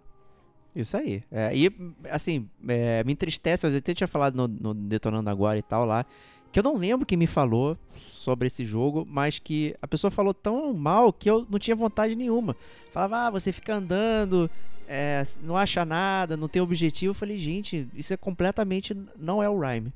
Isso 0.74 0.97
aí. 0.97 1.22
É, 1.30 1.57
e, 1.57 1.70
assim, 2.11 2.49
é, 2.66 3.05
me 3.05 3.12
entristece, 3.12 3.66
eu 3.66 3.76
até 3.76 3.95
tinha 3.95 4.09
falado 4.09 4.35
no, 4.35 4.49
no 4.49 4.74
Detonando 4.74 5.30
Agora 5.30 5.57
e 5.57 5.62
tal 5.62 5.85
lá, 5.85 6.05
que 6.51 6.59
eu 6.59 6.64
não 6.64 6.76
lembro 6.76 7.07
quem 7.07 7.18
me 7.18 7.26
falou 7.26 7.76
sobre 7.95 8.47
esse 8.47 8.64
jogo, 8.64 9.07
mas 9.09 9.39
que 9.39 9.76
a 9.82 9.89
pessoa 9.89 10.11
falou 10.11 10.32
tão 10.32 10.72
mal 10.72 11.12
que 11.12 11.28
eu 11.28 11.47
não 11.51 11.59
tinha 11.59 11.76
vontade 11.76 12.14
nenhuma. 12.14 12.57
Falava, 12.93 13.26
ah, 13.26 13.30
você 13.30 13.53
fica 13.53 13.74
andando, 13.74 14.51
é, 14.89 15.22
não 15.43 15.57
acha 15.57 15.85
nada, 15.85 16.37
não 16.37 16.49
tem 16.49 16.61
objetivo. 16.62 17.11
Eu 17.11 17.14
falei, 17.14 17.39
gente, 17.39 17.89
isso 17.95 18.12
é 18.12 18.16
completamente. 18.16 18.97
não 19.18 19.43
é 19.43 19.49
o 19.49 19.59
Rhyme. 19.59 19.93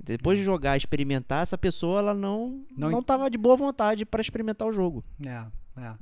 Depois 0.00 0.38
de 0.38 0.44
jogar, 0.44 0.76
experimentar, 0.76 1.42
essa 1.42 1.58
pessoa 1.58 1.98
ela 1.98 2.14
não 2.14 2.62
Não- 2.76 2.90
não 2.90 3.02
tava 3.02 3.28
de 3.30 3.36
boa 3.36 3.56
vontade 3.56 4.04
para 4.06 4.20
experimentar 4.20 4.66
o 4.68 4.72
jogo. 4.72 5.04
É, 5.26 5.44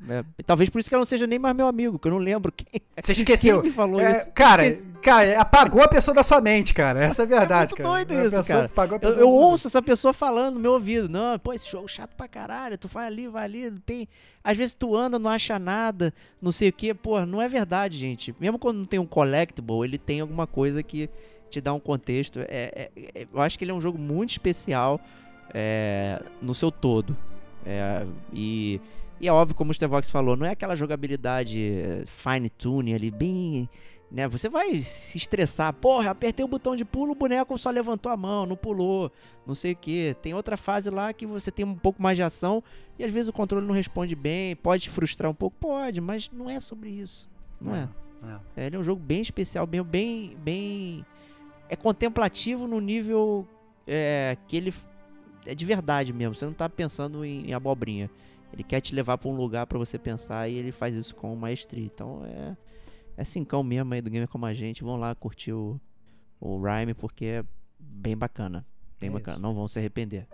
é. 0.08 0.14
É, 0.18 0.24
talvez 0.44 0.68
por 0.70 0.78
isso 0.78 0.88
que 0.88 0.94
ela 0.94 1.00
não 1.00 1.06
seja 1.06 1.26
nem 1.26 1.38
mais 1.38 1.54
meu 1.54 1.66
amigo, 1.66 1.92
porque 1.98 2.08
eu 2.08 2.12
não 2.12 2.18
lembro 2.18 2.50
quem, 2.52 2.80
Você 2.98 3.12
esqueceu. 3.12 3.60
quem 3.62 3.70
me 3.70 3.74
falou 3.76 4.00
É, 4.00 4.18
isso. 4.18 4.28
cara, 4.34 4.66
Esqueci. 4.66 4.86
cara, 5.02 5.40
apagou 5.40 5.82
a 5.82 5.88
pessoa 5.88 6.14
da 6.14 6.22
sua 6.22 6.40
mente, 6.40 6.72
cara. 6.74 7.04
Essa 7.04 7.22
é 7.22 7.24
a 7.24 7.28
verdade, 7.28 7.70
muito 7.72 7.76
cara. 7.76 7.88
doido 7.88 8.12
A 8.12 8.14
isso, 8.22 8.30
pessoa 8.30 8.68
cara. 8.68 8.98
Eu, 9.02 9.10
eu 9.20 9.28
ouço 9.28 9.66
essa 9.68 9.82
pessoa 9.82 10.12
falando 10.12 10.54
no 10.54 10.60
meu 10.60 10.72
ouvido. 10.72 11.08
Não, 11.08 11.38
pô, 11.38 11.52
esse 11.52 11.70
jogo 11.70 11.84
é 11.86 11.88
chato 11.88 12.14
pra 12.16 12.26
caralho. 12.28 12.76
Tu 12.78 12.88
vai 12.88 13.06
ali, 13.06 13.28
vai 13.28 13.44
ali, 13.44 13.70
não 13.70 13.78
tem. 13.78 14.08
Às 14.42 14.56
vezes 14.56 14.74
tu 14.74 14.94
anda, 14.96 15.18
não 15.18 15.30
acha 15.30 15.58
nada, 15.58 16.12
não 16.40 16.52
sei 16.52 16.68
o 16.68 16.72
que. 16.72 16.94
Pô, 16.94 17.24
não 17.26 17.42
é 17.42 17.48
verdade, 17.48 17.98
gente. 17.98 18.34
Mesmo 18.40 18.58
quando 18.58 18.78
não 18.78 18.84
tem 18.84 18.98
um 19.00 19.06
collectible, 19.06 19.84
ele 19.84 19.98
tem 19.98 20.20
alguma 20.20 20.46
coisa 20.46 20.82
que 20.82 21.10
te 21.50 21.60
dá 21.60 21.72
um 21.72 21.80
contexto. 21.80 22.40
É, 22.40 22.46
é- 22.48 22.90
é- 23.14 23.26
eu 23.32 23.40
acho 23.40 23.58
que 23.58 23.64
ele 23.64 23.70
é 23.70 23.74
um 23.74 23.80
jogo 23.80 23.98
muito 23.98 24.30
especial 24.30 25.00
é, 25.54 26.20
no 26.42 26.54
seu 26.54 26.70
todo. 26.70 27.16
É, 27.64 28.04
e, 28.32 28.80
e 29.20 29.28
é 29.28 29.32
óbvio, 29.32 29.56
como 29.56 29.70
o 29.70 29.74
Stevox 29.74 30.10
falou, 30.10 30.36
não 30.36 30.46
é 30.46 30.50
aquela 30.50 30.74
jogabilidade 30.74 31.62
é, 31.62 32.04
fine 32.06 32.50
tune 32.50 32.94
ali, 32.94 33.10
bem. 33.10 33.68
Né, 34.10 34.28
você 34.28 34.48
vai 34.48 34.78
se 34.80 35.18
estressar. 35.18 35.72
Porra, 35.72 36.10
apertei 36.10 36.44
o 36.44 36.48
botão 36.48 36.76
de 36.76 36.84
pulo, 36.84 37.12
o 37.12 37.14
boneco 37.14 37.58
só 37.58 37.70
levantou 37.70 38.12
a 38.12 38.16
mão, 38.16 38.46
não 38.46 38.54
pulou, 38.54 39.10
não 39.44 39.54
sei 39.54 39.72
o 39.72 39.76
que. 39.76 40.14
Tem 40.22 40.32
outra 40.32 40.56
fase 40.56 40.90
lá 40.90 41.12
que 41.12 41.26
você 41.26 41.50
tem 41.50 41.64
um 41.66 41.74
pouco 41.74 42.00
mais 42.00 42.16
de 42.16 42.22
ação 42.22 42.62
e 42.98 43.04
às 43.04 43.10
vezes 43.10 43.28
o 43.28 43.32
controle 43.32 43.66
não 43.66 43.74
responde 43.74 44.14
bem, 44.14 44.54
pode 44.54 44.84
te 44.84 44.90
frustrar 44.90 45.30
um 45.30 45.34
pouco, 45.34 45.56
pode, 45.58 46.00
mas 46.00 46.30
não 46.32 46.48
é 46.48 46.60
sobre 46.60 46.90
isso. 46.90 47.28
Não 47.60 47.74
é. 47.74 47.88
É. 48.56 48.62
É, 48.62 48.66
Ele 48.66 48.76
é 48.76 48.78
um 48.78 48.84
jogo 48.84 49.02
bem 49.02 49.20
especial, 49.20 49.66
bem, 49.66 49.82
bem, 49.82 50.36
bem 50.38 51.04
é 51.68 51.74
contemplativo 51.74 52.66
no 52.66 52.80
nível 52.80 53.46
é, 53.86 54.36
que 54.46 54.56
ele 54.56 54.72
é 55.44 55.54
de 55.54 55.64
verdade 55.64 56.12
mesmo. 56.12 56.34
Você 56.34 56.44
não 56.44 56.52
tá 56.52 56.68
pensando 56.68 57.24
em, 57.24 57.50
em 57.50 57.54
abobrinha. 57.54 58.10
Ele 58.56 58.64
quer 58.64 58.80
te 58.80 58.94
levar 58.94 59.18
pra 59.18 59.28
um 59.28 59.36
lugar 59.36 59.66
pra 59.66 59.78
você 59.78 59.98
pensar 59.98 60.48
e 60.48 60.54
ele 60.54 60.72
faz 60.72 60.94
isso 60.94 61.14
com 61.14 61.36
maestria. 61.36 61.84
Então 61.84 62.24
é 62.24 62.56
é 63.18 63.24
cincão 63.24 63.62
mesmo 63.62 63.92
aí 63.94 64.00
do 64.02 64.10
Gamer 64.10 64.28
Como 64.28 64.44
a 64.46 64.52
Gente. 64.54 64.82
Vão 64.82 64.96
lá 64.96 65.14
curtir 65.14 65.52
o, 65.52 65.78
o 66.40 66.60
Rhyme 66.60 66.92
porque 66.94 67.24
é 67.26 67.44
bem 67.78 68.16
bacana. 68.16 68.64
Bem 69.00 69.08
É 69.10 69.12
bacana. 69.12 69.36
isso. 69.36 69.42
Não 69.42 69.54
vão 69.54 69.68
se 69.68 69.78
arrepender. 69.78 70.26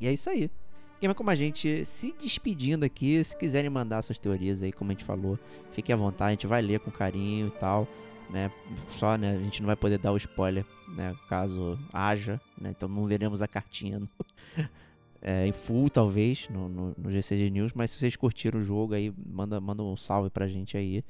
E 0.00 0.06
é 0.08 0.12
isso 0.12 0.28
aí. 0.30 0.50
Gamer 1.00 1.14
Como 1.16 1.30
a 1.30 1.34
Gente 1.34 1.84
se 1.84 2.12
despedindo 2.20 2.84
aqui. 2.84 3.22
Se 3.24 3.36
quiserem 3.36 3.70
mandar 3.70 4.02
suas 4.02 4.18
teorias 4.18 4.62
aí, 4.62 4.72
como 4.72 4.90
a 4.90 4.94
gente 4.94 5.04
falou, 5.04 5.38
fiquem 5.72 5.92
à 5.92 5.96
vontade. 5.96 6.28
A 6.28 6.30
gente 6.32 6.46
vai 6.46 6.60
ler 6.62 6.80
com 6.80 6.90
carinho 6.90 7.46
e 7.48 7.52
tal. 7.52 7.86
Né? 8.28 8.50
Só, 8.90 9.16
né? 9.16 9.36
A 9.36 9.40
gente 9.40 9.60
não 9.60 9.66
vai 9.66 9.74
poder 9.76 9.98
dar 9.98 10.12
o 10.12 10.16
spoiler, 10.16 10.64
né? 10.96 11.16
Caso 11.28 11.76
haja, 11.92 12.40
né? 12.60 12.70
Então 12.70 12.88
não 12.88 13.04
leremos 13.04 13.42
a 13.42 13.48
cartinha 13.48 13.98
no- 13.98 14.08
é, 15.22 15.46
em 15.46 15.52
full, 15.52 15.90
talvez, 15.90 16.48
no, 16.48 16.68
no, 16.68 16.94
no 16.96 17.10
GCG 17.10 17.50
News. 17.50 17.72
Mas 17.72 17.90
se 17.90 17.98
vocês 17.98 18.16
curtiram 18.16 18.60
o 18.60 18.62
jogo 18.62 18.94
aí, 18.94 19.12
manda, 19.26 19.60
manda 19.60 19.82
um 19.82 19.96
salve 19.96 20.30
pra 20.30 20.46
gente 20.46 20.76
aí. 20.76 21.04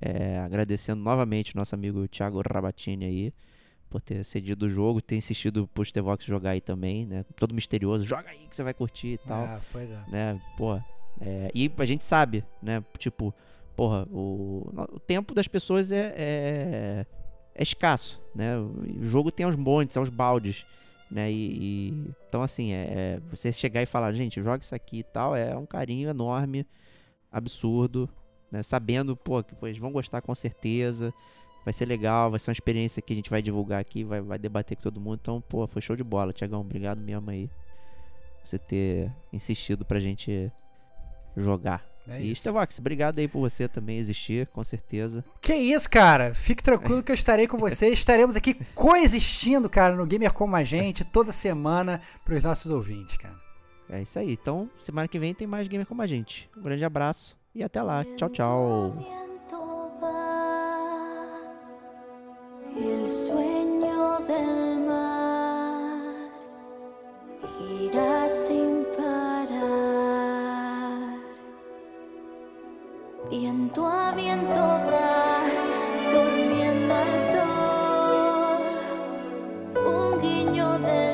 É, 0.00 0.38
agradecendo 0.38 1.02
novamente 1.02 1.54
o 1.54 1.58
nosso 1.58 1.74
amigo 1.74 2.08
Thiago 2.08 2.40
Rabatini 2.40 3.04
aí 3.04 3.34
por 3.90 4.00
ter 4.00 4.24
cedido 4.24 4.66
o 4.66 4.70
jogo, 4.70 5.02
ter 5.02 5.16
insistido 5.16 5.68
pro 5.74 5.84
Stevox 5.84 6.24
jogar 6.24 6.50
aí 6.50 6.60
também, 6.60 7.04
né? 7.04 7.24
Todo 7.36 7.52
misterioso, 7.52 8.04
joga 8.04 8.30
aí 8.30 8.46
que 8.48 8.54
você 8.54 8.62
vai 8.62 8.72
curtir 8.72 9.14
e 9.14 9.18
tal 9.18 9.44
É, 9.44 9.60
pois 9.72 9.90
é. 9.90 10.04
né? 10.08 10.40
Pô, 10.56 10.76
é, 11.20 11.50
e 11.52 11.70
a 11.76 11.84
gente 11.84 12.04
sabe, 12.04 12.44
né? 12.62 12.82
Tipo, 12.96 13.34
porra, 13.76 14.06
o, 14.10 14.72
o 14.92 15.00
tempo 15.00 15.34
das 15.34 15.48
pessoas 15.48 15.90
é, 15.90 16.14
é, 16.16 17.06
é 17.52 17.62
escasso, 17.62 18.22
né? 18.32 18.56
O 18.56 19.02
jogo 19.02 19.32
tem 19.32 19.44
aos 19.44 19.56
montes, 19.56 19.96
aos 19.96 20.08
baldes, 20.08 20.64
né? 21.10 21.30
E, 21.30 21.90
e 21.90 22.14
então 22.28 22.42
assim, 22.42 22.72
é, 22.72 22.86
é, 22.90 23.20
você 23.30 23.52
chegar 23.52 23.82
e 23.82 23.86
falar, 23.86 24.12
gente, 24.12 24.42
joga 24.42 24.62
isso 24.62 24.74
aqui 24.74 25.00
e 25.00 25.04
tal, 25.04 25.34
é 25.34 25.56
um 25.56 25.66
carinho 25.66 26.08
enorme, 26.08 26.66
absurdo, 27.30 28.08
né? 28.50 28.62
Sabendo, 28.62 29.16
pô, 29.16 29.42
que 29.42 29.54
pô, 29.54 29.66
eles 29.66 29.78
vão 29.78 29.92
gostar 29.92 30.20
com 30.20 30.34
certeza. 30.34 31.12
Vai 31.64 31.74
ser 31.74 31.84
legal, 31.84 32.30
vai 32.30 32.38
ser 32.38 32.50
uma 32.50 32.54
experiência 32.54 33.02
que 33.02 33.12
a 33.12 33.16
gente 33.16 33.28
vai 33.28 33.42
divulgar 33.42 33.80
aqui, 33.80 34.02
vai, 34.02 34.20
vai 34.20 34.38
debater 34.38 34.76
com 34.76 34.82
todo 34.82 35.00
mundo. 35.00 35.18
Então, 35.20 35.40
pô, 35.42 35.66
foi 35.66 35.82
show 35.82 35.94
de 35.94 36.02
bola, 36.02 36.32
Tiagão. 36.32 36.62
Obrigado 36.62 37.00
mesmo 37.00 37.28
aí. 37.30 37.50
Você 38.42 38.58
ter 38.58 39.12
insistido 39.32 39.84
pra 39.84 40.00
gente 40.00 40.50
jogar. 41.36 41.89
É 42.10 42.20
e 42.20 42.30
isso. 42.30 42.40
Starvox, 42.40 42.78
obrigado 42.78 43.18
aí 43.18 43.28
por 43.28 43.40
você 43.40 43.68
também 43.68 43.98
existir, 43.98 44.46
com 44.48 44.62
certeza. 44.64 45.24
Que 45.40 45.54
isso, 45.54 45.88
cara. 45.88 46.34
Fique 46.34 46.62
tranquilo 46.62 47.02
que 47.02 47.12
eu 47.12 47.14
estarei 47.14 47.46
com 47.46 47.56
você. 47.56 47.88
Estaremos 47.90 48.36
aqui 48.36 48.54
coexistindo, 48.74 49.68
cara, 49.70 49.94
no 49.94 50.06
Gamer 50.06 50.32
Como 50.32 50.56
a 50.56 50.64
Gente, 50.64 51.04
toda 51.04 51.32
semana, 51.32 52.00
pros 52.24 52.44
nossos 52.44 52.70
ouvintes, 52.70 53.16
cara. 53.16 53.34
É 53.88 54.02
isso 54.02 54.18
aí. 54.18 54.32
Então, 54.32 54.70
semana 54.78 55.08
que 55.08 55.18
vem 55.18 55.34
tem 55.34 55.46
mais 55.46 55.66
Gamer 55.66 55.86
como 55.86 56.02
a 56.02 56.06
gente. 56.06 56.48
Um 56.56 56.62
grande 56.62 56.84
abraço 56.84 57.36
e 57.54 57.62
até 57.62 57.82
lá. 57.82 58.04
Tchau, 58.16 58.28
tchau. 58.28 59.30
el 62.76 63.08
sueño 63.10 64.20
del 64.26 64.86
mar 64.86 66.30
gira 67.58 68.28
sin 68.28 68.69
Viento 73.30 73.86
a 73.86 74.10
viento 74.10 74.60
va, 74.60 75.44
durmiendo 76.12 76.92
al 76.92 77.20
sol. 77.30 78.62
Un 79.86 80.20
guiño 80.20 80.80
de 80.80 81.09